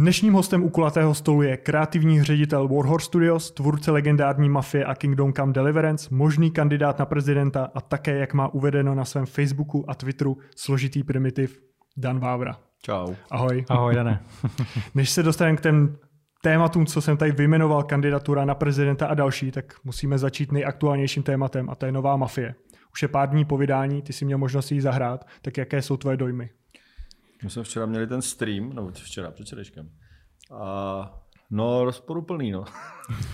[0.00, 5.32] Dnešním hostem u kulatého stolu je kreativní ředitel Warhorse Studios, tvůrce legendární mafie a Kingdom
[5.32, 9.94] Come Deliverance, možný kandidát na prezidenta a také, jak má uvedeno na svém Facebooku a
[9.94, 11.60] Twitteru, složitý primitiv
[11.96, 12.58] Dan Vávra.
[12.82, 13.14] Čau.
[13.30, 13.64] Ahoj.
[13.68, 14.22] Ahoj, Dané.
[14.94, 15.96] Než se dostaneme k těm
[16.42, 21.70] tématům, co jsem tady vyjmenoval, kandidatura na prezidenta a další, tak musíme začít nejaktuálnějším tématem
[21.70, 22.54] a to je nová mafie.
[22.92, 25.96] Už je pár dní po vydání, ty jsi měl možnost jí zahrát, tak jaké jsou
[25.96, 26.50] tvoje dojmy?
[27.44, 29.90] My jsme včera měli ten stream, no včera, před včerejškem.
[30.52, 32.64] A no, rozporuplný, no.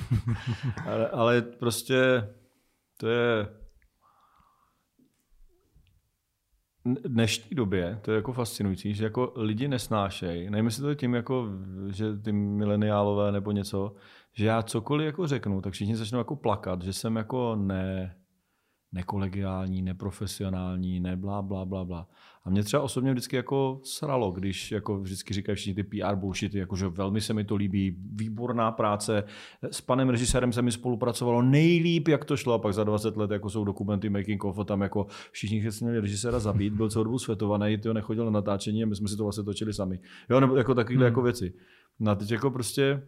[0.86, 2.28] ale, ale prostě
[2.96, 3.48] to je
[6.84, 11.14] dnešní době, to je jako fascinující, že jako lidi nesnášejí, nevím, jestli to je tím,
[11.14, 11.48] jako,
[11.90, 13.94] že ty mileniálové nebo něco,
[14.32, 18.16] že já cokoliv jako řeknu, tak všichni začnou jako plakat, že jsem jako ne,
[18.92, 22.08] nekolegiální, neprofesionální, ne blá, blá, blá, blá.
[22.44, 26.58] A mě třeba osobně vždycky jako sralo, když jako vždycky říkají všichni ty PR bullshity,
[26.58, 29.24] jako že velmi se mi to líbí, výborná práce,
[29.70, 33.30] s panem režisérem se mi spolupracovalo nejlíp, jak to šlo, a pak za 20 let
[33.30, 37.04] jako jsou dokumenty making of, a tam jako všichni se měli režiséra zabít, byl celou
[37.04, 40.00] dobu světovaný, ty nechodil na natáčení a my jsme si to vlastně točili sami.
[40.30, 41.12] Jo, nebo jako takovýhle hmm.
[41.12, 41.54] jako věci.
[42.00, 43.02] No a teď jako prostě,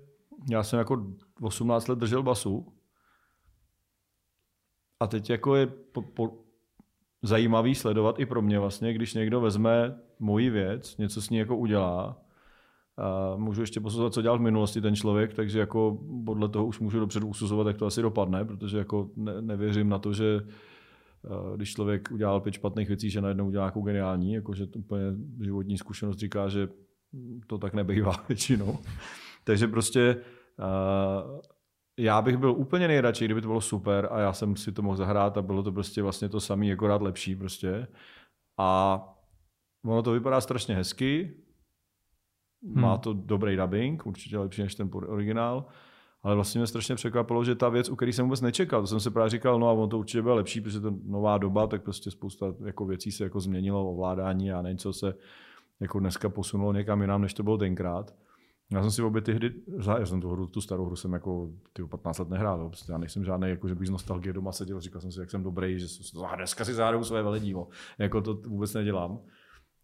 [0.51, 1.07] já jsem jako
[1.41, 2.67] 18 let držel basu,
[5.01, 6.33] a teď jako je po, po,
[7.23, 11.57] zajímavý sledovat i pro mě vlastně, když někdo vezme moji věc, něco s ní jako
[11.57, 12.23] udělá,
[12.99, 16.81] a můžu ještě posuzovat, co dělal v minulosti ten člověk, takže jako podle toho už
[16.81, 20.41] můžu dopředu usuzovat, jak to asi dopadne, protože jako ne, nevěřím na to, že
[21.57, 25.05] když člověk udělal pět špatných věcí, že najednou udělá nějakou geniální, jakože to úplně
[25.41, 26.69] životní zkušenost říká, že
[27.47, 28.79] to tak nebývá většinou.
[29.45, 30.17] takže prostě
[31.99, 34.97] já bych byl úplně nejradši, kdyby to bylo super a já jsem si to mohl
[34.97, 37.89] zahrát a bylo to prostě vlastně to samé, jako rád lepší prostě.
[38.59, 39.01] A
[39.85, 41.37] ono to vypadá strašně hezky,
[42.65, 42.83] hmm.
[42.83, 45.67] má to dobrý dubbing, určitě lepší než ten originál,
[46.23, 49.01] ale vlastně mě strašně překvapilo, že ta věc, u které jsem vůbec nečekal, to jsem
[49.01, 51.83] si právě říkal, no a ono to určitě bude lepší, protože to nová doba, tak
[51.83, 55.15] prostě spousta jako věcí se jako změnilo, ovládání a něco se
[55.81, 58.15] jako dneska posunulo někam jinam, než to bylo tenkrát.
[58.73, 59.55] Já jsem si obě ty hry,
[59.99, 62.99] já jsem tu hru, tu starou hru jsem jako ty 15 let nehrál, prostě já
[62.99, 65.79] nejsem žádný, jako že bych z nostalgie doma seděl, říkal jsem si, jak jsem dobrý,
[65.79, 67.69] že jsem, ah, dneska si zahraju své veledívo.
[67.99, 69.19] Jako to vůbec nedělám.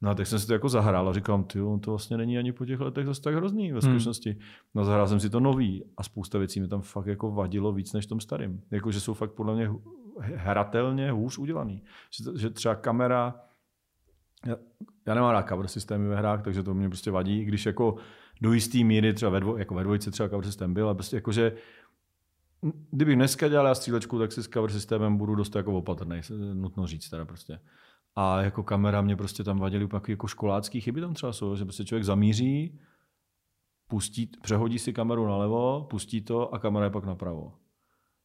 [0.00, 2.52] No a tak jsem si to jako zahrál a říkám, ty, to vlastně není ani
[2.52, 4.30] po těch letech zase tak hrozný ve skutečnosti.
[4.30, 4.40] Hmm.
[4.74, 7.92] No zahrál jsem si to nový a spousta věcí mi tam fakt jako vadilo víc
[7.92, 8.62] než tom starým.
[8.70, 9.70] Jako, že jsou fakt podle mě
[10.20, 11.82] hratelně hůř udělaný.
[12.10, 13.40] Že, že třeba kamera,
[14.46, 14.56] já,
[15.06, 17.96] já nemám rád cover systémy ve hrách, takže to mě prostě vadí, když jako
[18.40, 21.16] do jisté míry, třeba ve, dvo, jako ve dvojce třeba cover systém byl, a prostě
[21.16, 21.52] jakože
[22.90, 26.20] kdybych dneska dělal já střílečku, tak si s cover systémem budu dost jako opatrný,
[26.54, 27.60] nutno říct teda prostě.
[28.16, 31.64] A jako kamera mě prostě tam vadily úplně jako školácký chyby tam třeba jsou, že
[31.64, 32.80] prostě člověk zamíří,
[33.88, 37.52] pustí, přehodí si kameru nalevo, pustí to a kamera je pak napravo.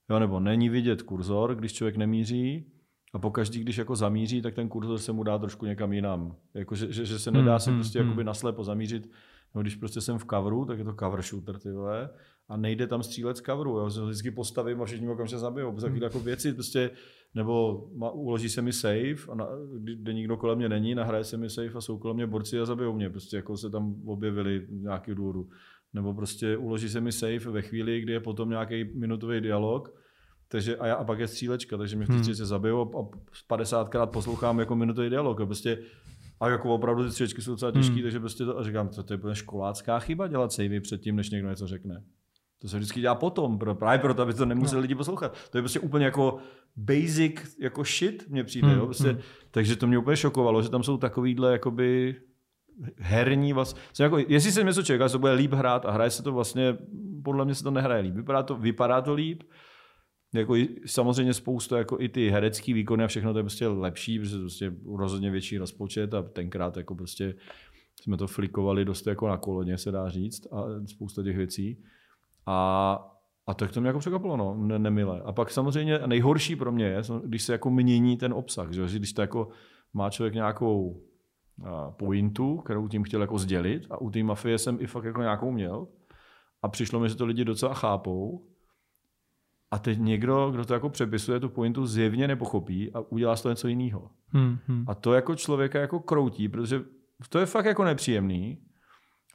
[0.10, 2.72] Jo, nebo není vidět kurzor, když člověk nemíří,
[3.14, 6.36] a pokaždý, když jako zamíří, tak ten kurzor se mu dá trošku někam jinam.
[6.54, 8.08] Jako, že, že, že se nedá hmm, se hmm, prostě hmm.
[8.08, 9.12] jakoby naslepo zamířit
[9.56, 12.10] No, když prostě jsem v coveru, tak je to cover shooter, ty vole,
[12.50, 15.90] a nejde tam střílet z coveru, jo, se vždycky postavím a všichni okamžitě zabijou, prostě
[15.90, 16.04] hmm.
[16.04, 16.92] jako věci, prostě,
[17.36, 21.38] nebo ma, uloží se mi save, a na, kde nikdo kolem mě není, nahraje se
[21.38, 24.68] mi save a jsou kolem mě borci a zabijou mě, prostě jako se tam objevili
[24.70, 25.50] nějaký důvodu.
[25.94, 29.94] Nebo prostě uloží se mi save ve chvíli, kdy je potom nějaký minutový dialog,
[30.52, 32.24] takže, a, já, a pak je střílečka, takže mě v hmm.
[32.24, 33.04] se zabijou a, a
[33.58, 35.42] 50krát poslouchám jako minutový dialog.
[35.42, 35.78] A prostě
[36.40, 38.04] a jako opravdu ty stříčky jsou docela těžké, hmm.
[38.04, 41.50] takže prostě to, a říkám, to, to je školácká chyba dělat savey předtím, než někdo
[41.50, 42.04] něco řekne.
[42.62, 44.82] To se vždycky dělá potom, pro, právě proto, aby to nemuseli no.
[44.82, 45.38] lidi poslouchat.
[45.52, 46.38] To je prostě úplně jako
[46.76, 48.68] basic, jako shit mě přijde.
[48.68, 48.78] Hmm.
[48.78, 48.86] Jo?
[48.86, 49.20] Prostě, hmm.
[49.52, 52.16] Takže to mě úplně šokovalo, že tam jsou takovýhle jakoby
[52.98, 54.04] herní vlastně.
[54.04, 56.78] Jako, jestli se něco čeká, že to bude líp hrát a hraje se to vlastně,
[57.24, 58.16] podle mě se to nehraje líp.
[58.16, 59.44] Vypadá to, vypadá to líp,
[60.34, 64.36] jako samozřejmě spousta jako i ty herecký výkony a všechno to je prostě lepší, protože
[64.36, 67.36] to prostě rozhodně větší rozpočet a tenkrát jako prostě
[68.02, 71.84] jsme to flikovali dost jako na koloně, se dá říct, a spousta těch věcí.
[72.46, 72.94] A,
[73.48, 75.22] a tak to mě jako překvapilo, no, ne, nemilé.
[75.22, 79.14] A pak samozřejmě nejhorší pro mě je, když se jako mění ten obsah, že když
[79.14, 79.48] to jako
[79.94, 81.02] má člověk nějakou
[81.90, 85.52] pointu, kterou tím chtěl jako sdělit a u té mafie jsem i fakt jako nějakou
[85.52, 85.88] měl
[86.62, 88.46] a přišlo mi, že to lidi docela chápou
[89.72, 93.52] a teď někdo, kdo to jako přepisuje, tu pointu zjevně nepochopí a udělá z toho
[93.52, 94.10] něco jiného.
[94.28, 94.86] Hmm, hmm.
[94.88, 96.82] A to jako člověka jako kroutí, protože
[97.30, 98.58] to je fakt jako nepříjemný.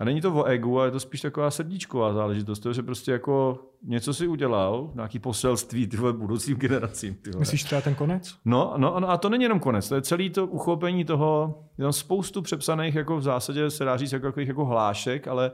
[0.01, 3.13] A není to o egu, ale je to spíš taková srdíčková záležitost, to, že prostě
[3.13, 7.15] jako něco si udělal, nějaký poselství tyhle budoucím generacím.
[7.15, 7.41] Tyhle.
[7.41, 8.37] Myslíš třeba ten konec?
[8.45, 11.83] No, no, no, a to není jenom konec, to je celý to uchopení toho, je
[11.83, 15.51] tam spoustu přepsaných, jako v zásadě se dá říct, jako, jako hlášek, ale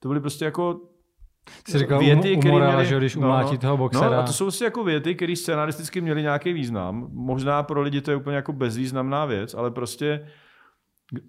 [0.00, 0.80] to byly prostě jako
[1.68, 4.10] Jsi říkal věty, u, u Morala, měli, že když umlátí no, no, toho boxera.
[4.10, 7.08] No, a to jsou si jako věty, které scenaristicky měly nějaký význam.
[7.12, 10.28] Možná pro lidi to je úplně jako bezvýznamná věc, ale prostě,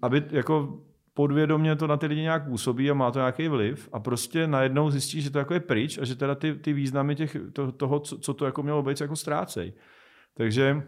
[0.02, 0.78] aby jako
[1.14, 4.90] podvědomě to na ty lidi nějak působí a má to nějaký vliv a prostě najednou
[4.90, 8.00] zjistí, že to jako je pryč a že teda ty, ty významy těch, to, toho,
[8.00, 9.72] co, co to jako mělo být, jako ztrácej.
[10.34, 10.82] Takže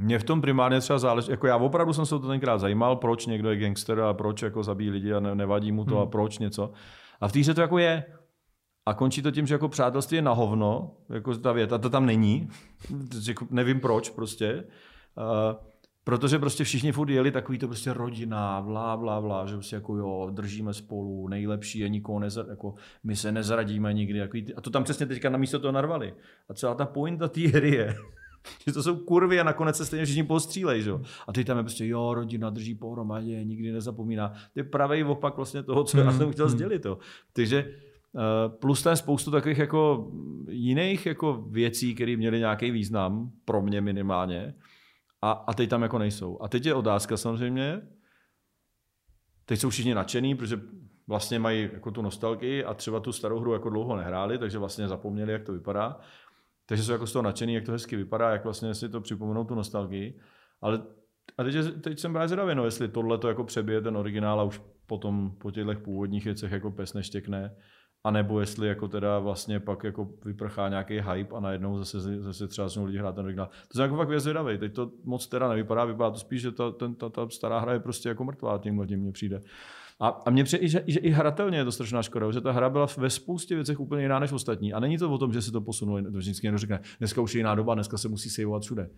[0.00, 2.96] mě v tom primárně třeba záleží, jako já opravdu jsem se o to tenkrát zajímal,
[2.96, 6.02] proč někdo je gangster a proč jako zabíjí lidi a ne, nevadí mu to hmm.
[6.02, 6.72] a proč něco.
[7.20, 8.04] A v té to jako je.
[8.86, 12.06] A končí to tím, že jako přátelství je na hovno, jako ta věta, to tam
[12.06, 12.48] není,
[13.28, 14.64] jako nevím proč prostě.
[15.16, 15.56] Uh,
[16.06, 19.96] protože prostě všichni furt jeli takový to prostě rodina, blá, blá, blá, že prostě jako
[19.96, 22.74] jo, držíme spolu, nejlepší je nikoho neza, jako
[23.04, 24.20] my se nezradíme nikdy.
[24.20, 26.14] Takový, a to tam přesně teďka na místo toho narvali.
[26.48, 27.96] A celá ta pointa té hry je,
[28.66, 30.92] že to jsou kurvy a nakonec se stejně všichni postřílej, že?
[31.28, 34.28] A teď tam je prostě, jo, rodina drží pohromadě, nikdy nezapomíná.
[34.28, 36.56] To je pravý opak vlastně toho, co já hmm, jsem chtěl hmm.
[36.56, 36.82] sdělit.
[36.82, 36.98] To.
[37.32, 40.10] Takže eh, plus tam spoustu takových jako
[40.48, 44.54] jiných jako věcí, které měly nějaký význam, pro mě minimálně,
[45.22, 46.42] a, a teď tam jako nejsou.
[46.42, 47.82] A teď je otázka samozřejmě,
[49.44, 50.60] teď jsou všichni nadšený, protože
[51.06, 54.88] vlastně mají jako tu nostalgii a třeba tu starou hru jako dlouho nehráli, takže vlastně
[54.88, 56.00] zapomněli, jak to vypadá.
[56.66, 59.44] Takže jsou jako z toho nadšený, jak to hezky vypadá, jak vlastně si to připomenout
[59.44, 60.20] tu nostalgii.
[60.60, 60.82] Ale
[61.38, 64.44] a teď, teď jsem právě zvědavý, no, jestli tohle to jako přebije ten originál a
[64.44, 67.56] už potom po těchto původních věcech jako pes neštěkne,
[68.04, 72.48] a nebo jestli jako teda vlastně pak jako vyprchá nějaký hype a najednou zase, zase
[72.48, 73.46] třeba jsou lidi hrát ten originál.
[73.46, 74.24] To jsem jako fakt věc
[74.58, 77.72] Teď to moc teda nevypadá, vypadá to spíš, že ta, ten, ta, ta stará hra
[77.72, 79.40] je prostě jako mrtvá, tímhle tím mně přijde.
[80.00, 82.70] A, a mně přijde, že, že i hratelně je to strašná škoda, že ta hra
[82.70, 84.72] byla ve spoustě věcech úplně jiná než ostatní.
[84.72, 87.34] A není to o tom, že se to posunuli, to vždycky někdo řekne, dneska už
[87.34, 88.90] je jiná doba, dneska se musí sejvovat všude.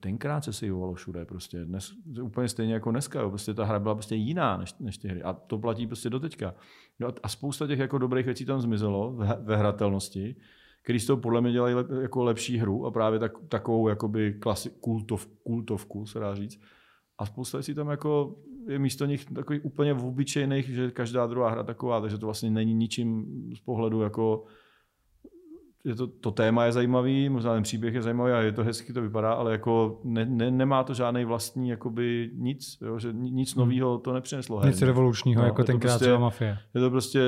[0.00, 1.92] Tenkrát se sejvovalo všude, prostě dnes,
[2.22, 3.28] úplně stejně jako dneska, jo.
[3.28, 6.20] prostě ta hra byla prostě jiná než, než ty hry a to platí prostě do
[6.20, 6.54] teďka.
[7.00, 10.36] No a spousta těch jako dobrých věcí tam zmizelo ve hratelnosti,
[10.82, 14.34] který z toho podle mě dělají lep, jako lepší hru a právě tak, takovou jakoby
[14.34, 16.60] klasi, kultov, kultovku, se dá říct.
[17.18, 18.36] A spousta věcí tam jako
[18.68, 22.74] je místo nich takový úplně obyčejných, že každá druhá hra taková, takže to vlastně není
[22.74, 23.26] ničím
[23.56, 24.44] z pohledu jako
[25.84, 28.92] je to, to téma je zajímavý, možná ten příběh je zajímavý a je to hezky,
[28.92, 33.54] to vypadá, ale jako ne, ne, nemá to žádný vlastní jakoby nic, jo, že nic
[33.54, 33.64] hmm.
[33.64, 34.66] nového to nepřineslo.
[34.66, 36.58] Nic revolučního, no, jako tenkrát prostě, Mafie.
[36.74, 37.20] Je to prostě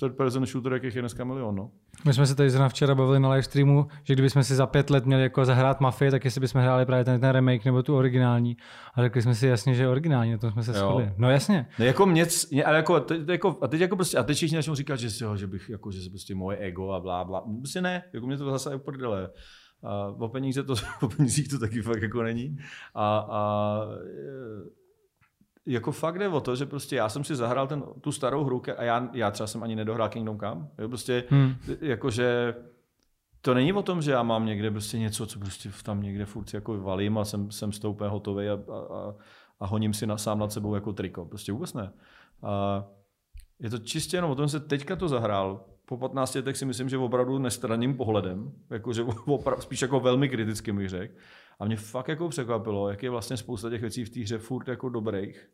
[0.00, 1.56] third person shooter, jakých je dneska milion.
[1.56, 1.70] No.
[2.04, 4.90] My jsme se tady zrovna včera bavili na live streamu, že kdybychom si za pět
[4.90, 7.96] let měli jako zahrát Mafii, tak jestli bychom hráli právě ten, ten remake nebo tu
[7.96, 8.56] originální.
[8.94, 11.12] A řekli jsme si jasně, že je originální, na tom jsme se shodli.
[11.16, 11.66] No jasně.
[11.78, 12.26] No jako mě,
[12.64, 15.24] ale jako, teď, jako, a teď jako prostě, a teď všichni začnou říkat, že, si,
[15.24, 17.44] jo, že bych, jako, že se prostě moje ego a blá, blá.
[17.58, 19.30] Prostě ne, jako mě to zase uprdele.
[19.82, 22.56] A o peníze to, o penízích to taky fakt jako není.
[22.94, 23.80] A, a
[25.72, 28.62] jako fakt jde o to, že prostě já jsem si zahrál ten, tu starou hru
[28.76, 30.68] a já, já třeba jsem ani nedohrál Kingdom Come.
[30.78, 31.54] Jo, prostě hmm.
[31.80, 32.54] jakože
[33.40, 36.54] to není o tom, že já mám někde prostě něco, co prostě tam někde furt
[36.54, 39.14] jako valím a jsem, jsem s úplně hotový a, a,
[39.60, 41.24] a, honím si na, sám nad sebou jako triko.
[41.24, 41.92] Prostě vůbec ne.
[42.42, 42.84] A
[43.58, 45.64] je to čistě jenom o tom, že se teďka to zahrál.
[45.84, 50.76] Po 15 letech si myslím, že opravdu nestranným pohledem, jakože opravdu, spíš jako velmi kritickým
[50.76, 51.14] bych řekl.
[51.58, 54.68] A mě fakt jako překvapilo, jak je vlastně spousta těch věcí v té hře furt
[54.68, 55.50] jako dobrých,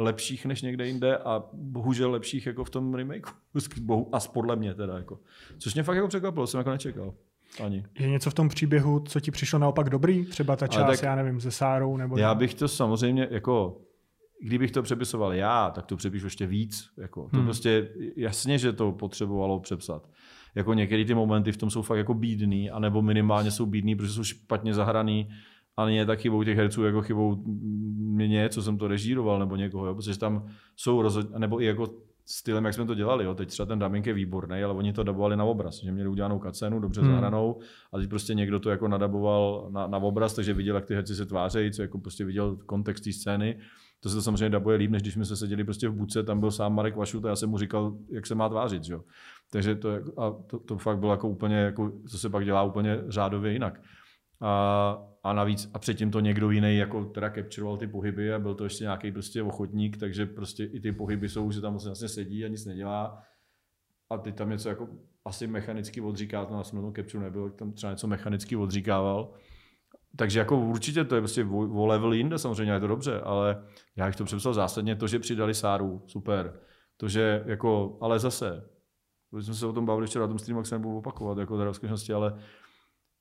[0.00, 3.32] lepších než někde jinde a bohužel lepších jako v tom remakeu.
[4.12, 4.96] A podle mě teda.
[4.96, 5.18] Jako.
[5.58, 7.14] Což mě fakt jako překvapilo, jsem jako nečekal.
[7.64, 7.84] Ani.
[7.98, 10.24] Je něco v tom příběhu, co ti přišlo naopak dobrý?
[10.24, 11.96] Třeba ta část, tak, já nevím, se Sárou?
[11.96, 13.80] Nebo já bych to samozřejmě, jako,
[14.42, 16.90] kdybych to přepisoval já, tak to přepíšu ještě víc.
[16.96, 17.44] Jako, to hmm.
[17.44, 20.08] prostě jasně, že to potřebovalo přepsat
[20.54, 24.12] jako některé ty momenty v tom jsou fakt jako bídný, anebo minimálně jsou bídný, protože
[24.12, 25.28] jsou špatně zahraný,
[25.76, 27.42] ale není tak chybou těch herců, jako chybou
[27.96, 29.94] mě, co jsem to režíroval, nebo někoho, jo?
[29.94, 30.46] protože tam
[30.76, 31.88] jsou rozhodně, nebo i jako
[32.30, 33.24] stylem, jak jsme to dělali.
[33.24, 33.34] Jo.
[33.34, 36.38] Teď třeba ten dubbing je výborný, ale oni to dabovali na obraz, že měli udělanou
[36.38, 37.10] kacenu, dobře hmm.
[37.10, 37.60] zahranou
[37.92, 41.14] a teď prostě někdo to jako nadaboval na, na obraz, takže viděl, jak ty herci
[41.14, 43.58] se tvářejí, co jako prostě viděl kontext té scény.
[44.00, 46.40] To se to samozřejmě dabuje líp, než když jsme se seděli prostě v buce, tam
[46.40, 48.84] byl sám Marek Vašut a já jsem mu říkal, jak se má tvářit.
[48.84, 48.96] Že?
[49.50, 52.98] Takže to, a to, to, fakt bylo jako úplně, jako, co se pak dělá úplně
[53.08, 53.80] řádově jinak.
[54.40, 58.54] A, a navíc, a předtím to někdo jiný jako teda capturoval ty pohyby a byl
[58.54, 62.44] to ještě nějaký prostě ochotník, takže prostě i ty pohyby jsou, že tam vlastně sedí
[62.44, 63.22] a nic nedělá.
[64.10, 64.88] A ty tam něco jako
[65.24, 69.32] asi mechanicky odříká, to na tom capture nebylo, tam třeba něco mechanicky odříkával.
[70.16, 71.44] Takže jako určitě to je prostě
[71.74, 73.64] o level jinde, samozřejmě je to dobře, ale
[73.96, 76.60] já bych to přepsal zásadně, to, že přidali Sáru, super.
[76.96, 78.68] To, že jako, ale zase,
[79.40, 81.72] jsme se o tom bavili včera na tom streamu, jak se nebudu opakovat, jako teda
[81.72, 82.38] v ale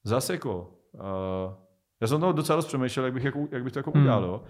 [0.04, 1.54] zase jako, uh,
[2.02, 4.02] já jsem toho docela dost přemýšlel, jak bych, jako, jak bych to jako hmm.
[4.02, 4.24] udělal.
[4.24, 4.44] Jo.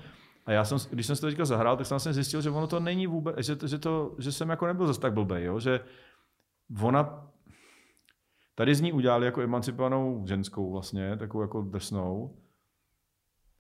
[0.46, 2.68] A já jsem, když jsem si to teďka zahrál, tak jsem vlastně zjistil, že ono
[2.68, 5.60] to není vůbec, že, že, to, že jsem jako nebyl zase tak blbej, jo?
[5.60, 5.80] že
[6.82, 7.30] ona
[8.56, 12.38] tady z ní udělali jako emancipovanou ženskou vlastně, takovou jako drsnou,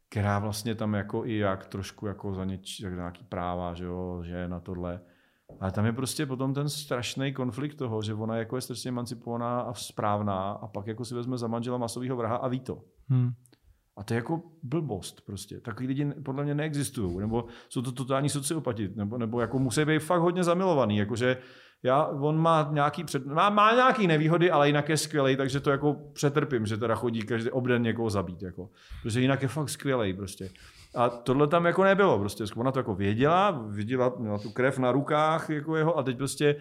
[0.10, 4.22] která vlastně tam jako i jak trošku jako za něč, jak nějaký práva, že jo,
[4.24, 5.02] že na tohle.
[5.60, 9.62] Ale tam je prostě potom ten strašný konflikt toho, že ona jako je strašně emancipovaná
[9.62, 12.82] a správná a pak jako si vezme za manžela masového vraha a ví to.
[13.10, 13.32] Hmm.
[13.98, 15.60] A to je jako blbost prostě.
[15.60, 17.18] Takový lidi podle mě neexistují.
[17.18, 18.90] Nebo jsou to totální sociopati.
[18.96, 20.98] Nebo, nebo jako musí být fakt hodně zamilovaný.
[20.98, 21.38] Jakože
[21.84, 25.72] já, on má nějaký, před, má, má nějaký nevýhody, ale jinak je skvělý, takže to
[25.72, 28.42] jako přetrpím, že teda chodí každý obden někoho zabít.
[28.42, 28.70] Jako.
[29.04, 30.50] Protože jinak je fakt skvělý prostě.
[30.96, 32.20] A tohle tam jako nebylo.
[32.20, 36.18] Prostě ona to jako věděla, viděla, měla tu krev na rukách jako jeho a teď
[36.18, 36.56] prostě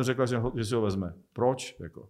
[0.00, 1.14] řekla, že, ho, že si ho vezme.
[1.32, 1.76] Proč?
[1.80, 2.08] Jako.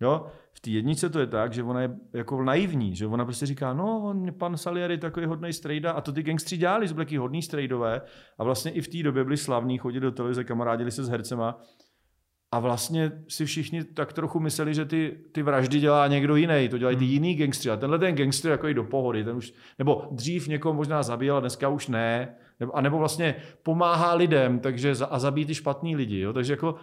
[0.00, 0.26] Jo?
[0.52, 3.72] V té jednice to je tak, že ona je jako naivní, že ona prostě říká,
[3.72, 7.42] no, on, pan Salieri takový hodný strejda a to ty gangstři dělali, byli taky hodný
[7.42, 8.00] strejdové
[8.38, 11.60] a vlastně i v té době byli slavní, chodili do televize, kamarádili se s hercema
[12.54, 16.78] a vlastně si všichni tak trochu mysleli, že ty, ty vraždy dělá někdo jiný, to
[16.78, 17.12] dělají ty hmm.
[17.12, 17.70] jiný gangstři.
[17.70, 21.36] A tenhle ten gangster jako i do pohody, ten už, nebo dřív někoho možná zabíjel,
[21.36, 22.34] a dneska už ne.
[22.60, 26.20] Nebo, a nebo vlastně pomáhá lidem takže za, a zabíjí ty špatný lidi.
[26.20, 26.32] Jo?
[26.32, 26.74] Takže jako,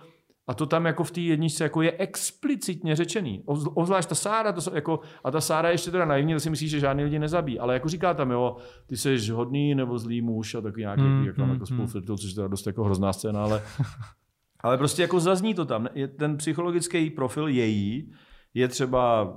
[0.48, 3.44] a to tam jako v té jedničce jako je explicitně řečený.
[3.76, 6.80] Ozvlášť ta Sára, to jako, a ta Sára ještě teda naivní, to si myslí, že
[6.80, 7.60] žádný lidi nezabíjí.
[7.60, 11.26] Ale jako říká tam, jo, ty jsi hodný nebo zlý muž a taky nějaký, mm,
[11.26, 12.18] jak tam mm, jako spolu mm.
[12.18, 13.62] což je teda dost jako hrozná scéna, ale
[14.64, 15.88] Ale prostě jako zazní to tam.
[16.20, 18.12] Ten psychologický profil její
[18.54, 19.34] je třeba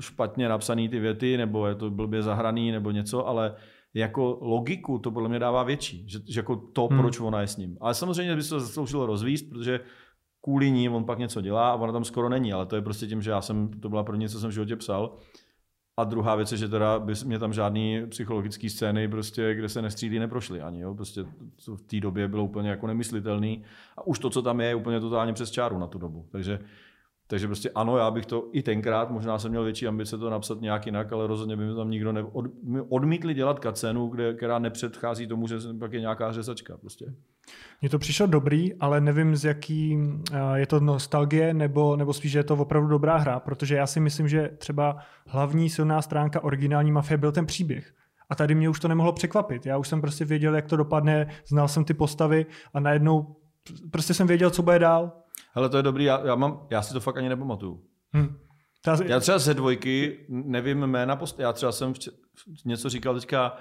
[0.00, 3.54] špatně napsaný ty věty, nebo je to blbě zahraný, nebo něco, ale
[3.94, 6.04] jako logiku to podle mě dává větší.
[6.08, 7.00] Že, že jako to, hmm.
[7.00, 7.76] proč ona je s ním.
[7.80, 9.80] Ale samozřejmě by se to zasloužilo rozvíst, protože
[10.40, 13.06] kvůli ní on pak něco dělá a ona tam skoro není, ale to je prostě
[13.06, 15.16] tím, že já jsem, to byla první, co jsem v životě psal.
[16.00, 19.82] A druhá věc je, že teda by mě tam žádný psychologický scény, prostě, kde se
[19.82, 20.80] nestřílí, neprošly ani.
[20.80, 20.94] Jo?
[20.94, 21.24] Prostě
[21.64, 23.62] to v té době bylo úplně jako nemyslitelný.
[23.96, 26.26] A už to, co tam je, je úplně totálně přes čáru na tu dobu.
[26.30, 26.58] Takže
[27.30, 30.60] takže prostě ano, já bych to i tenkrát, možná jsem měl větší ambice to napsat
[30.60, 32.44] nějak jinak, ale rozhodně by mi tam nikdo ne, od,
[32.88, 36.76] odmítli dělat kacenu, kde, která nepředchází tomu, že pak je nějaká řezačka.
[36.76, 37.14] Prostě.
[37.80, 39.98] Mně to přišlo dobrý, ale nevím, z jaký
[40.54, 44.00] je to nostalgie, nebo, nebo spíš, že je to opravdu dobrá hra, protože já si
[44.00, 44.96] myslím, že třeba
[45.26, 47.94] hlavní silná stránka originální mafie byl ten příběh.
[48.30, 49.66] A tady mě už to nemohlo překvapit.
[49.66, 53.36] Já už jsem prostě věděl, jak to dopadne, znal jsem ty postavy a najednou
[53.90, 55.12] prostě jsem věděl, co bude dál.
[55.52, 57.84] Hele, to je dobrý, já, já, mám, já si to fakt ani nepamatuju.
[58.12, 58.38] Hmm.
[58.84, 58.98] Ta...
[59.04, 61.38] Já třeba ze dvojky nevím jména post...
[61.38, 62.08] Já třeba jsem vč...
[62.64, 63.56] něco říkal teďka,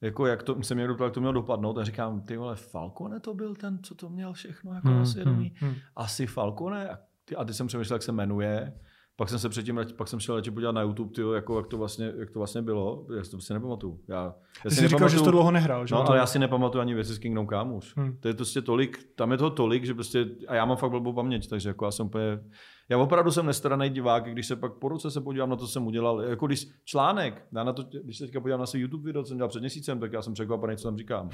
[0.00, 3.34] jako jak to, jsem někdo jak to mělo dopadnout a říkám, ty vole, Falcone to
[3.34, 5.54] byl ten, co to měl všechno jako hmm, na svědomí.
[5.60, 5.80] Hmm, hmm.
[5.96, 6.88] Asi Falcone?
[6.88, 8.80] A ty, a ty jsem přemýšlel, jak se jmenuje.
[9.16, 11.78] Pak jsem se předtím, pak jsem šel radši podívat na YouTube, tyjo, jako, jak, to
[11.78, 13.06] vlastně, jak to vlastně bylo.
[13.16, 14.00] Já si to prostě nepamatuju.
[14.08, 15.94] Já, já si jsi říkal, že jsi to dlouho nehrál, že?
[15.94, 17.96] No, ale já si nepamatuju ani věci s Kingdom už.
[17.96, 18.16] Hmm.
[18.20, 21.12] To je prostě tolik, tam je toho tolik, že prostě, a já mám fakt blbou
[21.12, 22.40] paměť, takže jako já jsem úplně,
[22.88, 25.72] já opravdu jsem nestraný divák, když se pak po roce se podívám na to, co
[25.72, 26.22] jsem udělal.
[26.22, 29.28] Jako když článek, já na to, když se teďka podívám na svůj YouTube video, co
[29.28, 31.30] jsem dělal před měsícem, tak já jsem překvapený, co tam říkám.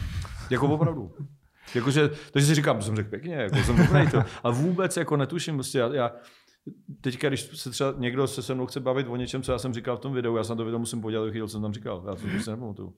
[0.51, 1.13] Jako opravdu.
[1.75, 4.23] Jakože, takže si říkám, to jsem řekl pěkně, jako jsem dobrý to.
[4.45, 6.13] A vůbec jako netuším, prostě já, já
[7.01, 9.75] teďka, když se třeba někdo se se mnou chce bavit o něčem, co já jsem
[9.75, 11.73] říkal v tom videu, já se na to video musím podívat, chvíli, co jsem tam
[11.73, 12.05] říkal.
[12.07, 12.95] Já to prostě nepamatuju.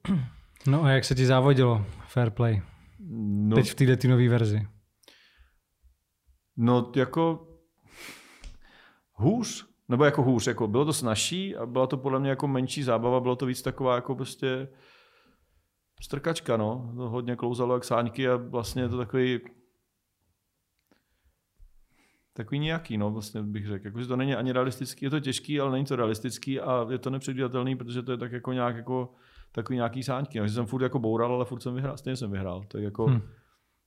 [0.67, 2.63] No a jak se ti závodilo Fair Play?
[3.09, 4.67] No, Teď v této nové verzi.
[6.57, 7.49] No jako
[9.13, 12.83] hůř, nebo jako hůř, jako bylo to snažší a byla to podle mě jako menší
[12.83, 14.69] zábava, bylo to víc taková jako prostě
[16.03, 16.93] strkačka, no.
[16.97, 19.41] To hodně klouzalo jak sáňky a vlastně je to takový
[22.33, 23.87] takový nějaký, no, vlastně bych řekl.
[23.87, 26.99] Jako, že to není ani realistický, je to těžký, ale není to realistický a je
[26.99, 29.15] to nepředvídatelný, protože to je tak jako nějak jako
[29.53, 30.39] takový nějaký sáňky.
[30.39, 32.65] Takže jsem furt jako boural, ale furt jsem vyhrál, stejně jsem vyhrál.
[32.75, 33.21] Je jako, hmm.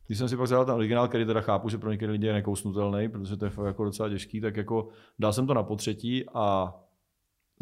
[0.08, 2.34] Když jsem si pak zadal ten originál, který teda chápu, že pro některé lidi je
[2.34, 6.26] nekousnutelný, protože to je fakt jako docela těžký, tak jako dal jsem to na potřetí
[6.34, 6.74] a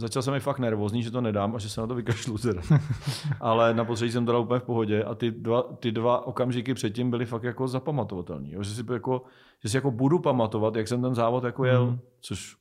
[0.02, 2.62] začal jsem mi fakt nervózní, že to nedám a že se na to vykašlu teda.
[3.40, 6.74] Ale na potřetí jsem to dal úplně v pohodě a ty dva, ty dva okamžiky
[6.74, 8.56] předtím byly fakt jako zapamatovatelný.
[8.62, 9.22] Že si, jako,
[9.64, 12.00] že si jako budu pamatovat, jak jsem ten závod jako jel, mm.
[12.22, 12.56] což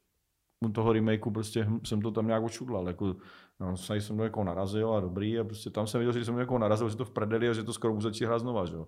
[0.64, 2.86] u toho remakeu prostě jsem to tam nějak očudlal.
[2.86, 3.16] Jako
[3.60, 6.58] No, jsem to jako narazil a dobrý a prostě tam jsem viděl, že jsem jako
[6.58, 8.86] narazil, že to v prdeli a že to skoro může hrát znova, že jo.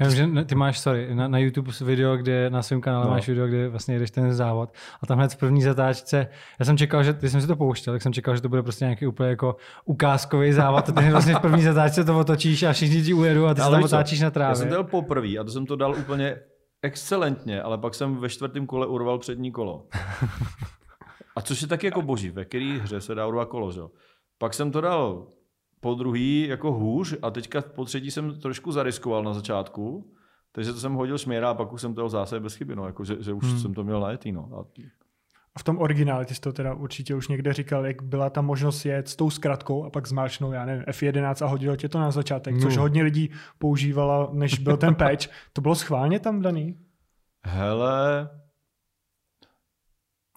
[0.00, 3.10] Já vím, že ty máš, sorry, na, na YouTube video, kde na svém kanále no.
[3.10, 4.70] máš video, kde vlastně jedeš ten závod
[5.02, 6.28] a tam hned v první zatáčce,
[6.58, 8.62] já jsem čekal, že, ty jsem si to pouštěl, tak jsem čekal, že to bude
[8.62, 12.72] prostě nějaký úplně jako ukázkový závod a ty vlastně v první zatáčce to otočíš a
[12.72, 14.50] všichni ti ujedou a ty se tam otáčíš na trávě.
[14.50, 16.36] Já jsem to dal poprvé a to jsem to dal úplně
[16.82, 19.86] excelentně, ale pak jsem ve čtvrtém kole urval přední kolo.
[21.38, 23.80] A což je taky jako boží, ve které hře se dá urvat kolo, že?
[24.38, 25.26] Pak jsem to dal
[25.80, 30.14] po druhý jako hůř a teďka po třetí jsem trošku zariskoval na začátku,
[30.52, 33.04] takže to jsem hodil šměra a pak už jsem to zase bez chyby, no, jako,
[33.04, 33.58] že, že už hmm.
[33.58, 34.32] jsem to měl najetý.
[34.32, 34.48] No.
[34.52, 34.64] A
[35.54, 38.40] a v tom originále, ty jsi to teda určitě už někde říkal, jak byla ta
[38.40, 41.98] možnost jet s tou zkratkou a pak zmáčknou, já nevím, F11 a hodilo tě to
[41.98, 42.60] na začátek, no.
[42.60, 45.26] což hodně lidí používalo, než byl ten patch.
[45.52, 46.78] To bylo schválně tam daný?
[47.44, 48.28] Hele,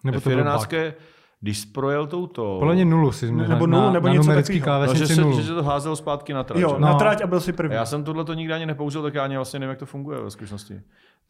[0.04, 0.92] nebo F11,
[1.40, 2.56] když jsi projel touto...
[2.58, 3.48] Podle mě nulu si změnil.
[3.48, 4.86] Nebo nulu, nebo na něco takového.
[4.86, 6.60] No, že, se, že se to házel zpátky na trať.
[6.60, 6.78] Jo, no.
[6.78, 7.74] na trať a byl si první.
[7.74, 10.20] Já jsem tohle to nikdy ani nepoužil, tak já ani vlastně nevím, jak to funguje
[10.20, 10.80] ve skutečnosti.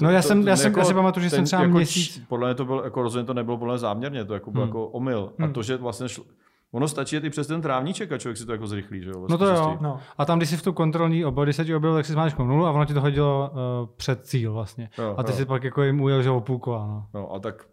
[0.02, 1.62] No já to, jsem, to, já, jsem, jako, já si pamatuju, že ten, jsem třeba
[1.62, 2.22] jako měsíc...
[2.28, 4.68] Podle mě to byl, jako rozhodně to nebylo podle mě záměrně, to jako byl hmm.
[4.68, 5.32] jako omyl.
[5.38, 5.50] Hmm.
[5.50, 6.24] A to, že vlastně šlo,
[6.72, 9.26] Ono stačí i přes ten trávníček a člověk si to jako zrychlí, že jo?
[9.28, 9.78] No to jo.
[9.80, 10.00] No.
[10.18, 12.48] A tam, když si v tu kontrolní obor, když se ti objevil, tak si zmáčknul
[12.48, 14.90] nulu a ono ti to hodilo uh, před cíl vlastně.
[14.98, 15.36] Jo, a ty jo.
[15.36, 17.06] si pak jako jim ujel, že o půlku, no.
[17.14, 17.34] no.
[17.34, 17.66] a tak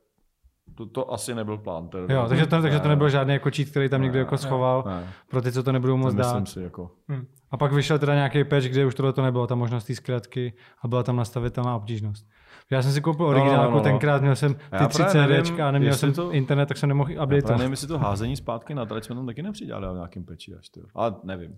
[0.79, 1.87] to, to asi nebyl plán.
[1.87, 2.13] Teda.
[2.13, 4.95] Jo, takže to, takže to nebyl žádný jako cheat, který tam někdo jako schoval ne,
[4.95, 5.07] ne.
[5.29, 6.47] pro ty, co to nebudou moc dát.
[6.47, 6.91] si jako.
[7.07, 7.25] Hmm.
[7.51, 10.53] A pak vyšel teda nějaký patch, kde už tohle to nebylo, ta možnost té zkratky
[10.81, 12.27] a byla tam nastavitelná obtížnost.
[12.71, 13.83] Já jsem si koupil originálku, no, no, no, no.
[13.83, 17.51] tenkrát měl jsem ty tři CDčka a neměl jsem to, internet, tak jsem nemohl update.
[17.51, 20.55] Já nevím, jestli to házení zpátky na trať jsme tam taky nepřidělali v nějakým peči
[20.55, 20.81] až to.
[20.95, 21.55] Ale nevím.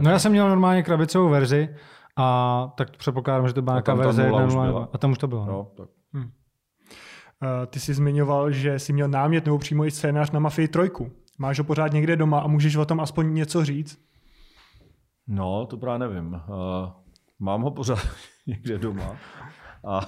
[0.00, 1.68] no já jsem měl normálně krabicovou verzi
[2.16, 5.46] a tak předpokládám, že to byla nějaká verze 1.0 a tam už to bylo.
[5.46, 5.88] No, tak.
[7.42, 11.12] Uh, ty jsi zmiňoval, že jsi měl námět nebo přímo i scénář na Mafii trojku.
[11.38, 13.98] Máš ho pořád někde doma a můžeš o tom aspoň něco říct?
[15.26, 16.32] No, to právě nevím.
[16.34, 16.40] Uh,
[17.38, 17.98] mám ho pořád
[18.46, 19.16] někde doma.
[19.84, 19.98] A,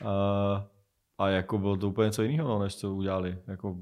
[0.00, 0.62] uh,
[1.18, 3.38] a jako bylo to úplně něco jiného, no, než co udělali.
[3.46, 3.76] Jako,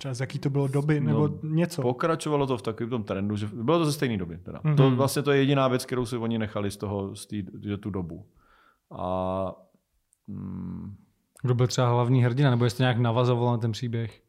[0.00, 1.82] Třeba z jaký to bylo doby, nebo no, něco?
[1.82, 4.38] Pokračovalo to v takovém tom trendu, že bylo to ze stejné doby.
[4.38, 4.58] Teda.
[4.58, 4.76] Mm-hmm.
[4.76, 7.76] To vlastně to je jediná věc, kterou si oni nechali z toho, z tý, že
[7.76, 8.26] tu dobu.
[8.90, 9.52] A,
[10.26, 10.96] mm,
[11.42, 14.22] Kdo byl třeba hlavní hrdina, nebo jestli nějak navazoval na ten příběh?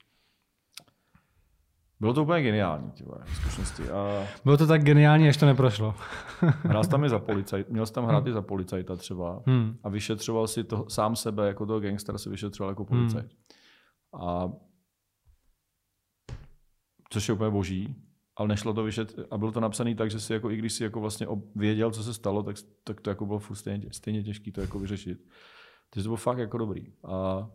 [2.00, 3.18] Bylo to úplně geniální, tyhle,
[3.94, 4.28] A...
[4.46, 5.96] Bylo to tak geniální, až to neprošlo.
[6.42, 8.28] Hrál tam i za policajt, měl jsi tam hrát hmm.
[8.28, 9.78] i za policajta třeba hmm.
[9.84, 13.32] a vyšetřoval si to, sám sebe, jako toho gangstera si vyšetřoval jako policajt.
[14.16, 14.28] Hmm.
[14.28, 14.52] A
[17.10, 17.96] což je úplně boží,
[18.38, 20.84] ale nešlo to vyšet a bylo to napsané tak, že si jako, i když si
[20.84, 24.52] jako vlastně věděl, co se stalo, tak, tak to jako bylo furt stejně, stejně těžké
[24.52, 25.20] to jako vyřešit.
[25.90, 26.86] Takže to bylo fakt jako dobrý.
[27.04, 27.50] A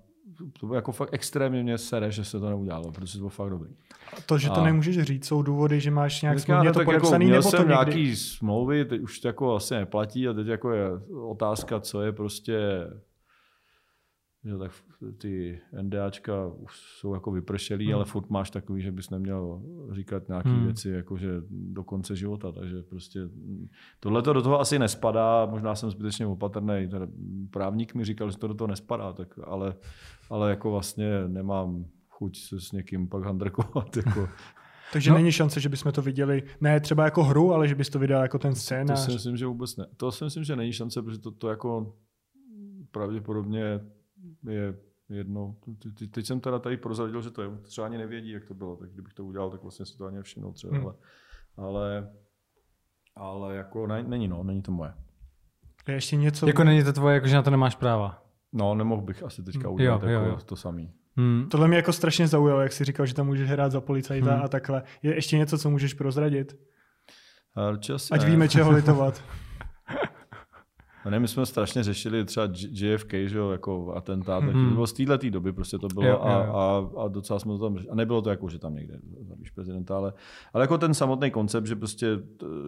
[0.60, 3.50] to bylo jako fakt extrémně mě sere, že se to neudělalo, protože to bylo fakt
[3.50, 3.70] dobrý.
[4.16, 4.64] A to, že to a...
[4.64, 7.94] nemůžeš říct, jsou důvody, že máš nějak smluvně to podepsaný, jako, nebo jsem to někdy...
[7.94, 10.88] nějaký smlouvy, teď už to jako asi neplatí a teď jako je
[11.28, 12.58] otázka, co je prostě
[14.46, 14.72] že tak
[15.18, 17.94] ty NDAčka už jsou jako vypršelý, hmm.
[17.94, 20.64] ale furt máš takový, že bys neměl říkat nějaké hmm.
[20.64, 23.20] věci jako že do konce života, takže prostě
[24.00, 26.88] tohle to do toho asi nespadá, možná jsem zbytečně opatrný,
[27.50, 29.74] právník mi říkal, že to do toho nespadá, tak ale,
[30.30, 33.96] ale jako vlastně nemám chuť se s někým pak handrkovat.
[34.06, 34.28] Jako.
[34.92, 35.16] Takže no.
[35.16, 38.22] není šance, že bychom to viděli, ne třeba jako hru, ale že bys to vydal
[38.22, 39.00] jako ten scénář.
[39.00, 39.86] To si myslím, že vůbec ne.
[39.96, 41.94] To si myslím, že není šance, protože to, to jako
[42.90, 43.80] pravděpodobně
[44.48, 44.74] je
[45.08, 45.56] jedno.
[46.10, 48.90] Teď jsem teda tady prozradil, že to je, třeba ani nevědí, jak to bylo, tak
[48.90, 50.86] kdybych to udělal, tak vlastně si to ani nevšiml třeba, hmm.
[50.86, 50.94] ale,
[51.56, 52.12] ale,
[53.16, 54.94] ale jako ne, není no, není to moje.
[55.86, 56.46] A ještě něco?
[56.46, 58.22] Jako není to tvoje, jako že na to nemáš práva?
[58.52, 60.38] No, nemohl bych asi teďka udělat jo, jako jo, jo.
[60.44, 60.92] to samý.
[61.16, 61.48] Hmm.
[61.50, 64.44] Tohle mě jako strašně zaujalo, jak jsi říkal, že tam můžeš hrát za policajta hmm.
[64.44, 64.82] a takhle.
[65.02, 66.56] Je ještě něco, co můžeš prozradit?
[68.12, 68.30] Ať ne.
[68.30, 69.24] víme, čeho litovat.
[71.06, 74.68] No ne, my jsme strašně řešili třeba JFK, že jo, jako atentát, mm-hmm.
[74.68, 76.52] to bylo z této doby prostě to bylo jo, a, jo.
[76.52, 79.96] A, a, docela jsme to tam A nebylo to jako, že tam někde zabíš prezidenta,
[79.96, 80.12] ale,
[80.52, 82.18] ale jako ten samotný koncept, že prostě,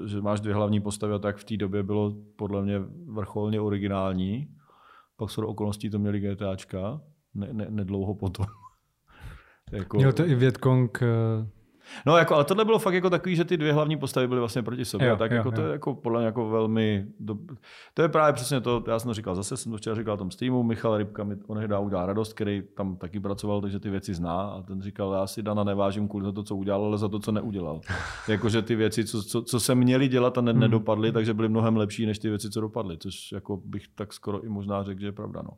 [0.07, 4.49] že máš dvě hlavní postavy a tak v té době bylo podle mě vrcholně originální.
[5.17, 7.01] Pak jsou okolností to měli GTAčka,
[7.35, 8.47] ne, ne, nedlouho potom.
[9.73, 9.97] jako...
[9.97, 11.07] Měl to i Vietkong eh,
[12.07, 14.63] No, jako, ale tohle bylo fakt jako takový, že ty dvě hlavní postavy byly vlastně
[14.63, 15.09] proti sobě.
[15.09, 15.53] Jo, tak jo, jako, jo.
[15.53, 17.07] to je jako podle mě jako velmi...
[17.21, 17.37] Do...
[17.95, 20.31] To je právě přesně to, já jsem to říkal, zase jsem to včera říkal tom
[20.31, 24.41] Steamu, Michal Rybka mi onehdy udělal radost, který tam taky pracoval, takže ty věci zná
[24.43, 27.19] a ten říkal, já si Dana nevážím kvůli za to, co udělal, ale za to,
[27.19, 27.81] co neudělal.
[28.29, 30.61] Jakože ty věci, co, co, co se měly dělat a ne, hmm.
[30.61, 34.45] nedopadly, takže byly mnohem lepší než ty věci, co dopadly, což jako bych tak skoro
[34.45, 35.43] i možná řekl, že je pravda.
[35.43, 35.51] No.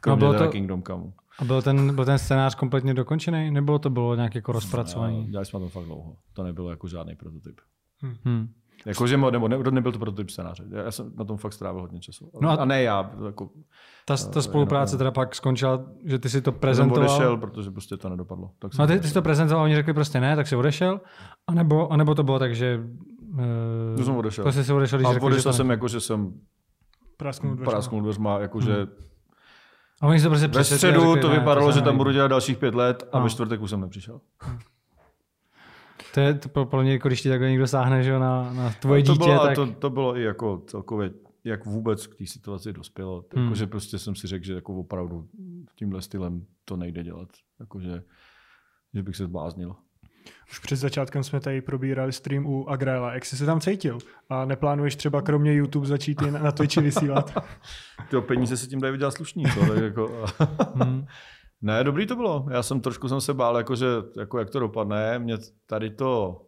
[0.00, 1.12] Kromě no, bylo to, Kingdom Come.
[1.40, 5.26] A byl ten, byl ten scénář kompletně dokončený, nebo to bylo nějak jako rozpracovaný?
[5.26, 6.16] Dělali jsme to fakt dlouho.
[6.32, 7.60] To nebylo jako žádný prototyp.
[8.02, 8.14] Hmm.
[8.24, 8.48] hmm.
[8.86, 10.64] Jakože, nebo ne, nebyl to prototyp scénáře.
[10.84, 12.30] Já jsem na tom fakt strávil hodně času.
[12.40, 13.10] No a, a ne já.
[13.26, 13.50] Jako,
[14.04, 17.08] ta, ta spolupráce teda pak skončila, že ty si to prezentoval.
[17.08, 18.50] Jsem odešel, protože prostě to nedopadlo.
[18.58, 21.00] Tak no a ty, ty jsi to prezentoval oni řekli prostě ne, tak si odešel.
[21.46, 22.80] A nebo, a nebo to bylo tak, že...
[23.32, 24.44] Uh, to jsem odešel.
[24.44, 26.32] Prostě si odešel, když a řekli, odešel jsem jako, že jsem
[27.16, 27.70] prasknul dveřma.
[27.70, 29.09] Prasknul dveřma, jakože hmm
[30.00, 32.58] a oni se prostě Ve středu to ne, vypadalo, to že tam budu dělat dalších
[32.58, 33.24] pět let a no.
[33.24, 34.20] ve čtvrtek už jsem nepřišel.
[36.14, 39.02] To je to pro mě, jako když ti takhle někdo sáhne že na, na tvoje
[39.02, 39.54] to dítě, bylo, tak...
[39.54, 41.10] to, to bylo i jako celkově,
[41.44, 43.24] jak vůbec k té situaci dospělo.
[43.34, 43.44] Hmm.
[43.44, 45.28] Jakože prostě jsem si řekl, že jako opravdu
[45.74, 47.28] tímhle stylem to nejde dělat.
[47.60, 48.02] Jakože,
[48.94, 49.76] že bych se zbláznil.
[50.50, 53.14] Už před začátkem jsme tady probírali stream u Agrela.
[53.14, 53.98] Jak jsi se tam cítil?
[54.28, 57.34] A neplánuješ třeba kromě YouTube začít i na, Twitchi vysílat?
[58.10, 59.44] Ty peníze se tím dají vydělat slušný.
[59.44, 60.24] To, tak jako,
[60.74, 61.06] Hmm.
[61.62, 62.46] ne, dobrý to bylo.
[62.50, 63.86] Já jsem trošku jsem se bál, jakože,
[64.18, 65.18] jako jak to dopadne.
[65.18, 66.40] Mě tady to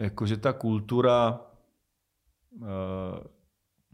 [0.00, 1.40] jakože ta kultura
[2.60, 2.68] uh,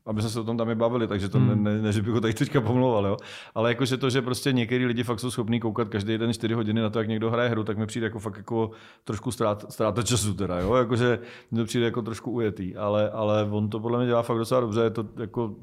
[0.07, 1.65] aby jsme se o tom tam i bavili, takže to Hmm.
[1.65, 3.17] ne, ne, že bych ho tady teďka pomlouval, jo.
[3.55, 6.81] Ale jakože to, že prostě některý lidi fakt jsou schopní koukat každý den 4 hodiny
[6.81, 8.71] na to, jak někdo hraje hru, tak mi přijde jako fakt jako
[9.05, 10.75] trošku strát, ztráta času teda, jo.
[10.75, 11.19] Jakože
[11.51, 14.61] mi to přijde jako trošku ujetý, ale, ale on to podle mě dělá fakt docela
[14.61, 15.57] dobře, je to jako,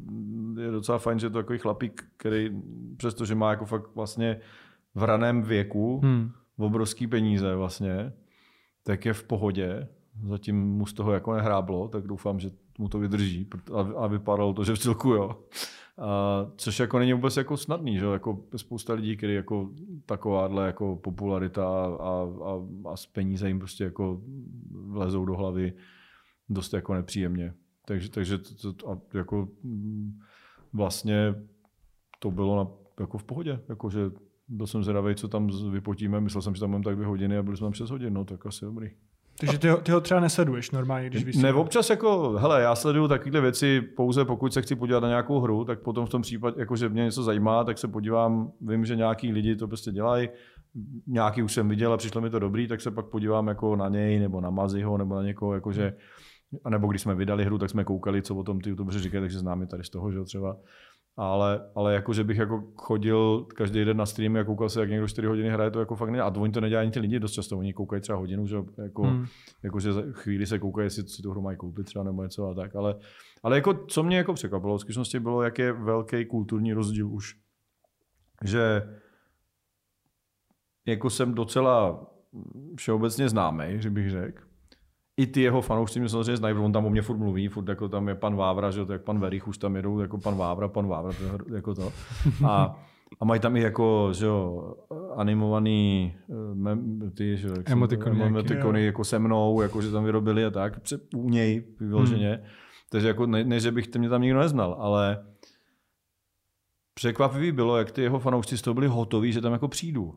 [0.62, 2.50] je docela fajn, že je to takový chlapík, který
[2.98, 4.40] přestože má jako fakt vlastně
[4.96, 6.32] v raném věku Hmm.
[6.58, 8.14] obrovský peníze vlastně,
[8.84, 9.88] tak je v pohodě.
[10.26, 12.50] Zatím mu z toho jako nehráblo, tak doufám, že
[12.80, 13.48] mu to vydrží
[13.98, 15.44] a, vypadalo to, že v celku jo.
[15.98, 19.70] A, což jako není vůbec jako snadný, že jako spousta lidí, který jako
[20.06, 22.62] takováhle jako popularita a, a,
[22.92, 24.22] a, z peníze jim prostě jako
[24.72, 25.74] vlezou do hlavy
[26.50, 27.54] dost jako nepříjemně.
[27.86, 30.20] Takže, takže to, to, a jako mm,
[30.74, 31.36] vlastně
[32.20, 34.12] to bylo na, jako v pohodě, jakože
[34.48, 37.44] byl jsem zvědavý, co tam vypotíme, myslel jsem, že tam budeme tak dvě hodiny a
[37.44, 38.90] byli jsme tam přes hodinu, no tak asi dobrý.
[39.40, 41.56] Takže ty ho, ty ho třeba nesleduješ normálně, když Ne, vysíláš?
[41.56, 45.66] občas jako, hele, já sleduju takovéhle věci pouze pokud se chci podívat na nějakou hru,
[45.66, 48.96] tak potom v tom případě, jako že mě něco zajímá, tak se podívám, vím, že
[48.96, 50.30] nějaký lidi to prostě dělají,
[51.08, 53.90] nějaký už jsem viděl a přišlo mi to dobrý, tak se pak podívám jako na
[53.90, 55.94] něj, nebo na Maziho, nebo na někoho, jakože,
[56.64, 59.22] a nebo když jsme vydali hru, tak jsme koukali, co o tom ty youtubeři říkají,
[59.22, 60.58] takže známe tady z toho, že jo, třeba.
[61.22, 64.90] Ale, ale jako, že bych jako chodil každý den na streamy a koukal se, jak
[64.90, 66.22] někdo 4 hodiny hraje, to jako fakt ne.
[66.22, 68.56] A to oni to nedělají ani ty lidi dost často, oni koukají třeba hodinu, že
[68.84, 69.26] jako, Hmm.
[69.64, 72.54] jakože za chvíli se koukají, jestli si tu hru mají koupit třeba nebo něco a
[72.54, 72.96] tak, ale,
[73.44, 77.36] ale jako, co mě jako překvapilo v skutečnosti bylo, jak je velký kulturní rozdíl už.
[78.44, 78.82] Že
[80.86, 82.08] jako jsem docela
[82.76, 84.49] všeobecně známý, že bych řekl.
[85.20, 87.90] I ty jeho fanoušci mě samozřejmě znají, on tam o mě furt mluví, furt jako
[87.90, 90.88] tam je pan Vávra, že jak pan Verich už tam jedou, jako pan Vávra, pan
[90.88, 91.92] Vávra, to je jako to.
[92.48, 92.80] A,
[93.20, 94.74] a mají tam i jako, že jo,
[95.16, 99.92] animovaný eh, mem, ty, že jo, jak se- Emotikony emotikony jako se mnou, jako že
[99.92, 102.30] tam vyrobili a tak, pře- u něj vyloženě.
[102.30, 102.44] Hmm.
[102.90, 105.26] Takže jako ne, ne, že bych to mě tam nikdo neznal, ale
[106.94, 110.16] překvapivý bylo, jak ty jeho fanoušci z toho byli hotoví, že tam jako přijdu.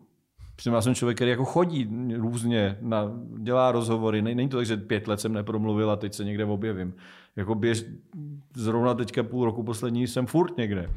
[0.63, 4.23] Protože já jsem člověk, který jako chodí různě, na, dělá rozhovory.
[4.23, 6.95] Ne- Není to tak, že pět let jsem nepromluvil a teď se někde objevím.
[7.37, 7.85] Jako běž,
[8.57, 10.91] zrovna teďka půl roku poslední jsem furt někde.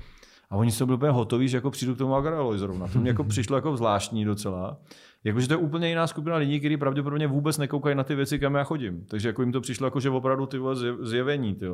[0.50, 2.88] A oni jsou byli úplně hotoví, že jako přijdu k tomu Agralovi zrovna.
[2.88, 4.78] To mě jako přišlo jako zvláštní docela.
[5.26, 8.56] Jakože to je úplně jiná skupina lidí, kteří pravděpodobně vůbec nekoukají na ty věci, kam
[8.56, 9.06] já chodím.
[9.08, 11.56] Takže jako jim to přišlo jako, že opravdu ty vole zjevení.
[11.56, 11.66] Ty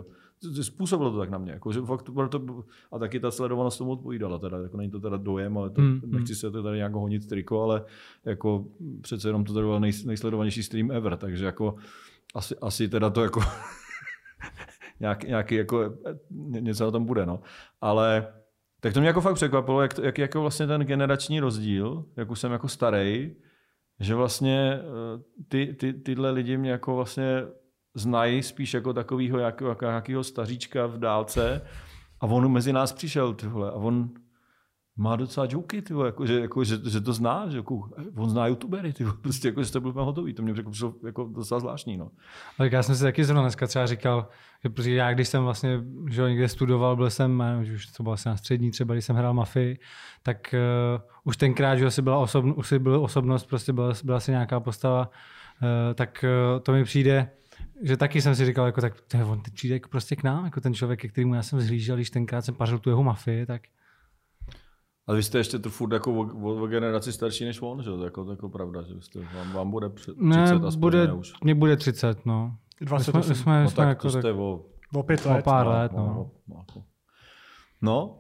[0.61, 1.51] Způsobilo to tak na mě.
[1.51, 4.37] Jako, že fakt to, to, a taky ta sledovanost tomu odpovídala.
[4.39, 7.27] Teda, jako není to teda dojem, ale to, Mm, nechci se to tady nějak honit
[7.27, 7.83] triko, ale
[8.25, 8.65] jako
[9.01, 11.17] přece jenom to tady byl nej, nejsledovanější stream ever.
[11.17, 11.75] Takže jako
[12.35, 13.41] asi, asi teda to jako
[14.99, 15.93] nějaký, nějaký jako,
[16.31, 17.39] ně- něco na tom bude, no.
[17.81, 18.27] Ale
[18.81, 22.39] tak to mě jako fakt překvapilo, jak, jak jako vlastně ten generační rozdíl, jak už
[22.39, 23.35] jsem jako starý,
[23.99, 27.43] že vlastně eh, ty, ty, tyhle lidi mě jako vlastně
[27.95, 31.61] znají spíš jako takového jako, jako nějakého staříčka v dálce
[32.19, 34.09] a on mezi nás přišel, ty vole, a on
[34.97, 38.29] má docela joky, ty vole, jako, že, jako, že, že, to zná, že jako, on
[38.29, 41.59] zná youtubery, ty vole, prostě jako, že to byl hotový, to mě přišlo jako docela
[41.59, 42.11] zvláštní, no.
[42.57, 44.27] Ale já jsem si taky zrovna dneska třeba říkal,
[44.63, 48.13] že protože já když jsem vlastně že někde studoval, byl jsem, že už to bylo
[48.13, 49.79] asi na střední, třeba když jsem hrál mafii,
[50.23, 50.55] tak
[50.95, 54.31] uh, už tenkrát, že asi byla osobn, už si byl osobnost, prostě byla, byla si
[54.31, 55.09] nějaká postava,
[55.61, 57.29] uh, tak uh, to mi přijde,
[57.81, 60.45] že taky jsem si říkal, jako, tak to je, on přijde jako prostě k nám,
[60.45, 63.45] jako ten člověk, ke kterému já jsem zhlížel, když tenkrát jsem pařil tu jeho mafii,
[63.45, 63.61] tak
[65.11, 67.89] Ale vy jste ještě to furt jako o, o, o generaci starší než on, že?
[67.89, 67.95] jo?
[67.97, 70.79] To je Jako, to jako pravda, že jste, vám, vám bude před 30 ne, aspoň,
[70.79, 71.33] bude, ne už.
[71.43, 72.55] mě bude 30, no.
[72.79, 73.23] My 28.
[73.23, 75.45] jsme, jsme, No jsme tak jako, to tak, jste o, O pět o let.
[75.45, 75.97] pár let, no.
[75.97, 76.65] no, no,
[77.81, 78.17] no.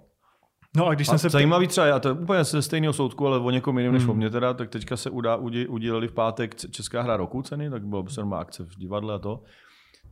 [0.77, 1.29] No a když A jsem se...
[1.29, 4.09] zajímavý třeba, já to je úplně ze stejného soudku, ale o někom jiném než Hmm.
[4.11, 7.69] o mě teda, tak teďka se udá, udí, udíleli v pátek Česká hra roku ceny,
[7.69, 9.43] tak bylo se normální akce v divadle a to.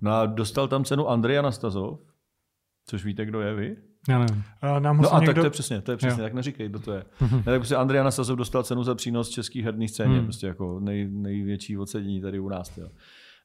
[0.01, 1.99] No a dostal tam cenu Andrej Anastazov,
[2.85, 3.75] což víte, kdo je vy?
[4.09, 4.43] Já nevím.
[4.61, 5.41] A nám ho No a tak někdo...
[5.41, 6.25] to je přesně, to je přesně, Jo.
[6.25, 7.03] tak neříkej, kdo to je.
[7.21, 10.23] ne, tak prostě Andrej Anastasov dostal cenu za přínos český herní scéně, Hmm.
[10.23, 12.77] prostě jako nej, největší ocenění tady u nás.
[12.77, 12.87] Jo.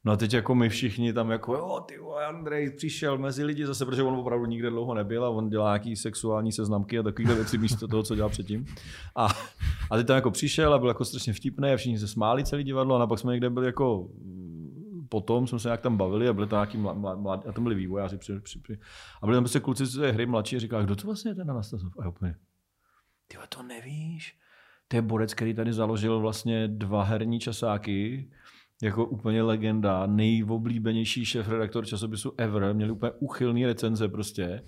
[0.06, 3.66] No a teď jako my všichni tam jako, jo, ty vole, Andrej přišel mezi lidi
[3.66, 7.34] zase, protože on opravdu nikde dlouho nebyl a on dělá nějaký sexuální seznamky a takovýhle
[7.34, 8.64] věci místo toho, co dělal předtím.
[9.16, 9.28] A,
[9.90, 12.64] A ty tam jako přišel a byl jako strašně vtipný a všichni se smáli celý
[12.64, 14.08] divadlo a pak jsme někde byli jako
[15.14, 17.74] potom jsme se nějak tam bavili a byli tam nějaký mladí, mlad, a tam byli
[17.74, 18.78] vývojáři při, při, při,
[19.22, 21.34] a byli tam prostě kluci z té hry mladší a říkali, kdo to vlastně je
[21.34, 21.92] ten Anastasov?
[21.98, 22.34] A úplně,
[23.28, 24.38] ty to nevíš?
[24.88, 28.30] To je borec, který tady založil vlastně dva herní časáky,
[28.82, 34.62] jako úplně legenda, nejoblíbenější šéf redaktor časopisu ever, měli úplně uchylný recenze prostě.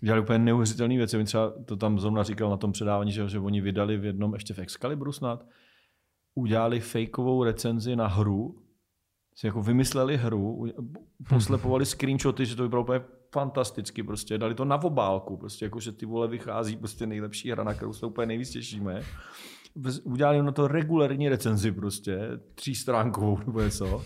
[0.00, 1.16] Dělali úplně neuvěřitelné věci.
[1.16, 4.34] Oni třeba to tam zrovna říkal na tom předávání, že, že oni vydali v jednom,
[4.34, 5.46] ještě v Excalibru snad,
[6.34, 8.62] udělali fejkovou recenzi na hru,
[9.34, 10.66] si jako vymysleli hru,
[11.28, 13.00] poslepovali screenshoty, že to vypadalo úplně
[13.32, 17.64] fantasticky, prostě dali to na obálku, prostě jako, že ty vole vychází prostě nejlepší hra,
[17.64, 19.02] na kterou se úplně nejvíc těšíme.
[20.04, 22.18] Udělali na to regulární recenzi prostě,
[22.54, 24.02] třístránkovou nebo něco.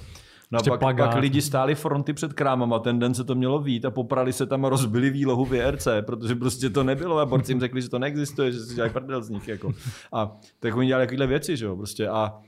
[0.50, 3.84] No a pak, pak, lidi stáli fronty před krámama, ten den se to mělo vít
[3.84, 7.60] a poprali se tam a rozbili výlohu VRC, protože prostě to nebylo a borci jim
[7.60, 9.48] řekli, že to neexistuje, že si dělají prdel z nich.
[9.48, 9.72] Jako.
[10.12, 12.40] A tak oni dělali takovéhle věci, že jo, prostě a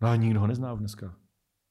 [0.00, 1.14] no a nikdo ho nezná dneska.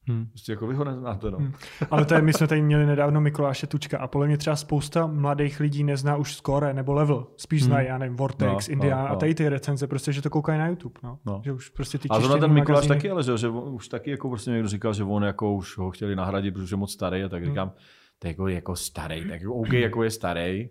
[0.08, 0.26] Hmm.
[0.26, 1.38] Prostě jako vy ho neznáte, no.
[1.38, 1.54] Hmm.
[1.92, 5.08] Ale to je, my jsme tady měli nedávno Mikuláše Tučka a podle mě třeba spousta
[5.08, 7.28] mladých lidí nezná už score nebo level.
[7.38, 7.70] Spíš hmm.
[7.70, 9.10] znají, já nevím, Vortex, no, India no, no.
[9.10, 11.20] a tady ty recenze, prostě, že to koukají na YouTube, no.
[11.26, 11.42] no.
[11.46, 12.96] Že už prostě ty A zrovna ten Mikuláš magazíny...
[12.96, 15.92] taky, ale že, že, už taky jako prostě někdo říkal, že on jako už ho
[15.92, 17.52] chtěli nahradit, protože je moc starý a tak hmm.
[17.52, 17.72] říkám,
[18.20, 20.70] to je jako, jako starý, tak jako OK, jako je starý,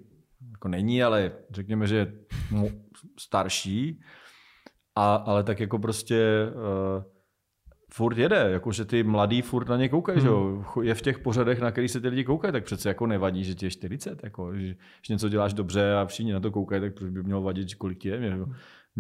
[0.53, 2.12] jako není, ale řekněme, že je
[3.19, 4.01] starší,
[4.97, 7.03] a, ale tak jako prostě uh,
[7.92, 10.26] furt jede, jakože ty mladý furt na ně koukají, hmm.
[10.26, 10.64] že jo?
[10.83, 13.55] Je v těch pořadech, na který se ty lidi koukají, tak přece jako nevadí, že
[13.55, 16.94] ti je 40, jako, že, že něco děláš dobře a všichni na to koukají, tak
[16.94, 18.18] proč by mělo vadit, kolik ti je?
[18.18, 18.38] Mě,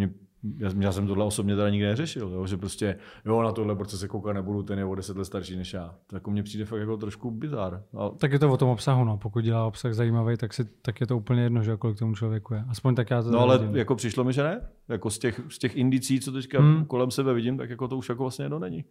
[0.06, 0.14] mě
[0.58, 3.90] já, já jsem tohle osobně teda nikdy neřešil, jo, že prostě jo, na tohle proč
[3.90, 5.94] se koukat nebudu, ten je o 10 let starší než já.
[6.06, 7.82] To jako mně přijde fakt jako trošku bizar.
[7.98, 8.08] A...
[8.08, 9.16] Tak je to o tom obsahu, no.
[9.16, 12.54] Pokud dělá obsah zajímavý, tak, si, tak je to úplně jedno, že kolik tomu člověku
[12.54, 12.64] je.
[12.68, 13.76] Aspoň tak já to No ale vidím.
[13.76, 14.60] jako přišlo mi, že ne.
[14.88, 16.84] Jako z těch, z těch indicí, co teďka hmm.
[16.84, 18.84] kolem sebe vidím, tak jako to už jako vlastně jedno není.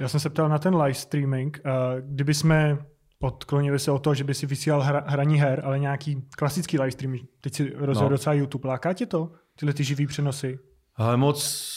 [0.00, 1.60] Já jsem se ptal na ten live streaming.
[1.64, 2.78] Eh, kdyby jsme
[3.22, 6.90] odklonili se o to, že by si vysílal hra, hraní her, ale nějaký klasický live
[6.90, 8.16] stream, teď si rozhodl no.
[8.16, 9.32] docela YouTube, láká tě to?
[9.58, 10.58] Tyhle ty živý přenosy?
[10.96, 11.68] Ale moc,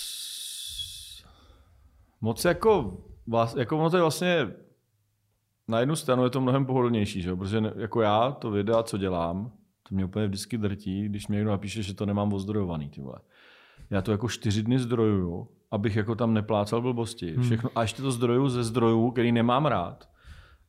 [2.22, 2.98] moc jako,
[3.58, 4.48] jako ono to je vlastně,
[5.68, 7.36] na jednu stranu je to mnohem pohodlnější, že?
[7.36, 9.52] protože jako já to videa, co dělám,
[9.90, 12.90] to mě úplně vždycky drtí, když mi někdo napíše, že to nemám ozdrojovaný.
[12.90, 13.20] Ty vole.
[13.90, 17.34] Já to jako čtyři dny zdrojuju, abych jako tam neplácal blbosti.
[17.34, 17.44] Hmm.
[17.44, 20.10] Všechno, a ještě to zdroju ze zdrojů, který nemám rád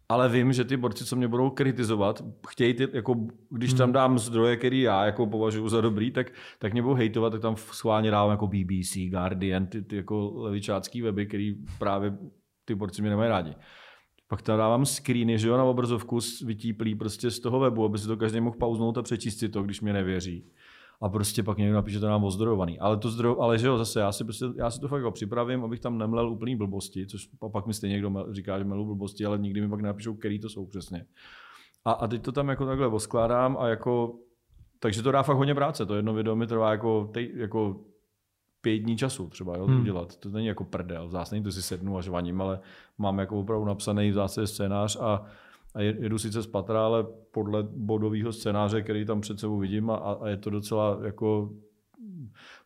[0.08, 3.92] ale vím, že ty borci, co mě budou kritizovat, chtějí, ty, jako, když tam hmm.
[3.92, 7.56] dám zdroje, který já jako považuji za dobrý, tak, tak mě budou hejtovat, tak tam
[7.56, 12.18] schválně dávám jako BBC, Guardian, ty, ty jako levičácký weby, který právě
[12.64, 13.54] ty borci mě nemají rádi.
[14.28, 18.06] Pak tam dávám screeny, že jo, na obrazovku vytíplý prostě z toho webu, aby si
[18.06, 20.44] to každý mohl pauznout a přečíst si to, když mě nevěří
[21.02, 22.78] a prostě pak někdo napíše, že to nám ozdrojovaný.
[22.78, 25.10] Ale to zdroj, ale že jo, zase já si, prostě, já si to fakt jako
[25.10, 29.24] připravím, abych tam nemlel úplný blbosti, což pak mi stejně někdo říká, že melu blbosti,
[29.24, 31.06] ale nikdy mi pak napíšou, který to jsou přesně.
[31.84, 34.18] A, a teď to tam jako takhle oskládám a jako,
[34.80, 35.86] takže to dá fakt hodně práce.
[35.86, 37.80] To jedno video mi trvá jako, tej, jako
[38.60, 39.80] pět dní času třeba jo, to hmm.
[39.80, 40.16] udělat.
[40.16, 42.60] To není jako prdel, v zásadě to si sednu a žvaním, ale
[42.98, 45.26] mám jako opravdu napsaný v zásadě scénář a
[45.76, 49.96] a jedu sice z patra, ale podle bodového scénáře, který tam před sebou vidím a,
[49.96, 51.50] a je to docela jako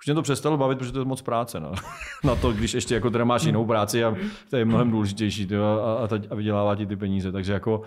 [0.00, 1.60] už mě to přestalo bavit, protože to je moc práce.
[1.60, 1.72] No.
[2.24, 4.16] Na to, když ještě jako teda máš jinou práci a
[4.50, 7.32] to je mnohem důležitější tyjo, a, a, a vydělává ti ty peníze.
[7.32, 7.82] Takže jako,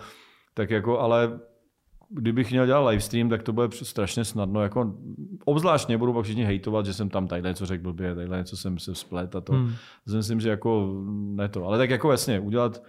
[0.53, 1.39] tak jako, ale
[2.09, 4.63] kdybych měl dělat livestream, tak to bude strašně snadno.
[4.63, 4.93] Jako,
[5.45, 8.79] obzvláštně budu pak všichni hejtovat, že jsem tam tady něco řekl blbě, tady něco jsem
[8.79, 9.53] se splet a to.
[9.53, 9.71] Hmm.
[10.15, 11.65] Myslím, že jako ne to.
[11.65, 12.83] Ale tak jako jasně, udělat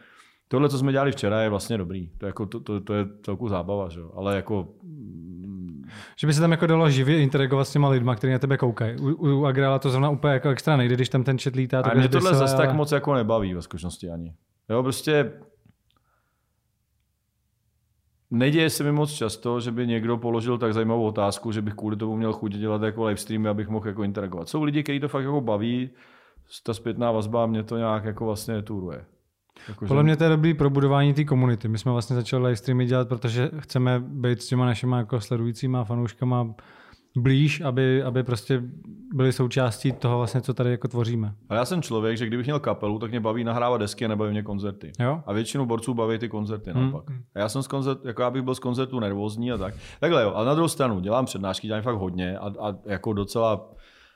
[0.49, 2.11] tohle, co jsme dělali včera, je vlastně dobrý.
[2.19, 4.01] To, je, jako, to, to, to je celku zábava, že?
[4.17, 4.69] ale jako
[6.19, 8.97] že by se tam jako dalo živě interagovat s těma lidma, kteří na tebe koukají.
[8.99, 11.81] U, u Agrala to zrovna úplně jako extra nejde, když tam ten chat lítá.
[11.81, 12.67] A mě tohle zase ale...
[12.67, 14.35] tak moc jako nebaví ve skutečnosti ani.
[14.71, 15.33] Jo, prostě
[18.31, 21.97] Neděje se mi moc často, že by někdo položil tak zajímavou otázku, že bych kvůli
[21.97, 24.49] tomu měl chuť dělat jako live streamy, abych mohl jako interagovat.
[24.49, 25.91] Jsou lidi, kteří to fakt jako baví,
[26.63, 29.05] ta zpětná vazba mě to nějak jako vlastně turuje.
[29.69, 30.05] Jako, Podle že...
[30.05, 31.69] mě to je dobrý pro budování té komunity.
[31.69, 35.85] My jsme vlastně začali live streamy dělat, protože chceme být s těma našimi jako sledujícíma
[35.85, 36.55] fanouškama
[37.17, 38.63] blíž, aby, aby prostě
[39.15, 41.35] byli součástí toho vlastně, co tady jako tvoříme.
[41.49, 44.31] A já jsem člověk, že kdybych měl kapelu, tak mě baví nahrávat desky a nebaví
[44.31, 44.93] mě koncerty.
[45.01, 45.23] Jo?
[45.27, 46.83] A většinu borců baví ty koncerty hmm.
[46.83, 47.05] naopak.
[47.35, 49.75] A já jsem z koncert, jako já bych byl z koncertu nervózní a tak.
[50.01, 53.71] Takhle jo, ale na druhou stranu dělám přednášky, dělám fakt hodně a, a jako docela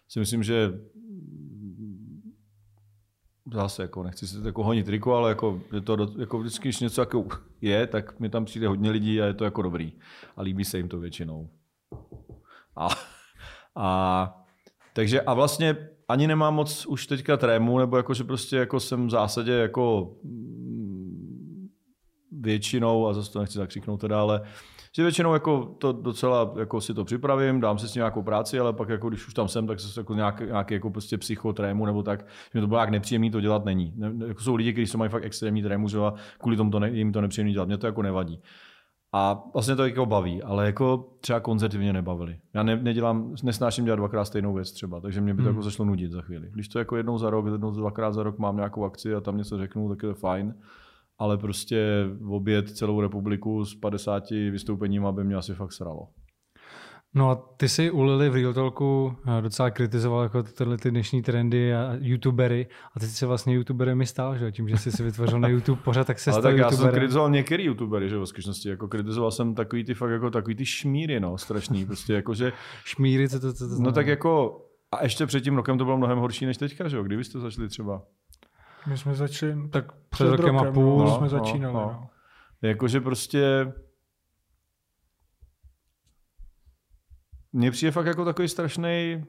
[0.09, 0.72] si myslím, že
[3.52, 7.02] zase jako nechci si jako honit triko, ale jako, je to jako vždycky, když něco
[7.02, 7.28] jako
[7.61, 9.92] je, tak mi tam přijde hodně lidí a je to jako dobrý.
[10.37, 11.50] A líbí se jim to většinou.
[12.76, 12.88] A,
[13.76, 14.44] a
[14.98, 15.76] Takže a vlastně
[16.08, 20.14] ani nemám moc už teďka trému, nebo jako, že prostě jako jsem v zásadě jako
[20.24, 21.68] mm,
[22.32, 24.40] většinou, a zase to nechci zakřiknout teda, ale
[24.98, 28.72] že většinou jako to docela jako si to připravím, dám si s nějakou práci, ale
[28.72, 32.02] pak jako když už tam jsem, tak se jako nějaký, nějaký jako prostě psychotrému nebo
[32.02, 33.92] tak, že mi to bylo jak nepříjemný to dělat není.
[33.96, 36.90] Ne, jako jsou lidi, kteří mají fakt extrémní trému, že a kvůli tomu to ne,
[36.90, 37.68] jim to nepříjemný dělat.
[37.68, 38.42] Mě to jako nevadí.
[39.12, 42.38] A vlastně to jako baví, ale jako třeba koncerty mě nebavily.
[42.54, 45.56] Já ne, nedělám, nesnáším dělat dvakrát stejnou věc třeba, takže mě by to hmm.
[45.56, 46.48] jako začalo nudit za chvíli.
[46.50, 49.37] Když to jako jednou za rok, jednou dvakrát za rok mám nějakou akci a tam
[49.37, 50.54] něco řeknu, tak je to fajn.
[51.18, 56.09] Ale prostě v oběd celou republiku s 50 vystoupením, aby mě asi fakt sralo.
[57.14, 60.90] No a ty si u Lily v Real Talku eh, docela kritizoval jako tyhle ty
[60.90, 64.92] dnešní trendy a youtubery a ty jsi se vlastně youtuberem stál, že tím, že jsi
[64.92, 66.81] si vytvořil na YouTube pořád, tak se stal tak YouTuberem.
[66.81, 70.31] já jsem kritizoval některý youtubery, že v skutečnosti, jako kritizoval jsem takový ty fakt jako
[70.31, 72.52] takový ty šmíry, no, strašný, prostě jako, že...
[72.85, 73.85] šmíry, co to, co to znamená?
[73.85, 76.96] No tak jako, a ještě před tím rokem to bylo mnohem horší než teďka, že
[76.96, 78.02] jo, kdy jste začali třeba?
[78.86, 81.80] My jsme začali, tak před, před rokem, rokem a půl no, jsme no, začínali, no.
[81.80, 82.08] no.
[82.62, 83.72] Jakože prostě
[87.52, 89.24] mně přijde fakt jako takový strašný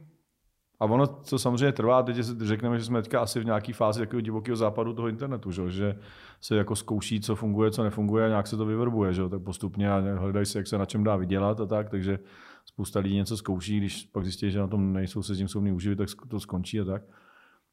[0.79, 4.21] a ono to samozřejmě trvá, teď řekneme, že jsme teďka asi v nějaké fázi takového
[4.21, 5.99] divokého západu toho internetu, že, že
[6.41, 9.29] se jako zkouší, co funguje, co nefunguje a nějak se to vyvrbuje, že?
[9.29, 12.19] tak postupně a hledají se, jak se na čem dá vydělat a tak, takže
[12.65, 15.71] spousta lidí něco zkouší, když pak zjistí, že na tom nejsou se s tím schopni
[15.71, 17.01] uživit, tak to skončí a tak.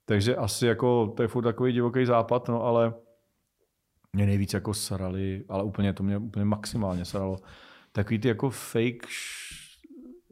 [0.07, 2.95] Takže asi jako to je furt takový divoký západ, no ale
[4.13, 7.37] mě nejvíc jako sarali, ale úplně to mě úplně maximálně saralo.
[7.93, 9.07] Takový ty jako fake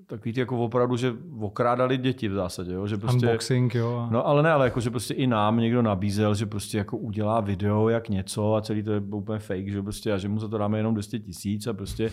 [0.07, 2.73] takový ty jako opravdu, že okrádali děti v zásadě.
[2.73, 2.87] Jo?
[2.87, 4.09] Že prostě, Unboxing, jo.
[4.11, 7.41] No ale ne, ale jako, že prostě i nám někdo nabízel, že prostě jako udělá
[7.41, 10.49] video jak něco a celý to je úplně fake, že prostě a že mu za
[10.49, 12.11] to dáme jenom 200 tisíc a prostě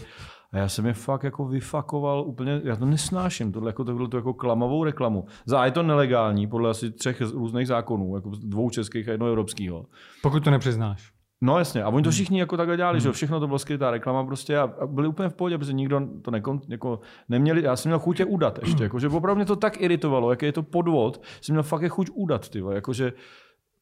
[0.52, 4.18] a já jsem je fakt jako vyfakoval úplně, já to nesnáším, tohle jako, tohle to
[4.18, 5.26] jako klamavou reklamu.
[5.46, 9.30] Za A je to nelegální, podle asi třech různých zákonů, jako dvou českých a jednoho
[9.30, 9.86] evropského.
[10.22, 11.12] Pokud to nepřiznáš.
[11.44, 12.14] No jasně, a oni to hmm.
[12.14, 13.04] všichni jako takhle dělali, hmm.
[13.04, 16.02] že všechno to bylo skrytá reklama prostě a, a byli úplně v pohodě, protože nikdo
[16.22, 19.46] to nekon, jako neměli, já jsem měl chuť je udat ještě, jako, že opravdu mě
[19.46, 23.14] to tak iritovalo, jak je to podvod, jsem měl fakt je chuť udat, ty jakože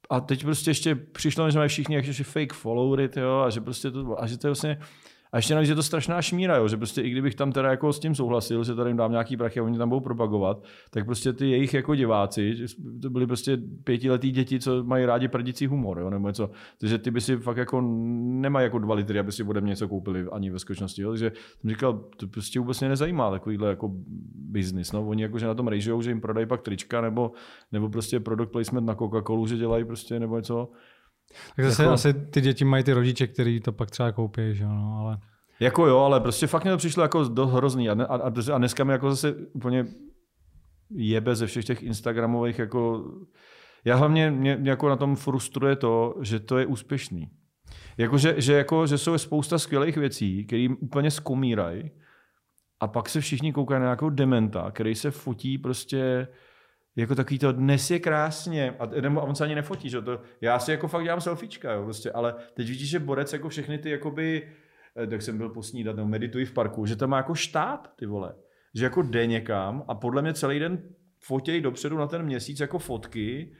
[0.09, 3.91] a teď prostě ještě přišlo, že mají všichni ještě fake followery, tyjo, a že prostě
[3.91, 4.79] to, a že to je vlastně,
[5.31, 7.93] a ještě navíc je to strašná šmíra, jo, že prostě i kdybych tam teda jako
[7.93, 11.05] s tím souhlasil, že tady jim dám nějaký prachy a oni tam budou propagovat, tak
[11.05, 12.55] prostě ty jejich jako diváci,
[13.01, 16.49] to byly prostě pětiletí děti, co mají rádi prdicí humor, jo, nebo něco.
[16.77, 17.81] Takže ty by si fakt jako
[18.21, 21.03] nemají jako dva litry, aby si ode mě něco koupili ani ve skutečnosti.
[21.03, 23.91] Takže jsem říkal, to prostě vůbec mě nezajímá takovýhle jako
[24.35, 24.91] business.
[24.91, 25.07] No.
[25.07, 27.31] Oni jako, že na tom rejžou, že jim prodají pak trička nebo,
[27.71, 30.69] nebo prostě product placement na Coca-Colu, že dělají prostě nebo něco.
[31.55, 31.93] Tak zase jako...
[31.93, 35.17] asi ty děti mají ty rodiče, který to pak třeba koupí, že no, ale...
[35.59, 38.15] Jako jo, ale prostě fakt mi to přišlo jako dost hrozný a, a,
[38.53, 39.85] a dneska mi jako zase úplně
[40.95, 43.03] jebe ze všech těch Instagramových jako...
[43.85, 47.29] Já hlavně mě, mě jako na tom frustruje to, že to je úspěšný.
[47.97, 51.91] Jako, že, že, jako, že jsou spousta skvělých věcí, které úplně skomírají
[52.79, 56.27] a pak se všichni koukají na nějakou dementa, který se fotí prostě
[56.99, 60.59] jako takový to dnes je krásně, a, nebo on se ani nefotí, že to, já
[60.59, 63.89] si jako fakt dělám selfiečka, jo, prostě, ale teď vidíš, že borec jako všechny ty
[63.89, 64.49] jakoby,
[65.03, 68.05] eh, tak jsem byl posnídat, nebo medituji v parku, že to má jako štát, ty
[68.05, 68.35] vole,
[68.75, 70.83] že jako jde někam a podle mě celý den
[71.19, 73.55] fotěj dopředu na ten měsíc jako fotky,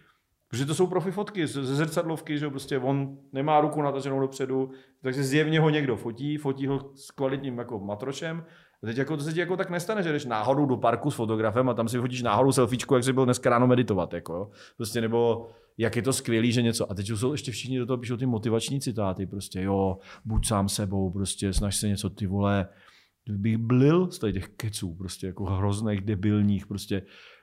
[0.49, 4.71] Protože to jsou profi fotky ze zrcadlovky, že prostě on nemá ruku nataženou dopředu,
[5.02, 8.45] takže zjevně ho někdo fotí, fotí ho s kvalitním jako matrošem
[8.84, 11.15] a teď jako, to se ti jako tak nestane, že jdeš náhodou do parku s
[11.15, 14.13] fotografem a tam si fotíš náhodou selfiečku, jak jsi byl dneska ráno meditovat.
[14.13, 14.50] Jako, jo.
[14.78, 16.92] Prostě nebo jak je to skvělý, že něco.
[16.92, 19.26] A teď jsou ještě všichni do toho píšou ty motivační citáty.
[19.26, 22.68] Prostě jo, buď sám sebou, prostě snaž se něco, ty vole.
[23.30, 27.02] Bych blil z těch keců, prostě jako hrozných, debilních, prostě.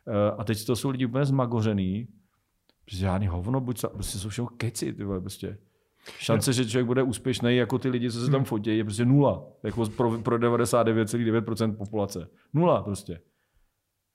[0.09, 2.09] Eh, a teď to jsou lidi úplně zmagořený.
[2.85, 5.59] Prostě žádný hovno, buď sám, prostě jsou všechno keci, ty vole, prostě.
[6.19, 8.45] Šance, že člověk bude úspěšný jako ty lidi, co se tam hmm.
[8.45, 9.45] fotí, je prostě nula.
[9.62, 12.29] Jako pro, pro 99,9% populace.
[12.55, 13.21] Nula prostě.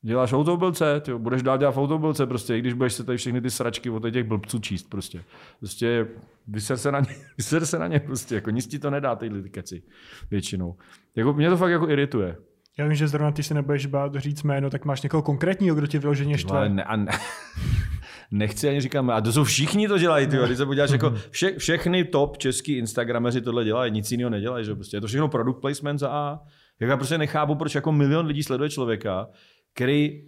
[0.04, 3.49] Děláš autobilce, ty budeš dál dělat autobilce prostě, i když budeš se tady všechny ty
[3.49, 5.24] sračky od těch blbců číst prostě.
[5.59, 6.07] Prostě
[6.47, 9.30] vyser se na ně, vyser se na ně prostě, jako nic ti to nedá ty
[9.51, 9.84] keci
[10.32, 10.78] většinou.
[11.15, 12.38] Jako, mě to fakt jako irituje.
[12.78, 15.88] Já vím, že zrovna ty se nebudeš bát říct jméno, tak máš někoho konkrétního, kdo
[15.88, 16.70] tě vyloženě štve.
[16.70, 17.11] Ne, a ne.
[18.32, 21.57] nechci ani říkat, a to jsou všichni to dělají, ty, když se podíváš, jako vše,
[21.57, 25.61] všechny top český Instagrameři tohle dělají, nic jiného nedělají, že prostě je to všechno product
[25.61, 26.39] placement za A.
[26.79, 29.27] Jak já prostě nechápu, proč jako milion lidí sleduje člověka,
[29.73, 30.21] který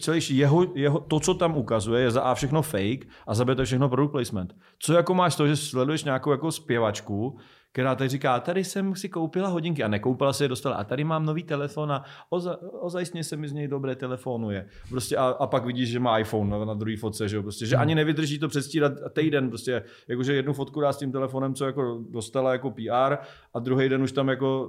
[0.00, 3.54] celý jeho, jeho, to, co tam ukazuje, je za A všechno fake a za B
[3.54, 4.54] to je všechno product placement.
[4.78, 7.38] Co jako máš to, že sleduješ nějakou jako zpěvačku,
[7.72, 11.04] která tady říká, tady jsem si koupila hodinky a nekoupila si je dostala a tady
[11.04, 14.66] mám nový telefon a oza, ozajstně se mi z něj dobré telefonuje.
[14.88, 17.42] Prostě a, a pak vidíš, že má iPhone na, druhý fotce, že, jo?
[17.42, 21.54] prostě, že ani nevydrží to předstírat týden, prostě, jakože jednu fotku dá s tím telefonem,
[21.54, 23.16] co jako dostala jako PR
[23.54, 24.68] a druhý den už tam jako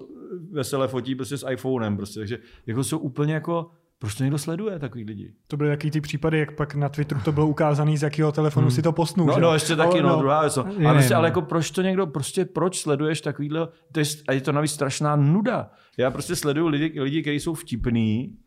[0.51, 2.38] veselé fotí prostě s iPhonem, prostě, takže
[2.68, 3.72] jako jsou úplně jako
[4.04, 5.34] proč to někdo sleduje, takový lidi?
[5.47, 8.68] To byly jaký ty případy, jak pak na Twitteru to bylo ukázané, z jakého telefonu
[8.68, 8.76] hmm.
[8.76, 9.28] si to postnul.
[9.28, 9.41] No, že?
[9.41, 10.56] no ještě taky, ale, no, no, druhá věc.
[10.56, 10.66] No.
[10.78, 11.18] Je, Ale, prostě, no.
[11.18, 14.72] ale jako proč to někdo, prostě proč sleduješ takovýhle, to je, a je to navíc
[14.72, 15.70] strašná nuda.
[15.97, 18.38] Já prostě sleduju lidi, lidi kteří jsou vtipný,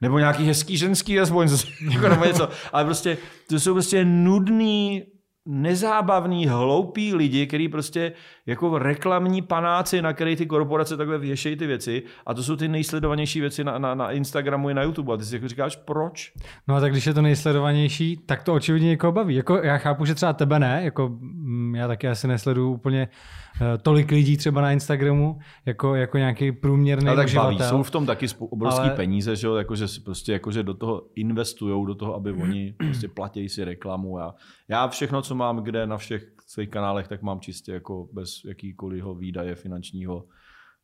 [0.00, 1.48] nebo nějaký hezký ženský aspoň,
[1.90, 2.48] jako nebo něco.
[2.72, 3.18] Ale prostě,
[3.48, 5.04] to jsou prostě nudný,
[5.46, 8.12] nezábavný, hloupý lidi, kteří prostě
[8.46, 12.68] jako reklamní panáci, na který ty korporace takhle věšejí ty věci a to jsou ty
[12.68, 16.32] nejsledovanější věci na, na, na Instagramu i na YouTube a ty si jako říkáš, proč?
[16.68, 19.34] No a tak když je to nejsledovanější, tak to očividně někoho baví.
[19.34, 23.43] Jako já chápu, že třeba tebe ne, jako mm, já taky asi nesleduju úplně eh,
[23.82, 27.76] tolik lidí třeba na Instagramu, jako, jako nějaký průměrný Ale tak baví, uživatel.
[27.78, 31.86] jsou v tom taky obrovský Ale- peníze, že jo, jakože, prostě, jakože do toho investují,
[31.86, 34.18] do toho, aby oni prostě platí si reklamu.
[34.18, 34.34] Já,
[34.68, 39.04] já všechno, co mám kde na všech svých kanálech, tak mám čistě jako bez jakýkoliv
[39.18, 40.24] výdaje finančního.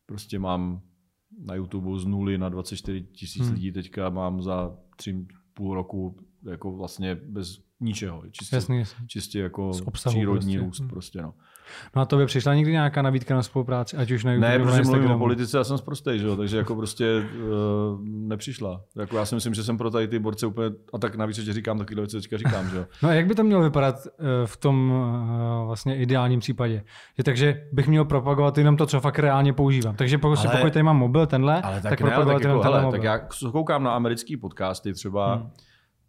[0.07, 0.81] Prostě mám
[1.45, 3.55] na YouTube z nuly na 24 tisíc Hmm.
[3.55, 6.16] lidí teďka mám za tři půl roku
[6.51, 8.23] jako vlastně bez ničeho.
[8.31, 9.07] Čistě, Jasný, jasný.
[9.07, 10.59] čistě jako přírodní prostě.
[10.59, 10.89] růst Hmm.
[10.89, 11.23] prostě.
[11.23, 11.35] No.
[11.97, 14.59] No a to by přišla někdy nějaká nabídka na spolupráci, ať už na YouTube Ne,
[14.59, 18.01] nebo na protože mluvím o politice, já jsem zprostej, že jo, takže jako prostě uh,
[18.05, 18.81] nepřišla.
[18.97, 21.53] Jako já si myslím, že jsem pro tady ty borce úplně, a tak navíc ještě
[21.53, 22.85] říkám takovýhle věci, teďka říkám, že jo.
[23.03, 24.93] No a jak by to mělo vypadat eh, v tom
[25.62, 26.83] eh, vlastně ideálním případě?
[27.18, 29.97] Že takže bych měl propagovat jenom to, co fakt reálně používám.
[29.97, 32.43] Takže pokud, Ale- pokud tady mám mobil tenhle, Ale tak, tak ne, ale propagovat tak,
[32.43, 33.01] jenom jako, tenhle hele, mobil.
[33.01, 33.05] tak
[33.45, 35.51] já koukám na americký podcasty třeba, Hmm.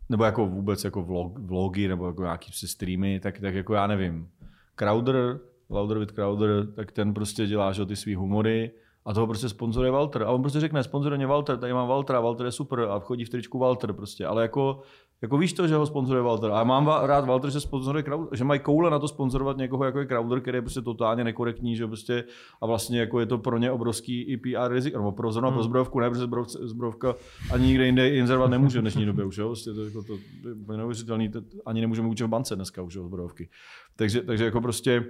[0.09, 4.27] nebo jako vůbec jako vlog, vlogy, nebo jako nějaký streamy, tak, tak jako já nevím.
[4.75, 5.39] Crowder,
[5.71, 8.71] Louder with Crowder, tak ten prostě dělá že, ty svý humory
[9.05, 10.23] a toho prostě sponzoruje Walter.
[10.23, 13.25] A on prostě řekne, sponzoruje mě Walter, tady mám Waltera, Walter je super a chodí
[13.25, 14.25] v tričku Walter prostě.
[14.25, 14.79] Ale jako,
[15.21, 16.51] jako víš to, že ho sponzoruje Walter.
[16.51, 19.85] A já mám rád Walter, že sponzoruje Crowder, že mají koule na to sponzorovat někoho
[19.85, 22.23] jako je Crowder, který je prostě totálně nekorektní, že prostě
[22.61, 25.55] a vlastně jako je to pro ně obrovský i PR rizik, nebo pro zrovna Hmm.
[25.55, 27.15] pro zbrojovku, ne, protože zbrojovka, zbrojovka
[27.53, 29.47] ani nikde jinde inzerovat nemůže v dnešní době už, jo?
[29.47, 30.17] Prostě to, jako to,
[30.65, 33.49] to je neuvěřitelný, to, ani nemůžeme učit v bance dneska už, jo, zbrojovky.
[33.95, 35.05] Takže, takže jako prostě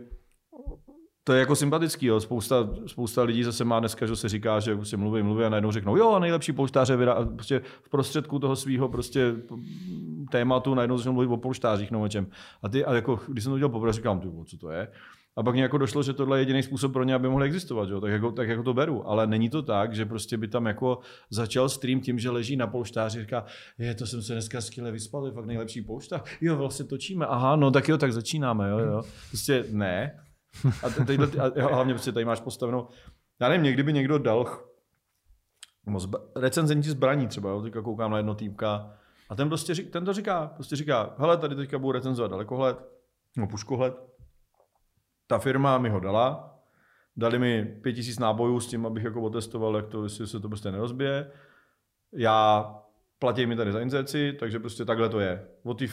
[1.24, 2.20] to je jako sympatický, jo.
[2.20, 5.72] Spousta, spousta lidí zase má dneska, že se říká, že prostě mluví, mluví a najednou
[5.72, 9.36] řeknou, jo, nejlepší polštáře vydá, prostě v prostředku toho svého prostě
[10.32, 12.28] tématu najednou začnou mluvit o polštářích nebo čem.
[12.64, 14.88] A ty, a jako, když jsem to udělal poprvé, říkám, ty, vole, co to je?
[15.36, 17.90] A pak mě jako došlo, že tohle je jediný způsob pro ně, aby mohli existovat,
[17.90, 18.02] jo?
[18.02, 19.10] Tak, jako, tak jako to beru.
[19.10, 21.00] Ale není to tak, že prostě by tam jako
[21.30, 23.46] začal stream tím, že leží na polštáři říká,
[23.78, 26.22] je, to jsem se dneska skvěle vyspal, je fakt nejlepší polštář.
[26.42, 27.26] Jo, vlastně točíme.
[27.26, 29.02] Aha, no tak jo, tak začínáme, jo, jo.
[29.30, 30.20] Prostě ne.
[30.84, 32.88] A, tadyhle, a hlavně prostě tady máš postavenou,
[33.40, 34.46] já nevím, někdy by někdo dal
[35.88, 38.94] no, zba- recenzenti zbraní třeba, jo, teďka koukám na jedno týmka
[39.30, 42.78] a ten, prostě ten to říká, prostě říká, hele, tady teďka budu recenzovat dalekohled,
[43.38, 43.94] no puškohled,
[45.28, 46.60] ta firma mi ho dala,
[47.18, 50.72] dali mi 5000 nábojů s tím, abych jako otestoval, jak to, jestli se to prostě
[50.72, 51.32] nerozbije.
[52.14, 52.76] Já
[53.22, 55.48] platí mi tady za inzerci, takže prostě takhle to je.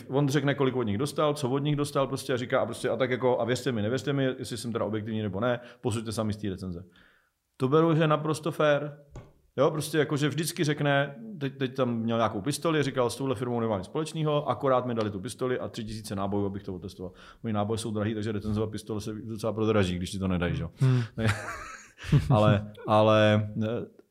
[0.08, 2.88] On řekne, kolik od nich dostal, co od nich dostal, prostě a říká a, prostě,
[2.88, 6.12] a tak jako, a věřte mi, nevěřte mi, jestli jsem teda objektivní nebo ne, posuďte
[6.12, 6.84] sami z té recenze.
[7.56, 8.90] To beru, že je naprosto fair.
[9.56, 13.34] Jo, prostě jako, že vždycky řekne, teď, teď tam měl nějakou pistoli, říkal, s touhle
[13.34, 16.74] firmou nemám nic společného, akorát mi dali tu pistoli a tři tisíce nábojů, abych to
[16.74, 17.12] otestoval.
[17.42, 20.70] Moje náboje jsou drahý, takže recenzovat pistole se docela prodraží, když ti to nedají, jo.
[20.76, 21.02] Hmm.
[22.30, 23.48] ale, ale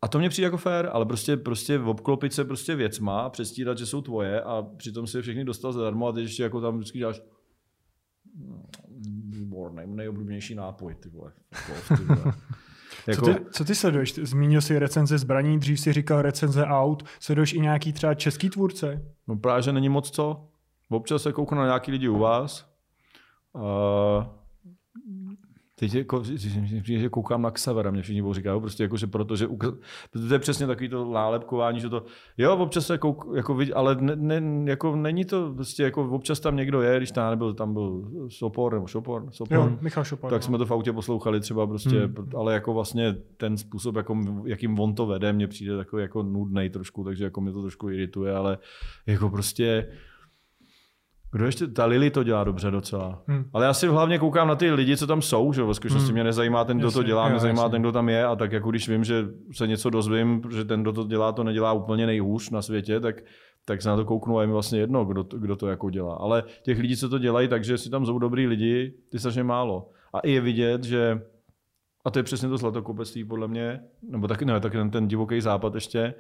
[0.01, 3.77] a to mě přijde jako fér, ale prostě, prostě obklopit se prostě věcma a předstírat,
[3.77, 6.77] že jsou tvoje a přitom si je všechny dostal zadarmo a ty ještě jako tam
[6.77, 7.21] vždycky děláš
[8.47, 8.63] "No,
[9.29, 11.31] výborný, nejoblíbenější nápoj, ty vole.
[11.71, 12.33] Off, ty vole.
[13.05, 14.15] Co Jako, ty, co ty sleduješ?
[14.15, 17.03] Zmínil jsi recenze zbraní, dřív si říkal recenze aut.
[17.19, 19.05] Sleduješ i nějaký třeba český tvůrce?
[19.27, 20.47] No právě, že není moc co.
[20.89, 22.73] Občas se kouknu na nějaký lidi u vás.
[23.53, 23.63] Uh,
[25.79, 26.19] teď jako,
[26.81, 29.47] přijde, že koukám na Xavera, mě všichni budou říkat, jo, prostě jako, že protože,
[30.11, 32.03] to je přesně takový to nálepkování, že to,
[32.37, 36.55] jo, občas se kouk, jako ale ne, ne, jako není to, prostě jako občas tam
[36.55, 40.31] někdo je, když tam nebyl, tam byl Sopor nebo Šopor, Sopor, Jo, Michal Šopar.
[40.31, 40.45] tak no.
[40.45, 42.29] jsme to v autě poslouchali třeba prostě, hmm.
[42.37, 46.69] ale jako vlastně ten způsob, jako, jakým on to vede, mně přijde takový jako nudnej
[46.69, 48.57] trošku, takže jako mě to trošku irituje, ale
[49.07, 49.87] jako prostě
[51.37, 53.21] kdo ještě, ta Lily to dělá dobře docela.
[53.27, 53.45] Hmm.
[53.53, 56.05] Ale já si hlavně koukám na ty lidi, co tam jsou, že jo, ve skutečnosti
[56.07, 56.13] Hmm.
[56.13, 57.71] mě nezajímá ten, kdo to Jasně, dělá, jo, mě zajímá jasně.
[57.71, 60.81] ten, kdo tam je a tak jako když vím, že se něco dozvím, že ten,
[60.81, 63.15] kdo to dělá, to nedělá úplně nejhůř na světě, tak
[63.65, 65.89] tak se na to kouknu a je mi vlastně jedno, kdo to, kdo to jako
[65.89, 66.15] dělá.
[66.15, 69.89] Ale těch lidí, co to dělají, takže si tam jsou dobrý lidi, ty strašně málo.
[70.13, 71.21] A i je vidět, že
[72.05, 73.79] a to je přesně to zlatokopectví podle mě,
[74.09, 76.13] nebo taky, ne, taky ten, ten divoký západ ještě,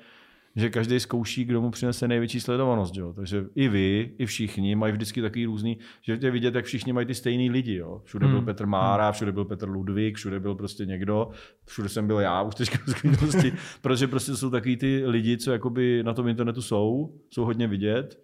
[0.57, 2.97] že každý zkouší, kdo mu přinese největší sledovanost.
[2.97, 3.13] Jo?
[3.13, 7.07] Takže i vy, i všichni mají vždycky takový různý, že tě vidět, jak všichni mají
[7.07, 7.75] ty stejný lidi.
[7.75, 8.01] Jo?
[8.05, 8.35] Všude hmm.
[8.35, 11.29] byl Petr Mára, všude byl Petr Ludvík, všude byl prostě někdo,
[11.65, 12.77] všude jsem byl já už teďka
[13.25, 13.45] z
[13.81, 18.19] protože prostě jsou takový ty lidi, co jakoby na tom internetu jsou, jsou hodně vidět,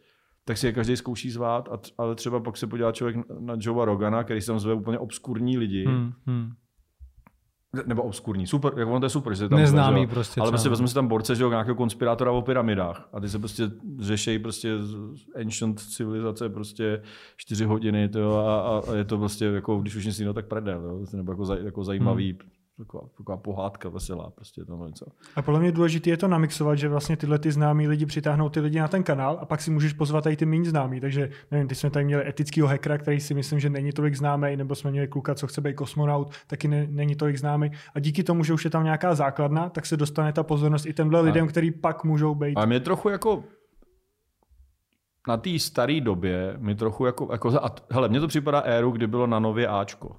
[0.45, 3.85] tak si je každý zkouší zvát, a, ale třeba pak se podívá člověk na Joea
[3.85, 6.51] Rogana, který se tam zve úplně obskurní lidi, hmm, hmm
[7.85, 10.41] nebo obskurní, super, jak on to je super, že tam Neznámý že, prostě.
[10.41, 13.09] Ale prostě vezme si tam borce, že jo, nějakého konspirátora o pyramidách.
[13.13, 13.63] A ty se prostě
[13.99, 14.71] řešejí prostě
[15.41, 17.01] ancient civilizace prostě
[17.37, 20.81] čtyři hodiny to a, a, je to prostě jako, když už nic jiného, tak prdel,
[20.85, 25.05] jo, nebo jako, zaj, jako zajímavý hmm taková, taková pohádka veselá, prostě to něco.
[25.35, 28.59] A podle mě důležité je to namixovat, že vlastně tyhle ty známí lidi přitáhnou ty
[28.59, 30.99] lidi na ten kanál a pak si můžeš pozvat i ty méně známí.
[30.99, 34.55] Takže nevím, ty jsme tady měli etického hackera, který si myslím, že není tolik známý,
[34.55, 37.71] nebo jsme měli kluka, co chce být kosmonaut, taky ne, není tolik známý.
[37.95, 40.93] A díky tomu, že už je tam nějaká základna, tak se dostane ta pozornost i
[40.93, 42.55] těmhle lidem, který pak můžou být.
[42.55, 43.43] A mě trochu jako
[45.27, 49.07] na té staré době mi trochu jako, jako a, hele, mně to připadá éru, kdy
[49.07, 50.15] bylo na nově Ačko.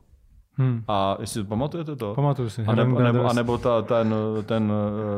[0.57, 0.85] Hmm.
[0.89, 2.15] A jestli pamatujete to?
[2.15, 2.63] Pamatuju si.
[2.63, 4.15] A nebo, a nebo, a nebo ta, ten,
[4.47, 4.73] ten,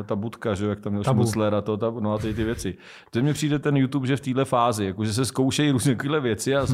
[0.07, 2.77] ta budka, že jak tam měl Schmutzler a to, ta, no a ty, ty věci.
[3.11, 6.21] To mi přijde ten YouTube, že v téhle fázi, jako, že se zkoušejí různé takové
[6.21, 6.67] věci, a,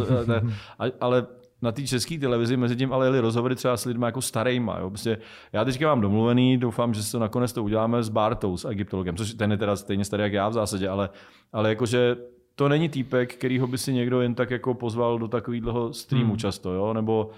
[0.78, 1.26] a, ale
[1.62, 4.78] na té české televizi mezi tím ale jeli rozhovory třeba s lidmi jako starýma.
[4.78, 4.90] Jo.
[4.90, 5.18] Prostě
[5.52, 9.16] já teďka mám domluvený, doufám, že se to nakonec to uděláme s Bartou, s egyptologem,
[9.16, 11.10] což ten je teda stejně starý jak já v zásadě, ale,
[11.52, 12.16] ale jakože
[12.54, 16.38] to není týpek, kterýho by si někdo jen tak jako pozval do takového streamu hmm.
[16.38, 16.92] často, jo?
[16.92, 17.30] nebo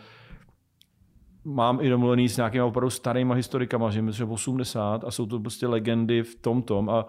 [1.44, 5.66] mám i domluvený s nějakými opravdu starýma historikama, že myslím, 80 a jsou to prostě
[5.66, 7.06] legendy v tom tom a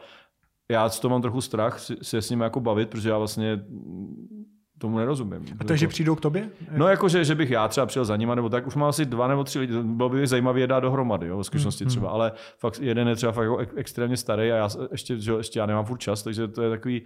[0.69, 3.59] já z toho mám trochu strach se s nimi jako bavit, protože já vlastně
[4.77, 5.45] tomu nerozumím.
[5.59, 6.49] A takže jako, přijdou k tobě?
[6.77, 9.05] No jako, že, že bych já třeba přijel za nima, nebo tak už mám asi
[9.05, 12.09] dva nebo tři lidi, bylo by zajímavé je dát dohromady, jo, v skutečnosti hmm, třeba,
[12.09, 15.65] ale fakt jeden je třeba fakt jako extrémně starý a já ještě, že, ještě já
[15.65, 17.01] nemám furt čas, takže to je takový,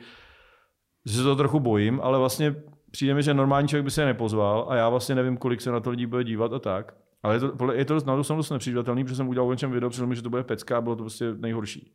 [1.06, 2.56] že se to trochu bojím, ale vlastně
[2.92, 5.80] přijde mi, že normální člověk by se nepozval a já vlastně nevím, kolik se na
[5.80, 6.96] to lidí bude dívat a tak.
[7.24, 10.06] Ale je to, je to na to dost nepřijatelný, protože jsem udělal o něčem video,
[10.06, 11.94] mi, že to bude pecka a bylo to prostě nejhorší.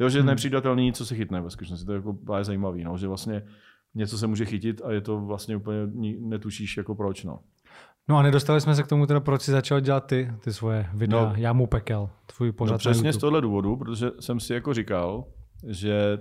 [0.00, 0.26] Jo, že hmm.
[0.26, 1.86] nepřijatelný, co se chytne ve skutečnosti.
[1.86, 3.42] To je jako je zajímavý, no, že vlastně
[3.94, 5.78] něco se může chytit a je to vlastně úplně
[6.20, 7.24] netušíš jako proč.
[7.24, 7.38] No.
[8.08, 10.86] No a nedostali jsme se k tomu, teda, proč jsi začal dělat ty, ty svoje
[10.94, 14.54] videa, no, Já mu pekel, tvůj pořad no, přesně z tohle důvodu, protože jsem si
[14.54, 15.24] jako říkal,
[15.68, 16.18] že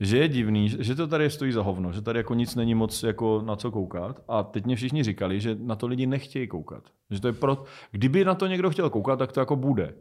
[0.00, 3.02] že je divný, že to tady stojí za hovno, že tady jako nic není moc
[3.02, 4.20] jako na co koukat.
[4.28, 6.84] A teď mě všichni říkali, že na to lidi nechtějí koukat.
[7.10, 7.64] Že to je pro...
[7.90, 9.94] Kdyby na to někdo chtěl koukat, tak to jako bude.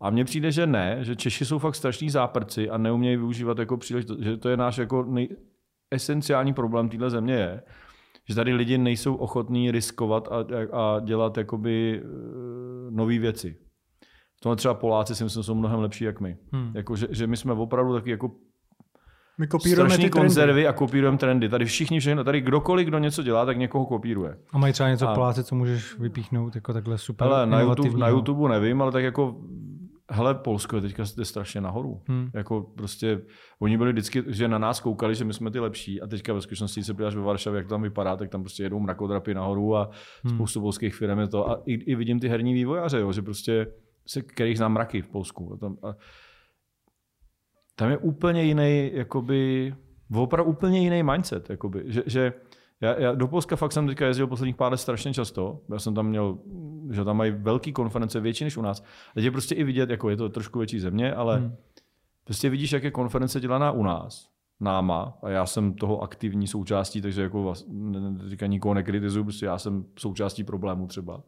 [0.00, 3.76] A mně přijde, že ne, že Češi jsou fakt strašní záprci a neumějí využívat jako
[3.76, 5.28] příležitost, že to je náš jako nej...
[5.90, 7.62] esenciální problém téhle země je,
[8.28, 12.10] že tady lidi nejsou ochotní riskovat a, a dělat jakoby uh,
[12.90, 13.56] nové věci.
[14.36, 16.36] V tomhle třeba Poláci si myslím, jsou mnohem lepší jak my.
[16.52, 16.72] Hmm.
[16.74, 18.30] Jako, že, že, my jsme opravdu taky jako
[19.38, 20.66] my kopírujeme ty konzervy trendy.
[20.66, 21.48] a kopírujeme trendy.
[21.48, 24.36] Tady všichni všechno, tady kdokoliv, kdo něco dělá, tak někoho kopíruje.
[24.52, 25.14] A mají třeba něco a...
[25.14, 29.04] Poláci, co můžeš vypíchnout jako takhle super Hele, na YouTube, na YouTube nevím, ale tak
[29.04, 29.36] jako
[30.10, 32.02] Hele, Polsko je teďka jde strašně nahoru.
[32.06, 32.30] Hmm.
[32.34, 33.20] Jako prostě,
[33.58, 36.40] oni byli vždycky, že na nás koukali, že my jsme ty lepší a teďka ve
[36.40, 39.76] skutečnosti se podíváš ve Varšavě, jak to tam vypadá, tak tam prostě jedou mrakodrapy nahoru
[39.76, 39.90] a
[40.24, 40.34] hmm.
[40.34, 41.50] spoustu polských firm je to.
[41.50, 43.66] A i, i vidím ty herní vývojáře, jo, že prostě,
[44.06, 45.52] se, kterých znám mraky v Polsku.
[45.54, 45.94] A tam, a
[47.78, 49.74] tam je úplně jiný, jakoby,
[50.14, 52.32] opravdu úplně jiný mindset, jakoby, že, že
[52.80, 55.60] já, já, do Polska fakt jsem teďka jezdil posledních pár let strašně často.
[55.72, 56.38] Já jsem tam měl,
[56.90, 58.84] že tam mají velké konference, větší než u nás.
[59.14, 61.56] Teď je prostě i vidět, jako je to trošku větší země, ale hmm.
[62.24, 64.28] prostě vidíš, jak je konference dělaná u nás,
[64.60, 67.52] náma, a já jsem toho aktivní součástí, takže jako
[68.28, 71.22] teďka nikoho nekritizuju, prostě já jsem součástí problému třeba.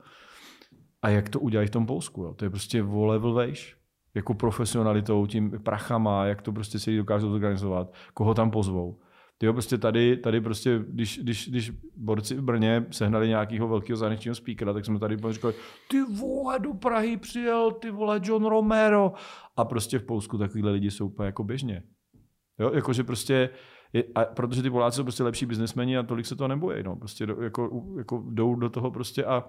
[1.02, 2.34] A jak to udělají v tom Polsku, jo?
[2.34, 3.79] to je prostě o level vejš
[4.14, 8.98] jako profesionalitou, tím prachama, jak to prostě si dokážou zorganizovat, koho tam pozvou.
[9.38, 14.34] Ty prostě tady, tady prostě, když, když, když borci v Brně sehnali nějakého velkého zahraničního
[14.34, 15.54] speakera, tak jsme tady říkali,
[15.88, 19.12] ty vole, do Prahy přijel, ty vole, John Romero.
[19.56, 21.82] A prostě v Polsku takovýhle lidi jsou úplně jako běžně.
[22.58, 23.50] Jo, jakože prostě,
[23.92, 26.82] je, a protože ty Poláci jsou prostě lepší biznesmeni a tolik se to nebojí.
[26.82, 26.96] No.
[26.96, 29.44] Prostě do, jako, jako jdou do toho prostě a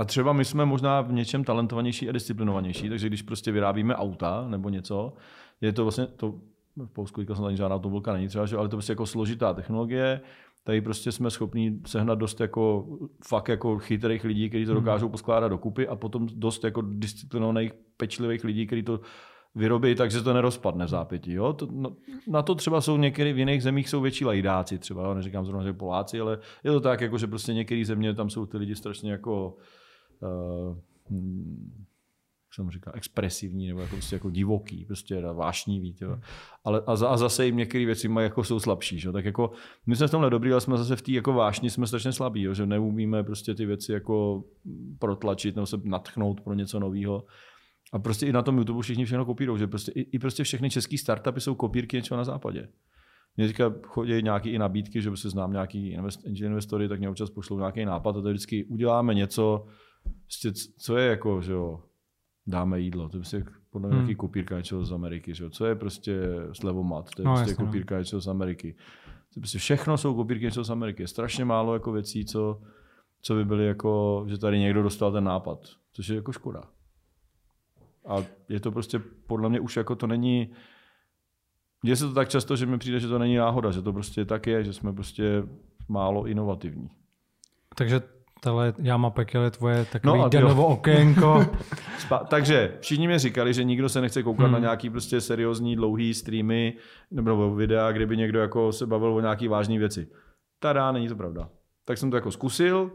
[0.00, 4.48] a třeba my jsme možná v něčem talentovanější a disciplinovanější, takže když prostě vyrábíme auta
[4.48, 5.12] nebo něco,
[5.60, 6.34] je to vlastně, to
[6.76, 10.20] v Polsku jsem ani žádná automobilka není třeba, ale to prostě jako složitá technologie,
[10.64, 12.86] tady prostě jsme schopni sehnat dost jako
[13.28, 14.80] fakt jako chytrých lidí, kteří to hmm.
[14.80, 19.00] dokážou poskládat dokupy a potom dost jako disciplinovaných, pečlivých lidí, kteří to
[19.54, 21.32] vyrobí tak, že to nerozpadne v zápětí.
[21.32, 21.52] Jo?
[21.52, 21.96] To, no,
[22.28, 25.14] na to třeba jsou některé v jiných zemích jsou větší lajdáci třeba, jo?
[25.14, 28.46] neříkám zrovna, že Poláci, ale je to tak, jako, že prostě některé země, tam jsou
[28.46, 29.56] ty lidi strašně jako
[32.50, 35.96] jak jsem říkal, expresivní nebo jako, prostě jako divoký, prostě vášnivý.
[36.00, 36.20] Jo.
[36.64, 38.98] Ale a, a, zase jim některé věci mají, jako jsou slabší.
[38.98, 39.12] Že?
[39.12, 39.50] Tak jako
[39.86, 42.46] my jsme v tomhle dobrý, ale jsme zase v té jako vášni jsme strašně slabí,
[42.52, 44.44] že neumíme prostě ty věci jako
[44.98, 47.24] protlačit nebo se natchnout pro něco nového.
[47.92, 50.70] A prostě i na tom YouTube všichni všechno kopírují, že prostě i, i prostě všechny
[50.70, 52.68] české startupy jsou kopírky něčeho na západě.
[53.36, 55.96] Mně teďka chodí nějaké i nabídky, že se znám nějaký
[56.34, 59.66] investory, tak mě občas pošlou nějaký nápad a to vždycky uděláme něco,
[60.22, 61.82] prostě, co je jako, že jo,
[62.46, 63.08] dáme jídlo.
[63.08, 64.14] To je prostě podle mě hmm.
[64.14, 65.34] kopírka něčeho z Ameriky.
[65.34, 65.50] Že?
[65.50, 66.20] Co je prostě
[66.52, 67.10] slevomat?
[67.10, 67.66] To je no, prostě jasně, no.
[67.66, 68.76] kopírka něčeho z Ameriky.
[69.34, 71.02] To prostě všechno jsou kopírky něčeho z Ameriky.
[71.02, 72.60] Je strašně málo jako věcí, co,
[73.22, 75.68] co by byly jako, že tady někdo dostal ten nápad.
[75.92, 76.62] Což je jako škoda.
[78.06, 78.16] A
[78.48, 80.50] je to prostě, podle mě už jako to není,
[81.84, 84.24] Děje se to tak často, že mi přijde, že to není náhoda, že to prostě
[84.24, 85.42] tak je, že jsme prostě
[85.88, 86.90] málo inovativní.
[87.76, 88.02] Takže
[88.40, 91.46] Tohle Jama Pekel je tvoje takový no denovo okénko.
[92.28, 94.52] Takže všichni mi říkali, že nikdo se nechce koukat hmm.
[94.52, 96.74] na nějaký prostě seriózní dlouhý streamy
[97.10, 100.08] nebo videa, kde by někdo jako se bavil o nějaký vážné věci.
[100.58, 101.48] Tada, není to pravda.
[101.84, 102.90] Tak jsem to jako zkusil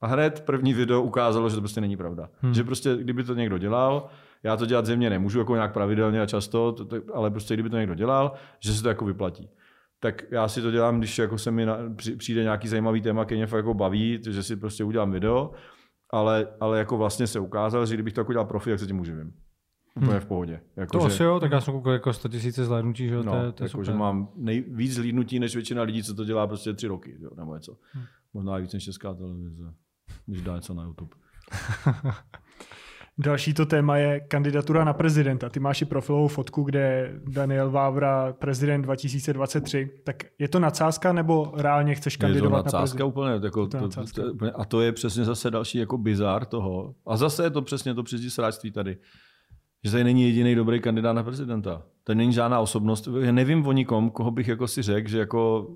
[0.00, 2.28] a hned první video ukázalo, že to prostě není pravda.
[2.40, 2.54] Hmm.
[2.54, 4.08] Že prostě, kdyby to někdo dělal,
[4.42, 7.70] já to dělat země nemůžu jako nějak pravidelně a často, to, to, ale prostě kdyby
[7.70, 9.48] to někdo dělal, že se to jako vyplatí
[10.00, 11.78] tak já si to dělám, když jako se mi na,
[12.18, 15.52] přijde nějaký zajímavý téma, který mě fakt jako baví, že si prostě udělám video,
[16.10, 19.00] ale, ale jako vlastně se ukázalo, že kdybych to jako dělal profi, tak se tím
[19.00, 19.32] uživím.
[19.96, 20.20] Úplně hmm.
[20.20, 20.60] v pohodě.
[20.76, 23.22] Jako, to že, asi jo, tak já jsem koukal jako 100 000 zhlédnutí, že no,
[23.22, 26.24] to, je, to je jako, že mám nej, víc zhlídnutí než většina lidí, co to
[26.24, 27.78] dělá prostě tři roky, jo, nebo něco.
[27.92, 28.04] Hmm.
[28.34, 29.74] Možná víc než česká televize,
[30.26, 31.16] když dá něco na YouTube.
[33.18, 35.48] Další to téma je kandidatura na prezidenta.
[35.48, 39.90] Ty máš i profilovou fotku, kde Daniel Vávra, prezident 2023.
[40.04, 43.88] Tak je to nadsázka nebo reálně chceš kandidovat je to nadsázka na úplně, jako to,
[43.88, 44.50] to, to, úplně.
[44.50, 46.94] A to je přesně zase další jako bizár toho.
[47.06, 48.96] A zase je to přesně to přes sráčství tady.
[49.84, 51.82] Že tady není jediný dobrý kandidát na prezidenta.
[52.04, 53.08] Tady není žádná osobnost.
[53.20, 55.68] Já nevím o nikom, koho bych jako si řekl, že jako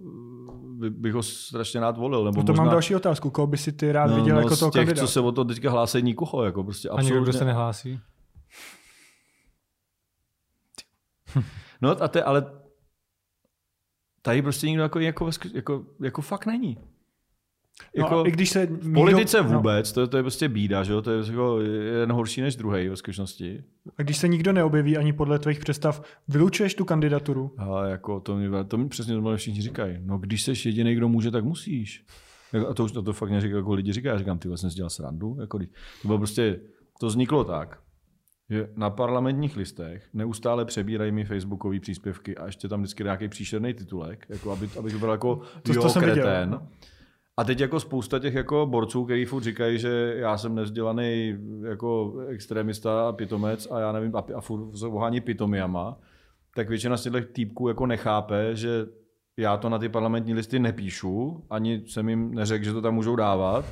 [0.88, 2.24] bych ho strašně rád volil.
[2.24, 2.64] Nebo no to možná...
[2.64, 3.30] mám další otázku.
[3.30, 5.06] Koho by si ty rád no, viděl no, jako toho těch, kandidát?
[5.06, 6.44] co se o to teďka hlásí, nikoho.
[6.44, 8.00] Jako prostě A někdo, kdo se nehlásí?
[11.82, 12.60] no a te, ale
[14.22, 16.78] tady prostě nikdo jako, jako, jako, jako fakt není.
[17.96, 19.58] No jako, i když se v politice nikdo, no.
[19.58, 20.02] vůbec, no.
[20.02, 21.02] to, to je prostě bída, že jo?
[21.02, 23.64] to je jako jeden horší než druhý ve skutečnosti.
[23.98, 27.54] A když se nikdo neobjeví ani podle tvých představ, vylučuješ tu kandidaturu?
[27.58, 29.98] A jako to mi, to mi přesně to všichni říkají.
[30.00, 32.04] No když jsi jediný, kdo může, tak musíš.
[32.68, 34.12] A to už to, to fakt neříká, jako lidi říkají.
[34.12, 35.36] Já říkám, ty vlastně dělal srandu.
[35.40, 36.60] Jako, to bylo prostě,
[37.00, 37.78] to vzniklo tak,
[38.50, 43.74] že na parlamentních listech neustále přebírají mi facebookové příspěvky a ještě tam vždycky nějaký příšerný
[43.74, 46.24] titulek, jako aby, aby to byl jako to, to jsem kretén.
[46.24, 46.68] Viděl, no.
[47.40, 51.38] A teď jako spousta těch jako borců, kteří furt říkají, že já jsem nezdělaný
[51.68, 55.98] jako extremista a pitomec a já nevím, a, a furt se ohání pitomiama,
[56.54, 58.86] tak většina z těchto týpků jako nechápe, že
[59.36, 63.16] já to na ty parlamentní listy nepíšu, ani jsem jim neřekl, že to tam můžou
[63.16, 63.64] dávat,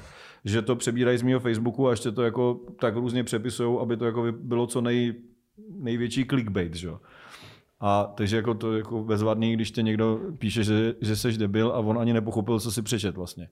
[0.44, 4.04] že to přebírají z mého Facebooku a ještě to jako tak různě přepisují, aby to
[4.04, 5.14] jako bylo co nej,
[5.70, 6.74] největší clickbait.
[6.74, 6.90] Že?
[7.80, 11.78] A takže jako to jako bezvadný, když tě někdo píše, že, že jsi debil a
[11.78, 13.48] on ani nepochopil, co si přečet vlastně.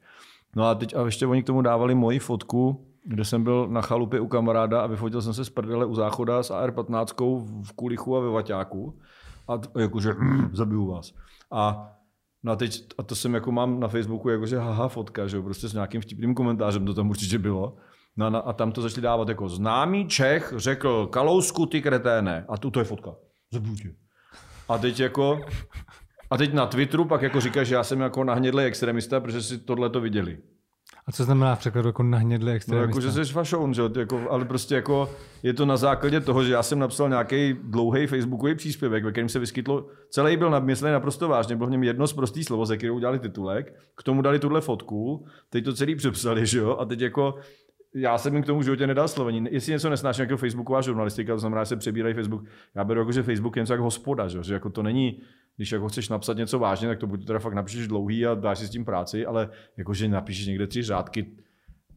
[0.57, 3.81] No a teď a ještě oni k tomu dávali moji fotku, kde jsem byl na
[3.81, 8.17] chalupě u kamaráda a vyfotil jsem se z prdele u záchoda s AR-15 v kulichu
[8.17, 8.99] a ve vaťáku.
[9.49, 10.15] A jakože
[10.53, 11.15] zabiju vás.
[11.51, 11.93] A
[12.45, 15.43] No a teď, a to jsem jako mám na Facebooku jakože haha fotka, že jo,
[15.43, 17.77] prostě s nějakým vtipným komentářem to tam určitě bylo.
[18.17, 22.45] No a, a tam to začali dávat jako známý Čech řekl Kalousku ty kreténe.
[22.49, 23.15] A tu to je fotka.
[23.53, 24.06] Zabiju tě.
[24.69, 25.41] A teď jako,
[26.31, 29.59] a teď na Twitteru pak jako říkáš, že já jsem jako nahnědlý extremista, protože si
[29.59, 30.39] tohle to viděli.
[31.07, 32.87] A co znamená v překladu jako nahnědlý extremista?
[32.87, 33.83] No, jako, že jsi fašoun, že?
[33.99, 35.11] Jako, ale prostě jako
[35.43, 39.29] je to na základě toho, že já jsem napsal nějaký dlouhý facebookový příspěvek, ve kterém
[39.29, 42.77] se vyskytlo, celý byl nadmyslený naprosto vážně, bylo v něm jedno z prostý slovo, ze
[42.77, 46.85] kterého udělali titulek, k tomu dali tuhle fotku, teď to celý přepsali, že jo, a
[46.85, 47.35] teď jako
[47.97, 49.49] já jsem jim k tomu životě nedal slovení.
[49.51, 52.45] Jestli něco nesnáš jako Facebooková žurnalistika, to znamená, že se přebírají Facebook.
[52.75, 55.21] Já beru jako, že Facebook je něco jako hospoda, že, že jako to není,
[55.57, 58.59] když jako chceš napsat něco vážně, tak to buď teda fakt napíšeš dlouhý a dáš
[58.59, 61.27] si s tím práci, ale jakože napíšeš někde tři řádky,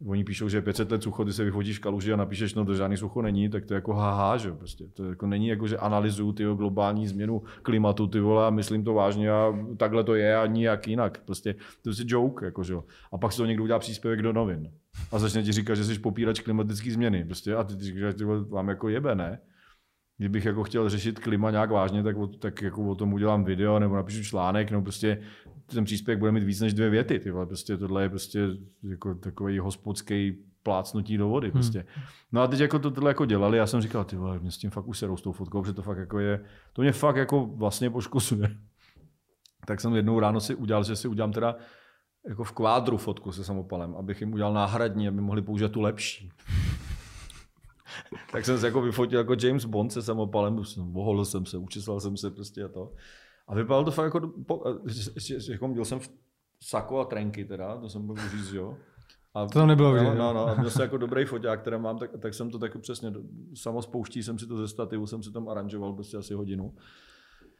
[0.07, 2.73] oni píšou, že 500 let sucho, ty se vyfotíš v kaluži a napíšeš, no to
[2.73, 4.87] žádný sucho není, tak to je jako haha, že prostě.
[4.93, 8.93] To jako není jako, že analyzuju ty globální změnu klimatu, ty vole, a myslím to
[8.93, 11.21] vážně a takhle to je a nijak jinak.
[11.25, 12.75] Prostě to je joke, jako, že?
[13.11, 14.71] A pak se to někdo udělá příspěvek do novin.
[15.11, 17.25] A začne ti říkat, že jsi popírač klimatické změny.
[17.25, 19.39] Prostě, a ty, ty říkáš, že vám jako jebe, ne?
[20.19, 23.79] kdybych jako chtěl řešit klima nějak vážně, tak, o, tak jako o tom udělám video
[23.79, 25.21] nebo napíšu článek, nebo prostě
[25.65, 27.19] ten příspěvek bude mít víc než dvě věty.
[27.19, 27.45] Ty vole.
[27.45, 28.47] Prostě tohle je prostě
[28.83, 31.51] jako takový hospodský plácnutí do vody.
[31.51, 31.85] Prostě.
[32.31, 34.57] No a teď jako to tohle jako dělali, já jsem říkal, ty vole, mě s
[34.57, 36.39] tím fakt už se s tou fotkou, že to fakt jako je,
[36.73, 38.57] to mě fakt jako vlastně poškozuje.
[39.65, 41.55] Tak jsem jednou ráno si udělal, že si udělám teda
[42.27, 46.29] jako v kvádru fotku se samopalem, abych jim udělal náhradní, aby mohli použít tu lepší.
[48.31, 52.17] tak jsem se jako vyfotil jako James Bond se samopalem, voholil jsem se, učesal jsem
[52.17, 52.93] se prostě a to.
[53.47, 54.63] A vypadalo to fakt jako, po,
[55.49, 55.99] jako měl jsem
[56.63, 58.77] sako a trenky teda, to jsem mohl říct, jo.
[59.33, 60.05] A, to nebylo vidět.
[60.05, 62.59] No, no, no, a měl jsem jako dobrý foťák, který mám, tak, tak jsem to
[62.59, 63.13] tak přesně,
[63.53, 66.75] samospouští jsem si to ze stativu, jsem si tam aranžoval prostě asi hodinu.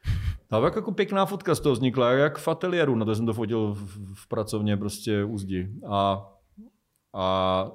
[0.50, 3.32] A tak jako pěkná fotka z toho vznikla, jak v ateliéru, na to jsem to
[3.32, 5.68] fotil v, v pracovně prostě u zdi.
[5.88, 6.26] A,
[7.14, 7.66] a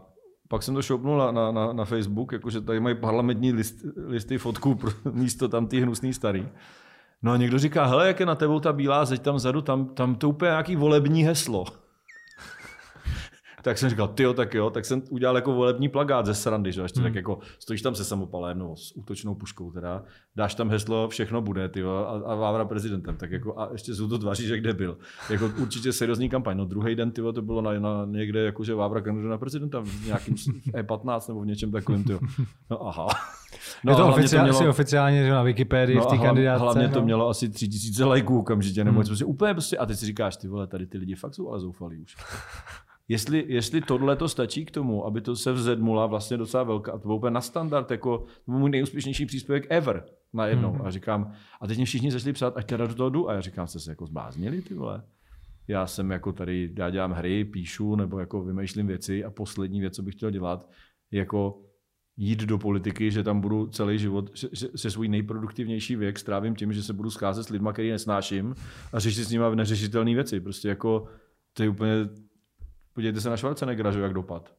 [0.47, 3.75] pak jsem to šoupnul na, na, na, na Facebook, jakože tady mají parlamentní list,
[4.07, 6.47] listy fotků pro místo tam ty hnusný starý.
[7.21, 9.85] No a někdo říká, hele, jak je na tebou ta bílá zeď tam vzadu, tam,
[9.85, 11.65] tam to úplně nějaký volební heslo
[13.65, 16.81] tak jsem říkal, ty tak jo, tak jsem udělal jako volební plagát ze srandy, že
[16.81, 17.09] ještě hmm.
[17.09, 20.03] tak jako stojíš tam se samopalem, no, s útočnou puškou teda,
[20.35, 24.07] dáš tam heslo, všechno bude, ty a, a Vávra prezidentem, tak jako a ještě jsou
[24.07, 24.97] to tváří, že kde byl.
[25.29, 26.57] Jako určitě seriózní kampaň.
[26.57, 29.79] No druhý den, ty to bylo na, na někde, jako že Vávra kandiduje na prezidenta
[29.79, 32.13] v nějakým E15 nebo v něčem takovém, ty
[32.69, 33.07] No aha.
[33.83, 36.63] No, je to, oficiál, to mělo, oficiálně že na Wikipedii no, v té kandidátce.
[36.63, 37.05] Hlavně to no.
[37.05, 39.07] mělo asi tři tisíce lajků okamžitě, nebo hmm.
[39.07, 41.59] prostě úplně prostě, a teď si říkáš, ty vole, tady ty lidi fakt jsou ale
[41.59, 42.15] zoufalí už.
[43.07, 46.97] Jestli, jestli tohle to stačí k tomu, aby to se vzedmula vlastně docela velká, a
[46.97, 50.71] to byl úplně na standard, jako to byl můj nejúspěšnější příspěvek ever najednou.
[50.71, 50.81] Hmm.
[50.81, 51.31] A říkám,
[51.61, 53.29] a teď mě všichni začali psát, ať teda do toho jdu.
[53.29, 55.03] A já říkám, jste se jako zbláznili, ty vole.
[55.67, 59.95] Já jsem jako tady, já dělám hry, píšu nebo jako vymýšlím věci a poslední věc,
[59.95, 60.69] co bych chtěl dělat,
[61.11, 61.61] je jako
[62.17, 66.73] jít do politiky, že tam budu celý život, že, se svůj nejproduktivnější věk strávím tím,
[66.73, 68.55] že se budu scházet s lidmi, který nesnáším
[68.93, 70.39] a řešit s nimi neřešitelné věci.
[70.39, 71.07] Prostě jako
[71.53, 72.09] to je úplně
[72.95, 74.55] Podívejte se na Schwarzeneggera, že jak dopad.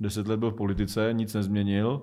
[0.00, 2.02] Deset let byl v politice, nic nezměnil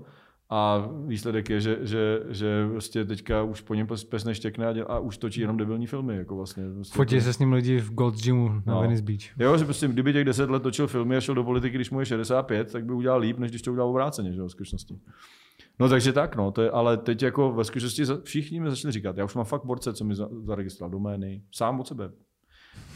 [0.50, 4.86] a výsledek je, že, že, že vlastně teďka už po něm pes neštěkne a, děl,
[4.90, 6.18] a už točí jenom debilní filmy.
[6.18, 8.82] Jako vlastně, vlastně Fotí se s ním lidi v Gold's Gymu na no.
[8.82, 9.40] Venice Beach.
[9.40, 12.00] Jo, že prostě, kdyby těch deset let točil filmy a šel do politiky, když mu
[12.00, 15.00] je 65, tak by udělal líp, než když to udělal obráceně, že v skutečnosti.
[15.80, 19.18] No takže tak, no, to je, ale teď jako ve skutečnosti všichni mi začali říkat,
[19.18, 20.16] já už mám fakt borce, co mi
[20.46, 22.12] zaregistroval domény, sám od sebe.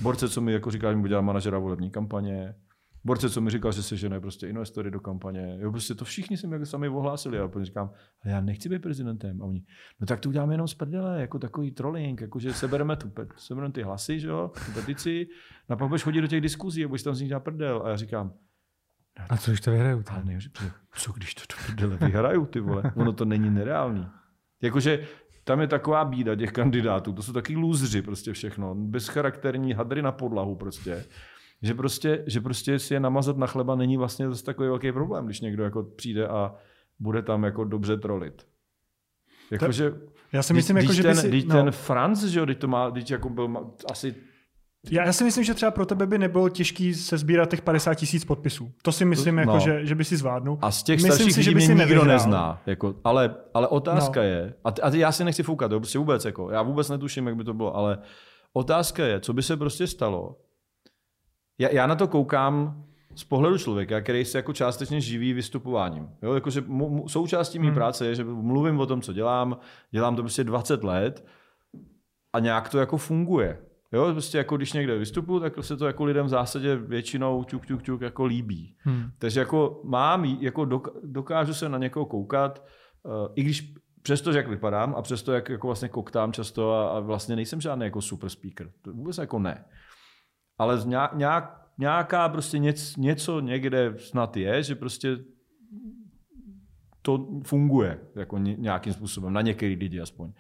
[0.02, 2.56] Borce, co mi jako říká, že mi dělá manažera volební kampaně,
[3.04, 5.58] Borce, co mi říkal, že se žene prostě investory do kampaně.
[5.60, 7.40] Jo, prostě to všichni si mi jako sami ohlásili.
[7.40, 7.92] A potom říkám,
[8.24, 9.42] ale já nechci být prezidentem.
[9.42, 9.64] A oni,
[10.00, 13.74] no tak to uděláme jenom z prdele, jako takový trolling, jako že sebereme, tu, sebereme
[13.74, 15.28] ty hlasy, že jo, tu petici,
[15.70, 17.82] a pak budeš chodit do těch diskuzí a budeš tam z nich prdel.
[17.86, 18.34] A já říkám,
[19.20, 20.04] no, a co když to vyhraju?
[20.08, 20.40] Ale ne,
[20.96, 22.84] co když to do prdele vyhraju, ty vole?
[22.96, 24.08] Ono to není nereálný.
[24.62, 25.08] Jakože
[25.44, 30.12] tam je taková bída těch kandidátů, to jsou taky lůzři prostě všechno, bezcharakterní hadry na
[30.12, 31.06] podlahu prostě
[31.62, 35.26] že prostě, že prostě si je namazat na chleba není vlastně zase takový velký problém,
[35.26, 36.56] když někdo jako přijde a
[37.00, 38.48] bude tam jako dobře trolit.
[39.52, 39.94] Jakože,
[40.34, 41.56] já si myslím, jako, že ten, si, no.
[41.56, 44.16] ten Franz, že jo, teď to má, teď jako byl asi
[44.92, 47.94] já, já si myslím, že třeba pro tebe by nebylo těžký se sbírat těch 50
[47.94, 48.72] tisíc podpisů.
[48.82, 49.42] To si myslím, no.
[49.42, 50.58] jako, že, že by si zvládnul.
[50.62, 52.08] A z těch myslím starších si, že by si nikdo nevyhrál.
[52.08, 52.62] nezná.
[52.66, 54.26] Jako, ale, ale otázka no.
[54.26, 57.36] je, a, a já si nechci foukat, to prostě vůbec, jako, já vůbec netuším, jak
[57.36, 57.98] by to bylo, ale
[58.54, 60.36] otázka je, co by se prostě stalo,
[61.60, 62.84] já, já na to koukám
[63.16, 66.10] z pohledu člověka, který se jako částečně živí vystupováním.
[66.22, 66.64] Jo, jakože
[67.08, 67.76] součástí mé hmm.
[67.76, 69.58] práce je, že mluvím o tom, co dělám,
[69.92, 71.26] dělám to prostě 20 let
[72.34, 73.60] a nějak to jako funguje.
[73.92, 77.66] Jo, prostě jako když někde vystupuju, tak se to jako lidem v zásadě většinou ťuk,
[77.66, 78.76] ťuk, ťuk jako líbí.
[78.80, 79.12] Hmm.
[79.18, 80.66] Takže jako mám, jako
[81.04, 82.66] dokážu se na někoho koukat,
[83.04, 87.00] uh, i když přesto, jak vypadám a přesto, jak jako vlastně koktám často a, a
[87.00, 88.72] vlastně nejsem žádný jako super speaker.
[88.82, 89.66] To vůbec jako ne
[90.60, 95.18] ale nějak, nějaká prostě něco, něco někde snad je, že prostě
[97.02, 100.32] to funguje jako nějakým způsobem, na některý lidi aspoň.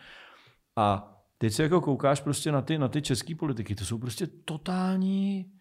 [0.75, 4.27] A teď se jako koukáš prostě na ty, na ty české politiky, to jsou prostě
[4.27, 5.51] totální,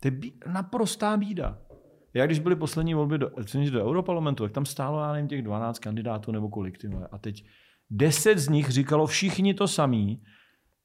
[0.00, 1.58] to je bí, naprostá bída.
[2.14, 3.30] Já když byly poslední volby do,
[3.70, 7.44] do Europarlamentu, tak tam stálo, já nevím, těch 12 kandidátů nebo kolik, ty A teď
[7.90, 10.22] 10 z nich říkalo všichni to samý,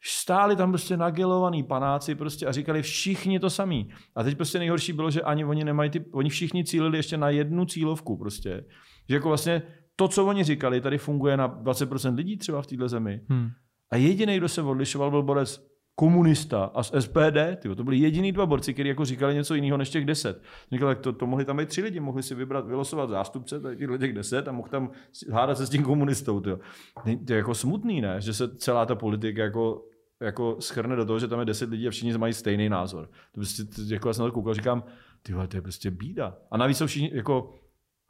[0.04, 3.90] Stáli tam prostě nagelovaný panáci prostě a říkali všichni to samý.
[4.16, 7.30] A teď prostě nejhorší bylo, že ani oni nemají ty, oni všichni cílili ještě na
[7.30, 8.66] jednu cílovku prostě.
[9.10, 9.62] Že jako vlastně
[9.96, 13.22] to, co oni říkali, tady funguje na 20% lidí třeba v této zemi.
[13.30, 13.50] Hmm.
[13.92, 18.32] A jediný, kdo se odlišoval, byl borec komunista a z SPD, tyjo, to byli jediný
[18.32, 20.42] dva borci, kteří jako říkali něco jiného než těch deset.
[20.72, 23.98] Říkal, tak to, to, mohli tam být tři lidi, mohli si vybrat, vylosovat zástupce těchto
[23.98, 24.92] těch deset a mohl tam
[25.32, 26.40] hádat se s tím komunistou.
[26.40, 26.60] Tyjo.
[27.04, 28.22] To je jako smutný, ne?
[28.22, 29.86] Že se celá ta politika jako
[30.22, 33.06] jako schrne do toho, že tam je deset lidí a všichni mají stejný názor.
[33.06, 34.84] To prostě, jako já jsem na to koukal, říkám,
[35.24, 36.38] ty to je prostě bída.
[36.52, 37.54] A navíc jsou všichni, jako,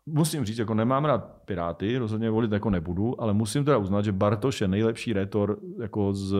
[0.05, 4.11] musím říct, jako nemám rád Piráty, rozhodně volit jako nebudu, ale musím teda uznat, že
[4.11, 6.35] Bartoš je nejlepší rétor jako z,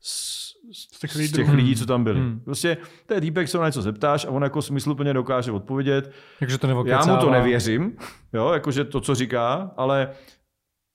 [0.00, 2.20] z, z těch, z těch lidí, co tam byli.
[2.20, 2.40] Hmm.
[2.40, 2.76] Prostě
[3.06, 6.12] to je týpek, se na něco zeptáš a on jako smysluplně dokáže odpovědět.
[6.38, 7.96] Takže to Já mu to nevěřím,
[8.32, 10.10] jo, jakože to, co říká, ale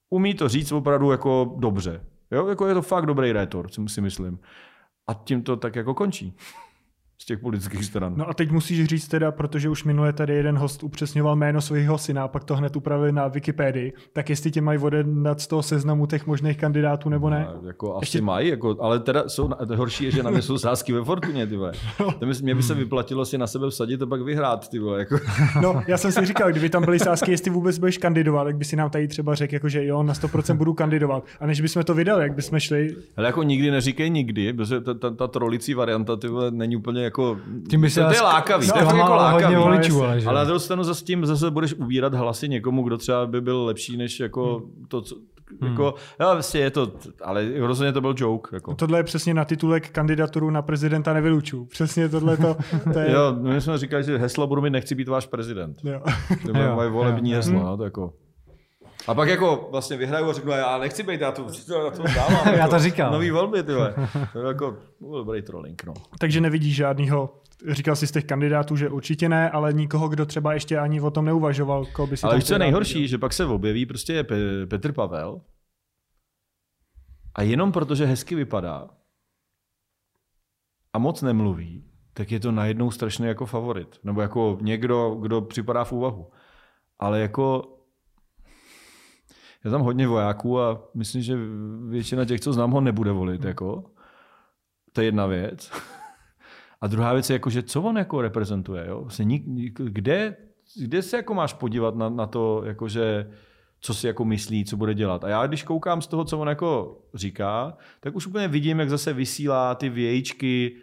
[0.10, 2.11] umí to říct opravdu jako dobře.
[2.32, 4.39] Jo, jako je to fakt dobrý rétor, si myslím.
[5.07, 6.38] A tím to tak jako končí
[7.22, 8.13] z těch politických stran.
[8.15, 11.97] No a teď musíš říct teda, protože už minule tady jeden host upřesňoval jméno svého
[11.97, 15.63] syna, a pak to hned upravili na Wikipedii, tak jestli tě mají odehnat z toho
[15.63, 17.47] seznamu těch možných kandidátů nebo ne?
[17.61, 18.17] No, jako Ještě...
[18.17, 21.47] asi mají, jako, ale teda jsou, horší je, že na mě jsou sázky ve Fortuně,
[21.47, 21.72] ty vole.
[22.19, 24.99] To mi, mě by se vyplatilo si na sebe vsadit a pak vyhrát, ty vole.
[24.99, 25.19] Jako.
[25.61, 28.65] No, já jsem si říkal, kdyby tam byly sázky, jestli vůbec budeš kandidovat, tak by
[28.65, 31.24] si nám tady třeba řekl, jako, že jo, na 100% budu kandidovat.
[31.39, 32.95] A než bychom to vydali, jak bychom šli.
[33.17, 37.11] Ale jako nikdy neříkej nikdy, protože ta, ta, ta trolicí varianta ty vole, není úplně
[37.12, 37.38] jako
[37.70, 39.55] tím by se to, je lákavý, no, to je fakt jako lákavý.
[39.55, 43.26] Voličů, ale, ale na druhou stranu zase tím zase budeš ubírat hlasy někomu, kdo třeba
[43.26, 44.86] by byl lepší než jako hmm.
[44.88, 45.16] to, co,
[45.62, 45.72] Hmm.
[45.72, 45.84] Jako,
[46.20, 46.91] jo, vlastně je to,
[47.24, 48.55] ale rozhodně to byl joke.
[48.55, 48.76] Jako.
[48.76, 51.66] Tohle je přesně na titulek kandidaturu na prezidenta nevyluču.
[51.66, 52.57] Přesně tohle to,
[52.93, 53.12] to je...
[53.14, 55.78] Jo, my jsme říkali, že heslo budu mít nechci být váš prezident.
[55.84, 56.01] Jo.
[56.45, 57.36] To bylo moje volební jo.
[57.36, 57.53] heslo.
[57.53, 57.66] Hmm.
[57.66, 58.14] No, to jako.
[59.08, 61.47] A pak jako vlastně vyhraju a řeknu, já nechci být, já to,
[61.86, 62.47] já to dávám.
[62.54, 63.12] já to jako říkal.
[63.12, 63.72] Nový volby, ty
[64.34, 65.93] To je jako dobrý trolling, no.
[66.20, 70.54] Takže nevidíš žádného říkal jsi z těch kandidátů, že určitě ne, ale nikoho, kdo třeba
[70.54, 73.08] ještě ani o tom neuvažoval, koho by si Ale víš, co je nejhorší, viděl.
[73.08, 74.24] že pak se objeví prostě je
[74.66, 75.41] Petr Pavel
[77.36, 78.89] a jenom protože hezky vypadá
[80.93, 81.84] a moc nemluví,
[82.14, 83.99] tak je to najednou strašně jako favorit.
[84.04, 86.32] Nebo jako někdo, kdo připadá v úvahu.
[86.99, 87.64] Ale jako
[89.66, 91.38] je tam hodně vojáků a myslím, že
[91.89, 93.45] většina těch, co znám, ho nebude volit.
[93.45, 93.84] Jako.
[94.93, 95.72] To je jedna věc.
[96.82, 98.86] A druhá věc je, jako, že co on jako reprezentuje.
[98.88, 99.01] Jo?
[99.01, 100.38] Vlastně nik, kde,
[100.82, 103.32] kde se jako máš podívat na, na to, jako, že,
[103.80, 105.24] co si jako myslí, co bude dělat.
[105.24, 108.89] A já když koukám z toho, co on jako říká, tak už úplně vidím, jak
[108.89, 110.76] zase vysílá ty vějíčky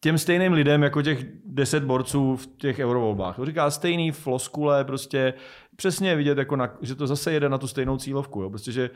[0.00, 3.36] těm stejným lidem jako těch deset borců v těch eurovolbách.
[3.36, 5.34] To říká stejný floskule, prostě
[5.76, 8.42] přesně vidět, jako na, že to zase jede na tu stejnou cílovku.
[8.42, 8.50] Jo?
[8.50, 8.90] Prostě, že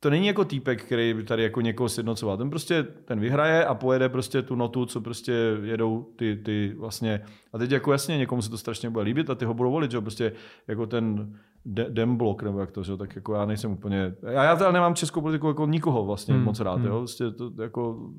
[0.00, 2.36] to není jako týpek, který by tady jako někoho sjednocoval.
[2.36, 5.32] Ten prostě ten vyhraje a pojede prostě tu notu, co prostě
[5.62, 7.20] jedou ty, ty vlastně.
[7.52, 9.90] A teď jako jasně někomu se to strašně bude líbit a ty ho budou volit,
[9.90, 10.32] že prostě
[10.68, 11.34] jako ten
[11.64, 14.94] de, demblok, nebo jak to, že tak jako já nejsem úplně, já, já teda nemám
[14.94, 16.44] českou politiku jako nikoho vlastně hmm.
[16.44, 16.86] moc rád, hmm.
[16.86, 18.10] jo, prostě to jako,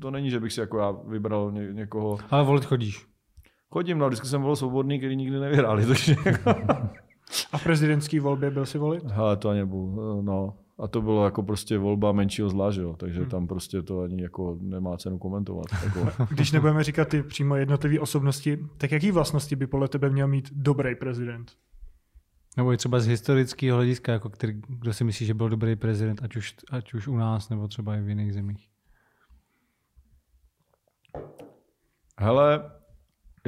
[0.00, 2.18] to není, že bych si jako já vybral ně, někoho.
[2.30, 3.06] Ale volit chodíš.
[3.70, 6.16] Chodím, no, vždycky jsem volil svobodný, který nikdy nevyhráli, takže
[7.52, 9.04] A v prezidentský volbě byl si volit?
[9.14, 10.54] Ale to ani nebudu, no.
[10.78, 12.94] A to bylo jako prostě volba menšího zla, že jo?
[12.96, 13.28] takže hmm.
[13.28, 15.66] tam prostě to ani jako nemá cenu komentovat.
[15.84, 16.24] Jako.
[16.30, 20.50] Když nebudeme říkat ty přímo jednotlivé osobnosti, tak jaký vlastnosti by podle tebe měl mít
[20.52, 21.52] dobrý prezident?
[22.56, 26.22] Nebo i třeba z historického hlediska, jako který, kdo si myslí, že byl dobrý prezident,
[26.22, 28.68] ať už, ať už u nás, nebo třeba i v jiných zemích?
[32.18, 32.70] Hele,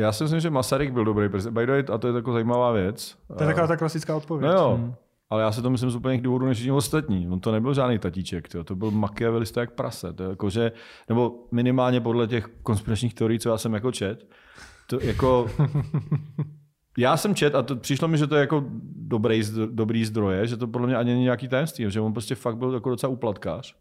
[0.01, 1.55] já si myslím, že Masaryk byl dobrý prezident.
[1.55, 3.16] By the way, a to je taková zajímavá věc.
[3.36, 4.51] To je taková ta klasická odpověď.
[4.51, 4.94] No jo, hmm.
[5.30, 7.28] Ale já se to myslím z úplných důvodů než ostatní.
[7.28, 8.64] On to nebyl žádný tatíček, tyjo.
[8.64, 10.12] to byl makiavelista jak prase.
[10.12, 10.72] To jako, že,
[11.09, 14.26] nebo minimálně podle těch konspiračních teorií, co já jsem jako čet.
[14.86, 15.46] To jako,
[16.98, 18.64] já jsem čet a to přišlo mi, že to je jako
[18.96, 22.57] dobrý, dobrý zdroje, že to podle mě ani není nějaký tajemství, že on prostě fakt
[22.57, 23.76] byl jako docela uplatkář.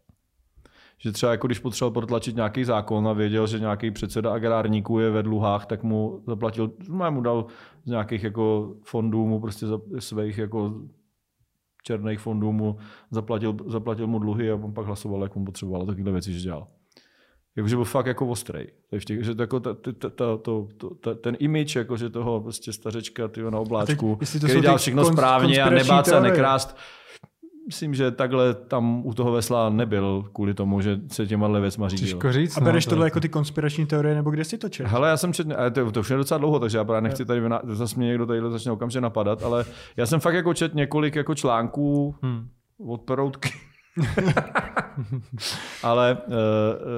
[1.02, 5.10] Že třeba jako když potřeboval protlačit nějaký zákon a věděl, že nějaký předseda agrárníků je
[5.10, 6.72] ve dluhách, tak mu zaplatil,
[7.10, 7.46] mu dal
[7.84, 10.74] z nějakých jako fondů mu prostě za svých jako
[11.82, 12.76] černých fondů mu
[13.10, 15.86] zaplatil, zaplatil mu dluhy a on pak hlasoval, jak mu potřeboval.
[15.86, 16.66] Takovéhle věci, že dělal.
[17.56, 18.34] Jakože byl fakt jako.
[19.06, 20.68] Těch, že to jako ta, ta, ta, to,
[21.00, 25.62] to, ten image jako, že toho prostě stařečka tyho na obláčku, který dělal všechno správně
[25.62, 26.76] a nebát se nekrást,
[27.70, 32.06] myslím, že takhle tam u toho vesla nebyl kvůli tomu, že se těma věcma řídil.
[32.06, 32.56] Těžko říct.
[32.56, 34.86] A bereš no, tohle jako ty konspirační teorie, nebo kde si to čet?
[34.86, 37.42] Hele, já jsem čet, to, to už je docela dlouho, takže já právě nechci tady,
[37.64, 39.64] zase mě někdo tady začne okamžitě napadat, ale
[39.96, 42.48] já jsem fakt jako čet několik jako článků hmm.
[42.86, 43.50] od Peroutky.
[45.82, 46.34] ale uh,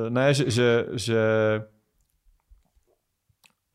[0.08, 1.18] ne, že, že, že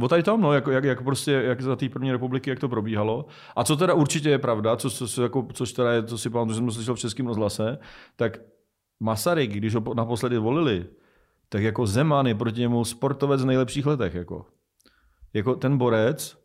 [0.01, 2.69] O tady tom, no, jak, jak, jak, prostě, jak za té první republiky, jak to
[2.69, 3.25] probíhalo.
[3.55, 6.29] A co teda určitě je pravda, co, co, co, jako, což teda je, co si
[6.29, 7.77] pamatuju, že jsem slyšel v českém rozhlase,
[8.15, 8.39] tak
[8.99, 10.85] Masaryk, když ho naposledy volili,
[11.49, 14.13] tak jako Zeman je proti němu sportovec v nejlepších letech.
[14.13, 14.45] Jako,
[15.33, 16.37] jako ten borec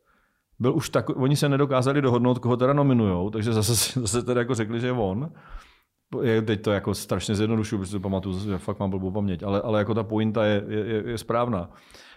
[0.58, 4.54] byl už tak, oni se nedokázali dohodnout, koho teda nominujou, takže zase, zase teda jako
[4.54, 5.32] řekli, že je on.
[6.22, 9.60] Je, teď to jako strašně zjednodušuju, protože to pamatuju, že fakt mám blbou paměť, ale,
[9.60, 11.70] ale jako ta pointa je, je, je správná.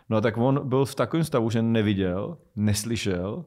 [0.09, 3.45] No a tak on byl v takovém stavu, že neviděl, neslyšel,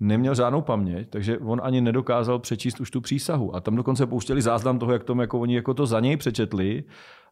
[0.00, 3.54] neměl žádnou paměť, takže on ani nedokázal přečíst už tu přísahu.
[3.54, 6.84] A tam dokonce pouštěli záznam toho, jak, tom, jako oni jako to za něj přečetli.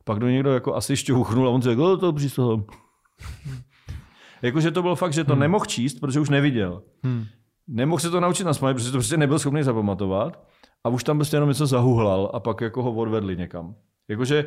[0.04, 2.66] Pak do někdo jako asi šťouchnul a on řekl, to přísahu.
[4.42, 5.40] Jakože to bylo fakt, že to hmm.
[5.40, 6.82] nemohl číst, protože už neviděl.
[7.02, 7.24] Hmm.
[7.68, 10.48] Nemohl se to naučit na protože to prostě nebyl schopný zapamatovat.
[10.84, 13.74] A už tam prostě jenom něco zahuhlal a pak jako ho odvedli někam.
[14.08, 14.46] Jakože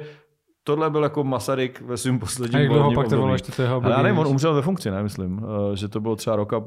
[0.63, 3.77] tohle byl jako Masaryk ve svém posledním A jak dlouho pak to bylo ještě toho
[3.77, 3.95] období?
[3.95, 6.61] Já nevím, on umřel ve funkci, ne, myslím, eh, že to bylo třeba roka,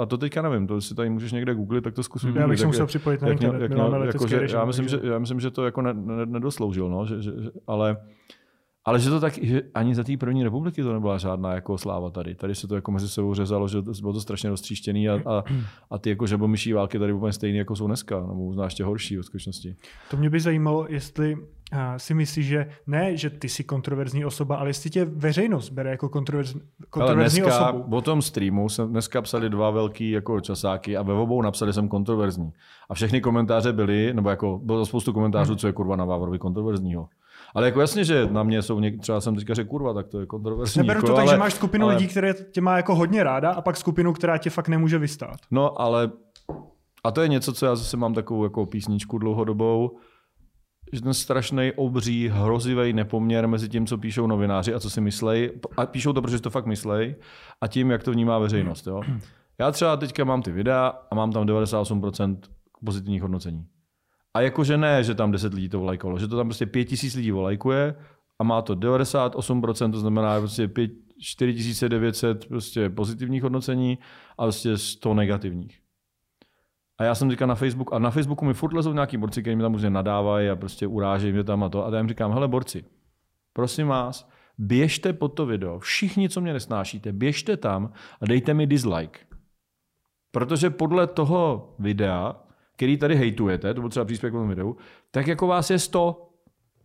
[0.00, 2.36] a to teďka nevím, to si tady můžeš někde googlit, tak to zkusím.
[2.36, 5.00] Já bych se musel připojit na jak, internet, jak, jak, jako, že, já, myslím, že,
[5.02, 5.82] já myslím, že to jako
[6.24, 7.32] nedosloužil, no, že, že,
[7.66, 7.96] ale
[8.88, 12.10] ale že to tak, že ani za té první republiky to nebyla žádná jako sláva
[12.10, 12.34] tady.
[12.34, 15.44] Tady se to jako mezi sebou řezalo, že bylo to strašně roztříštěný a, a,
[15.90, 19.16] a ty jako žabomyší války tady úplně stejné, jako jsou dneska, nebo možná ještě horší
[19.16, 19.76] v skutečnosti.
[20.10, 21.36] To mě by zajímalo, jestli
[21.96, 26.08] si myslíš, že ne, že ty jsi kontroverzní osoba, ale jestli tě veřejnost bere jako
[26.08, 26.56] kontroverz,
[26.90, 27.96] kontroverzní ale dneska, osobu.
[27.96, 31.88] O tom streamu jsem dneska psali dva velký jako časáky a ve obou napsali jsem
[31.88, 32.52] kontroverzní.
[32.90, 37.08] A všechny komentáře byly, nebo jako bylo spoustu komentářů, co je kurva na Vávrovi kontroverzního.
[37.54, 39.00] Ale jako jasně, že na mě jsou něk...
[39.00, 40.78] třeba jsem teďka řekl kurva, tak to je kontroverzní.
[40.78, 41.94] Neberu jako, to tak, ale, že máš skupinu ale...
[41.94, 45.36] lidí, které tě má jako hodně ráda a pak skupinu, která tě fakt nemůže vystát.
[45.50, 46.10] No, ale
[47.04, 49.96] a to je něco, co já zase mám takovou jako písničku dlouhodobou,
[50.92, 55.52] že ten strašný, obří, hrozivý nepoměr mezi tím, co píšou novináři a co si myslej,
[55.76, 57.16] a píšou to, protože to fakt myslej,
[57.60, 58.86] a tím, jak to vnímá veřejnost.
[58.86, 59.00] Jo?
[59.58, 62.38] Já třeba teďka mám ty videa a mám tam 98%
[62.84, 63.66] pozitivních hodnocení.
[64.34, 67.30] A jakože ne, že tam 10 lidí to volajkovalo, že to tam prostě 5000 lidí
[67.30, 67.94] volajkuje
[68.38, 73.98] a má to 98%, to znamená prostě 5, 4900 prostě pozitivních hodnocení
[74.38, 75.80] a prostě 100 negativních.
[76.98, 79.56] A já jsem teďka na Facebook, a na Facebooku mi furt lezou nějaký borci, kteří
[79.56, 81.86] mi tam prostě nadávají a prostě urážejí mě tam a to.
[81.86, 82.84] A já jim říkám, hele borci,
[83.52, 84.28] prosím vás,
[84.58, 89.20] běžte pod to video, všichni, co mě nesnášíte, běžte tam a dejte mi dislike.
[90.30, 92.36] Protože podle toho videa
[92.78, 94.76] který tady hejtujete, to byl třeba příspěvek tom videu,
[95.10, 96.24] tak jako vás je 100.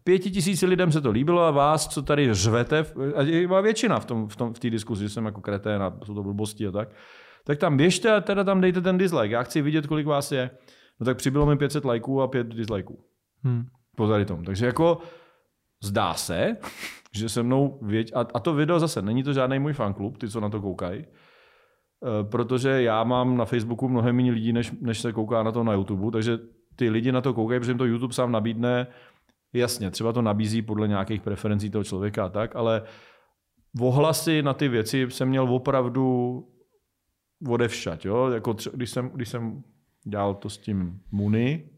[0.03, 2.85] Pěti tisíci lidem se to líbilo a vás, co tady řvete,
[3.15, 5.93] a je většina v, tom, v, tom, v té diskuzi, že jsem jako kretén a
[6.03, 6.89] jsou to blbosti a tak,
[7.43, 9.33] tak tam běžte a teda tam dejte ten dislike.
[9.33, 10.49] Já chci vidět, kolik vás je.
[10.99, 12.99] No tak přibylo mi 500 lajků a 5 dislikeů.
[13.43, 13.65] Hmm.
[13.95, 14.43] Po tady tom.
[14.43, 14.97] Takže jako
[15.83, 16.57] zdá se,
[17.15, 18.11] že se mnou věď...
[18.15, 21.05] A, a to video zase, není to žádný můj fanklub, ty, co na to koukají,
[22.03, 25.63] Eh, protože já mám na Facebooku mnohem méně lidí, než, než se kouká na to
[25.63, 26.39] na YouTube, takže
[26.75, 28.87] ty lidi na to koukají, protože jim to YouTube sám nabídne,
[29.53, 32.81] jasně, třeba to nabízí podle nějakých preferencí toho člověka a tak, ale
[33.79, 36.37] ohlasy na ty věci jsem měl opravdu
[37.47, 38.29] odevšat, jo?
[38.29, 39.63] Jako tři, když, jsem, když jsem
[40.03, 41.69] dělal to s tím Muni,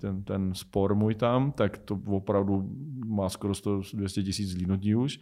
[0.00, 2.70] ten, ten spor můj tam, tak to opravdu
[3.06, 5.20] má skoro 100, 200 tisíc zlínutí už.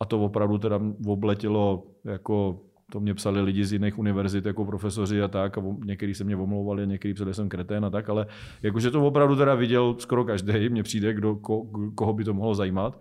[0.00, 2.60] A to opravdu teda obletilo jako
[2.92, 6.36] to mě psali lidi z jiných univerzit jako profesoři a tak, a někteří se mě
[6.36, 8.26] omlouvali, někteří psali, že jsem kretén a tak, ale
[8.62, 12.54] jakože to opravdu teda viděl skoro každý, mně přijde, kdo, ko, koho by to mohlo
[12.54, 13.00] zajímat.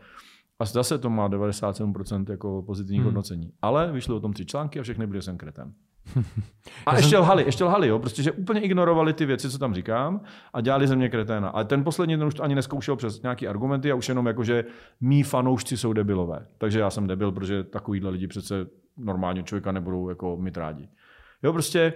[0.60, 3.06] A zase to má 97% jako pozitivní hmm.
[3.06, 3.52] hodnocení.
[3.62, 5.74] Ale vyšly o tom tři články a všechny byly jsem kretén.
[6.86, 10.22] A ještě lhali, ještě lhali, jo, prostě, že úplně ignorovali ty věci, co tam říkám
[10.54, 11.49] a dělali ze mě kreténa.
[11.49, 14.43] A ten poslední ten už to ani neskoušel přes nějaký argumenty a už jenom jako,
[14.43, 14.66] že
[15.02, 16.47] mý fanoušci jsou debilové.
[16.58, 18.56] Takže já jsem debil, protože takovýhle lidi přece
[18.97, 20.89] normálního člověka nebudou jako mít rádi.
[21.43, 21.93] Jo, prostě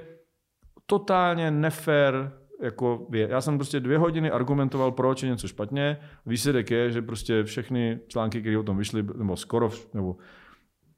[0.86, 2.32] totálně nefér
[2.62, 3.28] jako je.
[3.32, 5.98] Já jsem prostě dvě hodiny argumentoval, proč je něco špatně.
[6.26, 10.18] Výsledek je, že prostě všechny články, které o tom vyšly, nebo skoro, nebo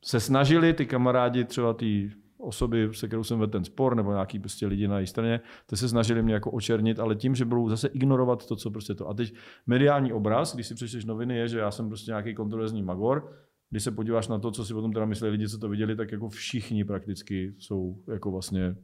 [0.04, 4.40] se snažili ty kamarádi třeba ty osoby, se kterou jsem vedl ten spor, nebo nějaký
[4.40, 7.70] prostě lidi na její straně, to se snažili mě jako očernit, ale tím, že budou
[7.70, 9.10] zase ignorovat to, co prostě to.
[9.10, 9.34] A teď
[9.68, 13.34] mediální obraz, když si přečteš noviny, je, že já jsem prostě nějaký kontroverzní magor,
[13.70, 16.12] když se podíváš na to, co si potom teda mysleli lidi, co to viděli, tak
[16.12, 18.76] jako všichni prakticky jsou jako vlastně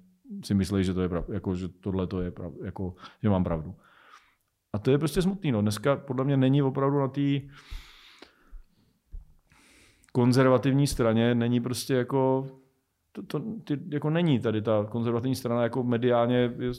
[0.43, 3.43] si myslí, že to je prav, jako, že tohle to je prav, jako, že mám
[3.43, 3.76] pravdu.
[4.74, 5.51] A to je prostě smutný.
[5.51, 5.62] No.
[5.62, 7.22] Dneska podle mě není opravdu na té
[10.12, 12.47] konzervativní straně, není prostě jako
[13.14, 16.72] to, to ty, jako není tady ta konzervativní strana jako mediálně je,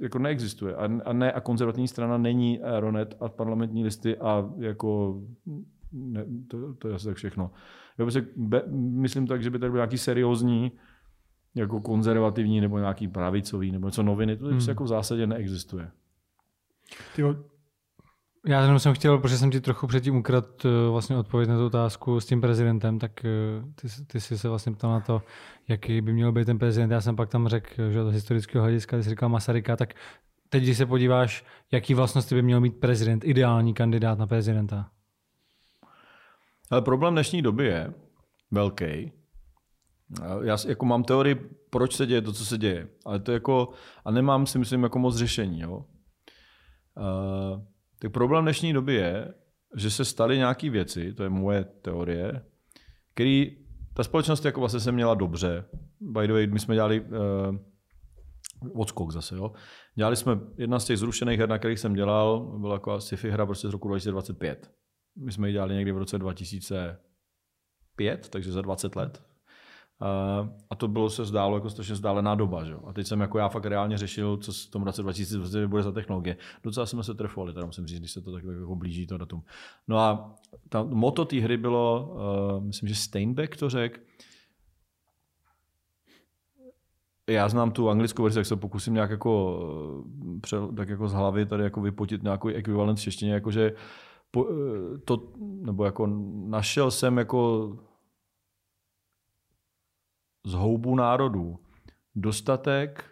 [0.00, 0.74] jako neexistuje.
[0.74, 5.20] A, a ne a konzervativní strana není Aeronet a parlamentní listy a jako
[5.92, 7.50] ne, to, to je asi tak všechno.
[7.98, 10.72] Já prostě be, myslím tak, že by tady byl nějaký seriózní
[11.54, 14.60] jako konzervativní nebo nějaký pravicový nebo něco noviny, to hmm.
[14.68, 15.90] jako v zásadě neexistuje.
[17.16, 17.36] Tyjo,
[18.46, 21.66] Já jenom jsem chtěl, protože jsem ti trochu předtím ukradl eh, vlastně odpověď na tu
[21.66, 23.28] otázku s tím prezidentem, tak eh,
[23.74, 25.22] ty, ty jsi se vlastně ptal na to,
[25.68, 26.90] jaký by měl být ten prezident.
[26.90, 29.94] Já jsem pak tam řekl, že to historického hlediska, ty jsi říkal Masaryka, tak
[30.48, 34.90] teď, když se podíváš, jaký vlastnosti by měl mít prezident, ideální kandidát na prezidenta?
[36.70, 37.94] Ale problém dnešní doby je
[38.50, 39.12] velký.
[40.42, 41.34] Já jako mám teorii,
[41.70, 42.88] proč se děje to, co se děje.
[43.04, 43.68] Ale to jako,
[44.04, 45.60] a nemám si myslím jako moc řešení.
[45.60, 45.84] Jo?
[46.96, 47.73] Uh,
[48.04, 49.34] tak problém dnešní doby je,
[49.76, 52.44] že se staly nějaké věci, to je moje teorie,
[53.14, 53.56] který
[53.94, 55.64] ta společnost jako vlastně se měla dobře.
[56.00, 57.06] By the way, my jsme dělali uh,
[58.80, 59.52] odskok zase, jo.
[59.94, 63.46] Dělali jsme, jedna z těch zrušených her, na kterých jsem dělal, byla jako sci-fi hra
[63.46, 64.70] prostě z roku 2025.
[65.16, 69.22] My jsme ji dělali někdy v roce 2005, takže za 20 let.
[70.70, 72.64] A to bylo se zdálo jako strašně vzdálená doba.
[72.64, 72.74] Že?
[72.86, 75.92] A teď jsem jako já fakt reálně řešil, co v tom roce 2020 bude za
[75.92, 76.36] technologie.
[76.62, 79.42] Docela jsme se trefovali, teda musím říct, když se to tak jako blíží to datum.
[79.88, 80.34] No a
[80.68, 82.14] ta moto té hry bylo,
[82.56, 84.00] uh, myslím, že Steinbeck to řekl,
[87.30, 89.60] já znám tu anglickou verzi, tak se pokusím nějak jako,
[90.52, 93.72] eh, tak jako z hlavy tady jako vypotit nějaký ekvivalent v češtině, jakože
[94.36, 96.06] eh, to, nebo jako
[96.46, 97.72] našel jsem jako
[100.44, 101.58] z houbu národů
[102.14, 103.04] dostatek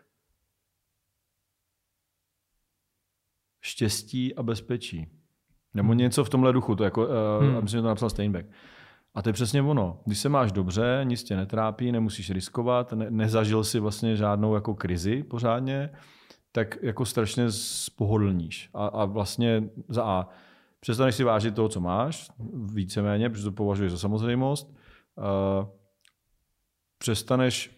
[3.61, 5.09] štěstí a bezpečí.
[5.75, 5.99] Nebo hmm.
[5.99, 7.11] něco v tomhle duchu, to jako, uh,
[7.41, 7.63] hmm.
[7.63, 8.49] myslím, že to napsal Steinbeck.
[9.15, 10.01] A to je přesně ono.
[10.05, 14.75] Když se máš dobře, nic tě netrápí, nemusíš riskovat, ne, nezažil si vlastně žádnou jako
[14.75, 15.91] krizi pořádně,
[16.53, 18.71] tak jako strašně spohodlníš.
[18.75, 20.29] A, a vlastně za A,
[20.81, 24.75] přestaneš si vážit toho, co máš, víceméně, protože to považuješ za samozřejmost.
[25.17, 25.69] Uh,
[27.03, 27.71] přestaneš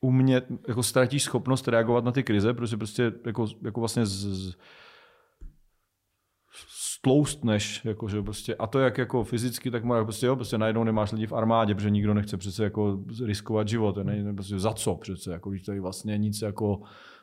[0.00, 4.54] umět, jako ztratíš schopnost reagovat na ty krize, protože prostě jako, jako vlastně z, z,
[6.68, 10.84] stloustneš, jako, že prostě, a to jak jako fyzicky, tak má, prostě, jo, prostě najednou
[10.84, 14.94] nemáš lidi v armádě, protože nikdo nechce přece jako riskovat život, ne, prostě za co
[14.94, 16.80] přece, jako když tady vlastně nic jako,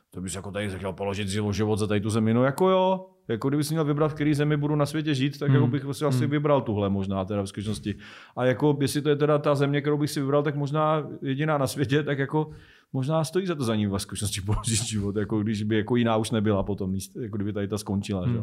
[0.10, 3.50] to bys jako tady chtěl položit život za tady tu zemi, no jako jo, jako
[3.50, 5.64] kdyby si měl vybrat, v který zemi budu na světě žít, tak jako hmm.
[5.64, 6.16] jako bych prostě hmm.
[6.16, 7.96] asi vybral tuhle možná teda v skutečnosti.
[8.36, 11.58] A jako jestli to je teda ta země, kterou bych si vybral, tak možná jediná
[11.58, 12.50] na světě, tak jako
[12.94, 16.18] možná stojí za to za ní v skutečnosti položit život, jako když by jako jiná
[16.18, 18.26] už nebyla potom jako kdyby tady ta skončila.
[18.26, 18.34] Hmm.
[18.34, 18.42] Že?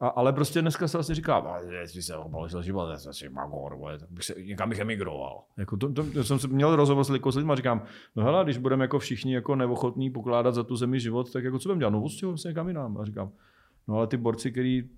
[0.00, 4.10] A, ale prostě dneska se vlastně říká, jestli se položil život, já si magor, tak
[4.10, 5.42] bych se, někam bych emigroval.
[5.56, 7.82] Jako to, to, to, jsem měl rozhovor s, s lidmi a říkám,
[8.16, 11.58] no hele, když budeme jako všichni jako neochotní pokládat za tu zemi život, tak jako
[11.58, 11.90] co budeme dělat?
[12.22, 12.98] No, se někam jinam.
[12.98, 13.30] A říkám,
[13.88, 14.90] No ale ty borci, který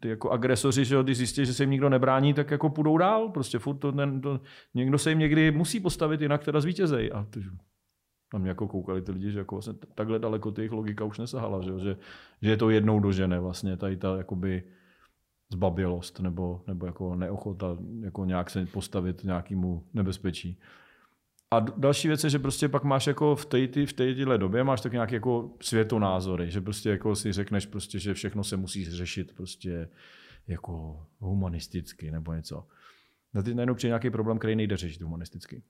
[0.00, 3.28] ty jako agresoři, že když zjistí, že se jim nikdo nebrání, tak jako půjdou dál.
[3.28, 4.40] Prostě furt to, ne, to,
[4.74, 7.10] někdo se jim někdy musí postavit, jinak teda zvítězej.
[7.14, 7.40] A ty,
[8.34, 11.18] na mě jako koukali ty lidi, že jako vlastně takhle daleko ty jejich logika už
[11.18, 11.96] nesahala, že, že,
[12.42, 14.62] že je to jednou dožene vlastně tady ta jakoby
[15.52, 20.60] zbabělost nebo, nebo jako neochota jako nějak se postavit nějakému nebezpečí.
[21.54, 24.80] A další věc je, že prostě pak máš jako v té v téhle době máš
[24.80, 29.34] tak nějaké jako světonázory, že prostě jako si řekneš prostě, že všechno se musí řešit
[29.34, 29.88] prostě
[30.46, 32.66] jako humanisticky nebo něco.
[33.34, 35.62] Na ty najednou přijde nějaký problém, který nejde řešit humanisticky.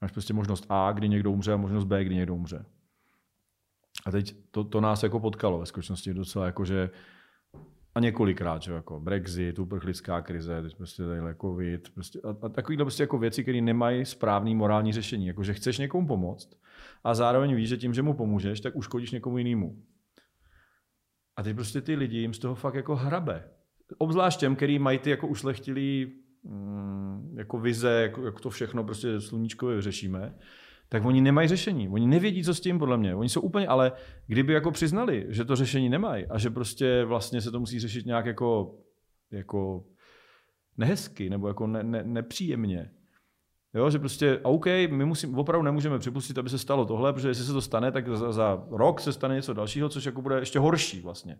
[0.00, 2.64] Máš prostě možnost A, kdy někdo umře, a možnost B, kdy někdo umře.
[4.06, 6.90] A teď to, to nás jako potkalo ve skutečnosti docela jako, že
[7.94, 12.84] a několikrát, že jako Brexit, uprchlická krize, teď prostě tady COVID, prostě, a, a takovýhle
[12.84, 15.26] prostě jako věci, které nemají správný morální řešení.
[15.26, 16.60] Jako, že chceš někomu pomoct
[17.04, 19.82] a zároveň víš, že tím, že mu pomůžeš, tak uškodíš někomu jinému.
[21.36, 23.48] A teď prostě ty lidi jim z toho fakt jako hrabe.
[23.98, 26.12] Obzvlášť těm, který mají ty jako ušlechtilý
[26.42, 30.34] mm, jako vize, jako, jako to všechno prostě sluníčkově vyřešíme,
[30.92, 31.88] tak oni nemají řešení.
[31.88, 33.14] Oni nevědí, co s tím, podle mě.
[33.14, 33.92] Oni jsou úplně, ale
[34.26, 38.06] kdyby jako přiznali, že to řešení nemají a že prostě vlastně se to musí řešit
[38.06, 38.74] nějak jako,
[39.30, 39.84] jako
[40.76, 42.90] nehezky nebo jako ne, ne, nepříjemně.
[43.74, 47.44] Jo, že prostě, OK, my musím, opravdu nemůžeme připustit, aby se stalo tohle, protože jestli
[47.44, 50.58] se to stane, tak za, za rok se stane něco dalšího, což jako bude ještě
[50.58, 51.38] horší vlastně.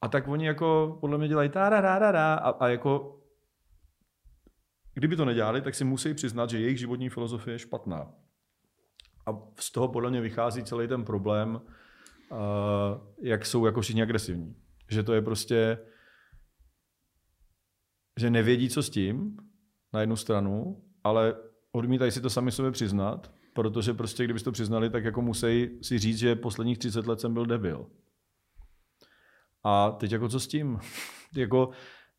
[0.00, 3.20] A tak oni jako podle mě dělají ta a, a jako
[4.94, 8.12] kdyby to nedělali, tak si musí přiznat, že jejich životní filozofie je špatná.
[9.26, 9.30] A
[9.60, 11.60] z toho podle mě vychází celý ten problém,
[12.30, 12.38] uh,
[13.22, 14.56] jak jsou jako všichni agresivní.
[14.90, 15.78] Že to je prostě,
[18.20, 19.36] že nevědí, co s tím,
[19.92, 21.34] na jednu stranu, ale
[21.72, 25.98] odmítají si to sami sobě přiznat, protože prostě, kdyby to přiznali, tak jako musí si
[25.98, 27.86] říct, že posledních 30 let jsem byl debil.
[29.64, 30.78] A teď jako co s tím?
[31.36, 31.70] jako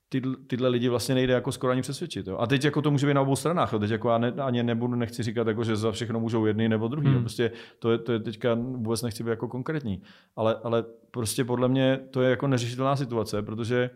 [0.09, 2.27] ty, tyhle lidi vlastně nejde jako skoro ani přesvědčit.
[2.27, 2.37] Jo.
[2.37, 3.73] A teď jako to může být na obou stranách.
[3.73, 3.79] Jo.
[3.79, 6.87] Teď jako já ne, ani nebudu, nechci říkat, jako, že za všechno můžou jedni nebo
[6.87, 7.07] druhý.
[7.07, 7.19] Hmm.
[7.19, 10.01] Prostě to je, to je teďka vůbec nechci být jako konkrétní.
[10.35, 13.89] Ale, ale prostě podle mě to je jako neřešitelná situace, protože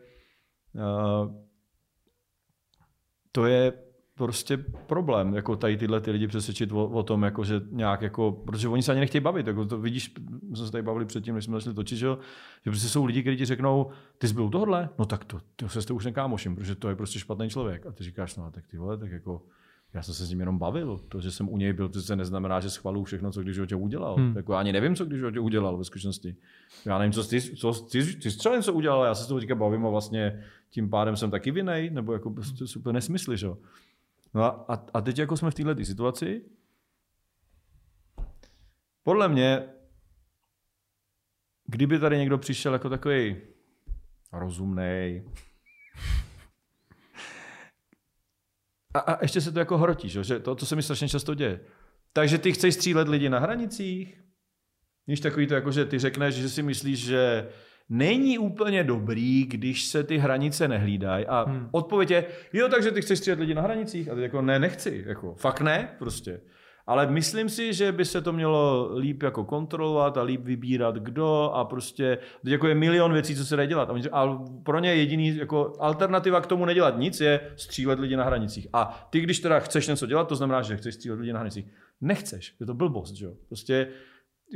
[0.73, 1.35] uh,
[3.31, 3.73] to je
[4.26, 4.57] prostě
[4.88, 8.68] problém, jako tady tyhle ty lidi přesvědčit o, o tom, jako, že nějak jako, protože
[8.68, 10.14] oni se ani nechtějí bavit, jako to vidíš,
[10.53, 12.07] jsme se tady bavili předtím, než jsme začali točit, že,
[12.65, 15.69] že prostě jsou lidi, kteří ti řeknou, ty jsi byl tohle, no tak to, to
[15.69, 17.85] se s už nekámoším, protože to je prostě špatný člověk.
[17.85, 19.41] A ty říkáš, no tak ty vole, tak jako,
[19.93, 20.99] já jsem se s ním jenom bavil.
[21.07, 23.65] To, že jsem u něj byl, to se neznamená, že schvaluju všechno, co když ho
[23.65, 24.15] tě udělal.
[24.15, 24.34] Hmm.
[24.35, 26.35] Jako, já ani nevím, co když ho tě udělal ve skutečnosti.
[26.85, 29.39] Já nevím, co ty, co, ty, ty, ty třeba něco udělal, já se s toho
[29.39, 33.48] teďka bavím a vlastně tím pádem jsem taky vinej, nebo jako prostě super nesmysly, že?
[34.34, 36.45] No a, a teď jako jsme v této situaci,
[39.03, 39.70] podle mě,
[41.66, 43.38] kdyby tady někdo přišel jako takový
[44.32, 45.24] rozumný,
[48.94, 51.60] a, a ještě se to jako hrotí, že to, to se mi strašně často děje.
[52.14, 54.22] Takže ty chceš střílet lidi na hranicích,
[55.08, 57.49] Víš, takový to jako, že ty řekneš, že si myslíš, že
[57.91, 61.26] není úplně dobrý, když se ty hranice nehlídají.
[61.26, 61.68] A hmm.
[61.72, 64.09] odpověď je, jo, takže ty chceš střílet lidi na hranicích?
[64.09, 65.03] A ty jako, ne, nechci.
[65.07, 66.41] Jako, fakt ne, prostě.
[66.88, 71.51] Ale myslím si, že by se to mělo líp jako kontrolovat a líp vybírat kdo
[71.53, 73.89] a prostě, teď jako je milion věcí, co se dá dělat.
[74.11, 78.68] A pro ně jediný jako alternativa k tomu nedělat nic je střílet lidi na hranicích.
[78.73, 81.65] A ty, když teda chceš něco dělat, to znamená, že chceš střílet lidi na hranicích.
[82.01, 83.34] Nechceš, je to blbost, že jo.
[83.47, 83.88] Prostě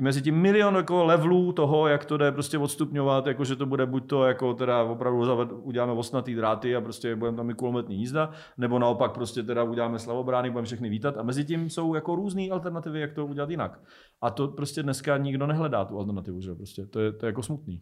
[0.02, 3.86] mezi tím milion jako levelů toho, jak to jde prostě odstupňovat, jako že to bude
[3.86, 8.00] buď to jako teda opravdu zaved, uděláme osnatý dráty a prostě budeme tam i kulometní
[8.00, 12.16] jízda, nebo naopak prostě teda uděláme slavobrány, budeme všechny vítat a mezi tím jsou jako
[12.16, 13.80] různé alternativy, jak to udělat jinak.
[14.22, 17.44] A to prostě dneska nikdo nehledá tu alternativu, že prostě to je, to je jako
[17.44, 17.82] smutný.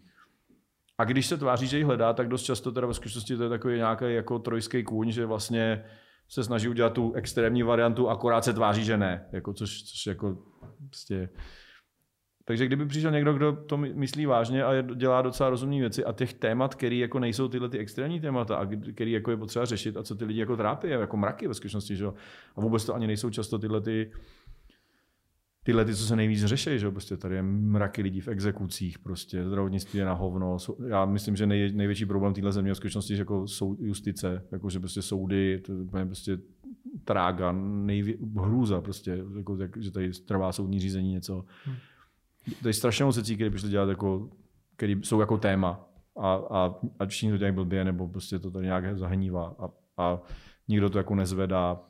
[0.97, 3.49] A když se tváří, že ji hledá, tak dost často teda ve skutečnosti to je
[3.49, 5.83] takový nějaký jako trojský kůň, že vlastně
[6.29, 9.25] se snaží udělat tu extrémní variantu, akorát se tváří, že ne.
[9.31, 10.37] Jako, což, což jako
[10.89, 11.29] prostě
[12.45, 16.33] takže kdyby přišel někdo, kdo to myslí vážně a dělá docela rozumné věci a těch
[16.33, 20.03] témat, které jako nejsou tyhle ty extrémní témata a který jako je potřeba řešit a
[20.03, 22.05] co ty lidi jako trápí, jako mraky ve skutečnosti, že?
[22.55, 24.11] a vůbec to ani nejsou často tyhle ty,
[25.63, 29.45] tyhle ty, co se nejvíc řeší, že prostě tady je mraky lidí v exekucích, prostě
[29.47, 30.57] zdravotnictví je na hovno.
[30.87, 34.79] Já myslím, že nej, největší problém téhle země v skutečnosti jako jsou justice, jako že
[34.79, 36.37] prostě soudy, to je prostě
[37.05, 41.45] trága, nejvě, hrůza prostě, jako, že tady trvá soudní řízení něco.
[41.65, 41.75] Hmm
[42.61, 44.29] to je strašně moc věcí, které by šli dělat, jako,
[44.75, 45.89] které jsou jako téma.
[46.19, 49.55] A, a, a všichni to dělají blbě, nebo prostě to tady nějak zahnívá.
[49.59, 49.69] A,
[50.03, 50.19] a
[50.67, 51.81] nikdo to jako nezvedá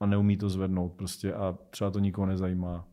[0.00, 2.88] a neumí to zvednout prostě a třeba to nikoho nezajímá.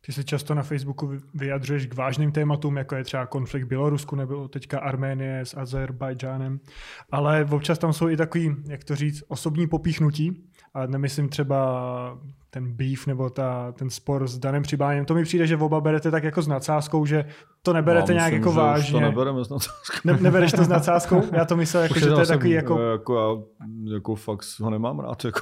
[0.00, 4.48] Ty se často na Facebooku vyjadřuješ k vážným tématům, jako je třeba konflikt Bělorusku nebo
[4.48, 6.60] teďka Arménie s Azerbajdžánem,
[7.10, 10.50] ale občas tam jsou i takový, jak to říct, osobní popíchnutí.
[10.74, 12.18] A nemyslím třeba
[12.56, 16.10] ten beef nebo ta, ten spor s Danem Přibáněm, to mi přijde, že oba berete
[16.10, 17.24] tak jako s nadsázkou, že
[17.62, 18.92] to neberete no, nějak jako vážně.
[18.92, 19.98] to nebereme s nadsázkou.
[20.04, 21.22] Ne, nebereš to s nadsázkou?
[21.32, 22.80] Já to myslel, jako, že to je takový jako...
[22.80, 23.46] jako...
[23.60, 25.24] Já jako fakt ho nemám rád.
[25.24, 25.40] Jako.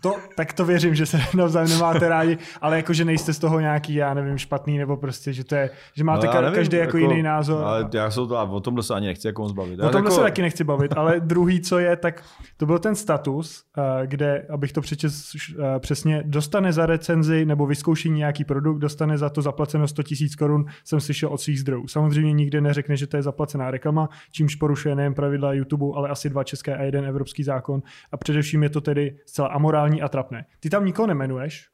[0.00, 3.60] To, tak to věřím, že se navzájem nemáte rádi, ale jako, že nejste z toho
[3.60, 6.98] nějaký, já nevím, špatný, nebo prostě, že to je, že máte no, nevím, každý jako,
[6.98, 7.64] jako, jiný názor.
[7.64, 9.80] Ale já se to, o tomhle se ani nechci jako zbavit.
[9.80, 10.10] O tomhle jako...
[10.10, 12.22] se taky nechci bavit, ale druhý, co je, tak
[12.56, 15.12] to byl ten status, eh, kde, abych to přečet
[15.58, 20.30] eh, přesně, dostane za recenzi nebo vyzkoušení nějaký produkt, dostane za to zaplaceno 100 000
[20.38, 21.88] korun, jsem slyšel od svých zdrojů.
[21.88, 26.30] Samozřejmě nikde neřekne, že to je zaplacená reklama, čímž porušuje nejen pravidla YouTube, ale asi
[26.30, 27.82] dva české a jeden evropský zákon.
[28.12, 30.46] A především je to tedy zcela amorální a trapné.
[30.60, 31.68] Ty tam nikoho nemenuješ,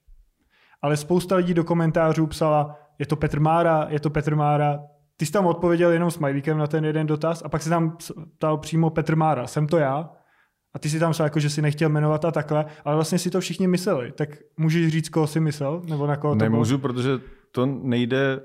[0.83, 4.81] ale spousta lidí do komentářů psala, je to Petr Mára, je to Petr Mára.
[5.17, 7.97] Ty jsi tam odpověděl jenom smajlíkem na ten jeden dotaz a pak se tam
[8.37, 10.11] ptal přímo Petr Mára, jsem to já?
[10.75, 13.31] A ty si tam psal, jako, že si nechtěl jmenovat a takhle, ale vlastně si
[13.31, 14.13] to všichni mysleli.
[14.13, 15.83] Tak můžeš říct, koho si myslel?
[15.85, 16.93] Nebo na koho to Nemůžu, bylo?
[16.93, 17.11] protože
[17.51, 18.41] to nejde,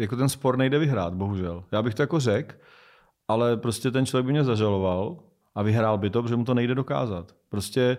[0.00, 1.64] jako ten spor nejde vyhrát, bohužel.
[1.72, 2.56] Já bych to jako řekl,
[3.28, 5.16] ale prostě ten člověk by mě zažaloval
[5.54, 7.36] a vyhrál by to, protože mu to nejde dokázat.
[7.48, 7.98] Prostě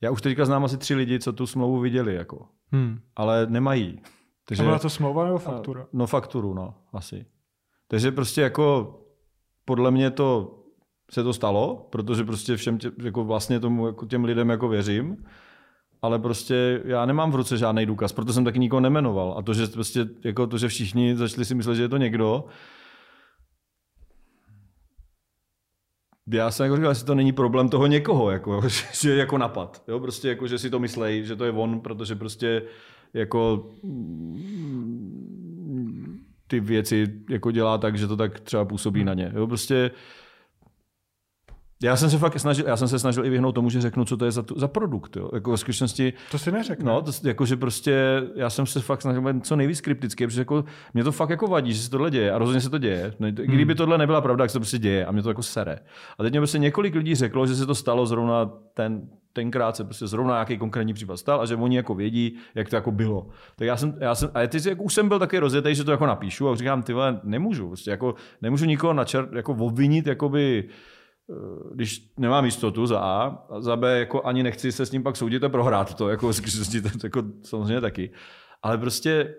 [0.00, 2.46] já už teďka znám asi tři lidi, co tu smlouvu viděli, jako.
[2.72, 2.98] Hmm.
[3.16, 4.00] ale nemají.
[4.44, 5.86] Takže, a byla to smlouva nebo faktura?
[5.92, 7.26] No fakturu, no, asi.
[7.88, 8.98] Takže prostě jako
[9.64, 10.58] podle mě to
[11.10, 15.24] se to stalo, protože prostě všem tě, jako vlastně tomu jako těm lidem jako věřím,
[16.02, 19.34] ale prostě já nemám v ruce žádný důkaz, proto jsem taky nikoho nemenoval.
[19.38, 22.44] A to, že prostě jako to, že všichni začali si myslet, že je to někdo,
[26.32, 28.62] já jsem jako říkal, jestli to není problém toho někoho, jako,
[29.00, 29.82] že jako napad.
[29.88, 30.00] Jo?
[30.00, 32.62] Prostě jako, že si to myslej, že to je on, protože prostě
[33.14, 35.04] jako mm,
[36.46, 39.32] ty věci jako dělá tak, že to tak třeba působí na ně.
[39.34, 39.46] Jo?
[39.46, 39.90] Prostě
[41.84, 44.16] Já jsem se fakt snažil, já jsem se snažil i vyhnout tomu, že řeknu, co
[44.16, 45.16] to je za, tu, za produkt.
[45.16, 45.30] Jo.
[45.34, 46.84] Jako ve skutečnosti, To si neřekne.
[46.84, 50.40] no, to, jako, že prostě, já jsem se fakt snažil být co nejvíc kryptický, protože
[50.40, 53.12] jako, mě to fakt jako vadí, že se tohle děje a rozhodně se to děje.
[53.18, 55.42] Ne, to- Kdyby tohle nebyla pravda, tak se to prostě děje a mě to jako
[55.42, 55.78] sere.
[56.18, 59.02] A teď mě prostě několik lidí řeklo, že se to stalo zrovna ten,
[59.32, 62.76] tenkrát se prostě zrovna nějaký konkrétní případ stal a že oni jako vědí, jak to
[62.76, 63.26] jako bylo.
[63.56, 65.90] Tak já jsem, já jsem a teď jako už jsem byl taky rozjetý, že to
[65.90, 70.64] jako napíšu a říkám, ty vole, nemůžu, prostě jako, nemůžu nikoho načer, jako obvinit, jakoby,
[71.74, 75.16] když nemám jistotu za A, a za B jako ani nechci se s ním pak
[75.16, 76.30] soudit a prohrát to, jako,
[77.02, 78.10] jako samozřejmě taky.
[78.62, 79.34] Ale prostě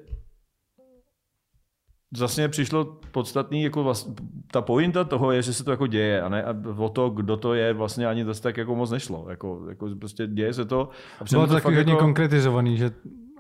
[2.18, 4.10] vlastně přišlo podstatný, jako vlast,
[4.52, 7.38] ta pointa toho je, že se to jako děje a ne a o to, kdo
[7.38, 9.26] to je, vlastně ani zase tak jako moc nešlo.
[9.30, 10.90] Jako, jako prostě děje se to.
[11.20, 12.92] A Bylo to takový hodně jako, konkretizovaný, že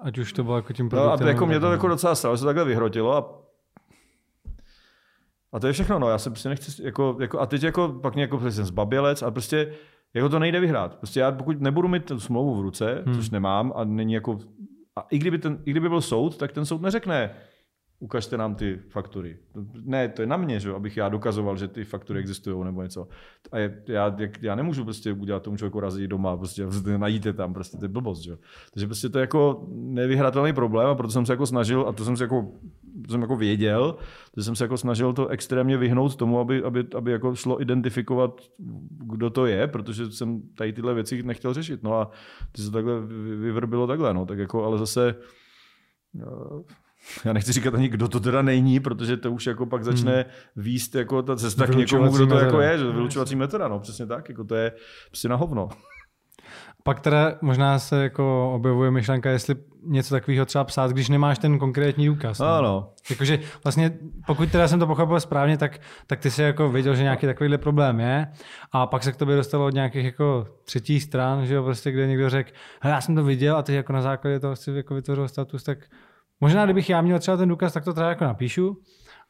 [0.02, 1.28] ať už to bylo jako tím No, produktem.
[1.28, 1.94] a jako mě to jako no.
[1.94, 3.45] docela stalo, že se takhle vyhrotilo a
[5.56, 8.14] a to je všechno, no, já se prostě nechci, jako, jako a teď jako, pak
[8.14, 9.74] mě jako prostě jsem zbabělec a prostě
[10.14, 10.96] jako to nejde vyhrát.
[10.96, 13.16] Prostě já pokud nebudu mít tu smlouvu v ruce, hmm.
[13.16, 14.38] což nemám a není jako,
[14.96, 17.36] a i kdyby, ten, i kdyby byl soud, tak ten soud neřekne,
[18.06, 19.38] ukažte nám ty faktury.
[19.84, 20.74] Ne, to je na mě, že?
[20.74, 23.08] abych já dokazoval, že ty faktury existují nebo něco.
[23.52, 26.66] A je, já, já nemůžu prostě udělat tomu člověku razit doma, prostě
[26.98, 28.22] najít je tam, prostě to je blbost.
[28.22, 28.38] Že?
[28.74, 32.06] Takže prostě to je jako nevyhratelný problém a proto jsem se jako snažil, a to
[32.06, 32.52] jsem se jako,
[33.10, 33.98] jsem jako věděl,
[34.38, 38.42] že jsem se jako snažil to extrémně vyhnout tomu, aby, aby, aby jako šlo identifikovat,
[38.90, 41.84] kdo to je, protože jsem tady tyhle věci nechtěl řešit.
[41.84, 42.12] No a
[42.52, 45.16] ty se takhle vy- vyvrbilo takhle, no, tak jako, ale zase
[47.26, 50.24] já nechci říkat ani, kdo to teda není, protože to už jako pak začne hmm.
[50.56, 52.72] výst jako ta cesta k někomu, kdo to jako metoda.
[52.72, 54.72] je, že vylučovací metoda, no přesně tak, jako to je
[55.10, 55.70] prostě na hovno.
[56.84, 59.56] Pak teda možná se jako objevuje myšlenka, jestli
[59.86, 62.40] něco takového třeba psát, když nemáš ten konkrétní důkaz.
[62.40, 62.46] no.
[62.46, 66.96] Ano, Jakože vlastně, pokud teda jsem to pochopil správně, tak, tak ty jsi jako věděl,
[66.96, 68.28] že nějaký takovýhle problém je
[68.72, 72.08] a pak se k tobě dostalo od nějakých jako třetích stran, že jo, prostě kde
[72.08, 72.52] někdo řekl,
[72.82, 75.64] hele, já jsem to viděl a teď jako na základě toho si jako vytvořil status,
[75.64, 75.78] tak
[76.42, 78.82] možná kdybych já měl třeba ten důkaz, tak to teda jako napíšu,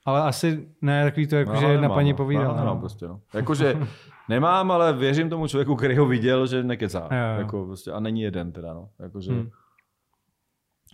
[0.06, 2.18] ale asi ne takový to, jako, No, že jedna paní no.
[2.18, 2.48] povídala.
[2.48, 3.20] No, nemám prostě, no.
[3.34, 3.76] Jakože
[4.30, 7.00] nemám, ale věřím tomu člověku, který ho viděl, že nekecá.
[7.12, 7.40] Jo, jo.
[7.40, 8.90] Jako prostě, a není jeden teda, no.
[9.00, 9.40] Jakože, Hmm.
[9.42, 9.50] hmm.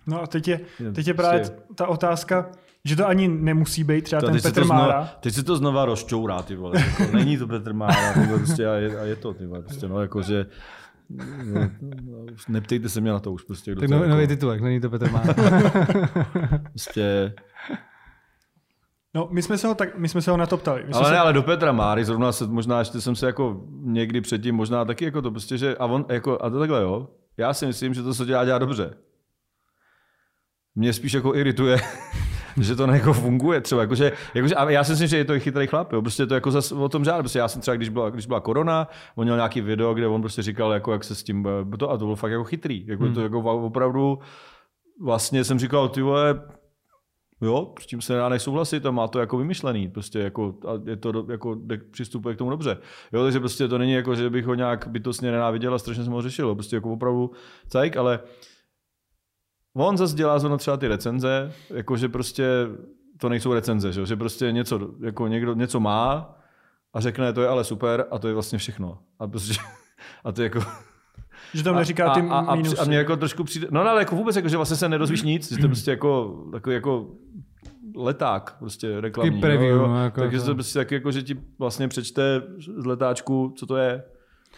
[0.08, 0.60] No a teď je,
[0.96, 2.50] teď je právě prostě- ta otázka,
[2.86, 5.10] že to ani nemusí být třeba ten Petr znova, Mára.
[5.20, 6.80] teď si to znova rozčourá, ty vole.
[7.00, 9.62] Jako, není to Petr Mára, ty vole, prostě, a, je, a, je, to, ty vole,
[9.62, 10.46] prostě, no, jakože,
[11.54, 11.70] no,
[12.04, 14.62] no, neptejte se mě na to už, prostě, kdo Tak to nový, jako, nový titulek,
[14.62, 15.24] není to Petr Má.
[16.70, 17.34] prostě,
[19.14, 20.84] No, my jsme se ho, tak, my jsme se ho na to ptali.
[20.88, 23.62] My ale se, ne, ale do Petra Máry, zrovna se, možná ještě jsem se jako
[23.70, 27.08] někdy předtím, možná taky jako to prostě, že, a on, jako, a to takhle, jo,
[27.38, 28.94] já si myslím, že to, co dělá, dělá dobře.
[30.76, 31.78] Mě spíš jako irituje,
[32.58, 35.40] že to jako funguje třeba, jakože, jakože, a já si myslím, že je to i
[35.40, 36.02] chytrý chlap, jo.
[36.02, 38.40] prostě to jako zas o tom žádá, prostě já jsem třeba, když byla, když byla
[38.40, 41.78] korona, on měl nějaký video, kde on prostě říkal, jako, jak se s tím, eh,
[41.78, 43.14] to, a to bylo fakt jako chytrý, jako hmm.
[43.14, 44.20] to jako opravdu,
[45.02, 46.42] vlastně jsem říkal, ty vole,
[47.42, 50.96] Jo, s tím se nedá nesouhlasit a má to jako vymyšlený, prostě jako, a je
[50.96, 51.58] to jako
[51.92, 52.78] přistupuje k tomu dobře.
[53.14, 56.14] Jo, takže prostě to není jako, že bych ho nějak bytostně nenáviděl a strašně jsem
[56.14, 57.32] ho řešil, prostě jako opravdu
[57.68, 58.20] cajk, ale
[59.74, 62.46] on zase dělá zrovna třeba ty recenze, jako že prostě
[63.18, 66.36] to nejsou recenze, že, jo, že prostě něco, jako někdo něco má
[66.94, 69.00] a řekne, to je ale super a to je vlastně všechno.
[69.20, 69.54] A prostě,
[70.24, 70.60] a to je jako,
[71.54, 72.78] že tam neříká ty a, a, a, mínusy.
[72.78, 75.52] a mě jako trošku přijde, no ale jako vůbec, jako, že vlastně se nedozvíš nic,
[75.52, 77.08] že to je prostě jako, takový jako
[77.96, 79.30] leták, prostě reklamní.
[79.32, 79.88] Takový preview, jo, jo.
[79.88, 80.54] no, jako Takže to.
[80.54, 84.04] prostě taky jako, že ti vlastně přečte z letáčku, co to je.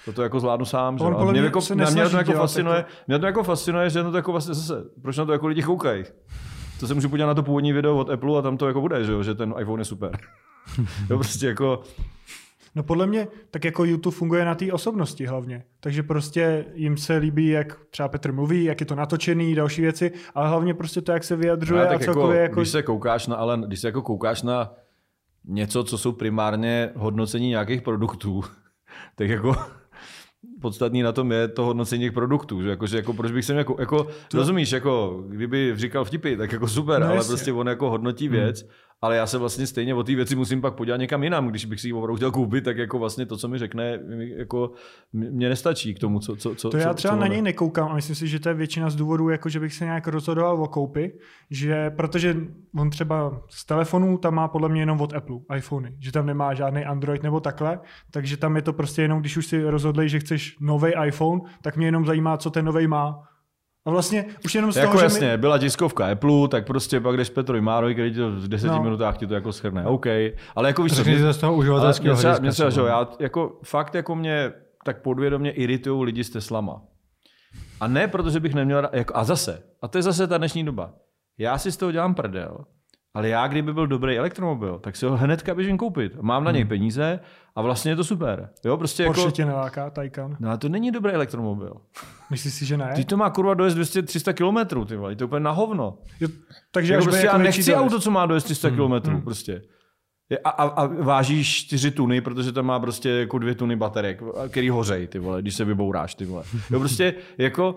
[0.06, 0.98] To to jako zvládnu sám.
[0.98, 1.04] Že?
[1.04, 4.18] On mě, jako, mě, mě, to jako fascinuje, jako- mě to jako fascinuje, že to
[4.18, 6.04] jako vlastně zase, proč na to jako lidi koukají.
[6.80, 9.04] To se můžu podívat na to původní video od Apple a tam to jako bude,
[9.04, 9.24] že, jo?
[9.24, 10.18] že ten iPhone je super.
[11.10, 11.84] jo, prostě jako,
[12.76, 15.64] No podle mě tak jako YouTube funguje na té osobnosti hlavně.
[15.80, 20.12] Takže prostě jim se líbí, jak třeba Petr mluví, jak je to natočený, další věci,
[20.36, 22.60] ale hlavně prostě to, jak se vyjadřuje No, a tak celkově jako, jako...
[22.60, 24.74] Když se koukáš na, ale když se jako koukáš na
[25.46, 28.44] něco, co jsou primárně hodnocení nějakých produktů,
[29.16, 29.56] tak jako
[30.62, 32.62] podstatný na tom je to hodnocení těch produktů.
[32.62, 34.38] Že jako, že jako proč bych se jako, jako to...
[34.38, 37.32] rozumíš, jako kdyby říkal vtipy, tak jako super, No ale jasně.
[37.32, 38.72] prostě on jako hodnotí věc, hmm.
[39.04, 41.82] Ale já se vlastně stejně o té věci musím pak podívat někam jinam, když bych
[41.82, 44.00] si ji opravdu chtěl koupit, tak jako vlastně to, co mi řekne,
[44.38, 44.72] jako
[45.14, 47.96] mě nestačí k tomu, co, co, co To já třeba co na něj nekoukám a
[47.96, 50.68] myslím si, že to je většina z důvodů, jako že bych se nějak rozhodoval o
[50.68, 51.20] koupi,
[51.50, 52.36] že protože
[52.78, 56.54] on třeba z telefonů tam má podle mě jenom od Apple iPhony, že tam nemá
[56.54, 57.80] žádný Android nebo takhle,
[58.12, 61.78] takže tam je to prostě jenom, když už si rozhodli, že chceš nový iPhone, tak
[61.78, 63.24] mě jenom zajímá, co ten nový má.
[63.86, 65.38] A vlastně už jenom z Jako toho, že jasně, my...
[65.38, 68.84] byla tiskovka Apple, tak prostě pak jdeš Petrovi Márovi, který ti to v deseti No.
[68.84, 69.86] minutách ti to jako schrne.
[69.86, 70.06] OK.
[70.56, 72.42] Ale jako víš co, Řekni mě- to z toho uživatelského mě hlediska.
[72.42, 73.00] mě třeba, že jo, třeba.
[73.00, 74.52] já jako fakt jako mě
[74.86, 76.82] tak podvědomě iritují lidi s Teslama.
[77.82, 80.94] A ne protože bych neměl, jako, a zase, a to je zase ta dnešní doba.
[81.38, 82.58] Já si z toho dělám prdel,
[83.14, 86.16] ale já, kdyby byl dobrý elektromobil, tak si ho hnedka běžím koupit.
[86.22, 87.20] Mám na něj peníze
[87.56, 88.50] a vlastně je to super.
[88.66, 89.32] Jo, prostě Porsche jako...
[89.32, 90.38] tě neláká, Taycan.
[90.40, 91.74] No a to není dobrý elektromobil.
[92.32, 92.92] Myslíš si, že ne?
[92.96, 94.34] Ty to má kurva dojezd 200-300
[94.74, 95.98] km, ty vole, to je úplně na hovno.
[96.20, 96.28] Jo,
[96.72, 97.84] takže Jako prostě jako já nechci dojezd.
[97.84, 99.62] auto, co má dojezd 300 km, prostě.
[100.30, 104.22] Je- A, a, a, váží 4 tuny, protože tam má prostě jako dvě tuny baterek,
[104.50, 106.44] který hořej, ty vole, když se vybouráš, ty vole.
[106.72, 107.76] Jo, prostě jako,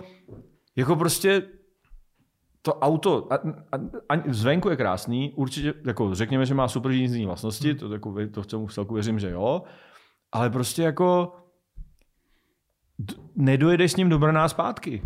[0.76, 1.42] jako prostě
[2.66, 3.36] to auto, a,
[3.72, 3.76] a,
[4.08, 8.42] a zvenku je krásný, určitě, jako řekněme, že má super jízdní vlastnosti, to, jako, to
[8.42, 9.62] v tomu celku věřím, že jo,
[10.32, 11.36] ale prostě jako
[13.36, 15.02] nedojedeš s ním do Brna zpátky.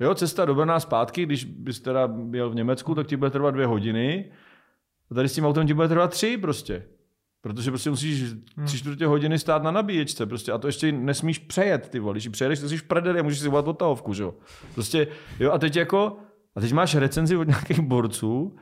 [0.00, 3.50] Jo, cesta do Brna zpátky, když bys teda byl v Německu, tak ti bude trvat
[3.50, 4.30] dvě hodiny.
[5.10, 6.86] A tady s tím autem ti bude trvat tři prostě.
[7.40, 11.88] Protože prostě musíš tři čtvrtě hodiny stát na nabíječce prostě a to ještě nesmíš přejet,
[11.88, 12.14] ty vole.
[12.14, 14.34] Když ji přejedeš, tak jsi v prdeli a můžeš si volat odtahovku, že jo.
[14.74, 15.06] Prostě,
[15.40, 16.16] jo, a teď jako,
[16.56, 18.56] a teď máš recenzi od nějakých borců,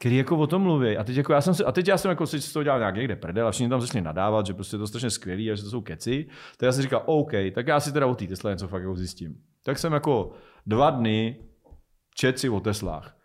[0.00, 0.96] který jako o tom mluví.
[0.96, 2.78] A teď, jako já jsem si, a teď já jsem jako si z toho dělal
[2.78, 5.54] nějak někde prdel a všichni tam začali nadávat, že prostě je to strašně skvělý a
[5.54, 6.26] že to jsou keci.
[6.56, 8.96] Tak já jsem říkal, OK, tak já si teda o té Tesla něco fakt jako
[8.96, 9.36] zjistím.
[9.64, 10.32] Tak jsem jako
[10.66, 11.36] dva dny
[12.14, 13.16] čet si o Teslách.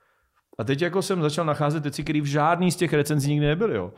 [0.60, 3.76] A teď jako jsem začal nacházet věci, které v žádný z těch recenzí nikdy nebyly.
[3.76, 3.93] Jo.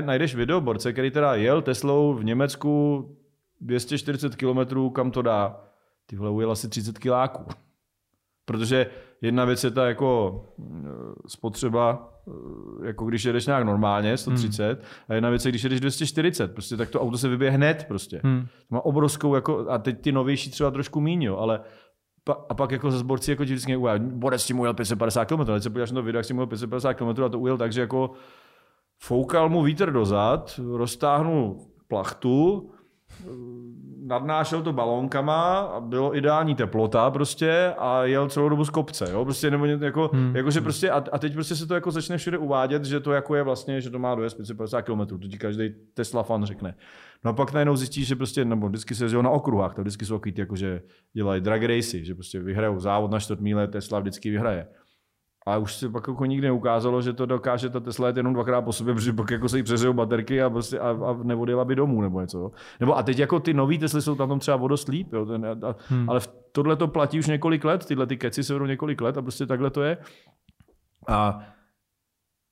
[0.00, 3.04] Najdeš videoborce, který teda jel Teslou v Německu
[3.60, 5.60] 240 km, kam to dá.
[6.06, 7.44] Ty vole, ujel asi 30 kiláků.
[8.44, 8.86] Protože
[9.22, 10.88] jedna věc je ta jako eh,
[11.26, 14.88] spotřeba, eh, jako když jedeš nějak normálně, 130, hmm.
[15.08, 18.20] a jedna věc je, když jedeš 240, prostě tak to auto se vybije hned prostě.
[18.24, 18.46] Hmm.
[18.68, 21.60] To má obrovskou, jako, a teď ty novější třeba trošku míň, jo, ale
[22.24, 25.24] pa, a pak jako ze zborci jako ti vždycky ujel, Borec s tím ujel 550
[25.24, 27.38] km, ale se podíváš na to video, jak s tím ujel 550 km a to
[27.38, 28.10] ujel tak, že jako
[28.98, 31.58] foukal mu vítr dozad, roztáhnul
[31.88, 32.70] plachtu,
[34.06, 39.24] nadnášel to balónkama a bylo ideální teplota prostě a jel celou dobu z kopce, jo,
[39.24, 40.36] prostě nebo ně- jako, hmm.
[40.36, 43.34] jakože prostě a, a, teď prostě se to jako začne všude uvádět, že to jako
[43.34, 46.74] je vlastně, že to má dojezd 550 km, to ti každý Tesla fan řekne.
[47.24, 50.06] No a pak najednou zjistíš, že prostě, nebo vždycky se jezdilo na okruhách, to vždycky
[50.06, 54.00] jsou takový jako, že dělají drag racy, že prostě vyhrajou závod na čtvrt míle, Tesla
[54.00, 54.66] vždycky vyhraje.
[55.46, 58.62] A už se pak jako nikdy neukázalo, že to dokáže ta Tesla jet jenom dvakrát
[58.62, 61.74] po sobě, protože pak jako se jí přeřejou baterky a, prostě a, a neodjela by
[61.76, 62.38] domů nebo něco.
[62.38, 62.50] jo.
[62.80, 66.10] Nebo a teď jako ty nový Tesly jsou tom třeba vodoslíp, jo, ten, a, hmm.
[66.10, 69.18] ale v- tohle to platí už několik let, tyhle ty keci se vedou několik let
[69.18, 69.96] a prostě takhle to je.
[71.08, 71.38] A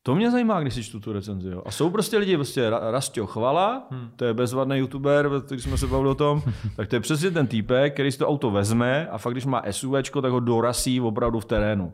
[0.03, 1.49] to mě zajímá, když si čtu tu recenzi.
[1.49, 1.62] Jo.
[1.67, 4.11] A jsou prostě lidi, prostě Ra- Rastio Chvala, hmm.
[4.17, 6.43] to je bezvadný youtuber, když jsme se bavili o tom,
[6.77, 9.62] tak to je přesně ten týpek, který si to auto vezme a fakt, když má
[9.71, 11.93] SUVčko, tak ho dorazí opravdu v terénu.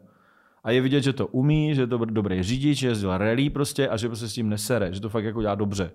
[0.66, 3.88] A je vidět, že to umí, že je to dobrý řidič, že jezdil rally prostě
[3.88, 5.90] a že prostě s tím nesere, že to fakt jako dělá dobře.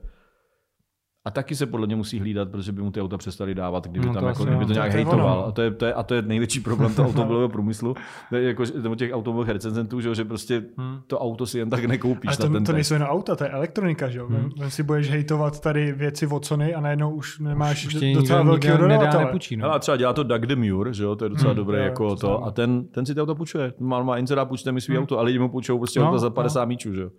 [1.26, 4.06] A taky se podle mě musí hlídat, protože by mu ty auta přestali dávat, kdyby,
[4.06, 5.38] No no, to tam jako, kdyby to nějak To hejtoval.
[5.38, 5.45] no.
[5.48, 7.95] A to je, to, je, a to je největší problém toho automobilového průmyslu,
[8.30, 10.99] to je jako, nebo těch automobilových recenzentů, že, jo, že prostě Hmm.
[11.07, 13.43] to auto si jen tak nekoupíš Ale na to, ten to nejsou jen auta, to
[13.43, 14.27] je elektronika, že jo?
[14.27, 14.49] Hmm.
[14.60, 18.43] Vem si budeš hejtovat tady věci od Sony a najednou už nemáš Už tě docela
[18.43, 19.26] nedá, dodavatele.
[19.26, 19.57] nepůjčí.
[19.57, 19.61] No.
[19.64, 21.84] Hele, a třeba dělá to Doug Demure, že jo, to je docela hmm, dobrý jo,
[21.84, 23.73] jako to a ten, ten si ty auta půjčuje.
[23.80, 26.27] Má, má insera, půjčte mi svý auto, a lidi mu půjčují prostě No, auta za
[26.27, 26.31] no.
[26.31, 27.10] 50 míčů, že jo.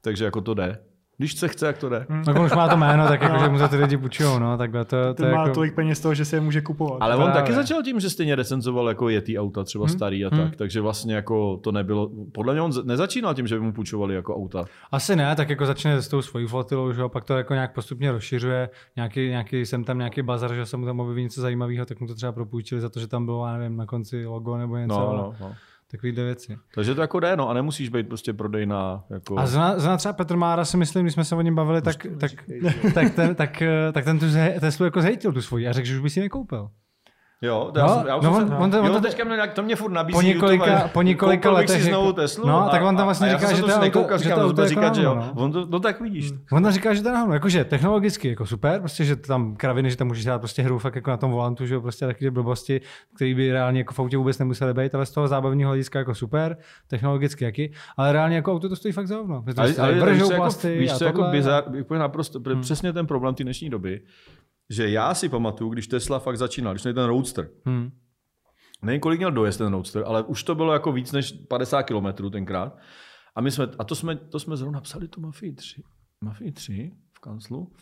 [0.00, 0.78] Takže jako to jde.
[1.18, 2.06] Když se chce, jak to jde.
[2.24, 4.58] Tak on už má to jméno, tak jako, že mu to ty lidi půjčujou, no,
[4.58, 5.54] takhle to, to Ten je má jako...
[5.54, 6.98] tolik peněz z toho, že se je může kupovat.
[7.02, 7.40] Ale on Právě.
[7.42, 9.96] taky začal tím, že stejně recenzoval jako Yeti auta, třeba Hmm.
[9.96, 10.44] starý a Hmm.
[10.44, 10.56] tak.
[10.56, 14.36] Takže vlastně jako to nebylo, podle mě on nezačínal tím, že by mu půjčovali jako
[14.36, 14.64] auta.
[14.92, 17.74] Asi ne, tak jako začne s tou svojí flotilou, že jo, pak to jako nějak
[17.74, 21.86] postupně rozšiřuje, nějaký, nějaký jsem tam nějaký bazar, že se mu tam objeví něco zajímavého,
[21.86, 24.56] tak mu to třeba propůjčili za to, že tam bylo, já nevím, na konci logo
[24.56, 25.54] nebo něco, No, ale no, no.
[25.96, 26.56] Takovýhle věci.
[26.74, 29.04] Takže to jako jde, no, a nemusíš být prostě prodejná.
[29.10, 29.38] Jako...
[29.38, 32.06] A zna, zna třeba Petr Mára si myslím, když jsme se o něm bavili, tak,
[32.20, 32.30] tak,
[32.94, 34.26] tak, ten, tak, eh, tak ten tu
[34.60, 36.68] Teslu jako zhejtil tu svoji a řekl, že už by si nekoupil.
[37.42, 39.62] Jo, No, já jsem, já no on- on to- on jo, to- teďka mě, to
[39.62, 41.82] mě furt nabízí Po několika, YouTube, po několika letech.
[41.82, 42.48] si znovu jako- Teslu.
[42.48, 44.34] no, tak on tam a- vlastně a říká, že to to auto- nekoukal, že to
[44.34, 45.16] to auto je říkat, že jo.
[45.20, 46.30] jako On to, no tak vidíš.
[46.52, 49.90] On tam říká, že to je nahoru, jakože technologicky jako super, prostě, že tam kraviny,
[49.90, 52.30] že tam můžeš dát prostě hru fakt jako na tom volantu, že jo, prostě takové
[52.30, 52.80] blbosti,
[53.16, 56.14] které by reálně jako v autě vůbec nemusely být, ale z toho zábavního hlediska jako
[56.14, 56.56] super,
[56.88, 59.34] technologicky jaký, ale reálně jako auto to stojí fakt za hovno.
[59.34, 60.28] Ale, prostě ale vržou
[60.78, 62.60] víš, co jako, a jako bizar, úplně naprosto, hmm.
[62.60, 64.00] přesně ten problém té dnešní doby,
[64.70, 67.90] že já si pamatuju, když Tesla fakt začínal, když ten Roadster, Hmm.
[68.82, 72.30] nevím, kolik měl dojezd ten Roadster, ale už to bylo jako víc než 50 kilometrů
[72.30, 72.76] tenkrát.
[73.36, 75.82] A my jsme, a to jsme, to jsme zrovna psali tu Mafii 3.
[76.20, 77.72] Mafii 3 v kanclu.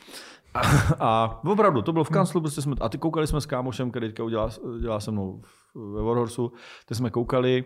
[0.54, 0.60] A,
[1.00, 4.08] a opravdu, to bylo v kanclu, prostě jsme, a ty koukali jsme s kámošem, který
[4.08, 4.50] teďka udělá,
[4.80, 5.42] dělá se mnou
[5.74, 6.52] ve Warhorsu,
[6.86, 7.64] teď jsme koukali,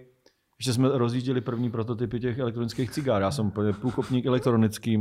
[0.59, 3.23] že jsme rozjížděli první prototypy těch elektronických cigár.
[3.23, 4.99] Já jsem úplně průkopník elektronický,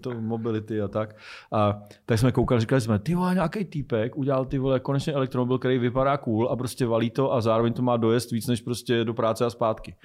[0.00, 1.16] to, mobility a tak.
[1.52, 5.58] A tak jsme koukali, říkali jsme, ty vole, nějaký týpek udělal ty vole konečně elektromobil,
[5.58, 9.04] který vypadá cool a prostě valí to a zároveň to má dojezd víc než prostě
[9.04, 9.96] do práce a zpátky.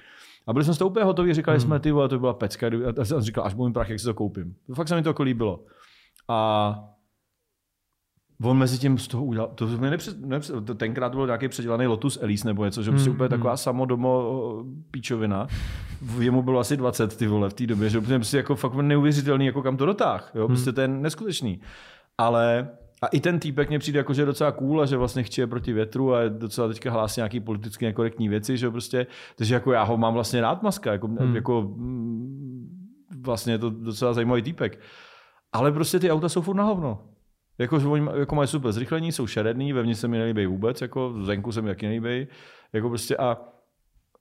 [0.46, 1.66] A byli jsme z toho úplně hotoví, říkali hmm.
[1.66, 2.70] jsme, ty vole, to byla pecka.
[3.00, 4.54] A jsem říkal, až můj prach, jak si to koupím.
[4.74, 5.64] Fakt se mi to jako líbilo.
[6.28, 6.74] A
[8.42, 11.86] on mezi tím z toho udělal, to mě nepřed, nepřed, to tenkrát byl nějaký předělaný
[11.86, 13.30] Lotus Elise nebo něco, že prostě mm, úplně mm.
[13.30, 15.46] taková samodomo píčovina.
[16.18, 19.46] Jemu bylo asi 20 ty vole v té době, že úplně prostě jako fakt neuvěřitelný,
[19.46, 20.32] jako kam to dotáh.
[20.34, 20.46] Jo?
[20.46, 20.74] Prostě mm.
[20.74, 21.60] to je neskutečný.
[22.18, 22.68] Ale
[23.02, 25.46] a i ten týpek mě přijde jako, že je docela cool a že vlastně chce
[25.46, 29.06] proti větru a docela teďka hlásí nějaký politicky nekorektní věci, že prostě,
[29.36, 31.34] takže jako já ho mám vlastně rád maska, jako, mm.
[31.34, 32.40] jako mm,
[33.20, 34.80] vlastně je to docela zajímavý týpek.
[35.52, 37.09] Ale prostě ty auta jsou furt na hovno.
[37.60, 41.52] Jako, oni jako mají super zrychlení, jsou šeredný, vevnitř se mi nelíbí vůbec, jako zvenku
[41.52, 42.26] se mi taky nelíbí.
[42.72, 43.38] Jako prostě a,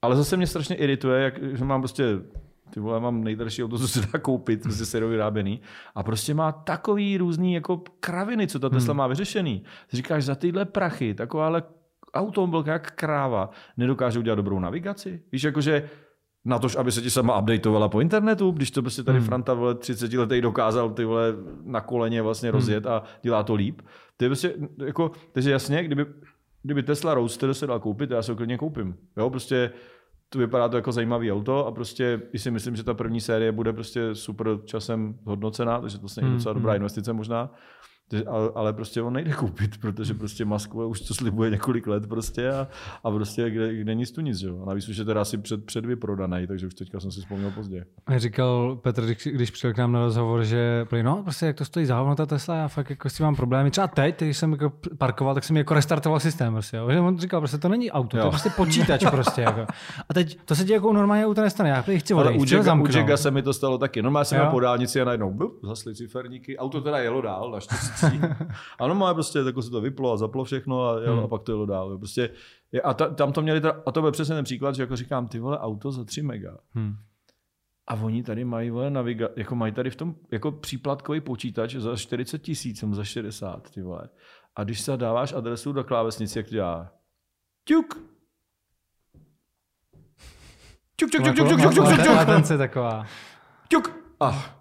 [0.02, 2.03] ale zase mě strašně irituje, jak, že mám prostě
[2.70, 5.61] ty vole, mám nejdražší auto, co se dá koupit, prostě sérově vyráběný.
[5.95, 8.98] A prostě má takový různý jako kraviny, co ta Tesla hmm.
[8.98, 9.64] má vyřešený.
[9.91, 11.64] Říkáš, za tyhle prachy, takováhle
[12.14, 15.22] automobilka jak kráva, nedokáže udělat dobrou navigaci.
[15.32, 15.90] Víš, jakože
[16.49, 19.27] na to, aby se ti sama updateovala po internetu, když to prostě tady hmm.
[19.27, 22.59] Franta vole 30 letý dokázal ty vole na koleně vlastně hmm.
[22.59, 22.93] rozjet hmm.
[22.93, 23.81] a dělá to líp.
[24.17, 24.53] To je prostě,
[24.85, 26.05] jako, takže jasně, kdyby,
[26.63, 28.95] kdyby Tesla Roadster se dal koupit, já se ho klidně koupím.
[29.17, 29.71] Jo, prostě
[30.30, 33.51] to vypadá to jako zajímavý auto a prostě i si myslím, že ta první série
[33.51, 36.76] bude prostě super časem hodnocená, takže to je docela dobrá hmm.
[36.77, 37.49] investice možná
[38.27, 42.52] ale, ale prostě on nejde koupit, protože prostě Musk už to slibuje několik let prostě
[42.52, 42.68] a,
[43.03, 44.61] a prostě kde, kde nic tu nic, jo.
[44.64, 47.52] A navíc už je teda asi před, před vyprodaný, takže už teďka jsem si vzpomněl
[47.52, 47.86] pozdě.
[48.18, 52.15] Říkal Petr, když, přišel k nám na rozhovor, že no prostě jak to stojí za
[52.15, 53.72] ta Tesla, já fakt jako s tím mám problémy.
[53.72, 56.53] Třeba teď, když jsem jako parkoval, tak jsem jako restartoval systém.
[56.53, 56.91] Prostě, jo.
[56.91, 58.23] Že on říkal, prostě to není auto, jo.
[58.23, 59.41] to je prostě počítač prostě.
[59.41, 59.61] Jako.
[60.10, 62.88] A teď to se ti jako normálně auto nestane, já chci odejít, u Jacka, u
[62.88, 64.02] Jacka se mi to stalo taky.
[64.02, 66.57] Normálně jsem po dálnici a najednou bup, zasli ciferníky.
[66.57, 68.19] Auto teda jelo dál, naštěstí prací.
[68.80, 71.23] ano, normálně prostě jako se to vyplo a zaplo všechno a, jel, hmm.
[71.23, 71.97] a pak to jelo dál.
[71.97, 72.30] Prostě,
[72.84, 75.27] a ta, tam to měli, teda, a to byl přesně ten příklad, že jako říkám,
[75.27, 76.57] ty vole, auto za 3 mega.
[76.71, 76.95] Hmm.
[77.88, 81.95] A oni tady mají, vole, naviga- jako mají tady v tom jako příplatkový počítač za
[81.95, 84.09] 40 tisíc, za 60, ty vole.
[84.55, 86.91] A když se dáváš adresu do klávesnice, jak to dělá?
[87.63, 88.09] Ťuk!
[90.95, 92.57] Ťuk, ťuk, ťuk, ťuk, ťuk, ťuk, ťuk, ťuk.
[92.57, 93.05] taková.
[93.67, 93.91] Ťuk!
[94.19, 94.59] Ah,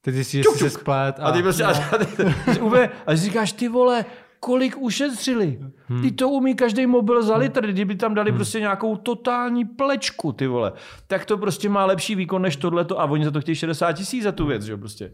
[0.00, 1.20] Teď zjistíš, že jsi se splet.
[1.20, 1.70] A, a ty prostě, no.
[1.70, 4.04] a, a, a říkáš, ty vole,
[4.40, 5.58] kolik ušetřili.
[5.86, 6.02] Hmm.
[6.02, 8.38] Ty to umí každý mobil za litr, kdyby tam dali hmm.
[8.38, 10.72] prostě nějakou totální plečku, ty vole.
[11.06, 14.24] Tak to prostě má lepší výkon než tohleto a oni za to chtějí 60 tisíc
[14.24, 15.12] za tu věc, že jo, prostě.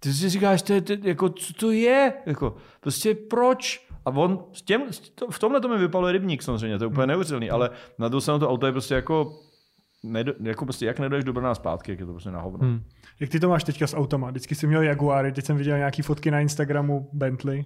[0.00, 2.12] Ty si říkáš, to je, to, jako, co to je?
[2.26, 3.86] Jako, prostě proč?
[4.04, 4.82] A on s těm,
[5.30, 8.40] v tomhle to mi vypadlo rybník samozřejmě, to je úplně neuvěřitelný, ale na druhou stranu
[8.40, 9.38] to auto je prostě jako
[10.02, 12.58] nedo, jako prostě jak nedoješ do Brna zpátky, jak je to prostě na hovno.
[12.58, 12.82] Hmm.
[13.20, 14.30] Jak ty to máš teďka s automa?
[14.30, 17.64] Vždycky jsi měl Jaguary, teď jsem viděl nějaký fotky na Instagramu Bentley.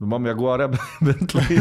[0.00, 0.68] No mám Jaguar a
[1.02, 1.58] Bentley.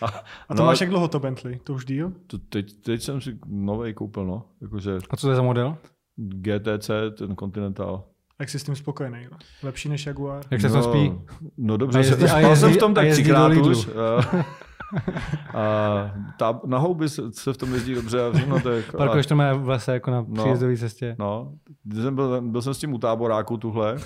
[0.00, 0.06] a,
[0.48, 1.60] a to no, máš jak dlouho to Bentley?
[1.64, 2.12] To už díl?
[2.26, 4.44] To teď, teď jsem si nový koupil, no.
[4.62, 5.76] Jakože a co to je za model?
[6.16, 8.04] GTC, ten Continental.
[8.40, 9.26] Jak jsi s tím spokojený?
[9.62, 10.44] Lepší než Jaguar?
[10.50, 11.12] Jak se no, to spí?
[11.56, 13.88] No dobře, a jezdí, a jezdí, jsem v tom tak třikrát už.
[15.54, 18.26] A ta, na houby se, se v tom jezdí dobře.
[18.26, 21.16] A všechno to je, Parkuješ to má vlastně jako na no, příjezdové cestě.
[21.18, 21.52] No,
[21.94, 23.96] jsem byl, byl, jsem s tím u táboráku tuhle.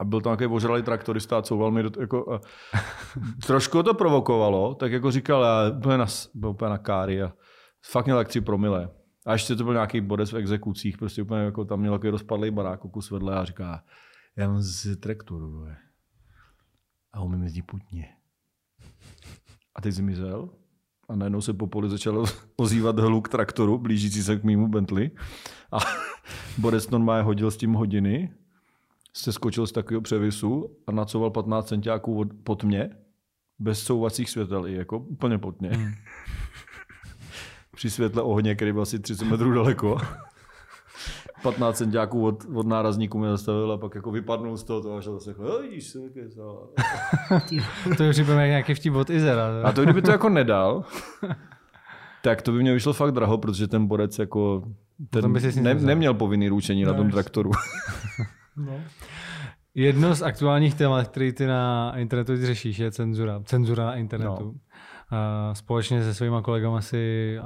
[0.00, 2.40] A byl tam nějaký ožralý traktorista, co velmi do, jako, a,
[3.46, 7.32] trošku to provokovalo, tak jako říkal, já byl na, byl úplně na káry a
[7.90, 8.90] fakt měl tak tři promile.
[9.26, 12.50] A ještě to byl nějaký bodec v exekucích, prostě úplně jako tam měl takový rozpadlý
[12.50, 13.82] barák, kus vedle a říká,
[14.36, 15.66] já mám z traktoru,
[17.12, 18.17] a umím jezdit putně.
[19.78, 20.48] A teď zmizel
[21.08, 22.24] a najednou se po poli začal
[22.56, 25.10] ozývat hluk traktoru, blížící se k mýmu Bentley.
[25.72, 25.78] A
[26.58, 28.32] Borec normálně hodil s tím hodiny,
[29.14, 32.90] se skočil z takového převisu a nacoval 15 centiáků pod mě,
[33.58, 35.70] bez souvacích světel, i jako úplně pod mě.
[35.70, 35.92] Hmm.
[37.74, 39.98] Při světle ohně, který byl asi 30 metrů daleko.
[41.42, 45.00] 15 centiáků od, od nárazníku mě zastavil a pak jako vypadnul z toho, to a
[45.00, 45.92] šel zase jako, vidíš,
[47.96, 49.46] To je připadá nějaký vtip od Izera.
[49.64, 50.84] A to kdyby to jako nedal,
[52.22, 54.62] tak to by mě vyšlo fakt draho, protože ten borec jako
[55.10, 55.32] ten
[55.62, 57.50] ne, neměl povinný ručení no, na tom traktoru.
[58.56, 58.80] no.
[59.74, 63.40] Jedno z aktuálních témat, který ty na internetu řešíš, je cenzura.
[63.44, 64.44] Cenzura na internetu.
[64.44, 64.54] No.
[65.52, 67.36] Společně se svýma kolegama si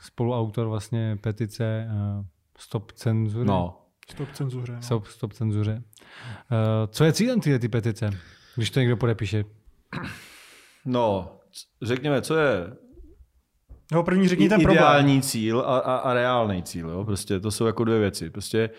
[0.00, 1.88] spoluautor vlastně petice
[2.62, 3.44] Stop cenzury.
[3.46, 3.78] No,
[4.10, 4.72] Stop cenzuře.
[4.72, 4.82] No.
[4.82, 5.82] Stop, stop cenzuře.
[6.50, 8.10] Uh, co je cílem této petice,
[8.56, 9.44] když to někdo podepíše?
[10.84, 11.36] No,
[11.82, 12.76] řekněme, co je
[13.92, 15.22] No, první řekni ten ideální problém.
[15.22, 16.90] cíl a, a, a reálný cíl.
[16.90, 17.04] Jo?
[17.04, 18.30] Prostě to jsou jako dvě věci.
[18.30, 18.70] Prostě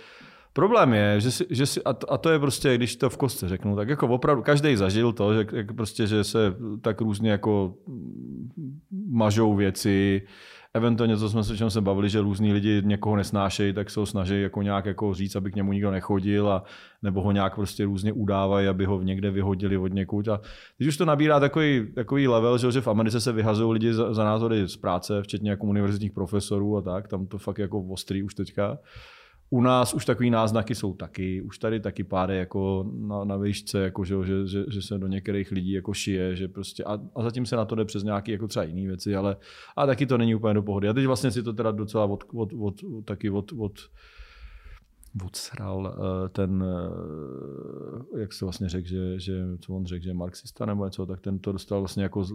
[0.54, 3.18] Problém je, že si, že si a, to, a to je prostě, když to v
[3.18, 7.32] kostce řeknu, tak jako opravdu každý zažil to, že, jak prostě, že se tak různě
[7.32, 7.76] jako
[9.10, 10.22] mažou věci,
[10.74, 14.06] eventuálně, co jsme se, čem se bavili, že různí lidi někoho nesnášejí, tak se ho
[14.06, 16.64] snaží jako nějak jako říct, aby k němu nikdo nechodil a
[17.02, 20.28] nebo ho nějak prostě různě udávají, aby ho někde vyhodili od někud.
[20.28, 20.42] A
[20.78, 24.14] když už to nabírá takový, takový level, že, že v Americe se vyhazují lidi za,
[24.14, 28.24] za názory z práce, včetně jako univerzitních profesorů a tak, tam to fakt jako ostrý
[28.24, 28.78] už teďka.
[29.54, 33.80] U nás už takový náznaky jsou taky, už tady taky páde jako na, na výšce,
[33.80, 37.24] jako že, že, že, že, se do některých lidí jako šije, že prostě a, a,
[37.24, 39.36] zatím se na to jde přes nějaké jako třeba jiné věci, ale
[39.76, 40.90] a taky to není úplně do pohody.
[40.90, 42.76] A teď vlastně si to teda docela od, od, od,
[43.06, 43.80] taky od, od
[45.26, 46.64] odsral eh, ten,
[48.16, 51.06] eh, jak se vlastně řekl, že, že, co on řekl, že je marxista nebo něco,
[51.06, 52.26] tak ten to dostal vlastně jako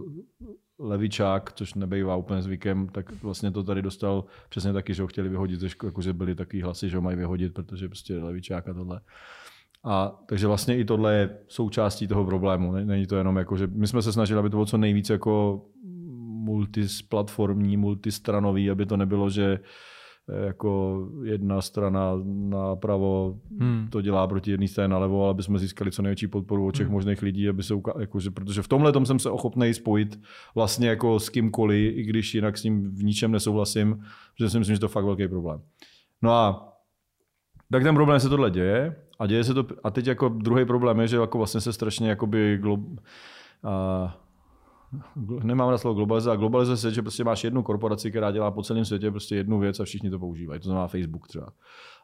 [0.79, 5.29] levičák, což nebejvá úplně zvykem, tak vlastně to tady dostal přesně taky, že ho chtěli
[5.29, 9.01] vyhodit, jako že byli takový hlasy, že ho mají vyhodit, protože prostě levičák a tohle.
[9.83, 12.71] A takže vlastně i tohle je součástí toho problému.
[12.71, 15.65] Není to jenom jako, že my jsme se snažili, aby to bylo co nejvíce jako
[16.43, 19.59] multisplatformní, multistranový, aby to nebylo, že
[20.45, 23.87] jako jedna strana napravo hmm.
[23.89, 26.87] to dělá proti jedné straně nalevo, ale aby jsme získali co největší podporu od všech
[26.87, 26.93] hmm.
[26.93, 30.19] možných lidí, aby se uka- jakože, protože v tomhle tom jsem se ochopný spojit
[30.55, 34.03] vlastně jako s kýmkoliv, i když jinak s ním v ničem nesouhlasím,
[34.33, 35.61] protože si myslím, že to je fakt velký problém.
[36.21, 36.73] No a
[37.71, 40.99] tak ten problém se tohle děje a děje se to, a teď jako druhý problém
[40.99, 42.79] je, že jako vlastně se strašně jakoby glob,
[43.63, 44.17] a,
[45.43, 48.63] nemám na slovo globalizace, a globalizace je, že prostě máš jednu korporaci, která dělá po
[48.63, 50.59] celém světě prostě jednu věc a všichni to používají.
[50.59, 51.47] To znamená Facebook třeba.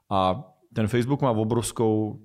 [0.10, 0.44] A
[0.74, 2.20] ten Facebook má obrovskou,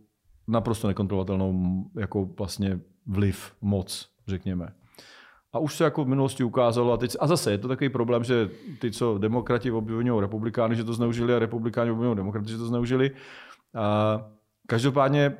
[0.48, 4.72] naprosto nekontrolovatelnou jako vlastně vliv, moc, řekněme.
[5.52, 8.24] A už se jako v minulosti ukázalo, a, teď, a zase je to takový problém,
[8.24, 8.50] že
[8.80, 13.10] ty, co demokrati obvinují republikány, že to zneužili, a republikáni obvinují demokraty, že to zneužili.
[13.74, 14.20] A
[14.66, 15.36] každopádně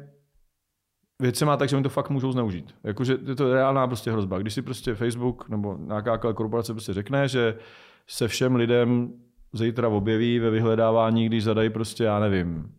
[1.21, 2.75] věci má tak, že oni to fakt můžou zneužít.
[2.85, 4.39] Jakože je to reálná prostě hrozba.
[4.39, 7.59] Když si prostě Facebook nebo nějaká korporace prostě řekne, že
[8.07, 9.13] se všem lidem
[9.53, 12.75] zítra objeví ve vyhledávání, když zadají prostě, já nevím,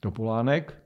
[0.00, 0.82] Topolánek,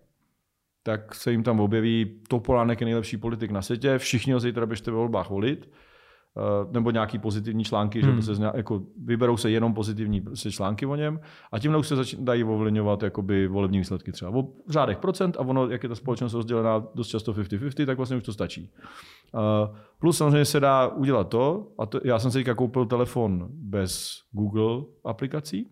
[0.83, 4.91] tak se jim tam objeví Topolánek je nejlepší politik na světě, všichni ho zítra běžte
[4.91, 5.71] ve volbách volit
[6.73, 8.21] nebo nějaký pozitivní články, hmm.
[8.21, 11.21] že se jako vyberou se jenom pozitivní prostě články o něm
[11.53, 15.69] a tímhle už se dají ovlivňovat jakoby volební výsledky třeba o řádech procent a ono,
[15.69, 18.71] jak je ta společnost rozdělená dost často 50-50, tak vlastně už to stačí.
[19.33, 23.49] Uh, plus samozřejmě se dá udělat to, a to, já jsem si teďka koupil telefon
[23.51, 25.71] bez Google aplikací,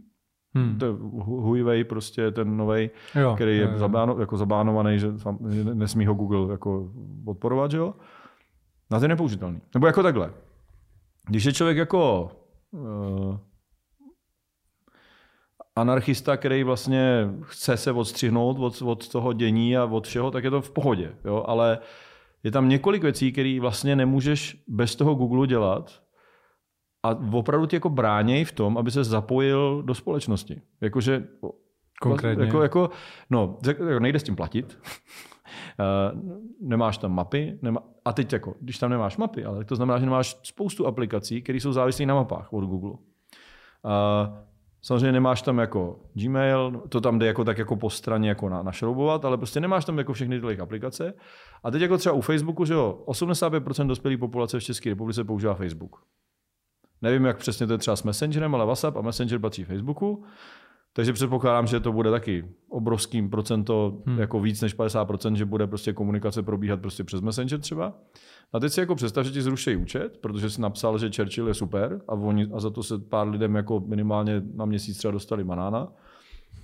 [0.54, 0.78] Hmm.
[0.78, 0.92] To je
[1.24, 2.90] Huawei prostě ten nový,
[3.34, 5.08] který je, je, Zabáno, jako zabánovaný, že
[5.74, 6.92] nesmí ho Google jako
[7.24, 7.94] podporovat, že jo?
[8.90, 9.60] Na to je nepoužitelný.
[9.74, 10.30] Nebo jako takhle.
[11.32, 12.30] Když je člověk jako
[12.70, 13.36] uh,
[15.76, 20.50] anarchista, který vlastně chce se odstřihnout od, od toho dění a od všeho, tak je
[20.50, 21.14] to v pohodě.
[21.24, 21.44] Jo?
[21.46, 21.78] Ale
[22.42, 26.02] je tam několik věcí, které vlastně nemůžeš bez toho Google dělat
[27.02, 30.60] a opravdu ti jako bráněj v tom, aby se zapojil do společnosti.
[30.80, 31.24] Jakože
[32.00, 32.44] Konkrétně.
[32.44, 32.90] Jako, jako,
[33.30, 33.58] no,
[33.98, 34.78] nejde s tím platit.
[35.80, 36.12] Eh,
[36.60, 40.04] nemáš tam mapy, nema, a teď jako, když tam nemáš mapy, ale to znamená, že
[40.04, 42.90] nemáš spoustu aplikací, které jsou závislé na mapách od Google.
[42.90, 42.98] Uh,
[44.84, 48.62] Samozřejmě nemáš tam jako Gmail, to tam jde jako tak jako po straně jako na,
[48.62, 51.14] našroubovat, ale prostě nemáš tam jako všechny tyhle aplikace.
[51.64, 55.54] A teď jako třeba u Facebooku, že jo, 85% dospělé populace v České republice používá
[55.54, 55.96] Facebook.
[57.02, 60.24] Nevím, jak přesně to je třeba s Messengerem, ale WhatsApp a Messenger patří Facebooku.
[60.92, 64.18] Takže předpokládám, že to bude taky obrovským procento, hmm.
[64.18, 67.94] jako víc než 50%, že bude prostě komunikace probíhat prostě přes Messenger třeba.
[68.52, 71.54] A teď si jako představ, že ti zruší účet, protože jsi napsal, že Churchill je
[71.54, 75.44] super a, oni, a za to se pár lidem jako minimálně na měsíc třeba dostali
[75.44, 75.92] banána.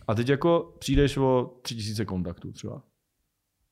[0.09, 2.83] A teď jako přijdeš o 3000 kontaktů třeba.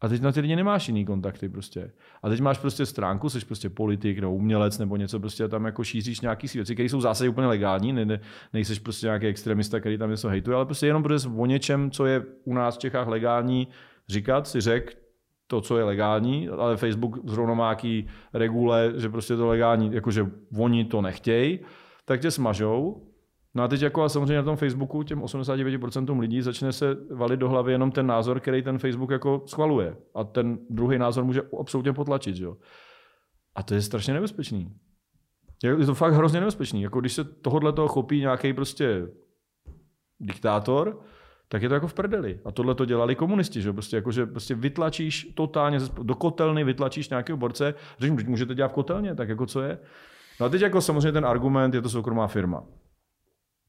[0.01, 1.93] A teď na ty lidi nemáš jiný kontakty prostě.
[2.23, 5.85] A teď máš prostě stránku, jsi prostě politik nebo umělec nebo něco prostě tam jako
[5.85, 8.21] šíříš nějaký věci, které jsou v zásadě úplně legální, ne, ne,
[8.53, 12.07] nejseš prostě nějaký extremista, který tam něco hejtuje, ale prostě jenom protože o něčem, co
[12.07, 13.69] je u nás v Čechách legální,
[14.09, 14.99] říkat, si řek
[15.47, 20.27] to, co je legální, ale Facebook zrovna má nějaký regule, že prostě to legální, jakože
[20.59, 21.61] oni to nechtějí,
[22.05, 23.06] tak tě smažou
[23.57, 27.41] No a teď jako a samozřejmě na tom Facebooku těm 89% lidí začne se valit
[27.41, 29.97] do hlavy jenom ten názor, který ten Facebook jako schvaluje.
[30.15, 32.37] A ten druhý názor může absolutně potlačit.
[32.37, 32.57] Jo?
[33.55, 34.73] A to je strašně nebezpečný.
[35.63, 36.83] Je to fakt hrozně nebezpečný.
[36.83, 39.09] Jako když se tohohle toho chopí nějaký prostě
[40.21, 41.01] diktátor,
[41.49, 42.41] tak je to jako v prdeli.
[42.45, 47.09] A tohle to dělali komunisti, že prostě, jako, že prostě vytlačíš totálně do kotelny, vytlačíš
[47.09, 49.79] nějakého borce, řeknu, že můžete dělat v kotelně, tak jako co je?
[50.41, 52.63] No a teď jako samozřejmě ten argument, je to soukromá firma.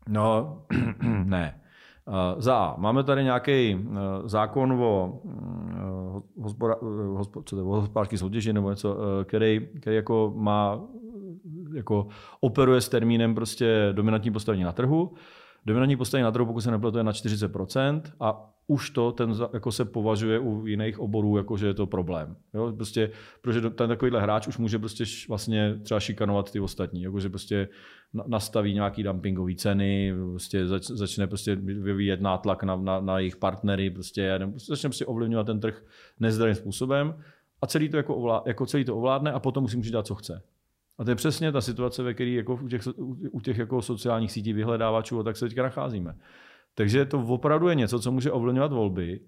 [0.07, 0.61] No,
[1.23, 1.61] ne.
[2.07, 2.75] Uh, za A.
[2.77, 3.91] Máme tady nějaký uh,
[4.25, 5.21] zákon uh, o
[7.81, 10.79] hospodářské soutěži nebo něco, který, který jako má
[11.73, 12.07] jako
[12.39, 15.13] operuje s termínem prostě dominantní postavení na trhu.
[15.67, 19.71] Dominantní postavení na trhu, pokud se nepletu, je na 40% a už to ten jako
[19.71, 22.35] se považuje u jiných oborů, jako že je to problém.
[22.53, 22.73] Jo?
[22.75, 23.11] Prostě,
[23.41, 27.67] protože ten takovýhle hráč už může prostě vlastně třeba šikanovat ty ostatní, jako že prostě
[28.27, 33.89] nastaví nějaký dumpingové ceny, prostě zač, začne prostě vyvíjet nátlak na, na, na jejich partnery,
[33.89, 35.85] prostě, začne prostě ovlivňovat ten trh
[36.19, 37.15] nezdravým způsobem
[37.61, 40.15] a celý to, jako ovlá, jako celý to ovládne a potom musí může dělat, co
[40.15, 40.41] chce.
[40.97, 42.81] A to je přesně ta situace, ve které jako u těch,
[43.31, 46.15] u těch jako sociálních sítí vyhledávačů, tak se teďka nacházíme.
[46.75, 49.19] Takže to opravdu je něco, co může ovlivňovat volby.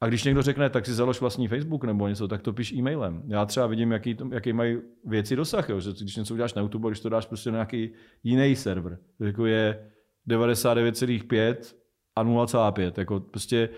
[0.00, 3.22] A když někdo řekne, tak si založ vlastní Facebook nebo něco, tak to píš e-mailem.
[3.26, 6.90] Já třeba vidím, jaký, jaký mají věci dosah, jo, že když něco uděláš na YouTube,
[6.90, 7.90] když to dáš prostě na nějaký
[8.22, 9.90] jiný server, jako je
[10.28, 11.56] 99,5
[12.16, 12.92] a 0,5.
[12.96, 13.68] Jako prostě,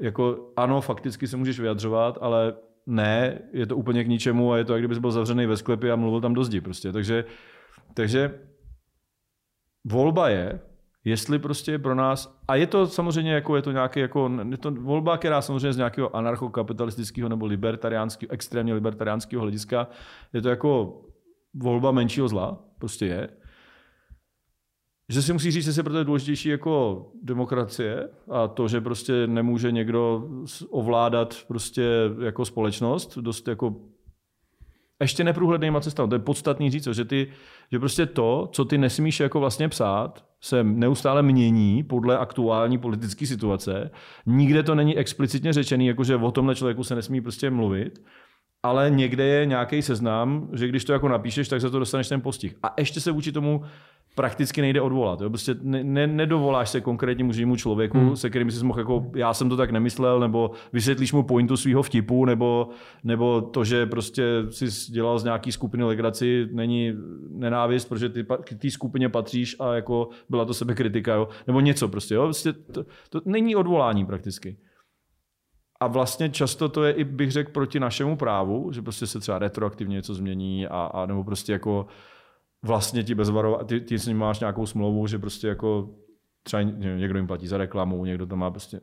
[0.00, 2.54] jako ano, fakticky se můžeš vyjadřovat, ale
[2.86, 5.92] ne, je to úplně k ničemu a je to, jak kdybys byl zavřený ve sklepě
[5.92, 6.92] a mluvil tam do zdi prostě.
[6.92, 7.24] Takže,
[7.94, 8.40] takže
[9.84, 10.60] volba je,
[11.04, 14.70] jestli prostě pro nás, a je to samozřejmě jako, je to nějaký, jako, je to
[14.70, 19.88] volba, která samozřejmě z nějakého anarchokapitalistického nebo libertariánského, extrémně libertariánského hlediska,
[20.32, 21.00] je to jako
[21.54, 23.28] volba menšího zla, prostě je.
[25.08, 29.26] Že si musí říct, že se proto je důležitější jako demokracie a to, že prostě
[29.26, 30.28] nemůže někdo
[30.70, 31.90] ovládat prostě
[32.24, 33.76] jako společnost dost jako
[35.00, 36.08] ještě neprůhlednýma cestama.
[36.08, 37.28] To je podstatný říct, že, ty,
[37.72, 43.26] že prostě to, co ty nesmíš jako vlastně psát, se neustále mění podle aktuální politické
[43.26, 43.90] situace.
[44.26, 47.98] Nikde to není explicitně řečený, jakože o tomhle člověku se nesmí prostě mluvit,
[48.62, 52.20] ale někde je nějaký seznam, že když to jako napíšeš, tak se to dostaneš ten
[52.20, 52.54] postih.
[52.62, 53.62] A ještě se vůči tomu
[54.16, 55.20] prakticky nejde odvolat.
[55.20, 55.28] Jo?
[55.30, 58.16] Prostě ne, ne, nedovoláš se konkrétnímu živému člověku, hmm.
[58.16, 61.82] se kterým jsi mohl jako, já jsem to tak nemyslel, nebo vysvětlíš mu pointu svého
[61.82, 62.68] vtipu, nebo,
[63.04, 66.92] nebo to, že prostě jsi dělal z nějaký skupiny legraci, není
[67.30, 71.28] nenávist, protože ty k té skupině patříš a jako byla to sebekritika, jo?
[71.46, 72.14] nebo něco prostě.
[72.14, 72.24] Jo?
[72.24, 74.56] prostě to, to není odvolání prakticky.
[75.80, 79.38] A vlastně často to je i, bych řekl, proti našemu právu, že prostě se třeba
[79.38, 81.86] retroaktivně něco změní a, a nebo prostě jako
[82.66, 85.94] vlastně ti bezvarová, ty, ty s ním máš nějakou smlouvu, že prostě jako
[86.42, 88.80] třeba někdo jim platí za reklamu, někdo to má prostě,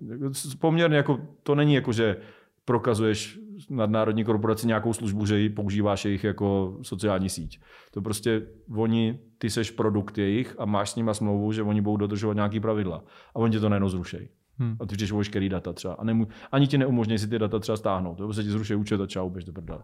[0.60, 2.18] poměrně jako, to není jako, že
[2.65, 3.39] prokazuješ
[3.69, 7.61] nadnárodní korporaci nějakou službu, že ji používáš jejich jako sociální síť.
[7.91, 8.47] To prostě
[8.77, 12.60] oni, ty seš produkt jejich a máš s nimi smlouvu, že oni budou dodržovat nějaký
[12.60, 13.03] pravidla.
[13.35, 14.30] A oni tě to najednou zrušejí.
[14.57, 14.76] Hmm.
[14.80, 15.93] A ty vždyť veškerý data třeba.
[15.93, 18.15] A nemů- ani ti neumožní si ty data třeba stáhnout.
[18.15, 19.84] To prostě ti zruší účet a čau, běž do prdele.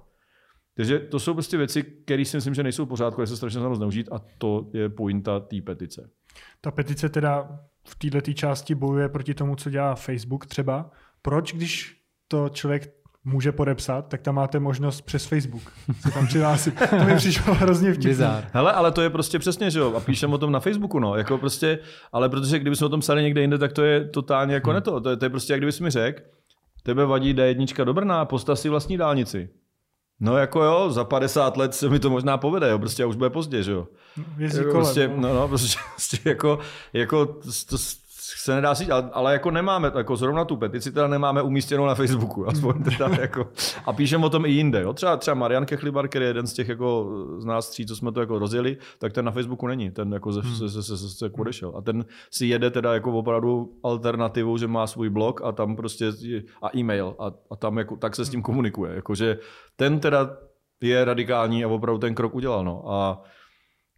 [0.80, 3.76] Takže to jsou prostě věci, které si myslím, že nejsou v pořádku, se strašně snadno
[3.76, 6.10] zneužít a to je pointa té petice.
[6.62, 10.92] Ta petice teda v této části bojuje proti tomu, co dělá Facebook třeba.
[11.22, 12.94] Proč, když to člověk
[13.24, 16.76] může podepsat, tak tam máte možnost přes Facebook se tam přihlásit.
[16.90, 18.50] To mi přišlo hrozně vtipné.
[18.54, 21.16] Hele, ale to je prostě přesně, že jo, a píšem o tom na Facebooku, no,
[21.16, 21.80] jako prostě,
[22.12, 24.76] ale protože kdybychom o tom psali někde jinde, tak to je totálně jako hmm.
[24.76, 25.02] neto.
[25.02, 26.22] To je, to je prostě, jak kdybys mi řekl,
[26.84, 29.50] tebe vadí D1 do Brna, postav si vlastní dálnici.
[30.20, 33.30] No jako jo, za 50 let se mi to možná povede, jo, prostě už bude
[33.30, 33.88] pozdě, že jo.
[34.38, 35.16] Jezdí jako kolem, prostě, no.
[35.16, 36.60] no, no, prostě, prostě jako,
[36.94, 37.78] jako to, to,
[38.38, 41.96] se nedá říct, ale, ale, jako nemáme, jako zrovna tu petici teda nemáme umístěnou na
[41.96, 43.48] Facebooku, aspoň teda jako,
[43.86, 44.94] a píšeme o tom i jinde, jo.
[44.94, 48.12] Třeba, třeba Marian Kechlibar, který je jeden z těch jako z nás tří, co jsme
[48.12, 51.30] to jako rozjeli, tak ten na Facebooku není, ten jako se, se, se, se, se
[51.30, 51.74] odešel.
[51.78, 56.12] A ten si jede teda jako opravdu alternativu, že má svůj blog a tam prostě
[56.62, 58.96] a e-mail a, a tam jako, tak se s tím komunikuje.
[58.96, 59.38] Jakože
[59.76, 60.38] ten teda
[60.82, 62.64] je radikální a opravdu ten krok udělal.
[62.66, 62.92] No.
[62.92, 63.22] A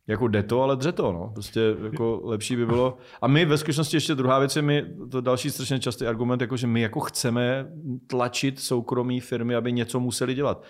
[0.08, 1.32] jako jde to, ale dře to, no.
[1.34, 2.98] Prostě jako lepší by bylo.
[3.22, 6.58] A my ve skutečnosti ještě druhá věc je, my, to další strašně častý argument, jako
[6.58, 7.68] že my jako chceme
[8.08, 10.64] tlačit soukromí firmy, aby něco museli dělat.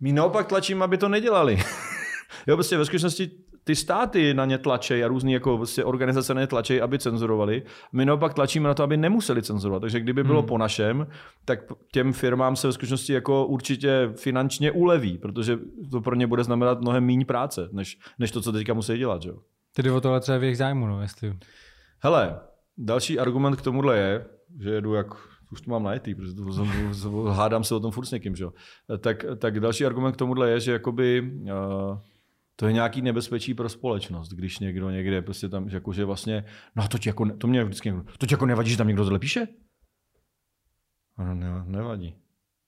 [0.00, 1.58] My naopak tlačíme, aby to nedělali.
[2.46, 3.30] jo, prostě ve skutečnosti
[3.68, 7.62] ty státy na ně tlačí a různé jako vlastně organizace na ně tlačí, aby cenzurovali.
[7.92, 9.80] My naopak tlačíme na to, aby nemuseli cenzurovat.
[9.80, 10.48] Takže kdyby bylo hmm.
[10.48, 11.06] po našem,
[11.44, 11.60] tak
[11.92, 15.58] těm firmám se ve skutečnosti jako určitě finančně uleví, protože
[15.90, 19.22] to pro ně bude znamenat mnohem méně práce, než, než to, co teďka musí dělat.
[19.22, 19.30] Že?
[19.74, 21.34] Tedy o tohle třeba v jejich zájmu, no, jestli...
[22.00, 22.40] Hele,
[22.78, 24.26] další argument k tomuhle je,
[24.60, 25.06] že jedu jak
[25.52, 26.44] už to mám najetý, protože to,
[27.02, 28.46] to, hádám se o tom furt s někým, že?
[28.98, 31.98] Tak, tak další argument k tomuhle je, že jakoby uh,
[32.60, 36.44] to je nějaký nebezpečí pro společnost, když někdo někde prostě tam, jako, že vlastně,
[36.76, 39.18] no to ti jako, to mě vždycky, to ti jako nevadí, že tam někdo tohle
[39.18, 39.48] píše?
[41.16, 42.14] Ano, ne, nevadí.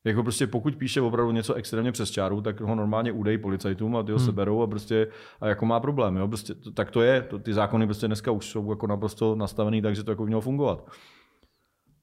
[0.05, 4.03] Jako prostě pokud píše opravdu něco extrémně přes čáru, tak ho normálně udej policajtům a
[4.03, 4.27] ty ho hmm.
[4.27, 5.09] seberou a prostě
[5.41, 6.17] a jako má problém.
[6.17, 6.29] Jo?
[6.29, 7.23] Prostě, to, tak to je.
[7.23, 10.91] To, ty zákony prostě dneska už jsou jako naprosto nastavený, takže to jako mělo fungovat.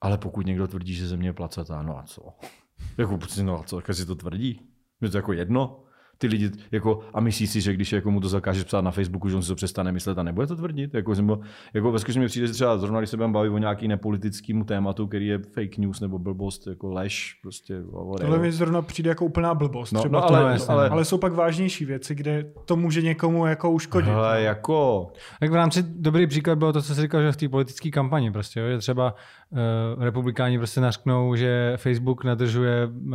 [0.01, 2.21] Ale pokud někdo tvrdí, že země je placatá, no a co?
[2.97, 4.61] Jako, prostě, no a co, si to tvrdí?
[5.01, 5.83] Je to jako jedno?
[6.17, 9.29] Ty lidi, jako, a myslí si, že když jako mu to zakážeš psát na Facebooku,
[9.29, 10.93] že on si to přestane myslet a nebude to tvrdit.
[10.93, 11.39] Jako, nebo,
[11.73, 14.63] jako ve skutečnosti mi přijde, že třeba zrovna, když se budeme bavit o nějaký nepolitickému
[14.63, 17.81] tématu, který je fake news nebo blbost, jako lež, prostě.
[18.21, 19.91] Tohle mi zrovna přijde jako úplná blbost.
[19.91, 23.45] No, třeba no, ale, to, ale, ale, jsou pak vážnější věci, kde to může někomu
[23.45, 24.09] jako uškodit.
[24.09, 25.07] Ale jako...
[25.39, 28.31] Tak v rámci dobrý příklad bylo to, co jsi říkal, že v té politické kampani
[28.31, 29.15] prostě, jo, že třeba
[29.49, 33.13] uh, republikáni prostě nařknou, že Facebook nadržuje uh,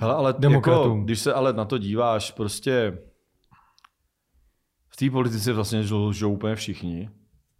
[0.00, 0.92] Hele, ale demokratům.
[0.92, 2.98] Jako, když se ale na to díváš, prostě
[4.88, 7.10] v té politice vlastně lžou úplně všichni.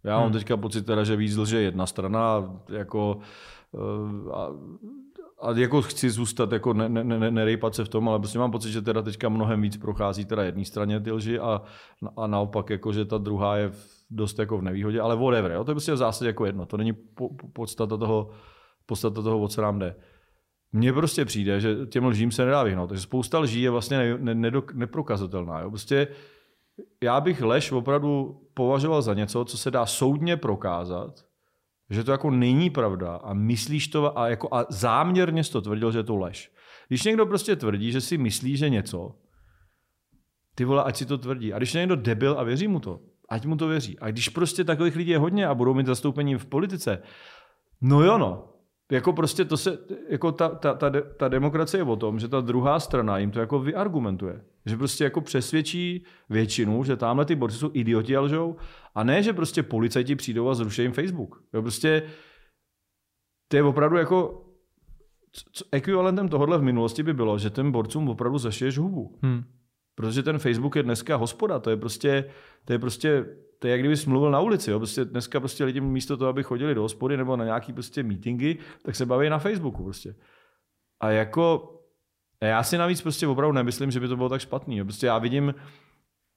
[0.03, 0.33] Já mám hmm.
[0.33, 3.19] teďka pocit teda, že víc lže jedna strana, jako
[3.71, 4.49] uh, a,
[5.41, 8.51] a jako chci zůstat, jako ne, ne, ne, nerejpat se v tom, ale prostě mám
[8.51, 11.61] pocit, že teda teďka mnohem víc prochází teda jedné straně ty lži a,
[12.17, 13.71] a naopak, jako, že ta druhá je
[14.09, 15.63] dost jako v nevýhodě, ale whatever, jo?
[15.63, 18.29] to je prostě v zásadě jako jedno, to není po, po, podstata toho,
[18.85, 19.95] podstata toho, o co nám jde.
[20.73, 24.17] Mně prostě přijde, že těm lžím se nedá vyhnout, takže spousta lží je vlastně ne,
[24.17, 25.59] ne, ne, neprokazatelná.
[25.59, 25.69] Jo?
[25.69, 26.07] Prostě
[27.03, 31.25] já bych lež opravdu považoval za něco, co se dá soudně prokázat,
[31.89, 35.91] že to jako není pravda a myslíš to a, jako a záměrně jsi to tvrdil,
[35.91, 36.51] že je to lež.
[36.87, 39.15] Když někdo prostě tvrdí, že si myslí, že něco,
[40.55, 41.53] ty vole, ať si to tvrdí.
[41.53, 42.99] A když je někdo debil a věří mu to,
[43.29, 43.99] ať mu to věří.
[43.99, 47.01] A když prostě takových lidí je hodně a budou mít zastoupení v politice,
[47.81, 48.53] no jo no,
[48.91, 49.77] jako prostě to se,
[50.09, 53.39] jako ta, ta, ta, ta demokracie je o tom, že ta druhá strana jim to
[53.39, 54.43] jako vyargumentuje.
[54.65, 58.55] Že prostě jako přesvědčí většinu, že tamhle ty borci jsou idioti a lžou.
[58.95, 61.43] A ne, že prostě policajti přijdou a zruší jim Facebook.
[61.53, 62.03] Jo, prostě
[63.47, 64.45] to je opravdu jako
[65.51, 69.19] co, ekvivalentem tohohle v minulosti by bylo, že ten borcům opravdu zašiješ hubu.
[69.23, 69.43] Hmm.
[69.95, 72.25] Protože ten Facebook je dneska hospoda, to je prostě,
[72.65, 73.25] to je prostě,
[73.61, 74.71] to je jak kdyby mluvil na ulici.
[74.71, 74.79] Jo?
[74.79, 78.57] Prostě dneska prostě lidi místo toho, aby chodili do hospody nebo na nějaký prostě meetingy,
[78.81, 80.15] tak se baví na Facebooku prostě.
[80.99, 81.73] A jako,
[82.41, 84.77] já si navíc prostě opravdu nemyslím, že by to bylo tak špatný.
[84.77, 84.85] Jo?
[84.85, 85.55] Prostě já vidím,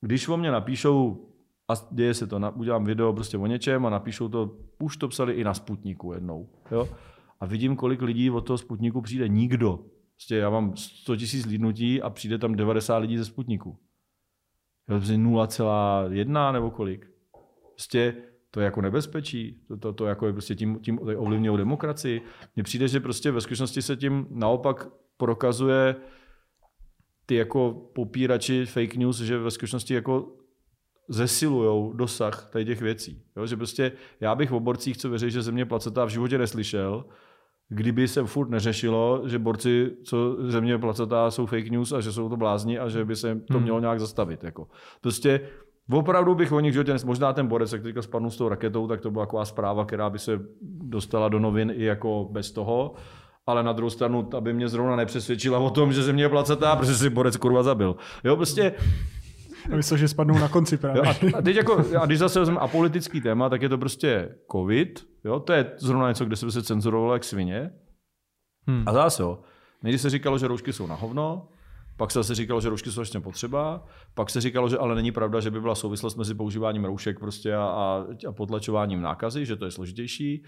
[0.01, 1.29] když o mě napíšou,
[1.69, 5.33] a děje se to, udělám video prostě o něčem a napíšou to, už to psali
[5.33, 6.49] i na Sputniku jednou.
[6.71, 6.89] Jo?
[7.41, 9.29] A vidím, kolik lidí od toho Sputniku přijde.
[9.29, 9.79] Nikdo.
[10.15, 13.79] Prostě já mám 100 tisíc lidnutí a přijde tam 90 lidí ze Sputniku.
[14.87, 17.14] Prostě 0,1 nebo kolik.
[17.75, 18.15] Prostě
[18.51, 22.23] to je jako nebezpečí, to, to, to jako je prostě tím, tím ovlivňují demokracii.
[22.57, 25.97] Mně přijde, že prostě ve skutečnosti se tím naopak prokazuje
[27.27, 30.33] ty jako popírači fake news, že ve skutečnosti jako
[31.09, 33.23] zesilujou dosah tady těch věcí.
[33.37, 33.47] Jo?
[33.47, 37.05] Že prostě já bych v oborcích, co věří, že země placetá v životě neslyšel,
[37.69, 42.29] kdyby se furt neřešilo, že borci, co země placatá, jsou fake news a že jsou
[42.29, 43.63] to blázni a že by se to hmm.
[43.63, 44.45] mělo nějak zastavit.
[44.45, 44.69] Jako.
[45.01, 45.41] Prostě
[45.91, 49.01] Opravdu bych o nich životě, možná ten borec, jak teďka spadnul s tou raketou, tak
[49.01, 52.95] to byla taková zpráva, která by se dostala do novin i jako bez toho.
[53.47, 56.95] Ale na druhou stranu, aby mě zrovna nepřesvědčila o tom, že země je placatá, protože
[56.95, 57.97] si borec kurva zabil.
[58.25, 58.75] Jo, prostě
[59.73, 61.03] a myslel, že spadnou na konci právě.
[61.05, 65.07] Jo, a, teď jako, a když zase vezmeme apolitický téma, tak je to prostě covid.
[65.25, 65.41] Jo?
[65.41, 67.71] To je zrovna něco, kde se se cenzurovalo jak svině.
[68.67, 68.83] Hmm.
[68.87, 69.39] A zase jo.
[69.83, 71.49] Nejdřív se říkalo, že roušky jsou na hovno,
[71.97, 75.13] pak se zase říkalo, že roušky jsou ještě potřeba, pak se říkalo, že ale není
[75.13, 79.57] pravda, že by byla souvislost mezi používáním roušek prostě a, a, a potlačováním nákazy, že
[79.57, 80.45] to je složitější.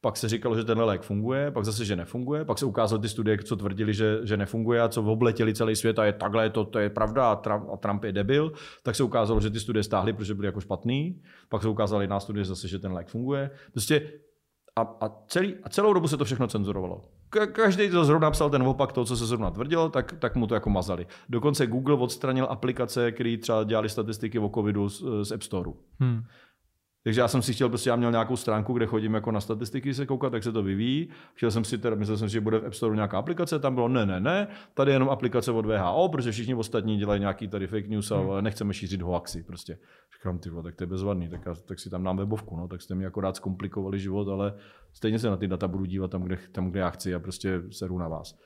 [0.00, 3.08] Pak se říkalo, že tenhle lék funguje, pak zase, že nefunguje, pak se ukázaly ty
[3.08, 6.64] studie, co tvrdili, že, že nefunguje a co obletěli celý svět a je takhle, to,
[6.64, 8.52] to je pravda a Trump, a Trump je debil,
[8.82, 12.20] tak se ukázalo, že ty studie stáhly, protože byly jako špatný, pak se ukázala jiná
[12.20, 13.50] studie zase, že ten lék funguje.
[13.72, 14.12] Prostě
[14.76, 17.04] a, a, celý, a celou dobu se to všechno cenzurovalo.
[17.52, 20.54] Každý, kdo zrovna psal ten opak toho, co se zrovna tvrdilo, tak, tak mu to
[20.54, 21.06] jako mazali.
[21.28, 25.70] Dokonce Google odstranil aplikace, které třeba dělali statistiky o covidu z, z App Store.
[26.00, 26.22] Hmm.
[27.04, 29.94] Takže já jsem si chtěl, prostě já měl nějakou stránku, kde chodím jako na statistiky
[29.94, 31.08] se koukat, tak se to vyvíjí.
[31.34, 33.74] Chtěl jsem si teda, myslel jsem si, že bude v App Store nějaká aplikace, tam
[33.74, 37.48] bylo ne, ne, ne, tady je jenom aplikace od VHO, protože všichni ostatní dělají nějaký
[37.48, 38.44] tady fake news a hmm.
[38.44, 39.78] nechceme šířit hoaxy prostě.
[40.18, 42.82] Říkám, ty tak to je bezvadný, tak, já, tak si tam dám webovku, no, tak
[42.82, 44.54] jste mi akorát zkomplikovali život, ale
[44.92, 47.62] stejně se na ty data budu dívat tam, kde, tam, kde já chci a prostě
[47.70, 48.38] seru na vás.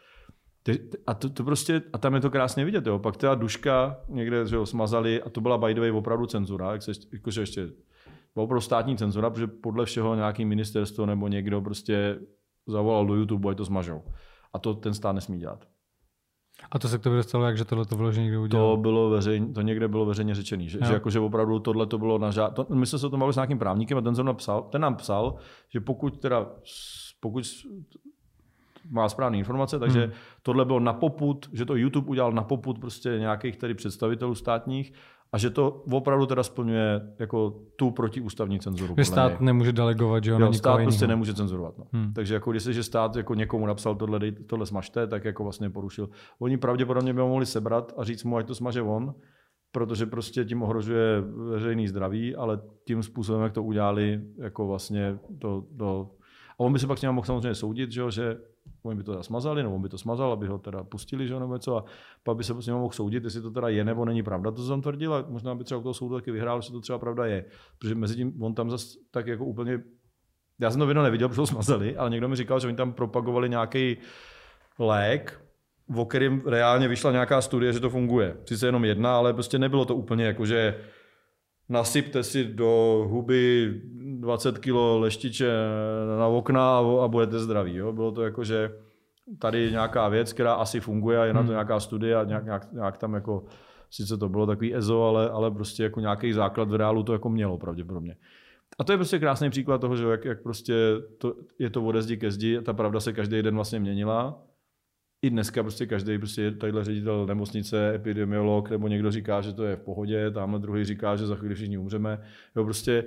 [1.07, 2.99] A to, to prostě, a tam je to krásně vidět, jo.
[2.99, 6.73] Pak ta duška někde, že ho smazali a to byla by the way opravdu cenzura,
[6.73, 7.69] jak se, jakože ještě
[8.43, 12.19] opravdu státní cenzura, protože podle všeho nějaký ministerstvo nebo někdo prostě
[12.67, 14.03] zavolal do YouTube, ať to zmažou.
[14.53, 15.65] A to ten stát nesmí dělat.
[16.71, 18.71] A to se k tobě dostalo, jak že tohle to vložení někdo udělal?
[18.71, 21.99] To, bylo veřejně, to někde bylo veřejně řečený, že, že, jako, že opravdu tohle to
[21.99, 22.55] bylo na žád...
[22.55, 24.81] To, my jsme se o tom bavili s nějakým právníkem a ten, zrovna psal, ten
[24.81, 25.35] nám psal,
[25.69, 26.47] že pokud teda
[27.21, 27.45] pokud
[28.91, 30.13] má správné informace, takže hmm.
[30.43, 34.93] tohle bylo na poput, že to YouTube udělal na poput prostě nějakých tady představitelů státních
[35.33, 38.95] a že to opravdu teda splňuje jako tu protiústavní cenzuru.
[38.99, 39.47] Že stát něj.
[39.47, 41.09] nemůže delegovat, že jo, stát prostě jiného.
[41.09, 41.79] nemůže cenzurovat.
[41.79, 41.85] No.
[41.93, 42.13] Hmm.
[42.13, 45.71] Takže jako když se, že stát jako někomu napsal tohle, tohle smažte, tak jako vlastně
[45.71, 46.09] porušil.
[46.39, 49.15] Oni pravděpodobně by ho mohli sebrat a říct mu, ať to smaže on,
[49.73, 51.21] protože prostě tím ohrožuje
[51.51, 56.11] veřejný zdraví, ale tím způsobem, jak to udělali, jako vlastně to, to
[56.59, 58.39] a on by se pak s ním mohl samozřejmě soudit, že, že
[58.83, 61.55] oni by to smazali, nebo on by to smazal, aby ho teda pustili, že nebo
[61.55, 61.85] něco, a
[62.23, 64.67] pak by se s ním mohl soudit, jestli to teda je nebo není pravda, to
[64.67, 67.27] jsem tvrdil, a možná by třeba u toho soudu taky vyhrál, že to třeba pravda
[67.27, 67.45] je.
[67.79, 69.83] Protože mezi tím on tam zase tak jako úplně
[70.59, 72.93] já jsem to video neviděl, protože ho smazali, ale někdo mi říkal, že oni tam
[72.93, 73.97] propagovali nějaký
[74.79, 75.41] lék,
[75.97, 78.37] o kterém reálně vyšla nějaká studie, že to funguje.
[78.45, 80.81] Sice jenom jedna, ale prostě nebylo to úplně jako, že
[81.69, 83.75] nasypte si do huby
[84.21, 85.53] 20 kg leštiče
[86.19, 87.77] na okna a, budete zdraví.
[87.77, 87.93] Jo?
[87.93, 88.73] Bylo to jako, že
[89.39, 91.53] tady nějaká věc, která asi funguje a je na to hmm.
[91.53, 93.45] nějaká studie a nějak, nějak, nějak tam jako,
[93.91, 97.29] sice to bylo takový EZO, ale, ale prostě jako nějaký základ v reálu to jako
[97.29, 98.17] mělo pravděpodobně.
[98.79, 100.75] A to je prostě krásný příklad toho, že jak, jak prostě
[101.19, 104.47] to, je to ode zdi ke zdi, ta pravda se každý den vlastně měnila
[105.23, 109.77] i dneska prostě každý prostě tadyhle ředitel nemocnice, epidemiolog, nebo někdo říká, že to je
[109.77, 112.23] v pohodě, tamhle druhý říká, že za chvíli všichni umřeme.
[112.57, 113.05] Jo, prostě,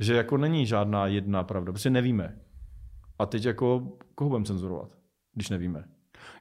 [0.00, 2.38] že jako není žádná jedna pravda, prostě nevíme.
[3.18, 4.98] A teď jako koho budeme cenzurovat,
[5.34, 5.84] když nevíme?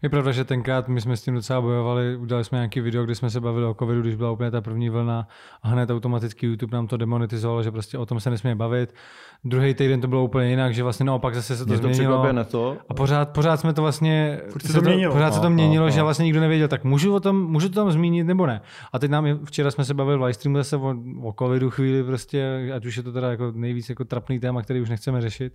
[0.01, 3.15] Je pravda, že tenkrát my jsme s tím docela bojovali, udělali jsme nějaký video, kde
[3.15, 5.27] jsme se bavili o covidu, když byla úplně ta první vlna
[5.63, 8.95] a hned automaticky YouTube nám to demonetizovalo, že prostě o tom se nesmíme bavit.
[9.43, 12.33] Druhý týden to bylo úplně jinak, že vlastně naopak zase se to Mě změnilo.
[12.33, 12.77] To to.
[12.89, 15.13] A pořád, pořád jsme to vlastně, se to měnilo.
[15.13, 16.05] pořád se to měnilo, no, že no.
[16.05, 18.61] vlastně nikdo nevěděl, tak můžu, o tom, můžu to tam zmínit nebo ne.
[18.93, 22.71] A teď nám, včera jsme se bavili v livestreamu zase o, o covidu chvíli prostě,
[22.75, 25.53] ať už je to teda jako nejvíc jako trapný téma, který už nechceme řešit,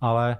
[0.00, 0.36] ale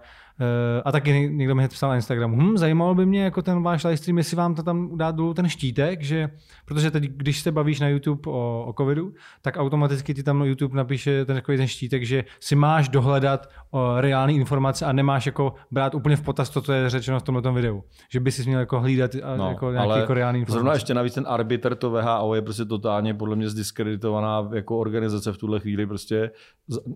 [0.85, 4.19] a taky někdo mi psal na Instagramu, hm, zajímalo by mě jako ten váš livestream,
[4.19, 6.31] jestli vám to tam dá dolů ten štítek, že,
[6.65, 9.13] protože teď, když se bavíš na YouTube o, o covidu,
[9.43, 14.01] tak automaticky ti tam YouTube napíše ten, takový ten štítek, že si máš dohledat o,
[14.01, 17.53] reální informace a nemáš jako brát úplně v potaz to, co je řečeno v tomto
[17.53, 17.83] videu.
[18.13, 20.59] Že by si měl jako hlídat a, no, jako nějaký ale jako reální informace.
[20.59, 25.33] Zrovna ještě navíc ten arbitr to VHO je prostě totálně podle mě zdiskreditovaná jako organizace
[25.33, 26.31] v tuhle chvíli prostě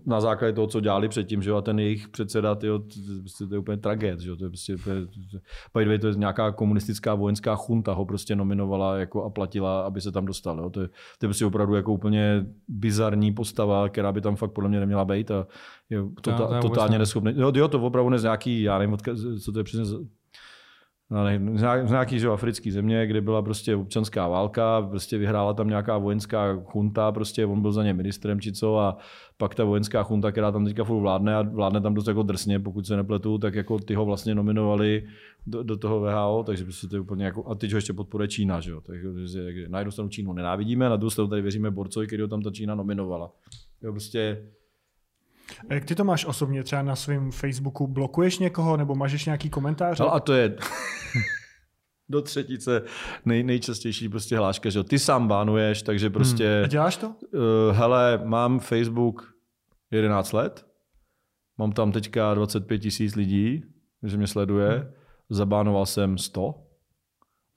[0.05, 2.79] na základě toho, co dělali předtím, že jo, a ten jejich předseda, tyjo,
[3.35, 4.35] prostě to je úplně tragéd, že?
[4.35, 9.23] To je prostě, to je, to je nějaká komunistická vojenská chunta ho prostě nominovala jako
[9.23, 10.59] a platila, aby se tam dostal.
[10.59, 10.69] Jo?
[10.69, 14.69] To, je, to je prostě opravdu jako úplně bizarní postava, která by tam fakt podle
[14.69, 15.47] mě neměla být a
[15.89, 17.33] je to, to, to totálně neschopný.
[17.35, 18.97] Jo, jo, to opravdu z nějaký, já nevím,
[19.43, 20.05] co to je přesně ne,
[21.55, 26.63] z nějaký že, africký země, kde byla prostě občanská válka, prostě vyhrála tam nějaká vojenská
[26.65, 28.97] chunta, prostě on byl za ně ministrem či co a
[29.37, 32.59] pak ta vojenská chunta, která tam teďka furt vládne a vládne tam dost jako drsně,
[32.59, 35.03] pokud se nepletu, tak jako ty ho vlastně nominovali
[35.47, 38.27] do, do toho VHO, takže prostě to je úplně jako, a teď ho ještě podporuje
[38.27, 42.07] Čína, že jo, takže na jednu stranu Čínu nenávidíme, na druhou stranu tady věříme Borcovi,
[42.07, 43.31] který ho tam ta Čína nominovala.
[43.83, 44.43] Jo, prostě
[45.69, 47.87] jak ty to máš osobně třeba na svém Facebooku?
[47.87, 49.99] Blokuješ někoho nebo mažeš nějaký komentář?
[49.99, 50.55] No a to je
[52.09, 52.81] do třetice
[53.25, 56.55] nej, nejčastější prostě hláška, že ty sám bánuješ, takže prostě...
[56.55, 56.63] Hmm.
[56.63, 57.07] A děláš to?
[57.07, 57.13] Uh,
[57.71, 59.33] hele, mám Facebook
[59.91, 60.65] 11 let,
[61.57, 63.63] mám tam teďka 25 tisíc lidí,
[64.03, 64.93] že mě sleduje, hmm.
[65.29, 66.65] zabánoval jsem 100,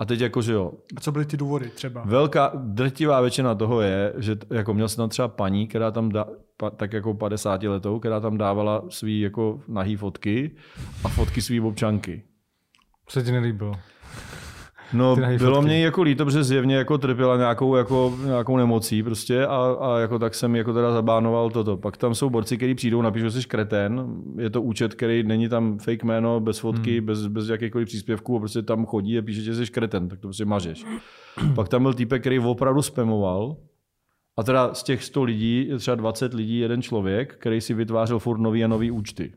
[0.00, 0.72] a teď jako, že jo.
[0.96, 2.02] A co byly ty důvody třeba?
[2.04, 6.26] Velká, drtivá většina toho je, že jako měl jsem tam třeba paní, která tam dá,
[6.58, 10.50] pa, tak jako 50 letou, která tam dávala svý jako nahý fotky
[11.04, 12.22] a fotky svý občanky.
[13.06, 13.74] Co ti nelíbilo?
[14.92, 19.76] No, bylo mě jako líto, protože zjevně jako trpěla nějakou, jako, nějakou nemocí prostě a,
[19.80, 21.76] a jako tak jsem jako teda zabánoval toto.
[21.76, 24.06] Pak tam jsou borci, kteří přijdou, napíšou, že jsi kreten,
[24.38, 27.06] je to účet, který není tam fake jméno, bez fotky, hmm.
[27.06, 30.28] bez, bez jakýchkoliv příspěvků a prostě tam chodí a píše, že jsi kreten, tak to
[30.28, 30.84] prostě mažeš.
[31.54, 33.56] Pak tam byl týpek, který opravdu spamoval,
[34.38, 38.18] a teda z těch 100 lidí je třeba 20 lidí jeden člověk, který si vytvářel
[38.18, 39.32] furt nový a nový účty.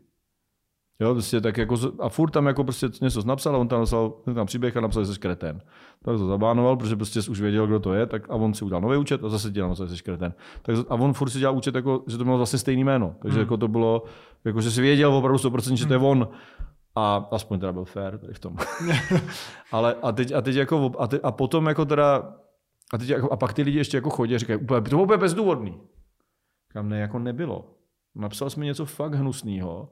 [1.00, 4.14] Jo, prostě tak jako, a furt tam jako prostě něco napsal a on tam napsal
[4.36, 5.62] tam příběh a napsal, že jsi kreten.
[6.04, 8.82] Tak to zabánoval, protože prostě už věděl, kdo to je, tak a on si udělal
[8.82, 10.34] nový účet a zase ti napsal, že jsi kreten.
[10.62, 13.16] Tak, a on furt si dělal účet, jako, že to bylo vlastně stejný jméno.
[13.22, 13.44] Takže hmm.
[13.44, 14.04] jako to bylo,
[14.46, 16.08] jako, že si věděl opravdu 100%, že to je hmm.
[16.08, 16.28] on.
[16.96, 18.58] A aspoň teda byl fair tady v tom.
[19.72, 22.34] Ale a teď, a teď jako, a, teď, a potom jako teda,
[22.94, 25.18] a, teď jako, a pak ty lidi ještě jako chodí a říkají, to bylo úplně
[25.18, 25.82] bezdůvodný.
[26.68, 27.78] Kam ne, jako nebylo.
[28.16, 29.90] Napsal jsi mi něco fakt hnusného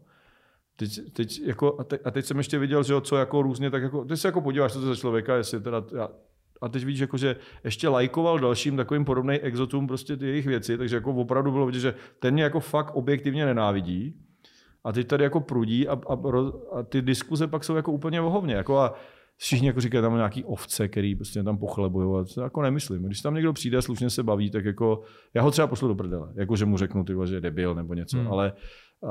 [0.79, 3.69] Teď, teď jako, a, teď, a teď jsem ještě viděl, že jo, co jako různě,
[3.69, 6.09] tak jako, ty se jako podíváš, co to za člověka, jestli teda, já,
[6.61, 10.77] a teď vidíš, jako, že ještě lajkoval dalším takovým podobným exotům prostě ty jejich věci,
[10.77, 14.15] takže jako opravdu bylo vidět, že ten mě jako fakt objektivně nenávidí.
[14.83, 16.17] A teď tady jako prudí a, a,
[16.71, 18.53] a ty diskuze pak jsou jako úplně vohovně.
[18.53, 18.93] Jako a
[19.39, 22.25] všichni jako říkají tam nějaký ovce, který prostě tam pochlebují.
[22.35, 23.03] To jako nemyslím.
[23.03, 25.01] Když tam někdo přijde a slušně se baví, tak jako
[25.33, 26.33] já ho třeba pošlu do prdele.
[26.35, 28.17] Jako, že mu řeknu, ty, že je debil nebo něco.
[28.17, 28.27] Hmm.
[28.27, 28.53] Ale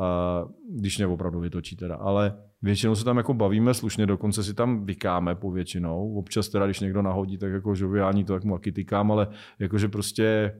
[0.01, 1.97] a, když mě opravdu vytočí teda.
[1.97, 6.15] Ale většinou se tam jako bavíme slušně, dokonce si tam vykáme po většinou.
[6.15, 9.29] Občas teda, když někdo nahodí, tak jako žoviální to tak mu taky tykám, ale
[9.59, 10.55] jakože prostě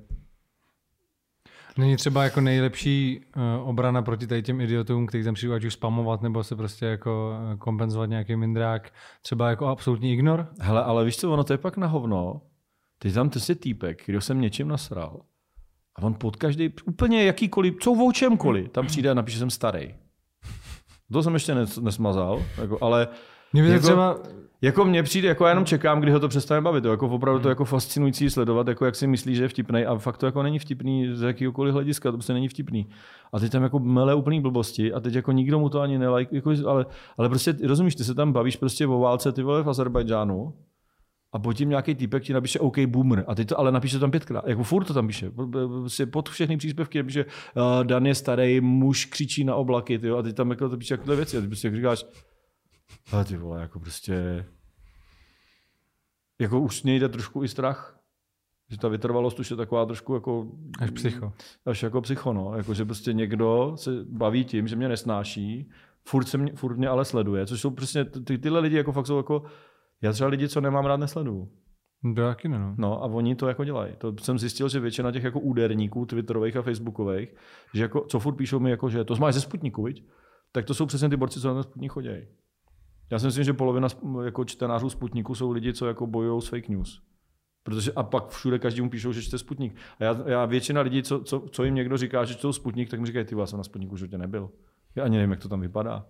[1.79, 5.73] Není třeba jako nejlepší uh, obrana proti tady těm idiotům, kteří tam přijdou ať už
[5.73, 8.93] spamovat, nebo se prostě jako eh, kompenzovat nějaký mindrák,
[9.23, 10.49] třeba jako absolutní ignor?
[10.61, 12.41] Hele, ale víš co, ono to je pak na hovno.
[12.99, 15.21] Teď tam ty si týpek, který jsem něčím nasral.
[15.97, 19.95] A on pod každý, úplně jakýkoliv, co o čemkoliv, tam přijde a napíše, jsem starý.
[21.13, 23.09] To jsem ještě nesmazal, jako, ale
[23.53, 24.17] mě jako, třeba...
[24.63, 26.81] Jako mně přijde, jako já jenom čekám, kdy ho to přestane bavit.
[26.81, 27.51] To, jako opravdu to hmm.
[27.51, 30.59] jako fascinující sledovat, jako jak si myslí, že je vtipný a fakt to jako není
[30.59, 32.89] vtipný z jakýkoliv hlediska, to prostě není vtipný.
[33.33, 36.33] A teď tam jako mele úplný blbosti a teď jako nikdo mu to ani nelajk,
[36.33, 36.87] jako, ale,
[37.19, 40.55] ale prostě rozumíš, ty se tam bavíš prostě o válce ty vole v Azerbajdžánu
[41.33, 43.25] a pod tím nějaký týpek ti napíše OK boomer.
[43.29, 44.47] A teď to ale napíše tam pětkrát.
[44.47, 45.31] Jako furt to tam píše.
[45.81, 49.99] Prostě pod všechny příspěvky napíše uh, Dan je starý, muž křičí na oblaky.
[49.99, 51.39] Tyjo, a teď tam jako to píše takové věci.
[51.39, 52.05] A ty prostě říkáš,
[53.13, 54.47] ale ty vole, jako prostě...
[56.41, 58.01] Jako už mě jde trošku i strach.
[58.71, 60.47] Že ta vytrvalost už je taková trošku jako...
[60.79, 61.33] Až psycho.
[61.67, 62.55] Až jako psycho, no.
[62.57, 65.71] Jako, že prostě někdo se baví tím, že mě nesnáší,
[66.09, 69.07] furt, se mě, furt mě ale sleduje, což jsou prostě, ty, tyhle lidi jako fakt
[69.07, 69.43] jsou jako,
[70.03, 71.53] já třeba lidi, co nemám rád, nesleduju.
[72.15, 72.75] To taky ne, no.
[72.79, 73.03] no.
[73.03, 73.93] a oni to jako dělají.
[73.99, 77.35] To jsem zjistil, že většina těch jako úderníků twitterových a facebookových,
[77.75, 80.05] že jako, co furt píšou mi jako, že to máš ze Sputniku, viď?
[80.53, 82.09] tak to jsou přesně ty borci, co na Sputnik chodí.
[83.11, 83.89] Já si myslím, že polovina
[84.25, 87.03] jako čtenářů Sputniku jsou lidi, co jako bojují s fake news.
[87.63, 89.77] Protože a pak všude každému píšou, že čte Sputnik.
[90.01, 93.01] A já, já většina lidí, co, co, co, jim někdo říká, že čtou Sputnik, tak
[93.01, 94.51] mi říkají, ty já jsem na Sputniku životě nebyl.
[94.95, 96.07] Já ani nevím, jak to tam vypadá.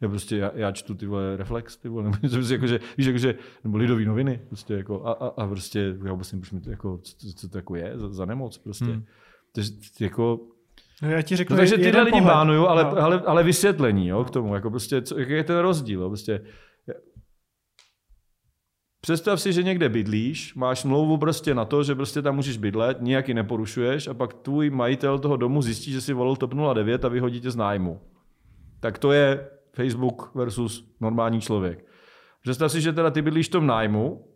[0.00, 3.06] Já prostě, já, já čtu ty vole reflex, ty vole, nebo prostě jako, že, víš,
[3.06, 3.34] jako, že,
[3.64, 7.32] nebo lidový noviny, prostě jako, a, a, a prostě, já vůbec nevím, to, jako, co,
[7.32, 8.84] co, to jako je za, za nemoc, prostě.
[8.84, 9.04] Hmm.
[9.52, 10.40] Takže jako,
[11.02, 12.96] No já ti řeknu no, takže tyhle lidi bánuju, ale, no.
[12.96, 16.40] ale, ale, vysvětlení jo, k tomu, jako prostě, co, jaký je ten rozdíl, jo, prostě,
[19.04, 23.00] Představ si, že někde bydlíš, máš smlouvu prostě na to, že prostě tam můžeš bydlet,
[23.00, 27.08] nijaký neporušuješ a pak tvůj majitel toho domu zjistí, že si volil TOP 09 a
[27.08, 28.00] vyhodí tě z nájmu.
[28.80, 31.84] Tak to je Facebook versus normální člověk.
[32.42, 34.28] Představ si, že teda ty bydlíš v tom nájmu,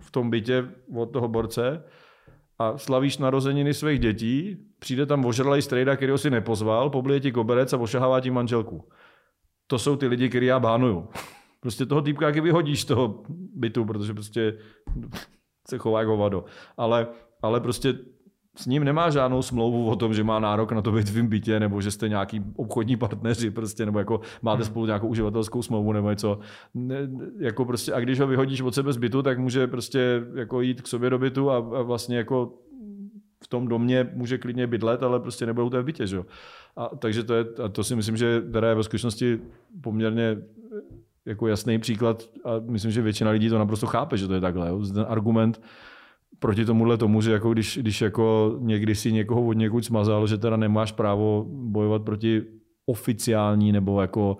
[0.00, 1.84] v tom bytě od toho borce
[2.58, 7.72] a slavíš narozeniny svých dětí, přijde tam ožralej strejda, který si nepozval, poblije ti koberec
[7.72, 8.88] a ošahává ti manželku.
[9.66, 11.08] To jsou ty lidi, který já bánuju.
[11.60, 13.24] Prostě toho týpka jak vyhodíš z toho
[13.54, 14.58] bytu, protože prostě
[15.68, 16.44] se chová jako vado.
[16.76, 17.06] Ale,
[17.42, 17.94] ale prostě
[18.58, 21.26] s ním nemá žádnou smlouvu o tom, že má nárok na to být v tvým
[21.26, 24.70] bytě, nebo že jste nějaký obchodní partneři, prostě, nebo jako máte hmm.
[24.70, 26.38] spolu nějakou uživatelskou smlouvu nebo něco.
[26.74, 26.96] Ne,
[27.38, 30.82] jako prostě, a když ho vyhodíš od sebe z bytu, tak může prostě jako jít
[30.82, 32.52] k sobě do bytu a, a vlastně jako
[33.44, 36.06] v tom domě může klidně bydlet, ale prostě nebudou to v bytě.
[36.06, 36.22] Že?
[36.76, 39.40] A, takže to, je, a to si myslím, že teda je ve skutečnosti
[39.80, 40.36] poměrně
[41.26, 44.68] jako jasný příklad a myslím, že většina lidí to naprosto chápe, že to je takhle.
[44.68, 44.80] Jo.
[44.94, 45.60] Ten argument
[46.38, 50.38] proti tomuhle tomu, že jako když, když jako někdy si někoho od někud smazal, že
[50.38, 52.42] teda nemáš právo bojovat proti
[52.86, 54.36] oficiální nebo jako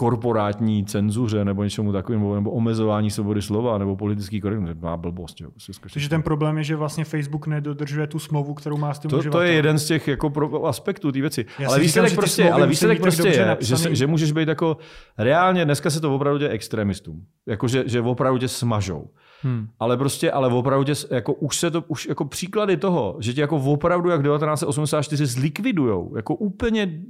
[0.00, 5.40] korporátní cenzuře nebo něčemu takovému, nebo omezování svobody slova, nebo politický korektnost, má blbost.
[5.40, 5.50] Jo.
[5.92, 9.22] Takže ten problém je, že vlastně Facebook nedodržuje tu smlouvu, kterou má s tím to,
[9.30, 11.46] to je jeden z těch jako pro, aspektů té věci.
[11.58, 14.76] Já ale výsledek prostě, ale výsledek prostě je, že, že, můžeš být jako
[15.18, 17.24] reálně, dneska se to opravdu děje extremistům.
[17.48, 19.10] Jako, že, že opravdu tě smažou.
[19.42, 19.68] Hmm.
[19.78, 23.40] Ale prostě, ale opravdu tě, jako už se to, už jako příklady toho, že tě
[23.40, 27.02] jako opravdu jak 1984 zlikvidujou, jako úplně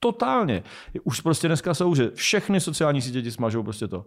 [0.00, 0.62] totálně.
[1.04, 4.06] Už prostě dneska jsou, že všechny sociální sítě ti smažou prostě to.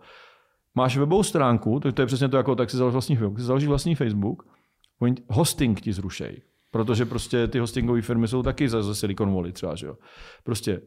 [0.76, 3.46] Máš webovou stránku, to, to je přesně to, jako tak si založíš vlastní Facebook, si
[3.46, 4.44] založíš vlastní Facebook,
[5.30, 6.42] hosting ti zrušej.
[6.72, 9.96] Protože prostě ty hostingové firmy jsou taky za, za Silicon Valley třeba, že jo.
[10.44, 10.82] Prostě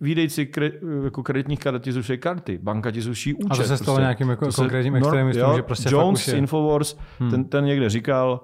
[0.00, 0.72] výdejci kre,
[1.04, 3.50] jako kreditních karet ti zruší karty, banka ti zruší účet.
[3.50, 7.30] A to se stalo prostě, nějakým jako konkrétním extremistům, že prostě Jones, Infowars, hmm.
[7.30, 8.40] ten, ten někde říkal,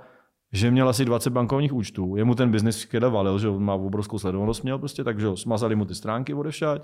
[0.53, 2.17] že měl asi 20 bankovních účtů.
[2.17, 5.85] Jemu ten biznis keda valil, že on má obrovskou sledovanost, měl prostě, takže smazali mu
[5.85, 6.83] ty stránky odešať.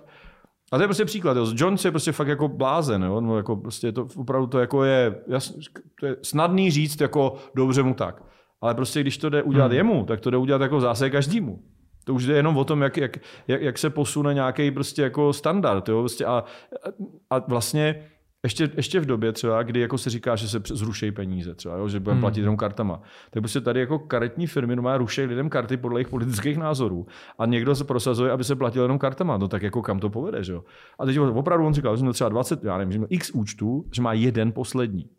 [0.73, 1.37] A to je prostě příklad.
[1.37, 1.47] Jo.
[1.55, 3.03] Jones je prostě fakt jako blázen.
[3.03, 3.21] Jo.
[3.21, 5.63] No, jako prostě to, opravdu to jako je, jasný,
[6.01, 8.23] to je snadný říct jako dobře mu tak.
[8.61, 9.77] Ale prostě když to jde udělat hmm.
[9.77, 11.63] jemu, tak to jde udělat jako zase každému.
[12.09, 13.19] To už jde jenom o tom, jak, jak,
[13.49, 15.89] jak, jak se posune nějaký prostě jako standard.
[15.89, 16.01] Jo?
[16.01, 16.45] Prostě a,
[17.31, 18.05] a vlastně
[18.43, 21.89] ještě, ještě v době třeba, kdy jako se říká, že se zrušejí peníze, třeba, jo,
[21.89, 22.21] že budeme hmm.
[22.21, 23.03] platit jenom kartama.
[23.31, 27.07] Tak prostě tady jako karetní firmy no ruší lidem karty podle jejich politických názorů.
[27.39, 29.37] A někdo se prosazuje, aby se platil jenom kartama.
[29.37, 30.65] No tak jako kam to povede, že jo?
[30.99, 33.85] A teď opravdu on říkal, že měl třeba 20, já nevím, že měl x účtů,
[33.95, 35.11] že má jeden poslední.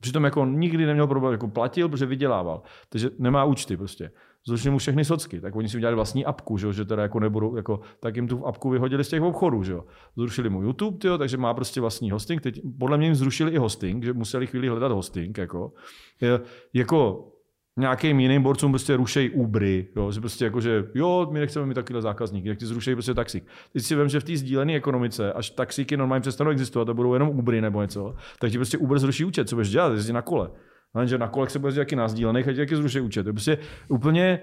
[0.00, 2.62] Přitom jako nikdy neměl problém, jako platil, protože vydělával.
[2.88, 4.10] Takže nemá účty prostě
[4.46, 7.56] zrušili mu všechny socky, tak oni si udělali vlastní apku, že, že teda jako nebudou,
[7.56, 9.74] jako, tak jim tu apku vyhodili z těch obchodů, že
[10.16, 12.40] Zrušili mu YouTube, tyjo, takže má prostě vlastní hosting.
[12.40, 15.72] Teď podle mě jim zrušili i hosting, že museli chvíli hledat hosting, jako,
[16.20, 16.40] je,
[16.72, 17.30] jako
[17.78, 21.74] nějakým jiným borcům prostě rušejí Ubery, jo, že prostě jako, že jo, my nechceme mít
[21.74, 23.44] takovýhle zákazníky, jak ti zrušejí prostě taxík.
[23.72, 27.14] Teď si vím, že v té sdílené ekonomice, až taxíky normálně přestanou existovat a budou
[27.14, 30.22] jenom Ubery nebo něco, tak ti prostě Uber zruší účet, co budeš dělat, jezdí na
[30.22, 30.50] kole.
[30.94, 33.22] Lenže na kolech se bude jaký na sdílených a jaký zruší účet.
[33.22, 33.58] To je prostě
[33.88, 34.40] úplně,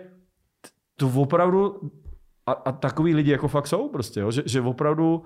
[0.96, 1.92] to opravdu,
[2.46, 5.24] a, a takový lidi jako fakt jsou prostě, jo, že, že opravdu,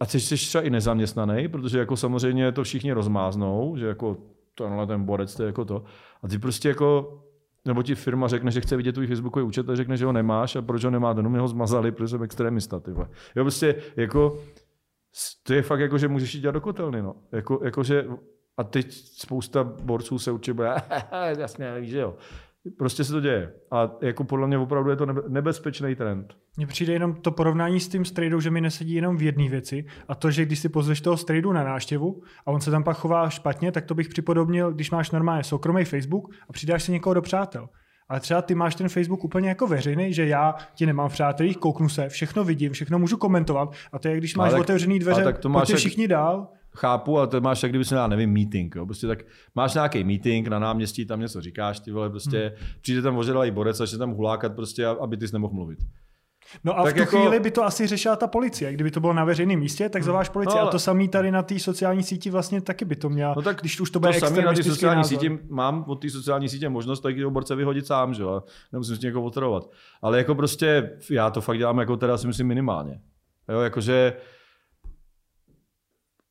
[0.00, 4.16] a ty jsi třeba i nezaměstnaný, protože jako samozřejmě to všichni rozmáznou, že jako
[4.54, 5.84] tenhle ten borec, to je jako to.
[6.22, 7.18] A ty prostě jako,
[7.64, 10.56] nebo ti firma řekne, že chce vidět tvůj Facebookový účet a řekne, že ho nemáš
[10.56, 12.90] a proč ho nemá, no mě ho zmazali, protože jsem extremista, ty
[13.36, 14.38] Jo, prostě jako,
[15.42, 17.14] to je fakt jako, že můžeš jít dělat do kotelny, no.
[17.32, 18.06] Jako, jako že
[18.62, 20.74] a teď spousta borců se určitě bude,
[21.38, 22.14] jasně, víš, že jo.
[22.78, 23.52] Prostě se to děje.
[23.70, 26.34] A jako podle mě opravdu je to nebezpečný trend.
[26.56, 29.84] Mně přijde jenom to porovnání s tím strejdou, že mi nesedí jenom v jedné věci.
[30.08, 32.96] A to, že když si pozveš toho strejdu na návštěvu a on se tam pak
[32.96, 37.14] chová špatně, tak to bych připodobnil, když máš normálně soukromý Facebook a přidáš si někoho
[37.14, 37.68] do přátel.
[38.08, 41.56] Ale třeba ty máš ten Facebook úplně jako veřejný, že já ti nemám v přátelích,
[41.56, 43.72] kouknu se, všechno vidím, všechno můžu komentovat.
[43.92, 45.78] A to je, když máš tak, otevřený dveře, tak to máš jak...
[45.78, 48.74] všichni dál chápu, ale to máš tak, kdyby se já nevím, meeting.
[48.76, 48.86] Jo.
[48.86, 49.18] Prostě tak
[49.54, 52.68] máš nějaký meeting na náměstí, tam něco říkáš, ty vole, prostě hmm.
[52.80, 55.78] přijde tam ožralý borec a tam hulákat prostě, aby ty jsi nemohl mluvit.
[56.64, 57.18] No a tak v tu jako...
[57.18, 58.72] chvíli by to asi řešila ta policie.
[58.72, 60.32] Kdyby to bylo na veřejném místě, tak zaváš hmm.
[60.32, 60.54] policii.
[60.54, 60.68] No, ale...
[60.68, 63.34] A to samý tady na té sociální síti vlastně taky by to měla.
[63.36, 65.20] No tak když už to bude to samý na té sociální názor.
[65.20, 68.42] síti mám od té sociální sítě možnost taky borce vyhodit sám, že jo.
[68.72, 69.70] Nemusím s někoho otrovat.
[70.02, 73.00] Ale jako prostě já to fakt dělám jako teda si myslím minimálně.
[73.48, 74.12] Jo, jakože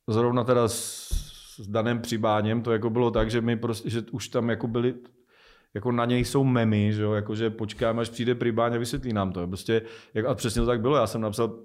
[0.08, 1.08] zrovna teda s,
[1.56, 4.94] s Danem Přibáněm to jako bylo tak, že my prostě, že už tam jako byli,
[5.74, 9.32] jako na něj jsou memy, že jo, jakože počkáme, až přijde Přibáň a vysvětlí nám
[9.32, 9.46] to.
[9.46, 9.82] Prostě,
[10.14, 11.58] jak, a přesně to tak bylo, já jsem napsal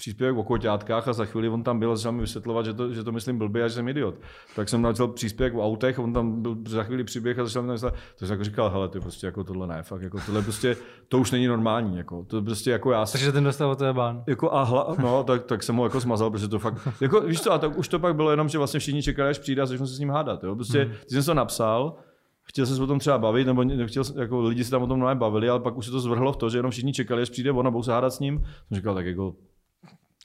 [0.00, 2.92] příspěvek o koťátkách a za chvíli on tam byl a začal mi vysvětlovat, že to,
[2.94, 4.14] že to myslím blbě a že jsem idiot.
[4.56, 7.72] Tak jsem napsal příspěvek o autech, on tam byl za chvíli příběh a začal mi
[7.72, 10.76] vysvětlovat, to jsem jako říkal, hele, ty prostě jako tohle ne, fakt, jako tohle prostě,
[11.08, 13.06] to už není normální, jako, to prostě jako já.
[13.06, 14.24] Takže ten dostal to je bán.
[14.26, 17.40] Jako a hla, no, tak, tak, jsem ho jako smazal, protože to fakt, jako víš
[17.40, 19.66] co, a tak už to pak bylo jenom, že vlastně všichni čekali, až přijde a
[19.66, 20.92] začnou se s ním hádat, jo, prostě, hmm.
[21.08, 21.96] ty jsem to napsal,
[22.42, 25.18] chtěl jsem se o tom třeba bavit, nebo nechtěl, jako lidi se tam o tom
[25.18, 27.52] bavili, ale pak už se to zvrhlo v to, že jenom všichni čekali, až přijde
[27.52, 28.38] on a budou se hádat s ním.
[28.38, 29.34] Jsem říkal, tak jako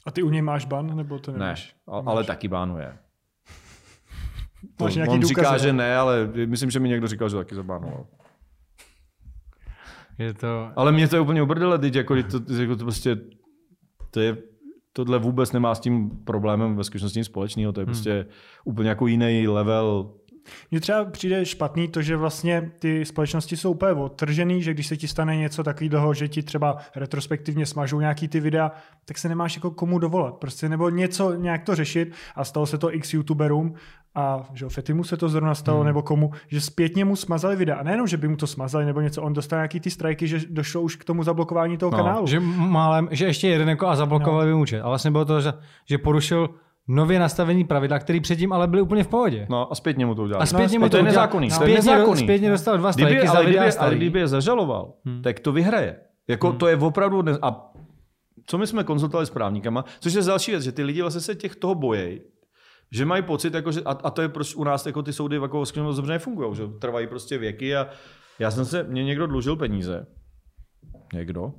[0.05, 1.75] a ty u něj máš ban, nebo to nemáš?
[1.87, 2.97] Ne, ale taky bánuje.
[4.77, 5.59] To, máš nějaký on důkazy, říká, ne?
[5.59, 8.05] že ne, ale myslím, že mi někdo říkal, že taky zabánoval.
[10.17, 10.71] Je to...
[10.75, 13.17] Ale mě to je úplně ubrdele, teď jako to, jako to prostě,
[14.11, 14.37] to je,
[14.93, 17.93] tohle vůbec nemá s tím problémem ve skutečnosti společného, to je hmm.
[17.93, 18.25] prostě
[18.65, 20.13] úplně jako jiný level
[20.71, 24.97] mně třeba přijde špatný to, že vlastně ty společnosti jsou úplně odtržený, že když se
[24.97, 28.71] ti stane něco takového, že ti třeba retrospektivně smažou nějaký ty videa,
[29.05, 30.35] tak se nemáš jako komu dovolat.
[30.35, 33.75] Prostě nebo něco nějak to řešit a stalo se to x youtuberům
[34.15, 35.87] a že Fetimu se to zrovna stalo, hmm.
[35.87, 37.77] nebo komu, že zpětně mu smazali videa.
[37.77, 40.39] A nejenom, že by mu to smazali nebo něco, on dostal nějaký ty strajky, že
[40.49, 42.27] došlo už k tomu zablokování toho no, kanálu.
[42.27, 44.59] Že, málem, že ještě jeden jako a zablokovali no.
[44.59, 44.81] účet.
[44.81, 45.53] A vlastně bylo to, že,
[45.85, 46.49] že porušil
[46.87, 49.47] nově nastavení pravidla, který předtím ale byly úplně v pohodě.
[49.49, 50.43] No a zpětně mu to udělal.
[50.43, 51.47] A zpětně no, mu to, je nezákonný.
[51.47, 51.55] No.
[51.55, 52.23] Zpětně, nezákonný.
[52.23, 55.21] zpětně dostal dva strajky kdyby, za ale, kdyby, ale kdyby je zažaloval, hmm.
[55.21, 55.99] tak to vyhraje.
[56.27, 56.57] Jako hmm.
[56.57, 57.21] to je opravdu...
[57.21, 57.37] Ne...
[57.41, 57.71] A
[58.47, 61.35] co my jsme konzultovali s právníkama, což je další věc, že ty lidi vlastně se
[61.35, 62.21] těch toho bojejí,
[62.91, 65.35] že mají pocit, jako, že, a, a, to je proč u nás jako ty soudy
[65.35, 67.87] jako dobře nefungují, že trvají prostě věky a
[68.39, 70.07] já jsem se, mě někdo dlužil peníze,
[71.13, 71.53] někdo,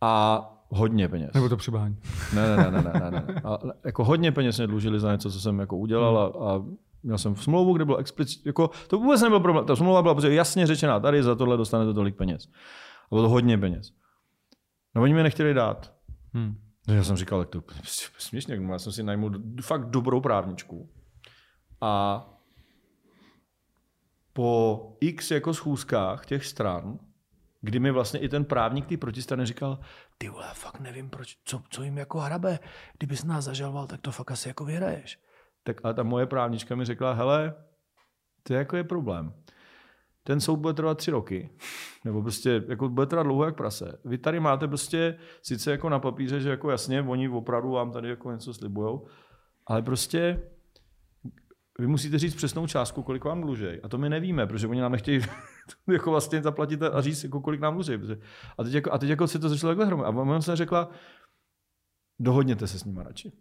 [0.00, 1.30] a Hodně peněz.
[1.34, 1.96] Nebo to přibání.
[2.34, 3.40] Ne, ne, ne, ne, ne, ne.
[3.44, 6.62] A, jako hodně peněz mě dlužili za něco, co jsem jako udělal a, a
[7.02, 9.66] měl jsem v smlouvu, kde bylo explicitně, jako, to vůbec nebyl problém.
[9.66, 12.48] Ta smlouva byla prostě jasně řečená, tady za tohle dostanete tolik peněz.
[13.04, 13.92] A bylo to hodně peněz.
[14.94, 15.94] No oni mi nechtěli dát.
[16.34, 16.54] Hmm.
[16.88, 17.62] No, já jsem říkal, tak to
[18.18, 19.32] směšně, já jsem si najmul
[19.62, 20.90] fakt dobrou právničku.
[21.80, 22.26] A
[24.32, 26.98] po x jako schůzkách těch stran,
[27.60, 29.78] kdy mi vlastně i ten právník té protistrany říkal,
[30.18, 32.58] ty vole, fakt nevím, proč, co, co jim jako hrabe,
[32.98, 35.20] kdybys nás zažaloval, tak to fakt asi jako vyhraješ.
[35.62, 37.54] Tak a ta moje právnička mi řekla, hele,
[38.42, 39.34] to jako je problém.
[40.22, 41.50] ten soud bude trvat tři roky.
[42.04, 43.98] Nebo prostě jako bude trvat dlouho jak prase.
[44.04, 48.08] Vy tady máte prostě sice jako na papíře, že jako jasně, oni opravdu vám tady
[48.08, 49.06] jako něco slibujou,
[49.66, 50.42] ale prostě
[51.80, 53.80] vy musíte říct přesnou částku, kolik vám dlužej.
[53.82, 55.20] A to my nevíme, protože oni nám nechtějí
[55.92, 57.98] jako vlastně zaplatit a říct, jako kolik nám dlužej.
[58.58, 60.18] A teď jako, a teď jako se to začalo takhle hromadit.
[60.18, 60.90] A ona se řekla,
[62.18, 63.32] dohodněte se s nimi radši.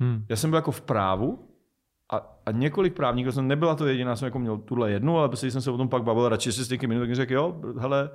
[0.00, 0.26] Hmm.
[0.28, 1.48] Já jsem byl jako v právu
[2.12, 5.50] a, a několik právníků, jsem nebyla to jediná, jsem jako měl tuhle jednu, ale prostě
[5.50, 8.10] jsem se o tom pak bavil radši si s někým jiným, tak řekl, jo, hele,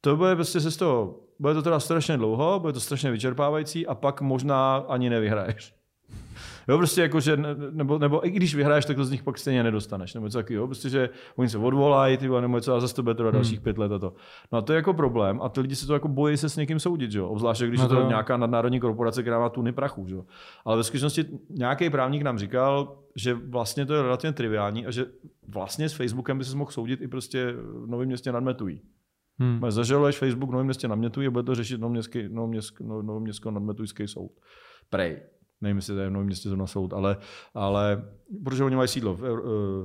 [0.00, 3.86] to bude prostě se z toho, bude to teda strašně dlouho, bude to strašně vyčerpávající
[3.86, 5.74] a pak možná ani nevyhraješ.
[6.68, 7.36] Jo, prostě jako, že,
[7.70, 10.14] nebo, nebo i když vyhraješ, tak to z nich pak stejně nedostaneš.
[10.14, 10.66] Nebo něco takového.
[10.66, 13.34] Prostě, že oni se odvolají, ty nebo něco a zase to bude trvat hmm.
[13.34, 14.14] dalších pět let a to.
[14.52, 16.56] No a to je jako problém a ty lidi se to jako bojí se s
[16.56, 17.28] někým soudit, že jo?
[17.28, 17.94] Obzvláště když no to...
[17.94, 20.24] je to nějaká nadnárodní korporace, která má tuny prachu, že jo?
[20.64, 25.06] Ale ve skutečnosti nějaký právník nám říkal, že vlastně to je relativně triviální a že
[25.48, 28.82] vlastně s Facebookem by se mohl soudit i prostě v Novém městě nad Metují.
[29.38, 29.60] Hmm.
[29.68, 31.80] Zažaluješ Facebook v Novém městě nad Metují a bude to řešit
[33.00, 34.30] Novoměstsko nadmetujský soud.
[34.90, 35.20] Prej
[35.60, 37.16] nevím, jestli to je v Novém městě zrovna soud, ale,
[37.54, 38.04] ale
[38.44, 39.20] protože oni mají sídlo v,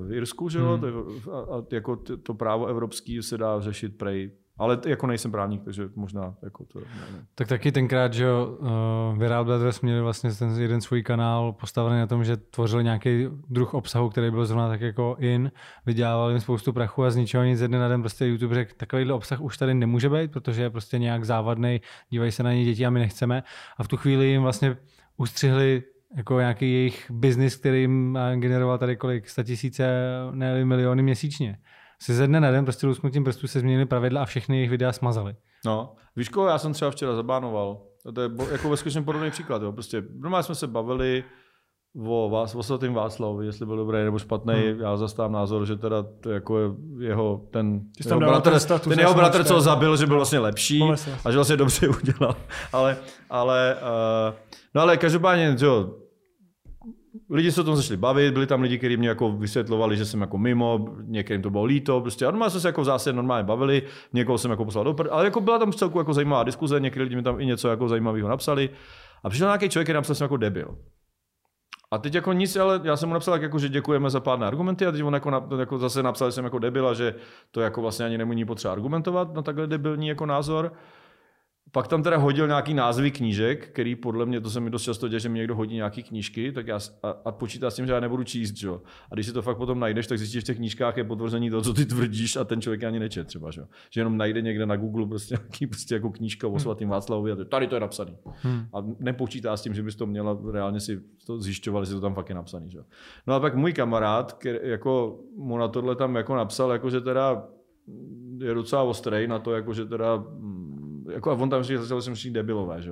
[0.07, 1.31] v Irsku, že jo, hmm.
[1.31, 4.31] a, a jako to, to právo evropské se dá řešit prej
[4.61, 6.80] ale jako nejsem právník, takže možná jako to...
[6.80, 11.99] Ne, Tak taky tenkrát, že uh, Viral Brothers měli vlastně ten jeden svůj kanál postavený
[11.99, 15.52] na tom, že tvořili nějaký druh obsahu, který byl zrovna tak jako in,
[15.85, 19.14] vydělávali jim spoustu prachu a z ničeho nic dne na den prostě YouTube řekl, takovýhle
[19.14, 22.85] obsah už tady nemůže být, protože je prostě nějak závadný, dívají se na ně děti
[22.85, 23.43] a my nechceme.
[23.77, 24.77] A v tu chvíli jim vlastně
[25.18, 25.84] ustřihli
[26.18, 29.90] jako nějaký jejich biznis, který jim generoval tady kolik, tisíce,
[30.32, 31.58] ne miliony měsíčně.
[32.02, 34.92] Si ze dne na den prostě lusknutím prstů se změnili pravidla a všechny jejich videa
[34.92, 35.36] smazali.
[35.66, 37.82] No, víš koho, já jsem třeba včera zabánoval.
[38.16, 39.62] To je jako ve skutečně podobný příklad.
[39.62, 39.72] Jo.
[39.72, 41.24] Prostě normálně jsme se bavili
[41.99, 44.53] o, vás, o svatým Václavovi, jestli byl dobrý nebo špatný.
[44.53, 44.80] Hmm.
[44.80, 46.69] Já zastávám názor, že teda to jako je
[46.99, 50.84] jeho, ten, jeho bratr, status, ten jeho bratr, co ho zabil, že byl vlastně lepší
[51.26, 52.35] a že vlastně dobře udělal.
[52.73, 52.97] Ale,
[53.30, 54.35] ale, uh,
[54.76, 55.95] no ale každopádně, jo,
[57.30, 60.22] lidi se o tom začali bavit, byli tam lidi, kteří mě jako vysvětlovali, že jsem
[60.22, 63.43] jako mimo, některým to bylo líto, prostě a normálně jsme se jako v zásadě normálně
[63.43, 66.80] bavili, někoho jsem jako poslal do pr- ale jako byla tam celku jako zajímavá diskuze,
[66.80, 68.69] někteří lidi mi tam i něco jako zajímavého napsali
[69.23, 70.77] a přišel nějaký člověk, který napsal jsem jako debil.
[71.93, 74.85] A teď jako nic, ale já jsem mu napsal jako, že děkujeme za pár argumenty
[74.85, 77.15] a teď on jako, jako zase napsal, že jsem jako debila, že
[77.51, 80.73] to jako vlastně ani nemůže potřeba argumentovat na takhle debilní jako názor.
[81.73, 85.07] Pak tam teda hodil nějaký názvy knížek, který podle mě, to se mi dost často
[85.07, 87.93] děje, že mi někdo hodí nějaký knížky, tak já a, a počítá s tím, že
[87.93, 88.69] já nebudu číst, že?
[89.11, 91.49] A když si to fakt potom najdeš, tak zjistíš, že v těch knížkách je potvrzení
[91.49, 93.61] toho, co ty tvrdíš a ten člověk ani nečet třeba, že?
[93.89, 96.60] že jenom najde někde na Google prostě nějaký prostě jako knížka o hmm.
[96.60, 98.18] svatým Václavovi a tady to je napsaný.
[98.26, 98.65] Hmm.
[98.73, 102.14] A nepočítá s tím, že bys to měla, reálně si to zjišťovali, že to tam
[102.14, 102.80] fakt je napsaný, že?
[103.27, 107.02] No a pak můj kamarád, který, jako mu na tohle tam jako napsal, jako že
[107.02, 107.43] teda
[108.38, 110.70] je docela ostrý na to, jako že teda mm,
[111.14, 112.92] jako a on tam říkal, že jsem všichni debilové, že?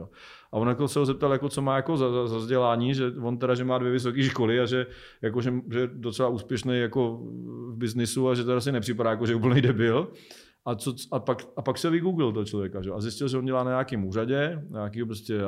[0.52, 3.12] A on jako se ho zeptal, jako, co má jako za, za, za vzdělání, že
[3.22, 4.86] on teda, že má dvě vysoké školy a že,
[5.22, 7.18] jako, že, že je docela úspěšný jako
[7.70, 10.12] v biznisu a že teda si nepřipadá jako, že je úplný debil.
[10.66, 12.91] A, co, a, pak, a pak se vygooglil to člověka, že?
[12.91, 15.41] a zjistil, že on dělá na nějakém úřadě, nějakého prostě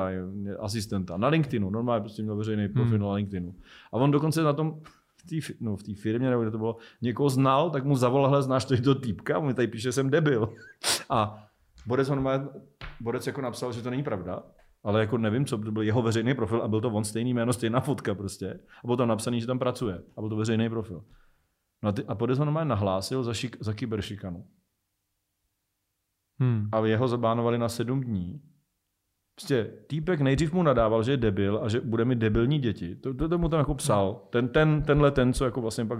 [0.59, 3.07] asistenta, na LinkedInu, normálně prostě měl veřejný profil hmm.
[3.07, 3.55] na LinkedInu.
[3.93, 4.81] A on dokonce na tom,
[5.15, 8.43] v té no, v firmě, nebo kde to bylo, někoho znal, tak mu zavolal, hele,
[8.43, 10.53] znáš to týpka, on mi tady píše, že jsem debil.
[11.09, 11.47] A
[11.85, 12.49] Borec, on má,
[13.01, 14.43] Borec jako napsal, že to není pravda,
[14.83, 17.53] ale jako nevím, co to byl jeho veřejný profil a byl to on stejný jméno,
[17.53, 18.59] stejná fotka prostě.
[18.83, 20.03] A bylo tam napsaný, že tam pracuje.
[20.17, 21.03] A byl to veřejný profil.
[21.83, 24.47] No a, ty, a Borec ho nahlásil za, šik, za kyberšikanu.
[26.39, 26.69] Hmm.
[26.71, 28.41] A jeho zabánovali na sedm dní.
[29.35, 32.95] Prostě týpek nejdřív mu nadával, že je debil a že bude mít debilní děti.
[32.95, 34.27] To, to, to mu tam jako psal.
[34.29, 35.99] Ten, ten, tenhle ten, co jako vlastně pak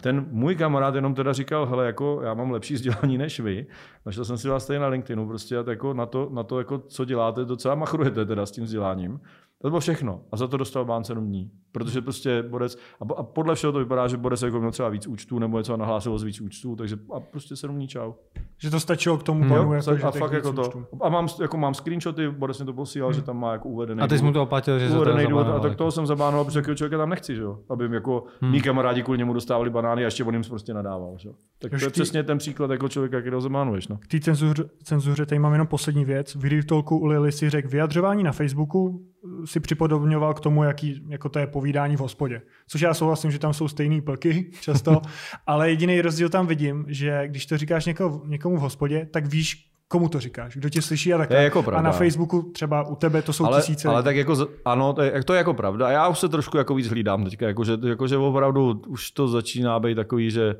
[0.00, 3.66] ten můj kamarád jenom teda říkal, hele, jako já mám lepší vzdělání než vy.
[4.06, 6.78] Našel jsem si vás tady na LinkedInu prostě a jako na to, na to jako,
[6.78, 9.20] co děláte, docela machrujete teda s tím vzděláním.
[9.62, 10.20] To bylo všechno.
[10.32, 11.50] A za to dostal bán 7 dní.
[11.72, 12.78] Protože prostě Borec,
[13.16, 16.18] a podle všeho to vypadá, že Borec jako měl třeba víc účtů, nebo něco nahlásil
[16.18, 18.12] z víc účtů, takže a prostě 7 dní čau.
[18.58, 20.70] Že to stačilo k tomu panu, jako, že a fakt jako to.
[21.00, 23.14] A mám, jako mám screenshoty, Borec mi to posílal, hmm.
[23.14, 24.00] že tam má jako uvedený.
[24.00, 26.58] A ty jsi mu to oplatil, že uvedený důvod, A tak toho jsem zabánoval, protože
[26.58, 27.58] takového člověka tam nechci, že jo.
[27.70, 28.50] Aby jim jako hmm.
[28.50, 31.14] mý kamarádi kvůli němu dostávali banány a ještě on jim prostě nadával.
[31.16, 31.30] Že?
[31.58, 32.00] Tak Još to je tý...
[32.00, 33.88] přesně ten příklad jako člověka, kterého zabánuješ.
[33.88, 33.96] No.
[33.96, 36.34] K té cenzuře, cenzuře tady mám jenom poslední věc.
[36.34, 39.09] V Real u Lily si řekl, vyjadřování na Facebooku
[39.44, 42.42] si připodobňoval k tomu, jaký, jako to je povídání v hospodě.
[42.68, 45.02] Což já souhlasím, že tam jsou stejné plky často,
[45.46, 49.66] ale jediný rozdíl tam vidím, že když to říkáš někoho, někomu v hospodě, tak víš,
[49.88, 51.30] komu to říkáš, kdo tě slyší a tak.
[51.30, 53.88] jako a na Facebooku třeba u tebe to jsou ale, tisíce.
[53.88, 55.86] Ale tak jako, ano, to je, to je jako pravda.
[55.86, 59.10] A já už se trošku jako víc hlídám teďka, jako, že, jako, že opravdu už
[59.10, 60.54] to začíná být takový, že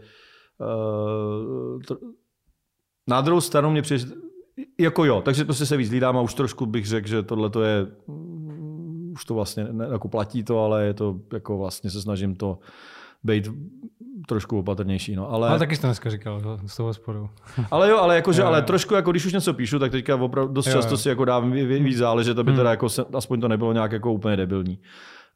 [0.61, 1.83] Uh,
[3.09, 4.05] na druhou stranu mě přijde,
[4.81, 7.63] jako jo, takže prostě se víc lídám a už trošku bych řekl, že tohle to
[7.63, 7.87] je,
[9.13, 12.59] už to vlastně ne, jako platí to, ale je to jako vlastně se snažím to
[13.23, 13.49] být
[14.29, 15.17] trošku opatrnější.
[15.17, 15.31] No.
[15.31, 17.31] Ale, ale taky jsi to dneska říkal z toho sporu.
[17.71, 20.67] ale jo, ale, jakože, ale trošku, jako když už něco píšu, tak teďka opravdu dost
[20.67, 20.99] jo, často jo.
[20.99, 22.59] si jako dám víc záležet, aby hmm.
[22.59, 24.79] teda jako se, aspoň to nebylo nějak jako úplně debilní.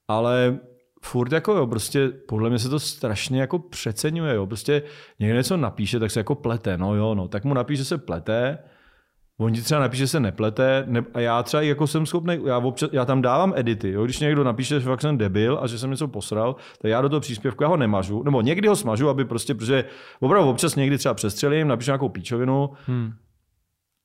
[0.08, 0.58] Ale
[1.02, 4.46] furt jako jo, prostě podle mě se to strašně jako přeceňuje, jo.
[4.46, 4.82] Prostě
[5.20, 7.28] někdo něco napíše, tak se jako plete, no jo, no.
[7.28, 8.58] Tak mu napíše, že se plete,
[9.38, 12.58] On ti třeba napíše, že se neplete, ne, a já třeba jako jsem schopný, já,
[12.58, 14.04] občas, já tam dávám edity, jo?
[14.04, 17.08] když někdo napíše, že fakt jsem debil a že jsem něco posral, tak já do
[17.08, 19.84] toho příspěvku já ho nemažu, nebo někdy ho smažu, aby prostě, protože
[20.20, 23.12] opravdu občas někdy třeba přestřelím, napíšu nějakou píčovinu, hmm.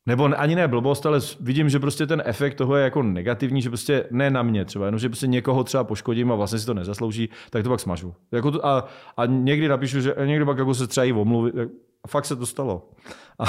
[0.06, 3.69] Nebo ani ne blbost, ale vidím, že prostě ten efekt toho je jako negativní, že
[3.69, 6.73] prostě ne na mě třeba, jenom že prostě někoho třeba poškodím a vlastně si to
[6.73, 8.15] nezaslouží, tak to pak smažu.
[8.31, 8.88] Jako to, a,
[9.18, 11.61] a, někdy napíšu, že někdy pak jako se třeba i omluvit, a
[12.07, 12.89] fakt se to stalo.
[13.39, 13.43] A,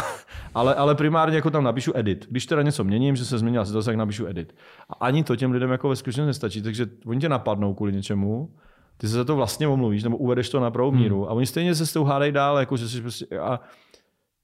[0.55, 2.27] ale, ale primárně jako tam napíšu edit.
[2.31, 4.55] Když teda něco měním, že se změnila situace, tak napíšu edit.
[4.89, 8.55] A ani to těm lidem jako ve skutečnosti nestačí, takže oni tě napadnou kvůli něčemu,
[8.97, 11.29] ty se za to vlastně omluvíš, nebo uvedeš to na pravou míru hmm.
[11.29, 13.61] a oni stejně se s tou hádají dál, jako že jsi prostě, a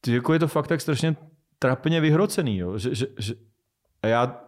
[0.01, 1.17] ty, jako je to fakt tak strašně
[1.59, 2.79] trapně vyhrocený, jo?
[2.79, 3.35] Že, že, že,
[4.03, 4.47] a já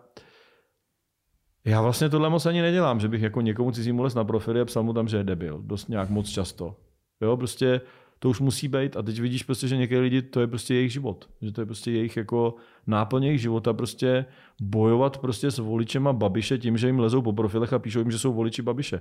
[1.64, 4.64] já vlastně tohle moc ani nedělám, že bych jako někomu cizímu les na profily a
[4.64, 5.62] psal mu tam, že je debil.
[5.62, 6.76] Dost nějak moc často.
[7.20, 7.80] Jo, prostě
[8.18, 10.92] to už musí být a teď vidíš prostě, že některé lidi, to je prostě jejich
[10.92, 11.30] život.
[11.42, 12.54] Že to je prostě jejich jako
[12.86, 14.24] náplň jejich života prostě
[14.60, 18.18] bojovat prostě s voličema Babiše tím, že jim lezou po profilech a píšou jim, že
[18.18, 19.00] jsou voliči Babiše.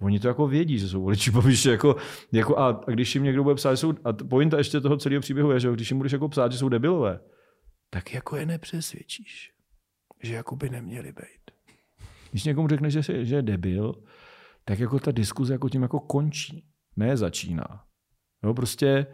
[0.00, 1.70] Oni to jako vědí, že jsou voliči Babiše.
[1.70, 1.96] Jako,
[2.32, 5.20] jako a, a, když jim někdo bude psát, že jsou, a pointa ještě toho celého
[5.20, 7.20] příběhu je, že když jim budeš jako psát, že jsou debilové,
[7.90, 9.52] tak jako je nepřesvědčíš,
[10.22, 11.50] že jako by neměli být.
[12.30, 13.94] Když někomu řekneš, že, že je debil,
[14.64, 16.64] tak jako ta diskuze jako tím jako končí,
[16.96, 17.83] ne začíná.
[18.44, 19.06] Jo, prostě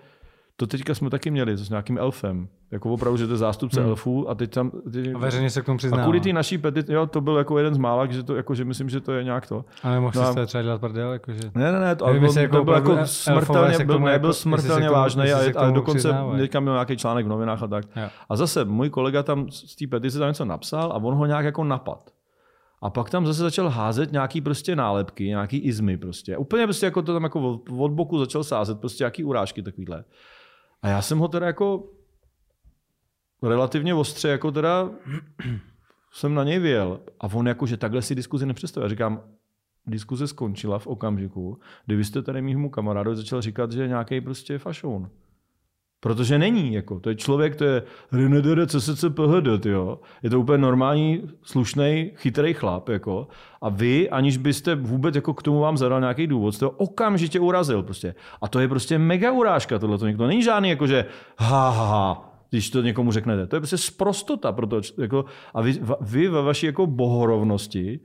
[0.57, 2.48] to teďka jsme taky měli s nějakým elfem.
[2.70, 3.89] Jako opravdu, že to je zástupce hmm.
[3.89, 4.70] elfů a teď tam...
[4.93, 6.02] Teď, a veřejně se k tomu přiznává.
[6.02, 8.55] A kvůli té naší petici, jo, to byl jako jeden z mála, že, to, jako,
[8.55, 9.65] že myslím, že to je nějak to.
[9.82, 11.12] A nemohl no, jsi třeba dělat prdel?
[11.12, 11.40] Jako, že...
[11.55, 14.90] Ne, ne, ne, to, byl, jako to byl jako smrtelně, byl, ne, byl jako- smrtelně
[14.90, 17.85] vážný a, a dokonce teďka měl nějaký článek v novinách a tak.
[17.97, 18.09] Jo.
[18.28, 21.44] A zase můj kolega tam z té petice tam něco napsal a on ho nějak
[21.44, 22.11] jako napad.
[22.81, 26.36] A pak tam zase začal házet nějaký prostě nálepky, nějaký izmy prostě.
[26.36, 30.05] Úplně prostě jako to tam jako od boku začal sázet prostě nějaký urážky takovýhle.
[30.82, 31.85] A já jsem ho teda jako
[33.43, 34.90] relativně ostře jako teda
[36.12, 37.01] jsem na něj vyjel.
[37.20, 38.85] A on jako, že takhle si diskuzi nepředstavuje.
[38.85, 39.23] Já říkám,
[39.86, 44.20] diskuze skončila v okamžiku, kdy vy jste tady mýmu kamarádovi začal říkat, že je nějaký
[44.20, 45.11] prostě fašoun.
[46.01, 47.82] Protože není, jako, to je člověk, to je
[48.12, 49.98] Renedere CCCPHD, jo.
[50.22, 53.28] Je to úplně normální, slušný, chytrý chlap, jako.
[53.62, 57.40] A vy, aniž byste vůbec jako k tomu vám zadal nějaký důvod, jste ho okamžitě
[57.40, 58.14] urazil, prostě.
[58.43, 60.27] A to je prostě mega urážka, tohle to někdo.
[60.27, 61.05] Není žádný, jako že
[61.39, 63.47] ha, ha, ha, když to někomu řeknete.
[63.47, 64.52] To je prostě sprostota.
[64.52, 65.24] Proto, jako,
[65.55, 68.01] a vy, vy ve vaší jako bohorovnosti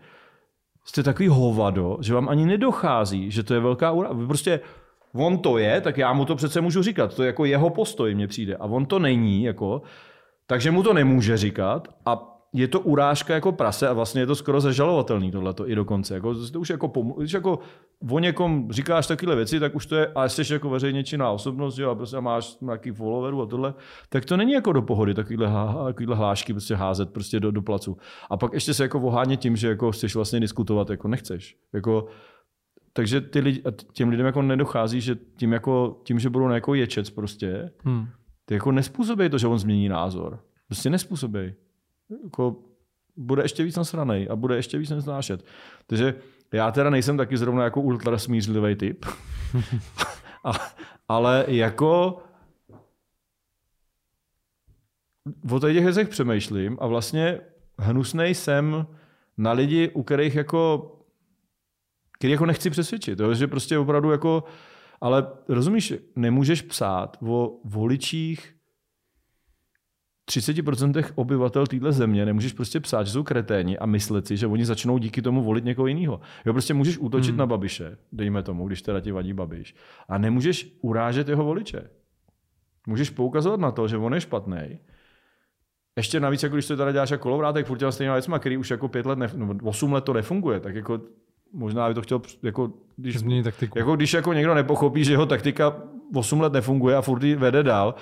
[0.85, 4.17] jste takový hovado, že vám ani nedochází, že to je velká urážka.
[4.17, 4.59] Vy prostě
[5.15, 7.15] on to je, tak já mu to přece můžu říkat.
[7.15, 8.55] To je jako jeho postoj mně přijde.
[8.55, 9.81] A on to není, jako,
[10.47, 11.87] takže mu to nemůže říkat.
[12.05, 16.13] A je to urážka jako prase a vlastně je to skoro zažalovatelný tohleto i dokonce.
[16.13, 17.59] Jako, to už jako, když jako
[18.11, 21.77] o někom říkáš takové věci, tak už to je, a jsi jako veřejně činná osobnost,
[21.77, 23.73] jo, a prostě máš nějaký followerů a tohle,
[24.09, 27.97] tak to není jako do pohody takovýhle hlášky prostě házet prostě do, do placu.
[28.29, 31.57] A pak ještě se jako voháně tím, že jako chceš vlastně diskutovat, jako nechceš.
[31.73, 32.07] Jako,
[32.97, 33.63] takže ty lidi,
[33.93, 38.07] těm lidem jako nedochází, že tím, jako, tím že budou na jako ječec prostě, hmm.
[38.45, 40.39] ty jako nespůsobí to, že on změní názor.
[40.67, 41.53] Prostě nespůsobí.
[42.23, 42.55] Jako,
[43.17, 45.45] bude ještě víc nasranej a bude ještě víc neznášet.
[45.87, 46.15] Takže
[46.53, 49.05] já teda nejsem taky zrovna jako ultra smířlivý typ,
[50.43, 50.51] a,
[51.07, 52.17] ale jako
[55.51, 57.39] o těch věcech přemýšlím a vlastně
[57.77, 58.87] hnusnej jsem
[59.37, 60.91] na lidi, u kterých jako
[62.17, 63.19] který jako nechci přesvědčit.
[63.19, 63.33] Jo?
[63.33, 64.43] Že prostě opravdu jako,
[65.01, 68.55] ale rozumíš, nemůžeš psát o voličích
[70.31, 74.65] 30% obyvatel téhle země nemůžeš prostě psát, že jsou kreténi a myslet si, že oni
[74.65, 76.21] začnou díky tomu volit někoho jiného.
[76.45, 77.37] Jo, prostě můžeš útočit hmm.
[77.37, 79.75] na Babiše, dejme tomu, když teda ti vadí Babiš.
[80.07, 81.89] A nemůžeš urážet jeho voliče.
[82.87, 84.79] Můžeš poukazovat na to, že on je špatný.
[85.97, 88.87] Ještě navíc, jako když to teda děláš jako kolovrátek, furt stejná věcma, který už jako
[88.87, 91.01] pět let, ne, no, 8 let to nefunguje, tak jako
[91.55, 93.79] možná by to chtěl, jako když, Změnit taktiku.
[93.79, 95.81] Jako když jako někdo nepochopí, že jeho taktika
[96.15, 97.95] 8 let nefunguje a furt ji vede dál,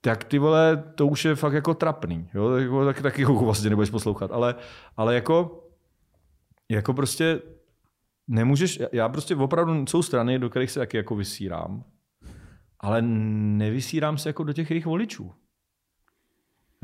[0.00, 2.28] tak ty vole, to už je fakt jako trapný.
[2.34, 2.50] Jo?
[2.50, 4.30] Jako, tak, taky jako vlastně nebudeš poslouchat.
[4.32, 4.54] Ale,
[4.96, 5.64] ale jako,
[6.68, 7.42] jako prostě
[8.28, 11.84] nemůžeš, já prostě opravdu jsou strany, do kterých se taky jako vysírám.
[12.80, 15.32] ale nevysírám se jako do těch jejich voličů.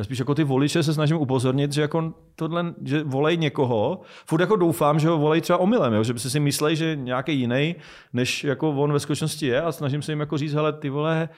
[0.01, 4.41] Já spíš jako ty voliče se snažím upozornit, že jako tohle, že volej někoho, furt
[4.41, 6.05] jako doufám, že ho volej třeba omylem, jo?
[6.05, 7.77] že by si mysleli, že nějaký jiný,
[8.13, 11.29] než jako on ve skutečnosti je a snažím se jim jako říct, hele, ty vole,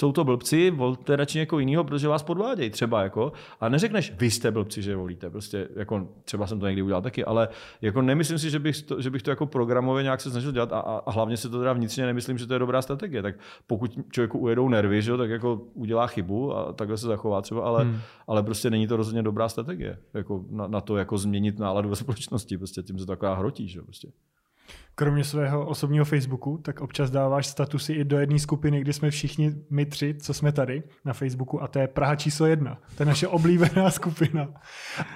[0.00, 3.02] jsou to blbci, volte radši někoho jiného, protože vás podvádějí třeba.
[3.02, 5.30] Jako, a neřekneš, vy jste blbci, že volíte.
[5.30, 7.48] Prostě, jako, třeba jsem to někdy udělal taky, ale
[7.82, 10.72] jako nemyslím si, že bych to, že bych to jako programově nějak se snažil dělat
[10.72, 13.22] a, a, hlavně si to teda vnitřně nemyslím, že to je dobrá strategie.
[13.22, 13.34] Tak
[13.66, 17.84] pokud člověku ujedou nervy, že, tak jako udělá chybu a takhle se zachová třeba, ale,
[17.84, 17.98] hmm.
[18.26, 19.98] ale prostě není to rozhodně dobrá strategie.
[20.14, 22.58] Jako na, na, to jako změnit náladu ve společnosti.
[22.58, 23.68] Prostě tím se taková hrotí.
[23.68, 24.08] Že, prostě.
[24.94, 29.54] Kromě svého osobního Facebooku, tak občas dáváš statusy i do jedné skupiny, kde jsme všichni
[29.70, 32.78] my tři, co jsme tady na Facebooku, a to je Praha číslo jedna.
[32.96, 34.48] To je naše oblíbená skupina.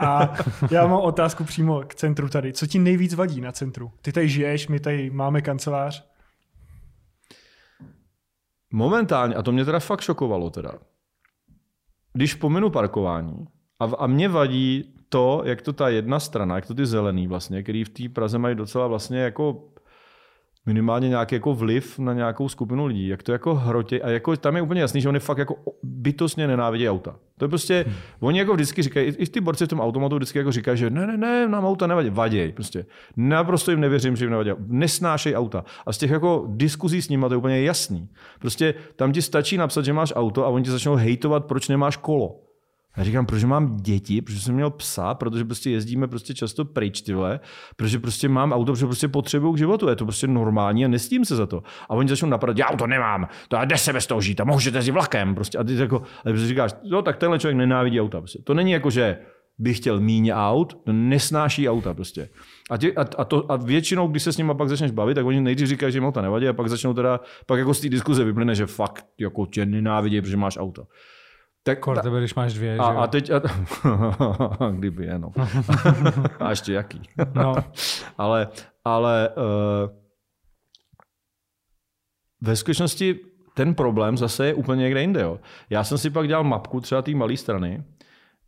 [0.01, 0.33] A
[0.71, 2.53] já mám otázku přímo k centru tady.
[2.53, 3.93] Co ti nejvíc vadí na centru?
[4.03, 6.13] Ty tady žiješ, my tady máme kancelář.
[8.73, 10.73] Momentálně, a to mě teda fakt šokovalo teda,
[12.13, 13.47] když pominu parkování,
[13.81, 17.63] a, a mě vadí to, jak to ta jedna strana, jak to ty zelený vlastně,
[17.63, 19.69] který v té Praze mají docela vlastně jako
[20.67, 24.57] minimálně nějaký jako vliv na nějakou skupinu lidí, jak to jako hrotě a jako tam
[24.57, 27.17] je úplně jasný, že oni fakt jako bytostně nenávidí auta.
[27.39, 27.97] To je prostě, hmm.
[28.21, 31.07] oni jako vždycky říkají, i ty borci v tom automatu vždycky jako říkají, že ne,
[31.07, 32.87] ne, ne, nám auta nevadí, vaděj prostě.
[33.17, 34.51] Naprosto jim nevěřím, že jim nevadí.
[34.67, 35.65] Nesnášej auta.
[35.87, 38.09] A z těch jako diskuzí s nimi to je úplně jasný.
[38.41, 41.97] Prostě tam ti stačí napsat, že máš auto a oni ti začnou hejtovat, proč nemáš
[41.97, 42.41] kolo.
[42.97, 47.03] Já říkám, protože mám děti, protože jsem měl psa, protože prostě jezdíme prostě často pryč,
[47.03, 47.41] ty vole,
[47.77, 49.89] protože prostě mám auto, protože prostě potřebuju k životu.
[49.89, 51.63] Je to prostě normální a nestím se za to.
[51.89, 54.79] A oni začnou napadat, já auto nemám, to jde se bez toho žít a můžete
[54.79, 55.35] jezdit vlakem.
[55.35, 55.59] Prostě.
[55.59, 58.19] A ty jako, a ty říkáš, no tak tenhle člověk nenávidí auta.
[58.19, 58.39] Prostě.
[58.45, 59.19] To není jako, že
[59.59, 62.29] by chtěl míň aut, to nesnáší auta prostě.
[62.71, 65.27] A, tě, a, a, to, a většinou, když se s nimi pak začneš bavit, tak
[65.27, 67.89] oni nejdřív říkají, že jim auta nevadí a pak začnou teda, pak jako z té
[67.89, 70.85] diskuze vyplyne, že fakt jako tě nenávidí, protože máš auto.
[71.65, 73.41] Tak, Kor tebe, když máš dvě, a, že a teď, a,
[74.71, 75.33] kdyby jenom.
[76.41, 77.03] a ještě jaký.
[77.35, 77.55] no.
[78.19, 78.49] ale
[78.85, 79.91] ale uh,
[82.41, 83.19] ve skutečnosti
[83.55, 85.21] ten problém zase je úplně někde jinde.
[85.21, 85.41] Jo.
[85.71, 87.85] Já jsem si pak dělal mapku třeba té malé strany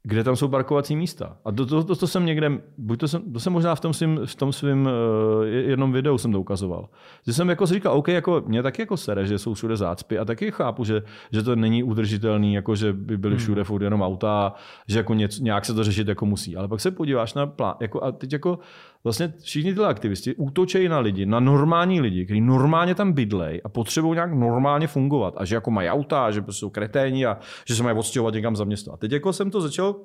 [0.06, 1.36] kde tam jsou parkovací místa.
[1.44, 3.92] A to, to, to, to jsem někde, buď to jsem, to jsem možná v tom
[3.92, 6.88] svým, v tom svým uh, jednom videu jsem to ukazoval.
[7.26, 10.18] Že jsem jako si říkal, OK, jako mě taky jako sere, že jsou všude zácpy
[10.18, 11.02] a taky chápu, že,
[11.32, 13.64] že to není udržitelný, jako že by byly všude hmm.
[13.64, 14.54] furt jenom auta,
[14.88, 16.56] že jako něco, nějak se to řešit jako musí.
[16.56, 18.58] Ale pak se podíváš na plán, jako a teď jako
[19.04, 23.68] vlastně všichni tyhle aktivisti útočejí na lidi, na normální lidi, kteří normálně tam bydlej a
[23.68, 25.34] potřebují nějak normálně fungovat.
[25.36, 28.56] A že jako mají auta, že prostě jsou kreténi a že se mají odstěhovat někam
[28.56, 28.92] za město.
[28.92, 29.96] A teď jako jsem to začal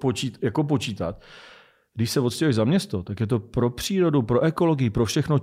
[0.00, 1.22] počít, jako počítat.
[1.94, 5.38] Když se odstěhuješ za město, tak je to pro přírodu, pro ekologii, pro všechno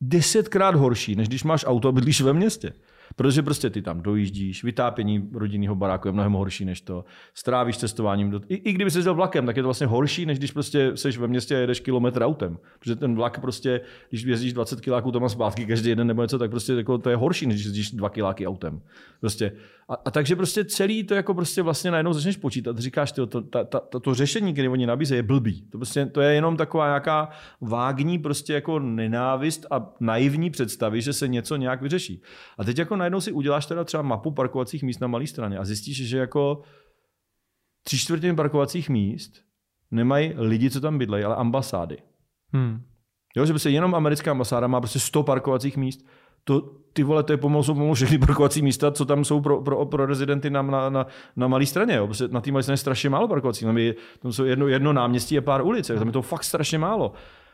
[0.00, 2.72] desetkrát horší, než když máš auto a bydlíš ve městě.
[3.16, 8.30] Protože prostě ty tam dojíždíš, vytápění rodinného baráku je mnohem horší než to, strávíš cestováním.
[8.30, 8.40] Do...
[8.48, 11.18] I, I kdyby se jel vlakem, tak je to vlastně horší, než když prostě seš
[11.18, 12.58] ve městě a jedeš kilometr autem.
[12.78, 13.80] Protože ten vlak prostě,
[14.10, 17.10] když jezdíš 20 kiláků tam a zpátky každý jeden nebo něco, tak prostě jako to
[17.10, 18.80] je horší, než když jezdíš 2 kiláky autem.
[19.20, 19.52] Prostě.
[19.92, 22.78] A, a, takže prostě celý to jako prostě vlastně najednou začneš počítat.
[22.78, 25.62] Říkáš, tyjo, to, ta, ta, ta, to řešení, které oni nabízejí, je blbý.
[25.62, 27.28] To, prostě, to je jenom taková nějaká
[27.60, 32.22] vágní prostě jako nenávist a naivní představy, že se něco nějak vyřeší.
[32.58, 35.64] A teď jako najednou si uděláš teda třeba mapu parkovacích míst na malé straně a
[35.64, 36.62] zjistíš, že jako
[37.84, 39.32] tři čtvrtiny parkovacích míst
[39.90, 41.98] nemají lidi, co tam bydlejí, ale ambasády.
[42.52, 42.82] Hmm.
[43.36, 46.06] Jo, že prostě jenom americká ambasáda má prostě 100 parkovacích míst.
[46.44, 49.62] To, ty vole, to je pomalu, jsou pomalu všechny parkovací místa, co tam jsou pro,
[49.62, 51.06] pro, pro rezidenty na, na, na,
[51.36, 51.94] na malé straně.
[51.94, 52.08] Jo.
[52.30, 53.66] Na té malé straně je strašně málo parkovacích.
[53.66, 55.86] Tam, je, tam jsou jedno, jedno náměstí a pár ulic.
[55.86, 57.12] Tam je to fakt strašně málo.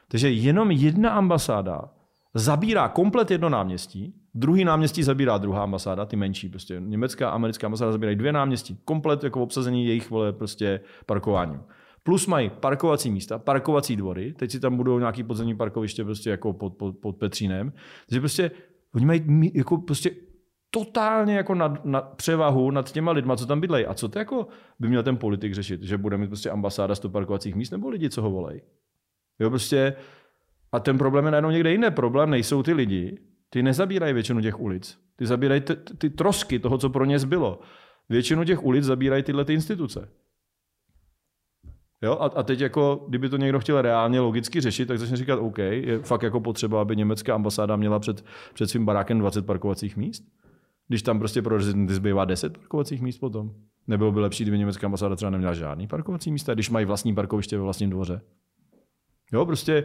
[0.09, 1.91] Takže jenom jedna ambasáda
[2.35, 7.67] zabírá komplet jedno náměstí, druhý náměstí zabírá druhá ambasáda, ty menší, prostě německá a americká
[7.67, 11.61] ambasáda zabírají dvě náměstí, komplet jako obsazení jejich vole prostě parkováním.
[12.03, 16.53] Plus mají parkovací místa, parkovací dvory, teď si tam budou nějaký podzemní parkoviště prostě jako
[16.53, 17.73] pod, pod, pod Petřínem.
[18.09, 18.51] Takže prostě
[18.95, 20.11] oni mají jako prostě
[20.71, 23.87] totálně jako nad, nad převahu nad těma lidma, co tam bydlejí.
[23.87, 24.47] A co to jako
[24.79, 25.83] by měl ten politik řešit?
[25.83, 28.61] Že bude mít prostě ambasáda z parkovacích míst nebo lidi, co ho volají?
[29.39, 29.95] Jo, prostě
[30.73, 31.91] a ten problém je najednou někde jiný.
[31.91, 33.19] Problém nejsou ty lidi,
[33.51, 34.99] ty nezabírají většinu těch ulic.
[35.17, 37.61] Ty zabírají ty, ty trosky toho, co pro ně zbylo.
[38.09, 40.09] Většinu těch ulic zabírají tyhle ty instituce.
[42.03, 42.13] Jo?
[42.21, 45.59] A, a teď jako, kdyby to někdo chtěl reálně logicky řešit, tak začne říkat, OK,
[45.59, 50.25] je fakt jako potřeba, aby německá ambasáda měla před, před svým barákem 20 parkovacích míst?
[50.89, 53.51] Když tam prostě pro rezidenty zbývá 10 parkovacích míst potom?
[53.87, 57.57] Nebylo by lepší, kdyby německá ambasáda třeba neměla žádný parkovací místa, když mají vlastní parkoviště
[57.57, 58.21] ve vlastním dvoře?
[59.33, 59.85] Jo, prostě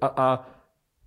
[0.00, 0.46] a, a,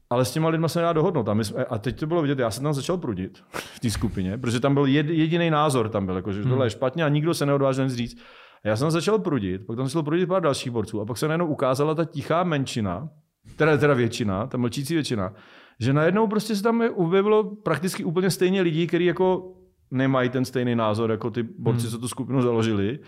[0.09, 1.29] ale s těma lidma se nedá dohodnout.
[1.29, 3.89] A, my jsme, a teď to bylo vidět, já jsem tam začal prudit v té
[3.89, 7.09] skupině, protože tam byl jed, jediný názor, tam byl, jako, že tohle je špatně a
[7.09, 8.21] nikdo se neodvážil nic říct.
[8.65, 11.27] A já jsem začal prudit, pak tam začal prudit pár dalších borců a pak se
[11.27, 13.09] najednou ukázala ta tichá menšina,
[13.55, 15.33] teda, teda většina, ta mlčící většina,
[15.79, 19.53] že najednou prostě se tam objevilo prakticky úplně stejně lidí, kteří jako
[19.91, 21.91] nemají ten stejný názor, jako ty borci, hmm.
[21.91, 22.99] co tu skupinu založili.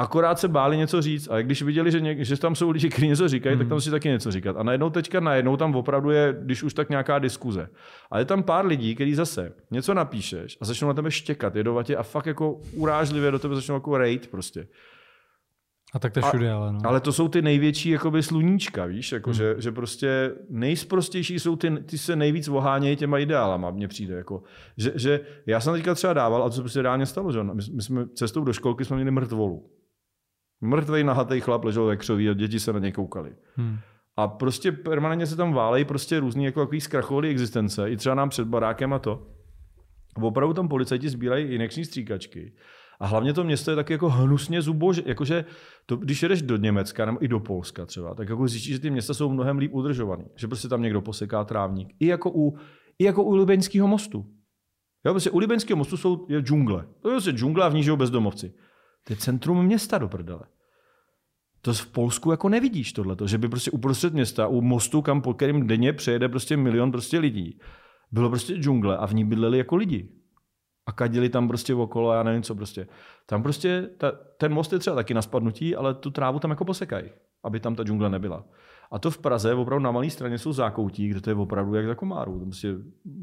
[0.00, 3.08] Akorát se báli něco říct a když viděli, že, něk, že tam jsou lidi, kteří
[3.08, 3.64] něco říkají, hmm.
[3.64, 4.56] tak tam si taky něco říkat.
[4.56, 7.68] A najednou teďka najednou tam opravdu je, když už tak nějaká diskuze.
[8.10, 11.96] A je tam pár lidí, kteří zase něco napíšeš a začnou na tebe štěkat, jedovatě
[11.96, 14.68] a fakt jako urážlivě do tebe začnou jako rejt prostě.
[15.94, 16.78] A tak to všude, ale no.
[16.84, 19.34] Ale to jsou ty největší jakoby sluníčka, víš, jako, hmm.
[19.34, 24.14] že, že prostě nejsprostější jsou ty, ty se nejvíc vohánějí těma ideálama, mně přijde.
[24.14, 24.42] Jako,
[24.76, 27.62] že, že, já jsem teďka třeba dával, a to se prostě reálně stalo, že my,
[27.74, 29.77] my jsme cestou do školky jsme měli mrtvolu.
[30.60, 33.32] Mrtvej nahatý chlap ležel ve křoví a děti se na něj koukali.
[33.56, 33.78] Hmm.
[34.16, 38.28] A prostě permanentně se tam válejí prostě různý jako takový zkrachovalý existence, i třeba nám
[38.28, 39.26] před barákem a to.
[40.22, 42.52] Opravdu tam policajti sbírají injekční stříkačky.
[43.00, 45.44] A hlavně to město je tak jako hnusně zubože, jakože
[45.86, 48.90] to, když jedeš do Německa nebo i do Polska třeba, tak jako zjistíš, že ty
[48.90, 50.24] města jsou mnohem líp udržovaný.
[50.36, 51.88] Že prostě tam někdo poseká trávník.
[52.00, 52.58] I jako u,
[52.98, 54.26] i jako u Libeňského mostu.
[55.06, 56.86] Jo, prostě u Libeňského mostu jsou je džungle.
[57.00, 58.54] To je prostě džungle a v ní žijou bezdomovci.
[59.08, 60.40] To je centrum města do prdele.
[61.60, 65.34] To v Polsku jako nevidíš tohleto, že by prostě uprostřed města, u mostu, kam po
[65.34, 67.60] kterým denně přejede prostě milion prostě lidí,
[68.12, 70.08] bylo prostě džungle a v ní bydleli jako lidi
[70.86, 72.88] a kadili tam prostě okolo, já nevím co prostě.
[73.26, 76.64] Tam prostě, ta, ten most je třeba taky na spadnutí, ale tu trávu tam jako
[76.64, 77.10] posekají,
[77.44, 78.44] aby tam ta džungle nebyla.
[78.90, 81.86] A to v Praze, opravdu na malé straně jsou zákoutí, kde to je opravdu jak
[81.86, 82.38] za komáru.
[82.38, 82.74] Tam prostě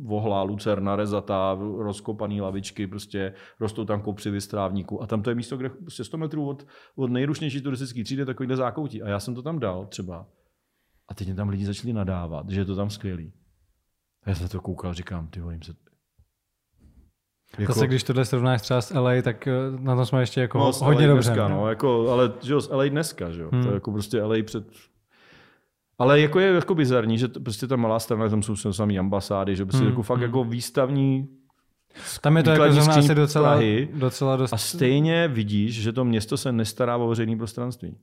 [0.04, 5.04] vohlá, lucerna, rezatá, rozkopaný lavičky, prostě rostou tam kopři vystrávníku.
[5.04, 8.56] A tam to je místo, kde prostě 100 metrů od, od nejrušnější turistické třídy takovýhle
[8.56, 9.02] zákoutí.
[9.02, 10.28] A já jsem to tam dal třeba.
[11.08, 13.34] A teď mě tam lidi začali nadávat, že je to tam skvělý.
[14.24, 15.74] A já jsem to koukal, říkám, ty jim se,
[17.58, 17.74] jako...
[17.74, 20.72] Zase, když tohle srovnáš třeba s LA, tak eh, na to jsme ještě jako no,
[20.72, 21.30] hodně dobře.
[21.30, 23.50] Dneska, no, jako, ale že jo, LA dneska, že jo.
[23.54, 23.64] Hmm.
[23.64, 24.66] To je jako prostě LA před
[26.00, 29.56] ale jako je jako bizarní, že to, prostě ta malá strana, tam jsou samé ambasády,
[29.56, 29.90] že prostě hmm.
[29.90, 30.24] jako fakt hmm.
[30.24, 31.28] jako výstavní
[32.22, 34.54] tam je to jako zrovna asi docela, Prahy, docela dost...
[34.54, 37.98] A stejně vidíš, že to město se nestará o veřejné prostranství.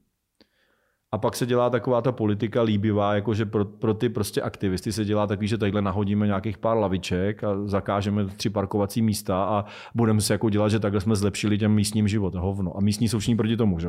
[1.12, 5.04] A pak se dělá taková ta politika líbivá, jakože pro, pro ty prostě aktivisty se
[5.04, 9.64] dělá takový, že tadyhle nahodíme nějakých pár laviček a zakážeme tři parkovací místa a
[9.94, 12.34] budeme se jako dělat, že takhle jsme zlepšili těm místním život.
[12.34, 12.76] Hovno.
[12.76, 13.88] A místní jsou všichni proti tomu, že?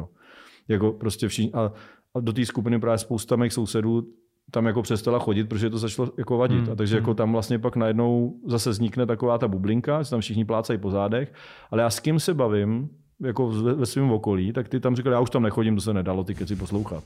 [0.67, 1.71] Jako prostě všichni, a,
[2.15, 4.07] a do té skupiny právě spousta mých sousedů
[4.51, 6.61] tam jako přestala chodit, protože to začalo jako vadit.
[6.61, 6.71] Hmm.
[6.71, 7.15] A takže jako hmm.
[7.15, 11.33] tam vlastně pak najednou zase vznikne taková ta bublinka, že tam všichni plácají po zádech.
[11.71, 12.89] Ale já s kým se bavím,
[13.21, 15.93] jako ve, ve svém okolí, tak ty tam říkali, já už tam nechodím, to se
[15.93, 17.03] nedalo ty keci poslouchat.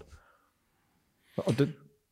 [1.47, 1.67] A ty,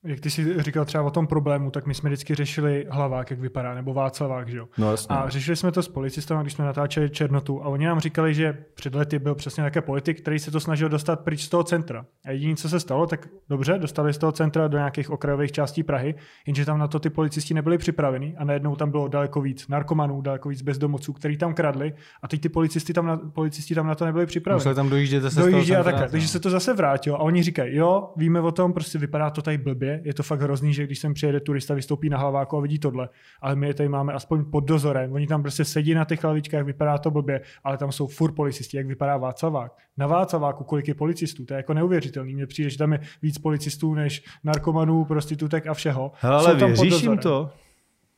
[0.06, 3.40] jak ty jsi říkal třeba o tom problému, tak my jsme vždycky řešili hlavák, jak
[3.40, 4.68] vypadá, nebo Václavák, že jo?
[4.78, 5.16] No, jasně.
[5.16, 8.58] A řešili jsme to s policistama, když jsme natáčeli Černotu a oni nám říkali, že
[8.74, 12.06] před lety byl přesně také politik, který se to snažil dostat pryč z toho centra.
[12.26, 15.84] A jediné, co se stalo, tak dobře, dostali z toho centra do nějakých okrajových částí
[15.84, 16.16] Prahy,
[16.48, 20.22] jenže tam na to ty policisti nebyli připraveni a najednou tam bylo daleko víc narkomanů,
[20.22, 21.94] daleko víc bezdomovců, který tam kradli
[22.24, 24.60] a teď ty policisti tam na, policisti tam na to nebyli připraveni.
[24.60, 26.10] Museli tam dojíždět zase Dojíždě a takhle.
[26.10, 29.42] Takže se to zase vrátilo a oni říkají, jo, víme o tom, prostě vypadá to
[29.42, 32.62] tady blbě, je to fakt hrozný, že když sem přijede turista, vystoupí na hlaváku a
[32.62, 33.10] vidí tohle.
[33.42, 35.14] Ale my je tady máme aspoň pod dozorem.
[35.14, 38.78] Oni tam prostě sedí na těch hlavičkách, vypadá to blbě, ale tam jsou furt policisti,
[38.78, 39.72] jak vypadá Václavák.
[39.98, 42.36] Na Václaváku kolik je policistů, to je jako neuvěřitelný.
[42.36, 46.12] Mně přijde, že tam je víc policistů než narkomanů, prostitutek a všeho.
[46.22, 47.50] Ale věříš jim to?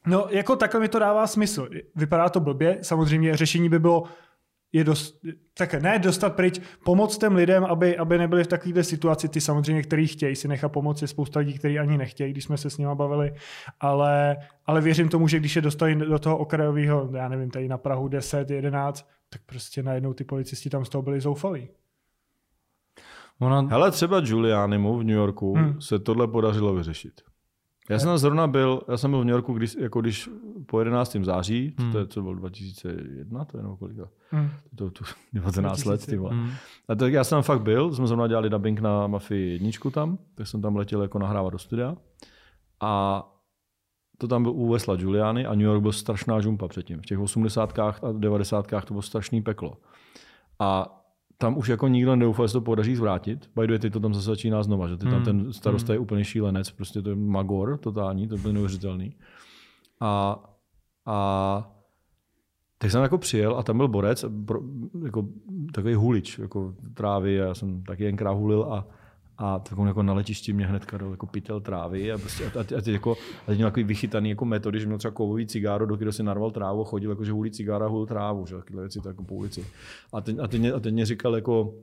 [0.07, 1.69] No, jako takhle mi to dává smysl.
[1.95, 4.03] Vypadá to blbě, samozřejmě řešení by bylo
[4.73, 5.19] je dost,
[5.53, 9.83] tak ne dostat pryč, pomoct těm lidem, aby, aby nebyli v takovéhle situaci, ty samozřejmě,
[9.83, 12.77] který chtějí si nechat pomoct, je spousta lidí, kteří ani nechtějí, když jsme se s
[12.77, 13.33] nimi bavili,
[13.79, 17.77] ale, ale věřím tomu, že když je dostali do toho okrajového, já nevím, tady na
[17.77, 21.69] Prahu 10, 11, tak prostě najednou ty policisti tam z toho byli zoufalí.
[23.39, 23.67] Ono...
[23.67, 25.81] Hele, třeba Giulianimu v New Yorku hmm.
[25.81, 27.21] se tohle podařilo vyřešit.
[27.89, 30.29] Já jsem zrovna byl, já jsem byl v New Yorku, když, jako když
[30.65, 31.17] po 11.
[31.21, 31.91] září, hmm.
[31.91, 34.49] to je co bylo 2001, to je nebo kolika, hmm.
[34.75, 36.49] to, to, 19 let, ty hmm.
[36.87, 40.17] A tak já jsem tam fakt byl, jsme zrovna dělali dubbing na Mafii jedničku tam,
[40.35, 41.95] tak jsem tam letěl jako nahrávat do studia.
[42.79, 43.23] A
[44.17, 47.01] to tam byl u Vesla Giuliani a New York byl strašná žumpa předtím.
[47.01, 47.79] V těch 80.
[47.79, 48.67] a 90.
[48.67, 49.77] to bylo strašný peklo.
[50.59, 50.93] A
[51.37, 53.49] tam už jako nikdo nedoufal, že to podaří zvrátit.
[53.55, 55.23] By the way, teď to tam zase začíná znova, že ty tam hmm.
[55.23, 56.03] ten starosta je hmm.
[56.03, 59.15] úplně šílenec, prostě to je magor totální, to byl neuvěřitelný.
[59.99, 60.43] A,
[61.05, 61.71] a
[62.77, 64.25] tak jsem jako přijel a tam byl borec,
[65.05, 65.27] jako
[65.73, 68.87] takový hulič, jako trávy, já jsem taky jenkrát hulil a,
[69.37, 72.63] a takovou jako na letišti mě hnedka dal jako pytel trávy a, prostě, a, a,
[72.63, 73.17] teď jako,
[73.47, 76.51] a měl takový vychytaný jako metody, že měl třeba kovový cigáro, do kterého si narval
[76.51, 79.65] trávu, chodil jako, že hulí cigára, hul trávu, že takové věci tak jako po ulici.
[80.13, 81.73] A teď, a teď, mě, a teď mě říkal jako,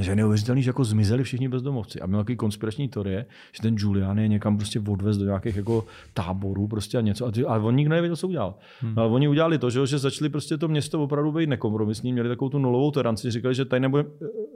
[0.00, 2.00] že je neuvěřitelný, že jako zmizeli všichni bezdomovci.
[2.00, 5.84] A měl takový konspirační teorie, že ten Julian je někam prostě odvez do nějakých jako
[6.14, 7.26] táborů prostě a něco.
[7.26, 8.54] A, ty, a on nikdo nevěděl, co udělal.
[8.80, 8.94] Hmm.
[8.94, 12.28] No, ale oni udělali to, že, že začali prostě to město opravdu být nekompromisní, měli
[12.28, 14.04] takovou tu nulovou toleranci, říkali, že tady nebude,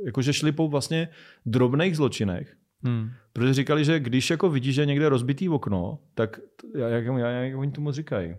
[0.06, 1.08] jako že šli po vlastně
[1.46, 3.10] drobných zločinech, Hmm.
[3.32, 6.40] Protože říkali, že když jako vidíš, že je někde rozbitý okno, tak
[6.74, 8.36] jak, jak, jak oni tomu říkají.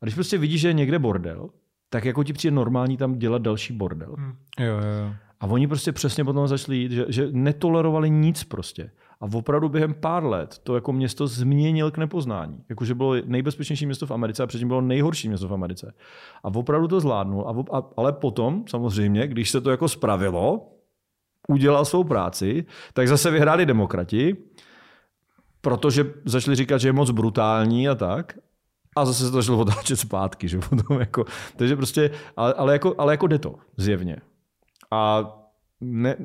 [0.00, 1.50] A když prostě vidíš, že je někde bordel,
[1.90, 4.14] tak jako ti přijde normální tam dělat další bordel.
[4.18, 4.34] Hmm.
[4.60, 5.14] Jo, jo, jo.
[5.40, 8.90] A oni prostě přesně potom začali jít, že, že netolerovali nic prostě.
[9.20, 12.64] A opravdu během pár let to jako město změnil k nepoznání.
[12.68, 15.94] Jakože bylo nejbezpečnější město v Americe a předtím bylo nejhorší město v Americe.
[16.44, 17.48] A opravdu to zvládnul.
[17.48, 20.72] A, a, ale potom, samozřejmě, když se to jako spravilo,
[21.48, 24.36] udělal svou práci, tak zase vyhráli demokrati,
[25.60, 28.38] protože začali říkat, že je moc brutální a tak.
[28.96, 30.48] A zase se to začalo otáčet zpátky.
[30.48, 31.24] Že potom jako,
[31.56, 34.16] takže prostě, ale, ale, jako, ale jako jde to, zjevně.
[34.90, 35.32] A
[35.80, 36.16] ne,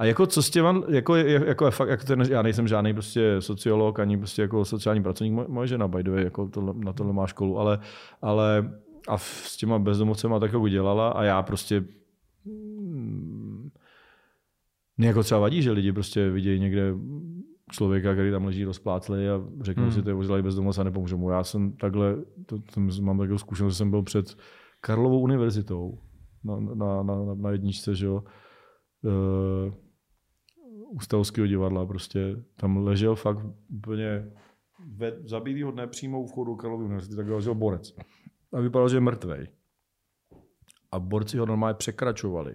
[0.00, 3.98] a jako co s těma, jako, jako, fakt, jako ten, já nejsem žádný prostě sociolog,
[3.98, 7.26] ani prostě jako sociální pracovník, moje žena by the way, jako to, na tohle má
[7.26, 7.78] školu, ale,
[8.22, 8.70] ale
[9.08, 11.84] a s těma bezdomovcema tak jako dělala a já prostě
[14.96, 16.94] mě jako třeba vadí, že lidi prostě vidějí někde
[17.70, 19.92] člověka, který tam leží rozpláclý a řeknou hmm.
[19.92, 21.30] si, to je ožilý bezdomovec a nepomůžu mu.
[21.30, 22.16] Já jsem takhle,
[22.46, 24.36] to, to, mám takovou zkušenost, že jsem byl před
[24.80, 25.98] Karlovou univerzitou
[26.44, 28.24] na, na, na, na jedničce, že jo,
[29.02, 29.74] uh,
[30.92, 32.36] u divadla prostě.
[32.56, 34.30] Tam ležel fakt úplně
[34.96, 37.94] ve zabitýho dne přímo u vchodu Karlovy univerzity, tak ležel borec.
[38.52, 39.48] A vypadal, že je mrtvej.
[40.92, 42.54] A borci ho normálně překračovali.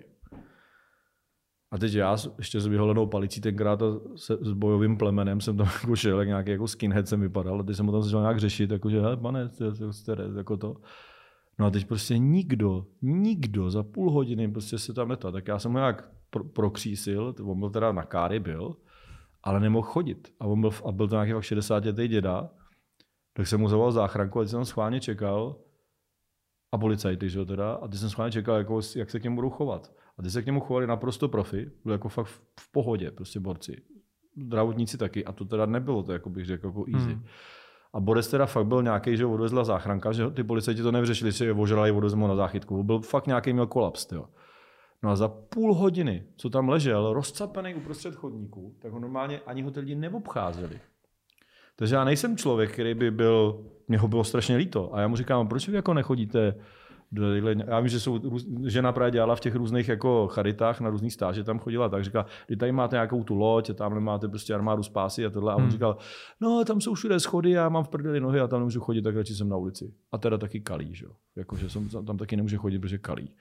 [1.71, 3.85] A teď já ještě s vyholenou palicí tenkrát a
[4.15, 7.59] se, s bojovým plemenem jsem tam jako šel, jak nějaký jako skinhead jsem vypadal.
[7.59, 9.49] A teď jsem ho tam začal nějak řešit, jakože, hele, pane,
[9.91, 10.75] jste, jako to.
[11.59, 15.31] No a teď prostě nikdo, nikdo za půl hodiny prostě se tam netal.
[15.31, 18.75] Tak já jsem ho nějak pro, prokřísil, on byl teda na káry byl,
[19.43, 20.33] ale nemohl chodit.
[20.39, 22.49] A, on byl, a byl to nějaký fakt 60 letý děda,
[23.33, 25.55] tak jsem mu zavolal záchranku a jsem tam schválně čekal
[26.71, 29.35] a policajty, že jo, teda, a ty jsem schválně čekal, jako, jak se k němu
[29.35, 29.91] budou chovat.
[30.17, 32.27] A ty se k němu chovali naprosto profi, byl jako fakt
[32.59, 33.81] v, pohodě, prostě borci.
[34.43, 37.13] Zdravotníci taky, a to teda nebylo to, jako bych řekl, jako easy.
[37.13, 37.25] Hmm.
[37.93, 41.45] A Boris teda fakt byl nějaký, že odvezla záchranka, že ty policajti to nevyřešili, že
[41.45, 42.83] je ožrali odvezmu na záchytku.
[42.83, 44.05] Byl fakt nějaký měl kolaps.
[44.05, 44.25] Tyjo.
[45.03, 49.61] No a za půl hodiny, co tam ležel, rozcapený uprostřed chodníku, tak ho normálně ani
[49.61, 50.79] ho ty lidi neobcházeli.
[51.75, 54.95] Takže já nejsem člověk, který by byl, mě ho bylo strašně líto.
[54.95, 56.55] A já mu říkám, proč vy jako nechodíte
[57.67, 58.19] já vím, že jsou,
[58.65, 62.25] žena právě dělala v těch různých jako charitách na různých stáže, tam chodila tak, říká,
[62.47, 65.53] kdy tady máte nějakou tu loď, a tam máte prostě armádu spásy a tohle.
[65.53, 65.71] A on hmm.
[65.71, 65.97] říkal,
[66.41, 69.15] no tam jsou všude schody, já mám v prdeli nohy a tam nemůžu chodit, tak
[69.15, 69.93] radši jsem na ulici.
[70.11, 71.11] A teda taky kalí, že jo.
[71.35, 73.31] Jako, že jsem, tam taky nemůže chodit, protože kalí.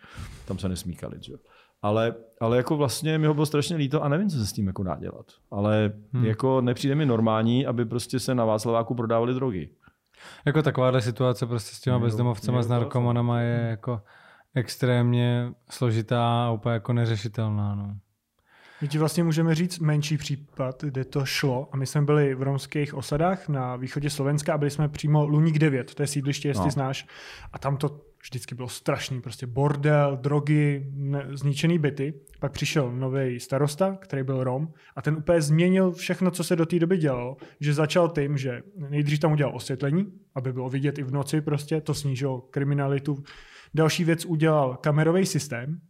[0.45, 1.39] Tam se nesmí kalit, že jo.
[1.83, 4.67] Ale, ale jako vlastně mi ho bylo strašně líto a nevím, co se s tím
[4.67, 5.27] jako dá dělat.
[5.51, 6.25] Ale hmm.
[6.25, 9.71] jako nepřijde mi normální, aby prostě se na Václaváku prodávali drogy.
[10.45, 14.01] Jako takováhle situace prostě s těma bezdomovcema, s narkomanama je jako
[14.55, 17.75] extrémně složitá a úplně jako neřešitelná.
[17.75, 17.97] No.
[18.81, 21.69] My ti vlastně můžeme říct menší případ, kde to šlo.
[21.73, 25.59] A my jsme byli v romských osadách na východě Slovenska a byli jsme přímo Luník
[25.59, 26.71] 9, to je sídliště, jestli no.
[26.71, 27.07] znáš.
[27.53, 32.15] A tam to vždycky bylo strašný, prostě bordel, drogy, ne, zničený byty.
[32.45, 36.67] Pak přišel nový starosta, který byl Rom a ten úplně změnil všechno, co se do
[36.67, 41.03] té doby dělalo, že začal tím, že nejdřív tam udělal osvětlení, aby bylo vidět i
[41.03, 43.23] v noci prostě, to snížilo kriminalitu.
[43.75, 45.81] Další věc udělal kamerový systém,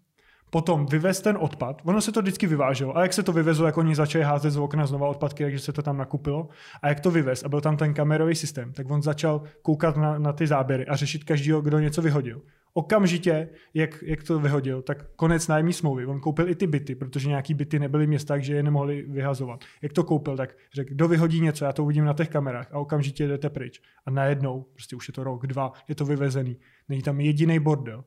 [0.50, 1.82] potom vyvez ten odpad.
[1.84, 2.96] Ono se to vždycky vyváželo.
[2.96, 5.72] A jak se to vyvezlo, jak oni začali házet z okna znova odpadky, takže se
[5.72, 6.48] to tam nakupilo.
[6.82, 10.18] A jak to vyvez a byl tam ten kamerový systém, tak on začal koukat na,
[10.18, 12.42] na ty záběry a řešit každého, kdo něco vyhodil.
[12.76, 16.06] Okamžitě, jak, jak to vyhodil, tak konec nájemní smlouvy.
[16.06, 19.64] On koupil i ty byty, protože nějaký byty nebyly města, takže je nemohli vyhazovat.
[19.82, 22.78] Jak to koupil, tak řekl, kdo vyhodí něco, já to uvidím na těch kamerách a
[22.78, 23.80] okamžitě jdete pryč.
[24.06, 26.56] A najednou, prostě už je to rok, dva, je to vyvezený.
[26.88, 28.04] Není tam jediný bordel.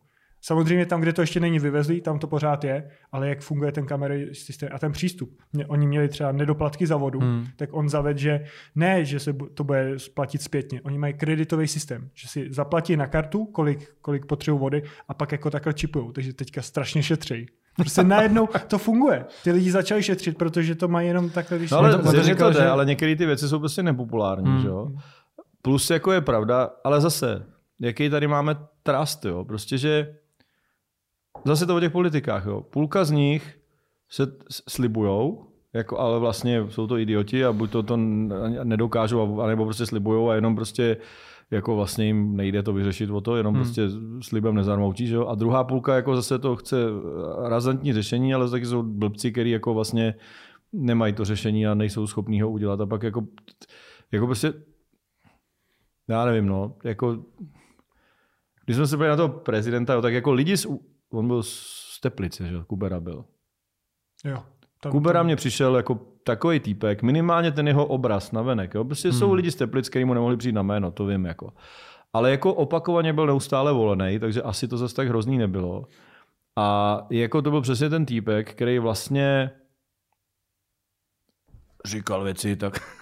[0.48, 3.86] Samozřejmě tam, kde to ještě není vyvezlý, tam to pořád je, ale jak funguje ten
[3.86, 5.38] kamerový systém a ten přístup.
[5.68, 7.46] Oni měli třeba nedoplatky za vodu, hmm.
[7.56, 8.44] tak on zaved, že
[8.76, 10.82] ne, že se to bude splatit zpětně.
[10.82, 15.32] Oni mají kreditový systém, že si zaplatí na kartu, kolik, kolik potřebují vody a pak
[15.32, 16.14] jako takhle čipují.
[16.14, 17.46] Takže teďka strašně šetří.
[17.76, 19.26] Prostě najednou to funguje.
[19.44, 21.72] Ty lidi začali šetřit, protože to mají jenom takhle, když...
[21.72, 22.68] No, ale, to, to říkal, že...
[22.68, 24.62] ale některé ty věci jsou prostě nepopulární, hmm.
[24.62, 24.92] že jo?
[25.62, 27.46] Plus jako je pravda, ale zase,
[27.80, 29.46] jaký tady máme trust, jo?
[29.46, 30.16] Prostě, že
[31.48, 32.46] Zase to o těch politikách.
[32.46, 32.62] Jo.
[32.62, 33.58] Půlka z nich
[34.10, 34.28] se
[34.70, 37.98] slibujou, jako, ale vlastně jsou to idioti a buď to, to
[38.64, 40.98] nedokážou, anebo prostě slibujou a jenom prostě
[41.52, 43.64] jako vlastně jim nejde to vyřešit o to, jenom hmm.
[43.64, 43.82] prostě
[44.22, 45.28] slibem nezarmoutí, že jo?
[45.28, 46.76] A druhá půlka jako zase to chce
[47.48, 50.16] razantní řešení, ale taky jsou blbci, který jako vlastně
[50.74, 53.28] nemají to řešení a nejsou schopní ho udělat a pak jako,
[54.12, 54.54] jako prostě
[56.08, 57.24] já nevím, no, jako
[58.66, 60.68] když jsme se byli na toho prezidenta, jo, tak jako lidi, z,
[61.14, 63.26] on byl z Teplice, že Kubera byl.
[64.26, 64.44] Jo.
[64.82, 65.26] Tam, Kubera tam...
[65.26, 68.74] mě přišel jako takový týpek, minimálně ten jeho obraz na venek.
[68.74, 68.84] Jo?
[68.84, 69.20] Prostě hmm.
[69.20, 71.26] jsou lidi z Teplic, kteří mu nemohli přijít na jméno, to vím.
[71.26, 71.54] Jako.
[72.14, 75.88] Ale jako opakovaně byl neustále volený, takže asi to zase tak hrozný nebylo.
[76.56, 79.52] A jako to byl přesně ten týpek, který vlastně
[81.86, 82.97] říkal věci tak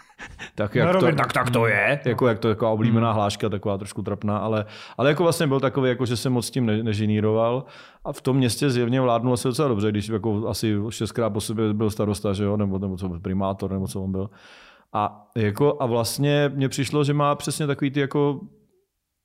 [0.55, 2.09] tak, jak to, tak, tak to je, no.
[2.09, 3.15] jako jak to taková oblíbená hmm.
[3.15, 4.65] hláška, taková trošku trapná, ale,
[4.97, 7.65] ale jako vlastně byl takový, jako že se moc tím ne, nežiníroval
[8.05, 11.73] a v tom městě zjevně vládnul se docela dobře, když jako asi šestkrát po sobě
[11.73, 14.29] byl starosta, že jo, nebo, nebo co byl primátor, nebo co on byl.
[14.93, 18.39] A, jako, a vlastně mně přišlo, že má přesně takový ty jako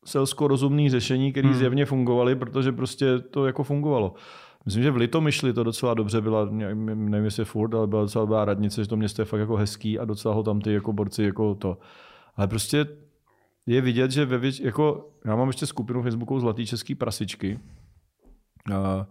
[0.05, 1.59] selsko-rozumný řešení, které hmm.
[1.59, 4.15] zjevně fungovaly, protože prostě to jako fungovalo.
[4.65, 8.45] Myslím, že v Litomyšli to docela dobře byla, nevím jestli furt, ale byla docela dobrá
[8.45, 11.23] radnice, že to město je fakt jako hezký a docela ho tam ty jako borci
[11.23, 11.79] jako to.
[12.37, 12.87] Ale prostě
[13.67, 17.59] je vidět, že ve věč, jako, já mám ještě skupinu Facebooku Zlatý český prasičky,
[18.75, 19.07] a,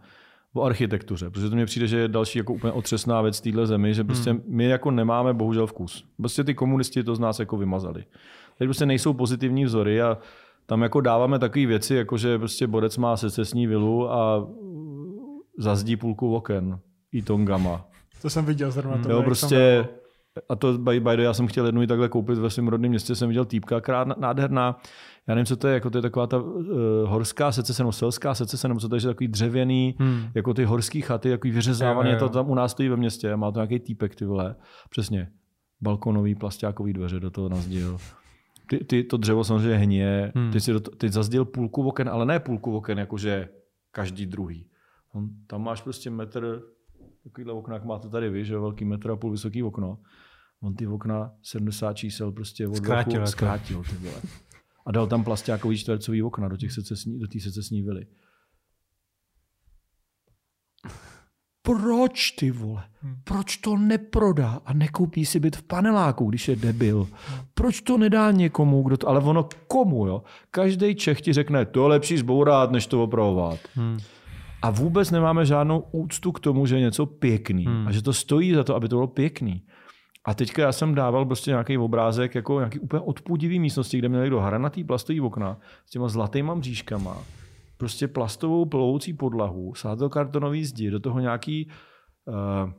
[0.53, 3.93] o architektuře, protože to mně přijde, že je další jako úplně otřesná věc téhle zemi,
[3.93, 4.41] že prostě hmm.
[4.47, 6.05] my jako nemáme bohužel vkus.
[6.17, 8.03] Prostě ty komunisti to z nás jako vymazali.
[8.57, 10.17] Teď prostě nejsou pozitivní vzory a
[10.65, 14.47] tam jako dáváme takové věci, jako že prostě Borec má secesní vilu a
[15.59, 16.79] zazdí půlku oken
[17.11, 17.85] i tongama.
[18.21, 18.97] To jsem viděl zrovna.
[18.97, 19.87] To jo, prostě,
[20.49, 22.89] a to by, by the, já jsem chtěl jednu i takhle koupit ve svém rodném
[22.89, 24.81] městě, jsem viděl týpka, krát nádherná,
[25.27, 26.63] já nevím, co to je, jako to je taková ta uh,
[27.05, 30.23] horská secese, nebo selská secese, nebo co to je, že takový dřevěný, hmm.
[30.35, 33.59] jako ty horské chaty, takový vyřezávaný, to tam u nás stojí ve městě, má to
[33.59, 34.55] nějaký týpek, ty vole,
[34.89, 35.31] přesně,
[35.81, 37.97] balkonový plastákový dveře do toho nazdíl.
[38.69, 40.51] Ty, ty, to dřevo samozřejmě hně, hmm.
[40.51, 43.49] ty si do to, ty zazdil půlku oken, ale ne půlku oken, jakože
[43.91, 44.68] každý druhý.
[45.13, 46.61] On, tam máš prostě metr,
[47.23, 49.97] takovýhle okna, jak máte tady vy, že velký metr a půl vysoký okno.
[50.61, 53.27] On ty okna 70 čísel prostě od zkrátil, jako.
[53.27, 54.21] zkrátil ty vole.
[54.85, 58.05] A dal tam plastákový čtvercový okna do těch secesní, do té secesní vily.
[61.61, 62.83] Proč ty vole?
[63.01, 63.15] Hmm.
[63.23, 67.07] Proč to neprodá a nekoupí si byt v paneláku, když je debil?
[67.53, 69.09] Proč to nedá někomu, kdo to...
[69.09, 70.23] Ale ono komu, jo?
[70.51, 73.59] Každý Čech ti řekne, to je lepší zbourat, než to opravovat.
[73.75, 73.97] Hmm.
[74.61, 77.87] A vůbec nemáme žádnou úctu k tomu, že je něco pěkný hmm.
[77.87, 79.63] a že to stojí za to, aby to bylo pěkný.
[80.25, 84.29] A teďka já jsem dával prostě nějaký obrázek, jako nějaký úplně odpudivý místnosti, kde měli
[84.29, 87.17] do hranatý plastový okna s těma zlatýma mřížkama,
[87.77, 91.69] prostě plastovou plovoucí podlahu, sátelkartonový zdi, do toho nějaký
[92.25, 92.71] uh,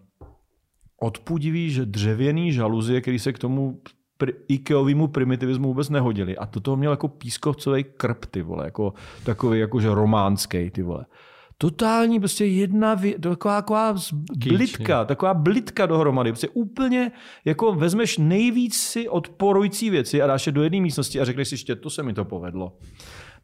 [1.01, 3.81] odpudivý že dřevěný žaluzie, který se k tomu
[4.21, 6.37] pr- Ikeovému primitivismu vůbec nehodili.
[6.37, 8.95] A do toho měl jako pískovcový krp, ty vole, jako
[9.25, 11.07] takový jakože románský, ty vole
[11.61, 13.95] totální prostě jedna, taková, taková
[14.37, 16.33] blitka, taková blitka dohromady.
[16.33, 17.13] Prostě úplně
[17.45, 21.55] jako vezmeš nejvíc si odporující věci a dáš je do jedné místnosti a řekneš si
[21.55, 22.79] ještě, to se mi to povedlo.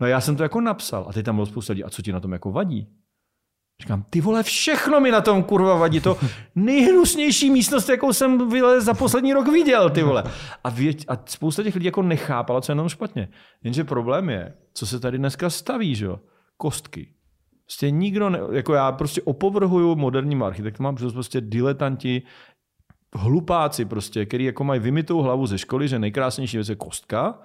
[0.00, 2.12] No já jsem to jako napsal a teď tam bylo spousta lidí, a co ti
[2.12, 2.88] na tom jako vadí?
[3.82, 6.00] Říkám, ty vole, všechno mi na tom kurva vadí.
[6.00, 6.16] To
[6.54, 10.24] nejhnusnější místnost, jakou jsem za poslední rok viděl, ty vole.
[10.64, 13.28] A, věď, a spousta těch lidí jako nechápala, co je jenom špatně.
[13.64, 16.20] Jenže problém je, co se tady dneska staví, že jo?
[16.56, 17.15] Kostky.
[17.66, 22.22] Prostě nikdo, ne, jako já prostě opovrhuju moderním architektama, protože prostě diletanti,
[23.14, 27.38] hlupáci prostě, který jako mají vymitou hlavu ze školy, že nejkrásnější věc je kostka,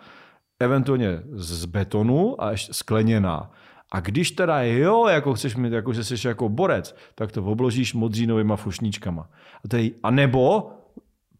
[0.59, 3.51] eventuálně z betonu a ještě skleněná.
[3.91, 7.93] A když teda jo, jako chceš mít, jako že jsi jako borec, tak to obložíš
[7.93, 9.29] modřínovými fušníčkama.
[9.65, 10.71] A, tady, a nebo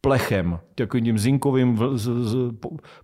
[0.02, 2.36] plechem, takovým tím zinkovým z, z,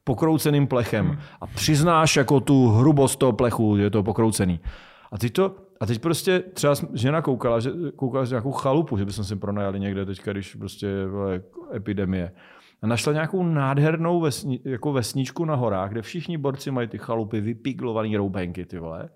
[0.03, 1.05] pokrouceným plechem.
[1.07, 1.17] Hmm.
[1.41, 4.59] A přiznáš jako tu hrubost toho plechu, že je to pokroucený.
[5.11, 9.05] A ty to, a teď prostě třeba žena koukala, že koukala že nějakou chalupu, že
[9.05, 11.07] bychom si pronajali někde teďka, když prostě je
[11.75, 12.31] epidemie.
[12.81, 17.41] A našla nějakou nádhernou vesni, jako vesničku na horách, kde všichni borci mají ty chalupy,
[17.41, 19.09] vypiglovaný roubenky, ty vole.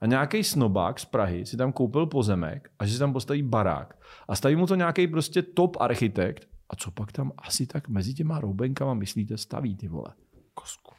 [0.00, 3.98] A nějaký snobák z Prahy si tam koupil pozemek a že si tam postaví barák.
[4.28, 6.48] A staví mu to nějaký prostě top architekt.
[6.70, 10.08] A co pak tam asi tak mezi těma roubenkama myslíte staví, ty vole?
[10.54, 10.94] Kosku.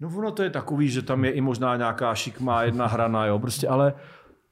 [0.00, 3.38] No ono to je takový, že tam je i možná nějaká šikmá jedna hrana, jo,
[3.38, 3.94] prostě, ale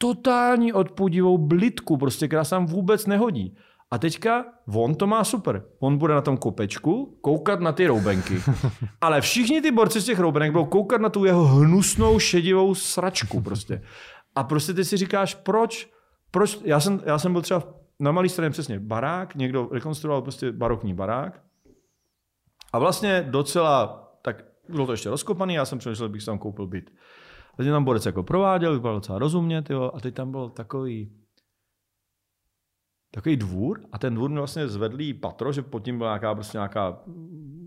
[0.02, 3.56] totální odpudivou blitku, prostě, která se tam vůbec nehodí.
[3.90, 5.64] A teďka on to má super.
[5.78, 8.42] On bude na tom kopečku koukat na ty roubenky.
[9.00, 13.40] Ale všichni ty borci z těch roubenek budou koukat na tu jeho hnusnou šedivou sračku
[13.40, 13.82] prostě.
[14.34, 15.90] A prostě ty si říkáš, proč?
[16.30, 16.58] proč?
[16.64, 17.62] Já, jsem, já jsem byl třeba
[18.00, 21.40] na malý straně přesně barák, někdo rekonstruoval prostě barokní barák
[22.72, 26.66] a vlastně docela, tak bylo to ještě rozkopaný, já jsem přemýšlel, bych si tam koupil
[26.66, 26.90] byt.
[27.60, 31.12] Teď tam Borec jako prováděl, vypadal docela rozumně, tyjo, a teď tam byl takový
[33.10, 36.58] takový dvůr a ten dvůr měl vlastně zvedlý patro, že pod tím byla nějaká, prostě
[36.58, 37.02] nějaká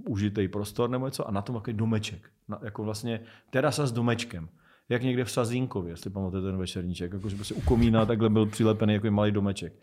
[0.07, 2.29] užitý prostor nebo něco a na tom takový domeček.
[2.47, 4.49] Na, jako vlastně terasa s domečkem.
[4.89, 8.93] Jak někde v Sazínkově, jestli pamatujete ten večerníček, jakože prostě u komína takhle byl přilepený
[8.93, 9.73] jako malý domeček.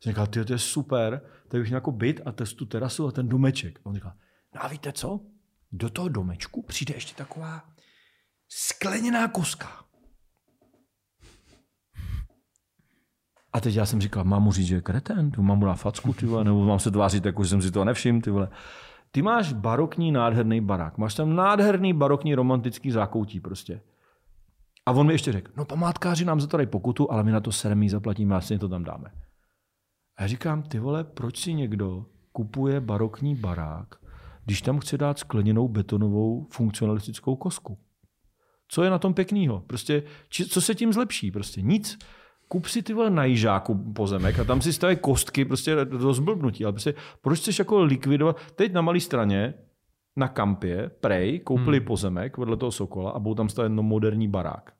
[0.00, 3.12] Jsem říkal, ty to je super, tak bych měl jako byt a tu terasu a
[3.12, 3.80] ten domeček.
[3.84, 4.12] A on říkal,
[4.54, 5.20] no a víte co?
[5.72, 7.69] Do toho domečku přijde ještě taková
[8.52, 9.68] skleněná koska.
[13.52, 15.74] A teď já jsem říkal, mám mu říct, že je kreten, tu mám mu na
[15.74, 18.48] facku, ty vole, nebo mám se tvářit jako, že jsem si to nevšiml, ty vole.
[19.10, 23.80] Ty máš barokní nádherný barák, máš tam nádherný barokní romantický zákoutí prostě.
[24.86, 27.40] A on mi ještě řekl, no památkáři nám za to dají pokutu, ale my na
[27.40, 29.12] to sermí zaplatíme a si to tam dáme.
[30.16, 33.94] A já říkám, ty vole, proč si někdo kupuje barokní barák,
[34.44, 37.78] když tam chce dát skleněnou betonovou funkcionalistickou kosku?
[38.70, 39.62] Co je na tom pěkného?
[39.66, 41.30] Prostě, či, co se tím zlepší?
[41.30, 41.98] Prostě nic
[42.48, 46.64] kup si ty vole na jižáku pozemek a tam si staví kostky, prostě do zblbnutí.
[46.64, 48.36] Ale prostě, proč chceš jako likvidovat?
[48.54, 49.54] Teď na malé straně,
[50.16, 51.86] na kampě, prej, koupili hmm.
[51.86, 54.72] pozemek vedle toho Sokola a budou tam stavět no moderní barák.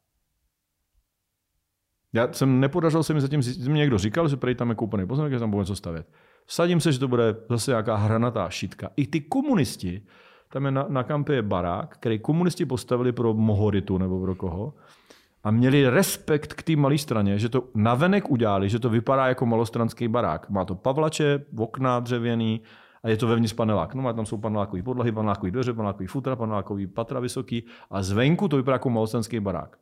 [2.12, 5.33] Já jsem nepodařil se mi zatím, mi někdo říkal, že prej tam je koupený pozemek,
[5.33, 6.09] že tam bude něco stavět.
[6.47, 8.91] Vsadím se, že to bude zase nějaká hranatá šitka.
[8.97, 10.02] I ty komunisti,
[10.53, 14.75] tam je na, na kampě je barák, který komunisti postavili pro Mohoritu nebo pro koho
[15.45, 19.47] a měli respekt k té malé straně, že to navenek udělali, že to vypadá jako
[19.47, 20.51] malostranský barák.
[20.51, 22.61] Má to pavlače, okna dřevěný
[23.03, 23.95] a je to vevnitř panelák.
[23.95, 28.49] No, má tam jsou panelákový podlahy, panelákový dveře, panelákový futra, panelákový patra vysoký a zvenku
[28.49, 29.77] to vypadá jako malostranský barák.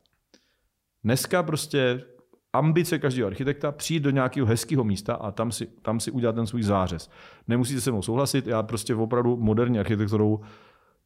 [1.03, 2.03] Dneska prostě
[2.53, 6.47] ambice každého architekta přijít do nějakého hezkého místa a tam si, tam si udělat ten
[6.47, 7.09] svůj zářez.
[7.47, 10.39] Nemusíte se mnou souhlasit, já prostě opravdu moderní architekturou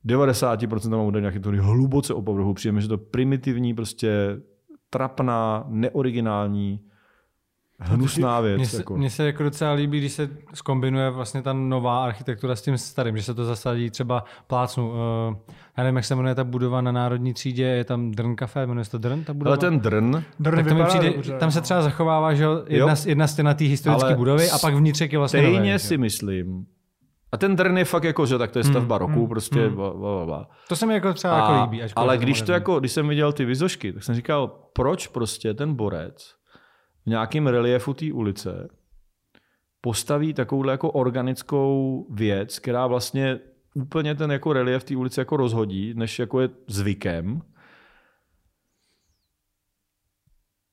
[0.06, 2.54] 90% moderní architektury hluboce opovrhu.
[2.54, 4.42] Přijeme, že to primitivní, prostě
[4.90, 6.80] trapná, neoriginální,
[7.84, 8.58] hnusná věc.
[8.58, 8.98] Mně se, jako.
[8.98, 13.18] mně se jako docela líbí, když se skombinuje vlastně ta nová architektura s tím starým,
[13.18, 14.90] že se to zasadí třeba plácnu.
[14.90, 14.96] Uh,
[15.78, 18.86] já nevím, jak se jmenuje ta budova na Národní třídě, je tam Drn Café, jmenuje
[18.86, 19.50] se to Drn, ta budova?
[19.50, 21.64] Ale ten Drn, Drn tak to mi přijde, dobře, tam se no.
[21.64, 22.98] třeba zachovává, že jedna, Jo.
[23.06, 25.98] jedna stěna té historické budovy a pak vnitřek je vlastně stejně nové, si že?
[25.98, 26.66] myslím,
[27.34, 29.76] a ten Drn je fakt jako, že tak to je stavba roku, hmm, prostě hmm.
[29.76, 30.50] bla, bla, bla.
[30.70, 31.84] To se mi jako třeba A, jako líbí.
[31.96, 35.74] ale když to jako, když jsem viděl ty vizošky, tak jsem říkal, proč prostě ten
[35.74, 36.36] borec
[37.06, 38.70] v nějakém reliefu té ulice
[39.82, 43.40] postaví takovouhle jako organickou věc, která vlastně
[43.76, 47.42] úplně ten jako relief té ulice jako rozhodí, než jako je zvykem.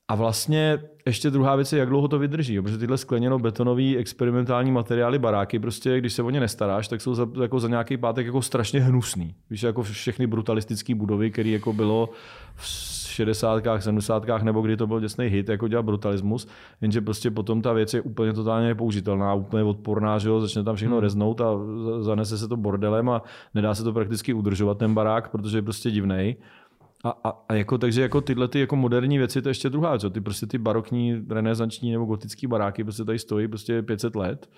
[0.07, 4.71] A vlastně ještě druhá věc je, jak dlouho to vydrží, protože tyhle skleněno betonový experimentální
[4.71, 8.25] materiály baráky, prostě když se o ně nestaráš, tak jsou za, jako za nějaký pátek
[8.25, 9.35] jako strašně hnusný.
[9.49, 12.09] Víš, jako všechny brutalistické budovy, které jako bylo
[12.55, 13.63] v 60.
[13.79, 14.43] 70.
[14.43, 16.47] nebo kdy to byl děsný hit, jako dělat brutalismus,
[16.81, 20.75] jenže prostě potom ta věc je úplně totálně nepoužitelná, úplně odporná, že jo, začne tam
[20.75, 21.03] všechno Hmm.
[21.03, 21.45] reznout a
[21.85, 23.21] za- zanese se to bordelem a
[23.55, 26.35] nedá se to prakticky udržovat ten barák, protože je prostě divnej.
[27.03, 29.97] A, a, a jako, takže jako tyhle ty jako moderní věci, to je ještě druhá
[30.03, 30.09] jo.
[30.09, 34.49] Ty prostě ty barokní, renesanční nebo gotický baráky prostě tady stojí prostě 500 let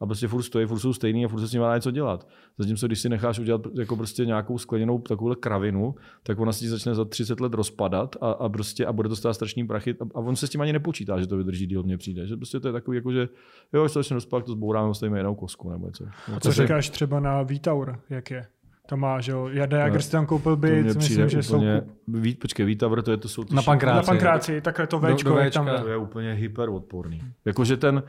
[0.00, 2.28] a prostě furt stojí, furt jsou stejný a furt se s nimi dá něco dělat.
[2.58, 6.68] Zatímco když si necháš udělat jako prostě nějakou skleněnou takovouhle kravinu, tak ona se ti
[6.68, 10.04] začne za 30 let rozpadat a, a, prostě, a bude to stát strašný prachy a,
[10.14, 12.26] a on se s tím ani nepočítá, že to vydrží díl, mně přijde.
[12.26, 13.28] Že prostě to je takový, jako, že
[13.72, 16.04] jo, až to začne rozpadat, to zbouráme, stavíme jinou kosku nebo něco.
[16.36, 18.46] A co říkáš třeba na V-Tower, jak je?
[18.88, 21.82] To má, že jo, Jada Jagr si tam koupil byt, přijde myslím, že jsou úplně,
[22.08, 23.96] ví, počkej, Vítavr, to je to jsou ty Na Pankráci.
[23.96, 25.66] na pankráci, takhle to Do- Včko, do jak tam.
[25.82, 27.20] To je úplně hyperodporný.
[27.44, 28.02] Jakože ten,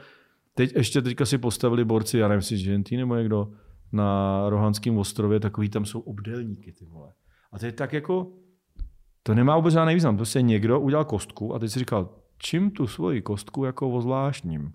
[0.61, 3.51] teď ještě teďka si postavili borci, já nevím, jestli Gentý nebo někdo,
[3.91, 7.14] na Rohanském ostrově, takový tam jsou obdélníky, ty vole.
[7.51, 8.31] A to je tak jako,
[9.23, 10.15] to nemá vůbec žádný význam.
[10.15, 14.73] Prostě někdo udělal kostku a teď si říkal, čím tu svoji kostku jako ozvláštním,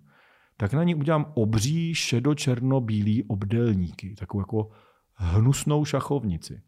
[0.56, 4.70] tak na ní udělám obří šedo-černo-bílý obdélníky, takovou jako
[5.14, 6.62] hnusnou šachovnici.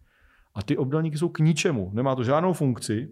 [0.54, 1.90] A ty obdélníky jsou k ničemu.
[1.94, 3.08] Nemá to žádnou funkci,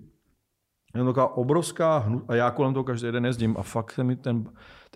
[0.96, 2.22] Jenom taková obrovská hnu...
[2.28, 4.44] a já kolem toho každý den jezdím a fakt se mi ten,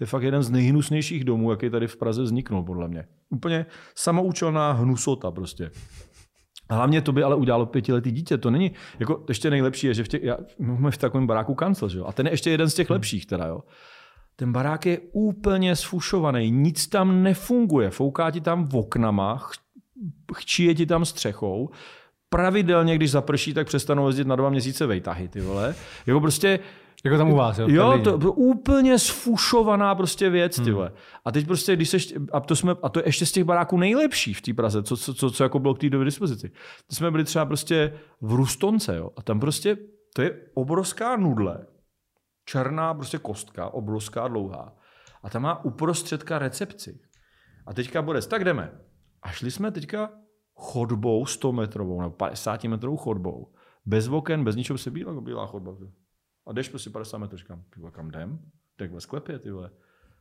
[0.00, 3.04] to je fakt jeden z nejhnusnějších domů, jaký tady v Praze vzniknul, podle mě.
[3.30, 5.70] Úplně samoučelná hnusota prostě.
[6.68, 8.38] A hlavně to by ale udělalo pětiletý dítě.
[8.38, 11.88] To není, jako ještě nejlepší je, že v těch, já, máme v takovém baráku kancel,
[11.88, 12.04] že jo?
[12.04, 13.60] A ten je ještě jeden z těch lepších teda, jo.
[14.36, 19.60] Ten barák je úplně sfušovaný, nic tam nefunguje, fouká ti tam v oknama, ch-
[20.34, 21.70] chčíje ti tam střechou,
[22.28, 25.74] pravidelně, když zaprší, tak přestanou jezdit na dva měsíce vejtahy, ty vole.
[26.06, 26.58] Jako prostě
[27.04, 27.66] Jako tam u vás, jo?
[27.68, 30.72] Jo, to bylo úplně sfušovaná prostě věc, ty Hmm.
[30.74, 30.92] vole.
[31.24, 33.78] A teď prostě, když seš, a to, jsme, a to je ještě z těch baráků
[33.78, 36.48] nejlepší v té Praze, co, co, co, co jako bylo k té době dispozici.
[36.48, 39.76] Teď jsme byli třeba prostě v Rustonce, jo, a tam prostě,
[40.14, 41.66] to je obrovská nudle,
[42.44, 44.76] černá prostě kostka, obrovská, dlouhá.
[45.22, 47.00] A tam má uprostředka recepci.
[47.66, 48.72] A teďka bude, tak jdeme.
[49.22, 50.10] A šli jsme teďka
[50.54, 53.52] chodbou 100 metrovou, nebo 50 metrovou chodbou.
[53.86, 55.72] Bez oken, bez ničeho se bílá, bílá chodba.
[56.50, 58.38] A jdeš prostě 50 metrů, říkám, vole, kam jdem?
[58.76, 59.70] Tak ve sklepě, ty vole.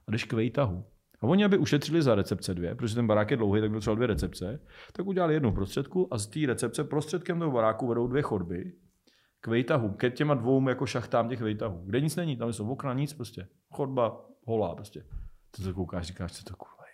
[0.08, 0.85] A jdeš k vejtahu.
[1.22, 3.95] A oni, aby ušetřili za recepce dvě, protože ten barák je dlouhý, tak byl třeba
[3.95, 4.59] dvě recepce,
[4.93, 8.74] tak udělali jednu prostředku a z té recepce prostředkem toho baráku vedou dvě chodby
[9.41, 12.93] k vejtahu, ke těma dvou jako šachtám těch vejtahů, kde nic není, tam jsou okna,
[12.93, 13.48] nic prostě.
[13.69, 15.06] Chodba holá prostě.
[15.51, 16.93] Ty to koukáš, říkáš, co to kurva je.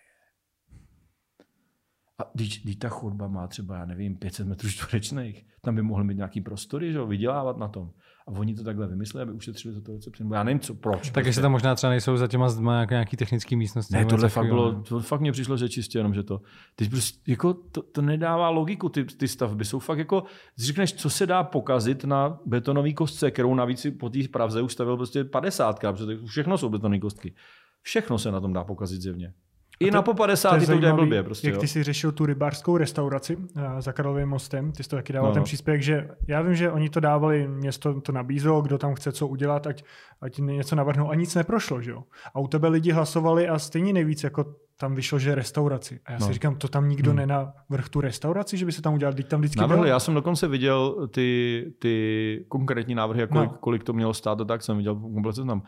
[2.18, 6.04] A když, když ta chodba má třeba, já nevím, 500 metrů čtverečných, tam by mohly
[6.04, 7.92] mít nějaký prostory, že jo, vydělávat na tom.
[8.26, 10.22] A oni to takhle vymysleli, aby ušetřili za to recepci.
[10.22, 11.10] Nebo já nevím, co, proč.
[11.10, 13.94] Tak jestli tam možná třeba nejsou za těma zdma jako nějaký technický místnosti.
[13.94, 16.40] Ne, tohle fakt bylo, to fakt mně přišlo, že čistě jenom, že to,
[16.76, 20.22] teď prostě, jako, to, to nedává logiku, ty, ty stavby jsou fakt jako,
[20.58, 24.72] řekneš, co se dá pokazit na betonové kostce, kterou navíc si po té Pravze už
[24.72, 27.34] stavil prostě 50, protože to všechno jsou betonové kostky.
[27.82, 29.32] Všechno se na tom dá pokazit zjevně.
[29.80, 31.60] I to- na po 50 to, to udělají zajímavý, blbě prostě, Jak jo.
[31.60, 35.28] ty si řešil tu rybářskou restauraci eh, za Karlovým mostem, ty jsi to taky dával
[35.30, 35.44] No, ten no.
[35.44, 39.26] příspěvek, že já vím, že oni to dávali, město to nabízelo, kdo tam chce co
[39.28, 39.84] udělat, ať,
[40.20, 42.02] ať něco navrhnou a nic neprošlo, že jo.
[42.34, 44.44] A u tebe lidi hlasovali a stejně nejvíc jako
[44.78, 46.00] tam vyšlo, že restauraci.
[46.06, 46.32] A já si No.
[46.32, 47.16] říkám, to tam nikdo Hmm.
[47.18, 49.88] nenavrh tu restauraci, že by se tam udělal, teď tam vždycky Navrhli, bylo.
[49.90, 53.58] já jsem dokonce viděl ty, ty konkrétní návrhy, jak kolik, No.
[53.60, 55.62] kolik to mělo stát, a tak jsem viděl komplet seznam.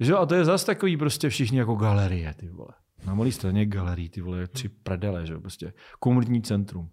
[0.00, 2.70] Že jo, a to je zase takový prostě všichni jako galerie, ty vole.
[3.06, 5.72] Na malé straně galerii, ty vole, tři prdele, že jo, prostě.
[6.00, 6.88] Komunitní centrum.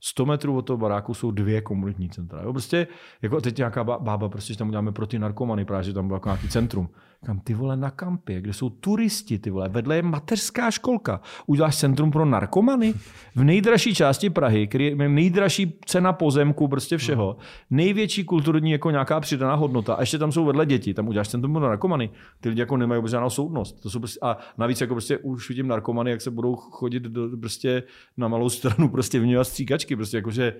[0.00, 2.42] 100 metrů od toho baráku jsou dvě komunitní centra.
[2.42, 2.52] Jo?
[2.52, 2.86] Prostě,
[3.22, 6.06] jako teď nějaká bá- bába, prostě že tam uděláme pro ty narkomany, právě, že tam
[6.06, 6.88] bylo jako nějaký centrum.
[7.26, 11.20] Kam ty vole na kampě, kde jsou turisti, ty vole, vedle je mateřská školka.
[11.46, 12.94] Uděláš centrum pro narkomany
[13.34, 17.36] v nejdražší části Prahy, který je nejdražší cena pozemku, prostě všeho.
[17.70, 19.94] Největší kulturní jako nějaká přidaná hodnota.
[19.94, 22.10] A ještě tam jsou vedle děti, tam uděláš centrum pro narkomany.
[22.40, 23.80] Ty lidi jako nemají vůbec žádnou soudnost.
[23.82, 27.36] To jsou prostě, a navíc jako prostě už vidím narkomany, jak se budou chodit do,
[27.40, 27.82] prostě
[28.16, 30.54] na malou stranu, prostě vyměňovat stříkačky, prostě jakože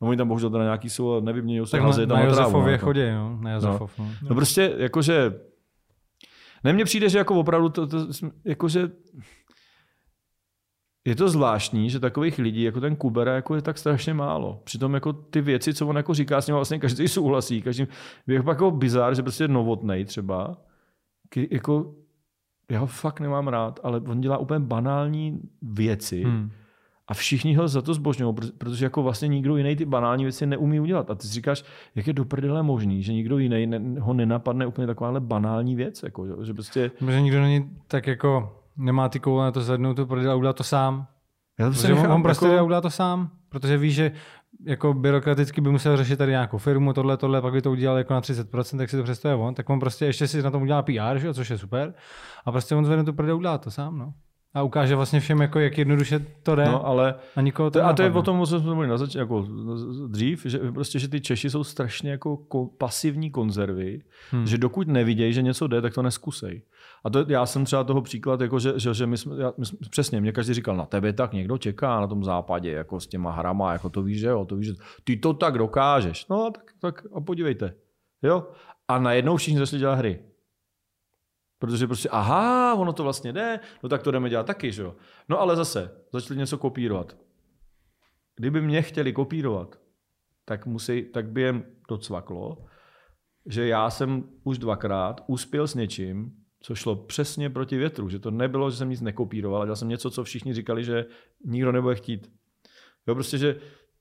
[0.00, 2.38] No oni tam bohužel teda nějaký jsou, nevyměňují se Tak házejí na, tam na na
[2.38, 2.84] Josefově jako.
[2.84, 3.38] chodí, no.
[3.40, 4.08] Na Josefov, no.
[4.28, 5.34] No prostě jakože,
[6.64, 8.06] ne, mně přijde, že jako opravdu to, to
[8.44, 8.90] jakože,
[11.04, 14.60] je to zvláštní, že takových lidí jako ten Kubera jako je tak strašně málo.
[14.64, 17.86] Přitom jako ty věci, co on jako říká, s ním vlastně každý souhlasí, každý
[18.26, 20.56] je jako bizár, že prostě novotnej třeba,
[21.28, 21.94] Ky- jako
[22.70, 26.50] já ho fakt nemám rád, ale on dělá úplně banální věci Hmm.
[27.08, 30.80] A všichni ho za to zbožňují, protože jako vlastně nikdo jiný ty banální věci neumí
[30.80, 31.10] udělat.
[31.10, 31.64] A ty si říkáš,
[31.94, 36.02] jak je do prdele možný, že nikdo jiný ne, ho nenapadne úplně takováhle banální věc,
[36.02, 40.06] jako, že- prostě Že nikdo není tak jako, nemá ty koule na to zvednout to
[40.06, 41.06] prodej a udělat to sám.
[41.58, 44.12] já to Protože on, on prostě jako, udělá to sám, protože ví, že
[44.64, 48.14] jako byrokraticky by musel řešit tady nějakou firmu, tohle, tohle, pak by to udělal jako
[48.14, 50.82] na 30%, tak si to představuje on, tak on prostě ještě si na tom udělá
[50.82, 51.34] PR, že?
[51.34, 51.94] což je super,
[52.44, 54.12] a prostě on zvedne to prodej a udělá to sám, no.
[54.54, 57.86] A ukáže vlastně všem, jako, jak jednoduše to jde no, ale a nikoho to to,
[57.86, 59.46] a to je o tom, co jsme mluvili na zač- jako
[60.08, 64.46] dřív, že prostě, že ty Češi jsou strašně jako ko- pasivní konzervy, hmm.
[64.46, 66.62] že dokud nevidějí, že něco jde, tak to neskusej.
[67.04, 69.66] A to, já jsem třeba toho příklad, jako že, že, že my, jsme, já, my
[69.66, 73.06] jsme, přesně, mě každý říkal, na tebe tak někdo čeká na tom západě, jako s
[73.06, 74.74] těma hrama, jako to víš, že jo, to víš, že
[75.04, 76.26] ty to tak dokážeš.
[76.28, 77.74] No tak, tak a podívejte.
[78.22, 78.46] Jo?
[78.88, 80.18] A najednou všichni začali dělat hry.
[81.62, 84.96] Protože prostě, aha, ono to vlastně jde, no tak to jdeme dělat taky, že jo.
[85.28, 87.16] No ale zase, začali něco kopírovat.
[88.36, 89.78] Kdyby mě chtěli kopírovat,
[90.44, 92.66] tak, musí, tak by jim docvaklo,
[93.46, 98.08] že já jsem už dvakrát uspěl s něčím, co šlo přesně proti větru.
[98.08, 101.06] Že to nebylo, že jsem nic nekopíroval, ale dělal jsem něco, co všichni říkali, že
[101.44, 102.32] nikdo nebude chtít.
[103.06, 103.56] Jo, prostě, že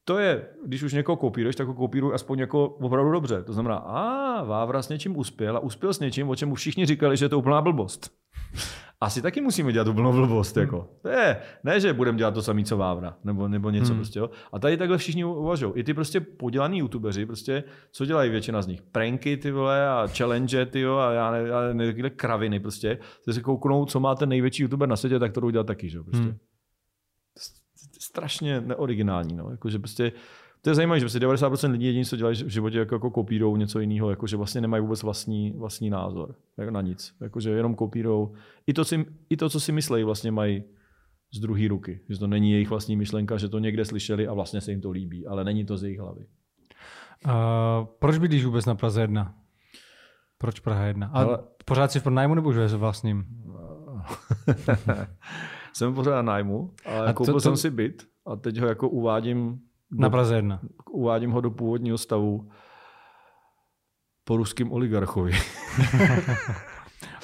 [0.06, 3.44] to je, když už někoho kopíruješ, tak ho kopíruj aspoň jako opravdu dobře.
[3.44, 6.86] To znamená, a Vávra s něčím uspěl a uspěl s něčím, o čem už všichni
[6.86, 8.12] říkali, že je to úplná blbost.
[9.04, 10.58] Asi taky musíme dělat úplnou blbost.
[10.58, 10.88] Jako.
[11.02, 13.98] To je, ne, že budeme dělat to samé, co Vávra, nebo, nebo něco Hmm.
[13.98, 14.20] prostě.
[14.20, 14.30] Jo.
[14.54, 15.74] A tady takhle všichni uvažují.
[15.76, 18.82] I ty prostě podělaný youtubeři, prostě, co dělají většina z nich?
[18.82, 22.98] Pranky, ty vole, a challenge, ty jo, a já ne, já ne takové kraviny prostě.
[23.32, 25.98] Se kouknou, co má ten největší youtuber na světě, tak to jdou dělat taky, že
[25.98, 26.24] jo, prostě.
[26.24, 26.38] Hmm.
[28.11, 29.51] Strašně neoriginální, no.
[29.51, 30.11] Jako, že prostě,
[30.61, 33.56] to je zajímavé, že prostě 90% lidí jediný, co dělají v životě, jako, jako kopírou
[33.56, 37.14] něco jiného, jako, že vlastně nemají vůbec vlastní, vlastní názor jako na nic.
[37.22, 38.33] Jako, že jenom kopírou.
[38.67, 40.64] I to, si, I to, co si myslejí, vlastně mají
[41.33, 41.99] z druhé ruky.
[42.09, 44.91] Že to není jejich vlastní myšlenka, že to někde slyšeli a vlastně se jim to
[44.91, 46.25] líbí, ale není to z jejich hlavy.
[47.25, 47.31] Uh,
[47.99, 49.35] proč bydlíš vůbec na Praze 1?
[50.38, 51.07] Proč Praha 1?
[51.07, 53.25] A Ale- pořád si v pronájmu nebo už je vlastním?
[55.74, 58.67] jsem pořád na nájmu, ale A koupil to- to- jsem si byt a teď ho
[58.67, 59.59] jako uvádím,
[59.91, 60.59] Na do, Praze 1.
[60.91, 62.50] uvádím ho do původního stavu
[64.24, 65.32] po ruským oligarchovi.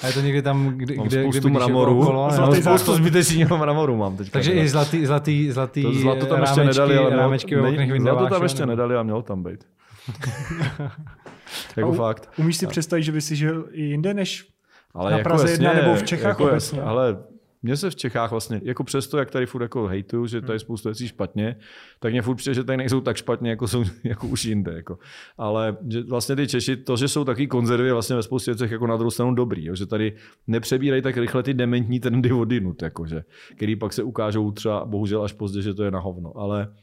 [0.02, 2.00] A je to někde tam, kde, Mám kde, spoustu kde jako mramoru.
[2.00, 2.96] okolo, Zlatý spoustu záchod.
[2.96, 4.30] zbytečného mramoru mám teď.
[4.30, 8.00] Takže i zlatý, zlatý, zlatý to zlato tam ještě rámečky, nedali, ale rámečky oknech ne,
[8.00, 9.64] zlato tam ještě nebo- nedali a mělo tam být.
[11.76, 12.30] jako u- fakt.
[12.38, 14.48] Umíš si představit, že by si žil i jinde než
[14.94, 16.82] Ale Na jako Praze jasně, jedna nebo v Čechách jako, obecně?
[16.82, 17.16] Ale
[17.62, 20.46] mně se v Čechách vlastně, jako přesto, jak tady furt jako hejtuju, že Hmm.
[20.46, 21.56] tady je spoustu věcí špatně,
[22.00, 24.72] tak mě furt přijde, že tady nejsou tak špatně, jako jsou jako už jinde.
[24.72, 24.98] Jako.
[25.38, 28.86] Ale že vlastně ty Češi, to, že jsou taky konzervy, vlastně ve spoustě věcech jako
[28.86, 29.64] na druhou stranu dobrý.
[29.64, 29.74] Jo?
[29.74, 33.24] Že tady nepřebírají tak rychle ty dementní trendy odinut, jakože,
[33.56, 36.36] který pak se ukážou třeba bohužel až pozdě, že to je na hovno.
[36.36, 36.74] Ale,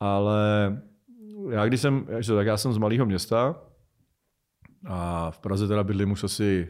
[0.00, 0.38] ale
[1.50, 3.62] já když jsem, že tak já jsem z malého města
[4.86, 6.68] a v Praze teda bydlím už asi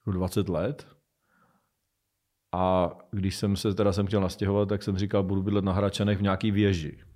[0.00, 0.86] jako 20 let.
[2.52, 6.18] A když jsem se teda jsem chtěl nastěhovat, tak jsem říkal, budu bydlet na Hračanech
[6.18, 6.96] v nějaký věži.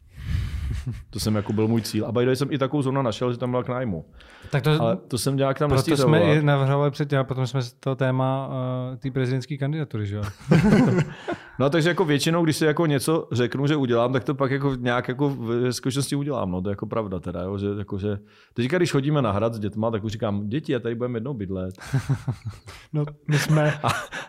[1.11, 2.07] To jsem jako byl můj cíl.
[2.07, 4.05] A by jsem i takovou zónu našel, že tam byla k nájmu.
[4.51, 7.61] Tak to, Ale to jsem nějak tam proto jsme i navrhovali předtím, a potom jsme
[7.81, 10.23] to téma uh, té prezidentské kandidatury, že jo?
[11.59, 14.75] No takže jako většinou, když si jako něco řeknu, že udělám, tak to pak jako
[14.75, 16.51] nějak jako v skutečnosti udělám.
[16.51, 18.19] No, to je jako pravda teda, jo, že, jako, že
[18.55, 21.35] teďka, když chodíme na hrad s dětma, tak už říkám, děti, a tady budeme jednou
[21.35, 21.75] bydlet.
[22.93, 23.81] No, my jsme,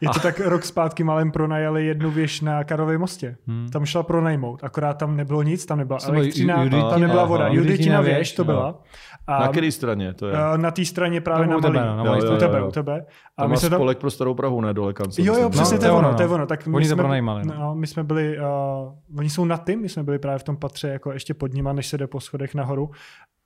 [0.02, 3.38] je to tak rok zpátky malem pronajali jednu věž na Karlově mostě.
[3.48, 3.70] Hmm.
[3.70, 7.48] Tam šla pronajmout, akorát tam nebylo nic, tam nebyla elektřina, tam nebyla voda.
[7.48, 8.46] Juditina věž, to no.
[8.46, 8.84] byla.
[9.28, 10.36] A Na které straně to je?
[10.54, 11.80] eh, na té straně právě Tam na malý.
[11.80, 12.68] no, na malý jo, u jo, tebe, jo.
[12.68, 13.06] u tebe.
[13.38, 15.76] A Tam my jsme tam, spolek pro starou Prahu, ne dole kam Jo, jo, přesně,
[15.76, 16.34] No, to je to je ono, to je no.
[16.34, 16.46] ono.
[16.46, 17.54] Tak my Oni to jsme, pronajímali, no.
[17.60, 20.58] No, my jsme byli, uh, oni jsou nad tím, my jsme byli právě v tom
[20.58, 22.92] patře jako ještě pod nima, než se jde po schodech nahoru.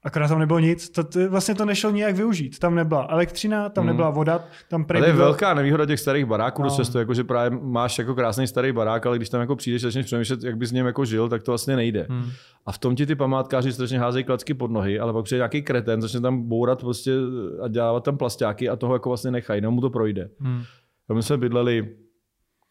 [0.03, 2.59] Akorát tam nebylo nic, to, to, vlastně to nešlo nijak využít.
[2.59, 3.87] Tam nebyla elektřina, tam Hmm.
[3.93, 6.67] nebyla voda, tam prej Ale je bylo- velká nevýhoda těch starých baráků, No.
[6.67, 9.81] dost často, jako, že právě máš jako krásný starý barák, ale když tam jako přijdeš
[9.81, 12.07] začneš přemýšlet, jak bys s ním jako žil, tak to vlastně nejde.
[12.09, 12.25] Hmm.
[12.65, 15.61] A v tom ti ty památkáři strašně házejí klacky pod nohy, ale pak přijde nějaký
[15.61, 17.13] kreten, začne tam bourat prostě
[17.63, 20.29] a dělat tam plastáky a toho jako vlastně nechají, no mu to projde.
[20.39, 20.61] Hmm.
[21.09, 21.89] A my jsme bydleli,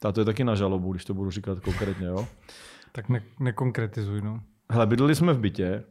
[0.05, 2.27] a to je taky na žalobu, když to budu říkat konkrétně, jo.
[2.93, 4.41] Tak ne, nekonkretizuj, no.
[4.71, 5.83] Hele, bydleli jsme v bytě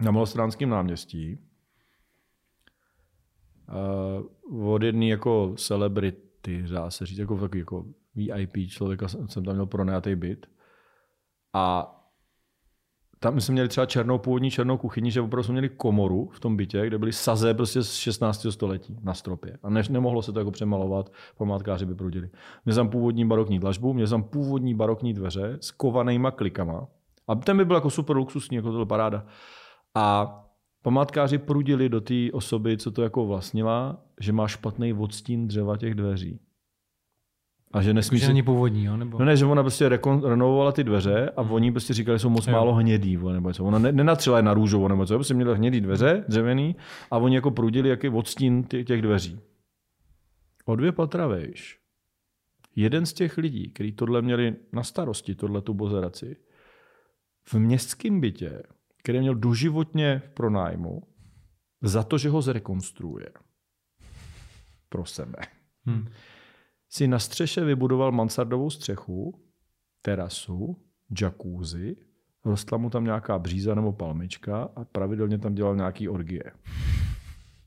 [0.00, 1.38] na Malostránském náměstí
[4.50, 9.44] uh, od jedné jako celebrity, dá se říct, jako takový jako VIP člověka jsem jsem
[9.44, 10.46] tam měl pronajatý byt.
[11.52, 11.96] A
[13.22, 16.56] tam jsme měli třeba černou, původní černou kuchyni, že opravdu jsme měli komoru v tom
[16.56, 18.46] bytě, kde byly saze prostě z 16.
[18.50, 19.58] století na stropě.
[19.62, 22.30] A ne, nemohlo se to jako přemalovat, památkáři by prudili.
[22.64, 26.86] Měl jsem původní barokní dlažbu, měl jsem původní barokní dveře s kovanýma klikama.
[27.28, 29.26] A ten by byl jako super luxusní, jako tohle paráda.
[29.94, 30.36] A
[30.82, 35.94] památkáři prudili do té osoby, co to jako vlastnila, že má špatný odstín dřeva těch
[35.94, 36.40] dveří.
[37.72, 38.96] A že nesmí Že není původní, jo?
[38.96, 39.18] Nebo...
[39.18, 42.30] No ne, že ona prostě rekon, renovovala ty dveře a oni prostě říkali, že jsou
[42.30, 42.52] moc Jo.
[42.52, 43.64] málo hnědý, nebo něco.
[43.64, 46.76] Ona ne, nenatřela je na růžovo, nebo co, prostě měla hnědý dveře, dřevěný,
[47.10, 49.40] a oni jako prudili, jaký odstín těch, těch dveří.
[50.64, 51.78] O dvě patra vejš.
[52.76, 56.36] Jeden z těch lidí, kteří tohle měli na starosti, tohle tu bozeraci,
[57.44, 58.62] v městském bytě,
[59.02, 61.02] který měl doživotně v pronájmu,
[61.82, 63.28] za to, že ho zrekonstruuje
[64.88, 65.36] pro sebe
[65.86, 66.06] Hmm.
[66.88, 69.40] si na střeše vybudoval mansardovou střechu,
[70.02, 70.76] terasu,
[71.20, 71.96] jacuzzi,
[72.44, 76.44] rostla mu tam nějaká bříza nebo palmička a pravidelně tam dělal nějaký orgie.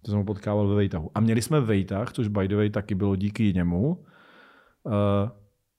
[0.01, 1.11] To jsem ho potkával ve Vejtahu.
[1.15, 4.93] A měli jsme Vejtah, což by the way taky bylo díky němu, uh,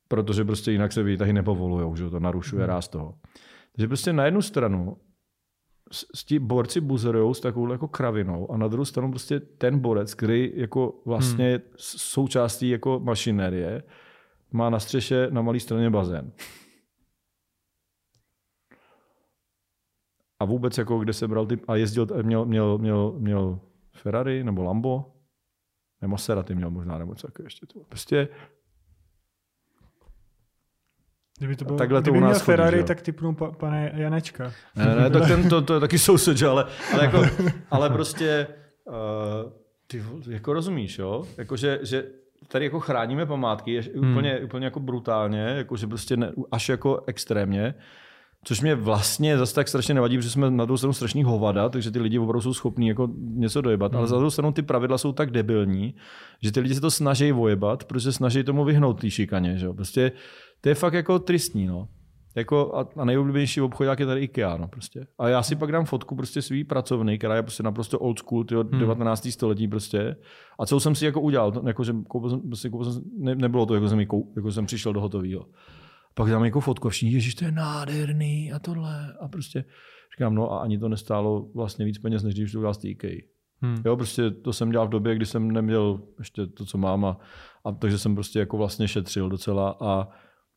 [0.09, 3.19] protože prostě jinak se Vejtahy nepovolujou, že to narušuje ráz toho.
[3.73, 4.97] Takže prostě na jednu stranu
[6.27, 10.53] ti borci buzerujou s takovou jako kravinou a na druhou stranu prostě ten borec, který
[10.55, 11.61] jako vlastně hmm.
[11.79, 13.83] součástí jako mašinérie,
[14.53, 16.33] má na střeše na malé straně bazén.
[20.41, 23.61] A vůbec jako kde se bral ty, a jezdil, měl, měl, měl, měl
[23.93, 25.15] Ferrari nebo Lambo,
[26.03, 27.81] nebo Maserati měl možná, nebo co jako ještě to.
[27.81, 28.29] Prostě
[31.39, 32.85] Kdyby to bylo, Takhle to kdyby u nás měl chodí, Ferrari, jo?
[32.85, 34.53] tak typnu pa, pane Janečka.
[34.77, 36.47] Ne, ne, tak ten, to, to je taky soused, že?
[36.47, 37.23] ale, ale, jako,
[37.71, 38.47] ale prostě,
[38.85, 39.53] uh,
[39.87, 41.25] ty, jako rozumíš, jo?
[41.39, 42.05] Jako, že, že
[42.49, 44.11] tady jako chráníme památky je, Hmm.
[44.11, 47.75] úplně, úplně jako brutálně, jako, že prostě ne, až jako extrémně,
[48.45, 51.91] což mě vlastně zase tak strašně nevadí, protože jsme na druhou stranu strašný hovada, takže
[51.91, 53.99] ty lidi opravdu jsou schopní jako něco dojebat, Hmm.
[53.99, 55.95] ale za druhou stranu ty pravidla jsou tak debilní,
[56.43, 59.75] že ty lidi se to snaží vojebat, protože snaží tomu vyhnout té šikaně, že jo?
[59.75, 60.13] Prostě
[60.65, 61.89] to je fakt jako tristní, no.
[62.35, 65.07] Jako a, a nejoblíbenější obchodák je tady IKEA, no prostě.
[65.19, 68.45] A já si pak dám fotku prostě svý pracovny, která je prostě naprosto old school,
[68.45, 68.81] tyjo, hmm.
[68.81, 69.29] 19.
[69.31, 70.17] století prostě.
[70.59, 73.35] A co jsem si jako udělal, to, jako, že koupil jsem, prostě, koupil jsem, ne,
[73.35, 74.01] nebylo to, jako jsem,
[74.37, 75.47] jako jsem přišel do hotového.
[76.15, 79.15] Pak dám jako fotku a všichni, ježiš, to je nádherný a tohle.
[79.21, 79.65] A prostě
[80.17, 83.21] říkám, no a ani to nestálo vlastně víc peněz, než když to udělal z IKEA.
[83.63, 83.83] Hmm.
[83.85, 87.19] Jo, prostě to jsem dělal v době, kdy jsem neměl ještě to, co mám a,
[87.65, 90.09] a takže jsem prostě jako vlastně šetřil docela a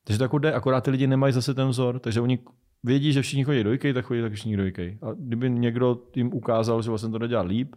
[0.08, 2.40] takže to jako jde, akorát ty lidi nemají zase ten vzor, takže oni
[2.84, 4.98] vědí, že všichni chodí do IKEA, tak chodí tak všichni do IKEA.
[5.02, 7.76] A kdyby někdo jim ukázal, že vlastně to nedělá líp,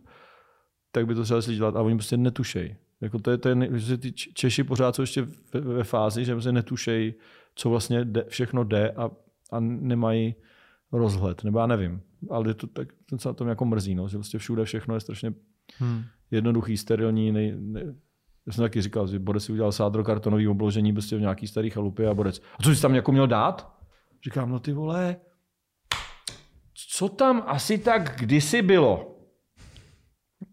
[0.92, 2.76] tak by to třeba si dělat a oni prostě netušejí.
[3.00, 5.22] Jako to je, to je, že ty Češi pořád jsou ještě
[5.54, 7.14] ve, ve fázi, že prostě netušejí,
[7.54, 9.10] co vlastně jde, všechno jde a,
[9.52, 10.34] a nemají
[10.92, 12.00] rozhled, nebo já nevím.
[12.30, 15.00] Ale to, tak, ten se na tom jako mrzí, no, že prostě všude všechno je
[15.00, 15.34] strašně
[15.78, 16.02] hmm.
[16.30, 17.84] jednoduchý, sterilní, nej, nej,
[18.46, 21.70] já jsem taky říkal, že Borec si udělal sádro kartonový obložení prostě v nějaký starý
[21.70, 22.42] chalupě a Borec.
[22.58, 23.76] A co jsi tam jako měl dát?
[24.24, 25.16] Říkám, no ty vole,
[26.74, 29.16] co tam asi tak kdysi bylo?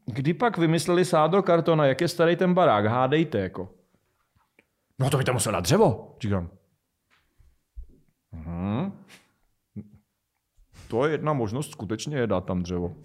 [0.06, 2.86] Kdy pak vymysleli sádro kartona, jak je starý ten barák?
[2.86, 3.70] Hádejte jako.
[5.00, 6.16] No to by tam musel dát dřevo.
[6.22, 6.50] Říkám.
[8.32, 8.92] Mhm.
[10.88, 12.96] To je jedna možnost, skutečně je dát tam dřevo.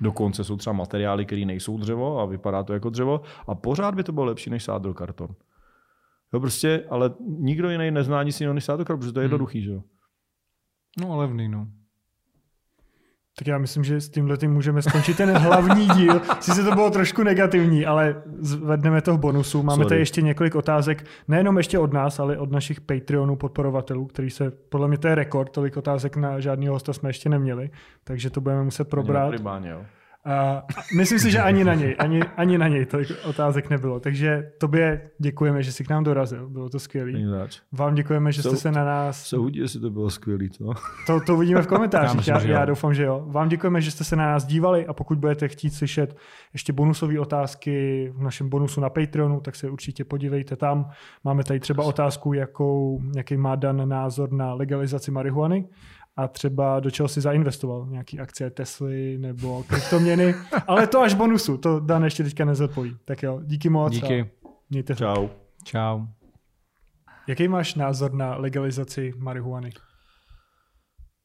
[0.00, 4.04] Dokonce jsou třeba materiály, které nejsou dřevo a vypadá to jako dřevo a pořád by
[4.04, 5.28] to bylo lepší než sádro karton.
[6.32, 9.32] Jo, prostě, ale nikdo jiný nezná nic jiného než sádro karton, protože to je hmm.
[9.32, 9.82] jednoduchý, že jo.
[11.00, 11.66] No, levný, no.
[13.38, 16.20] Tak já myslím, že s tímhle tím můžeme skončit ten hlavní díl.
[16.40, 19.62] Sice to bylo trošku negativní, ale zvedneme to v bonusu.
[19.62, 19.88] Máme Sorry.
[19.88, 24.50] tady ještě několik otázek, nejenom ještě od nás, ale od našich Patreonů podporovatelů, který se,
[24.50, 27.70] podle mě to je rekord, tolik otázek na žádného hosta jsme ještě neměli,
[28.04, 29.28] takže to budeme muset probrat.
[29.30, 29.84] Primárně, jo.
[30.26, 34.00] A myslím si, že ani na něj, ani, ani na něj tolik otázek nebylo.
[34.00, 36.48] Takže tobě děkujeme, že jsi k nám dorazil.
[36.48, 37.12] Bylo to skvělé.
[37.72, 39.24] Vám děkujeme, že jste se na nás...
[39.24, 40.72] Soudí, jestli to bylo skvělé, co?
[41.06, 42.28] To, to uvidíme v komentářích.
[42.28, 43.24] já, já, já doufám, že jo.
[43.26, 46.16] Vám děkujeme, že jste se na nás dívali a pokud budete chtít slyšet
[46.52, 50.90] ještě bonusové otázky v našem bonusu na Patreonu, tak se určitě podívejte tam.
[51.24, 55.64] Máme tady třeba otázku, jakou, jaký má Dan názor na legalizaci marihuany
[56.16, 60.34] a třeba do čeho si zainvestoval, nějaký akcie Tesly nebo kryptoměny,
[60.66, 62.96] ale to až bonusu, to Dan ještě teďka nezodpoví.
[63.04, 63.92] Tak jo, díky moc.
[63.92, 64.30] Díky.
[64.70, 65.28] Mějte Čau.
[65.64, 66.00] Čau.
[67.26, 69.70] Jaký máš názor na legalizaci marihuany?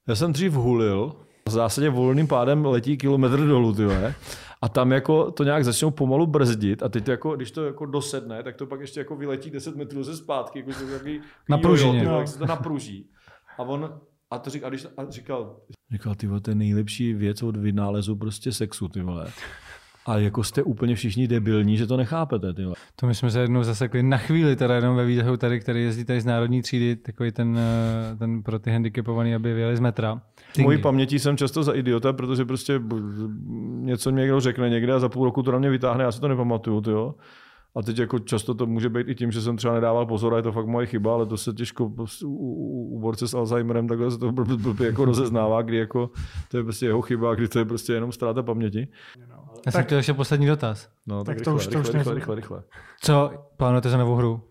[0.08, 1.16] Já jsem dřív hulil,
[1.48, 3.84] v zásadě volným pádem letí kilometr dolů, ty
[4.62, 7.86] A tam jako to nějak začnou pomalu brzdit a teď to jako, když to jako
[7.86, 11.58] dosedne, tak to pak ještě jako vyletí 10 metrů ze zpátky, jako to jaký, na
[11.58, 12.04] pružině.
[12.04, 13.10] Jo, se to napruží.
[13.58, 14.00] A on
[14.32, 15.56] a to řík, a když, a říkal,
[15.92, 19.28] říkal, ty vole, to je nejlepší věc od vynálezu prostě sexu, ty vole.
[20.06, 22.76] A jako jste úplně všichni debilní, že to nechápete, ty vole.
[22.96, 26.06] To my jsme se jednou zasekli na chvíli, teda jenom ve výtahu tady, který jezdí
[26.06, 30.22] tady z národní třídy, takový ten, eh, ten pro ty handicapovaný, aby vyjeli z metra.
[30.54, 32.82] V mojí paměti jsem často za idiota, protože prostě
[33.80, 36.22] něco mě někdo řekne někde a za půl roku to na mě vytáhne, já si
[36.22, 37.16] to nepamatuju, ty jo.
[37.76, 40.38] A teď jako často to může být i tím, že jsem třeba nedával pozor a
[40.38, 43.34] je to fakt moje chyba, ale to se těžko prostě u, u, u borce s
[43.34, 46.10] Alzheimerem takhle se to blbě jako rozeznává, kdy jako
[46.52, 48.88] to je prostě jeho chyba, kdy to je prostě jenom ztráta paměti.
[49.66, 50.90] Já jsem chtěl ještě poslední dotaz.
[51.08, 52.64] No, tak, tak rychle, to už, rychle, to už rychle, rychle, rychle,
[53.02, 54.49] Co plánujete za novou hru?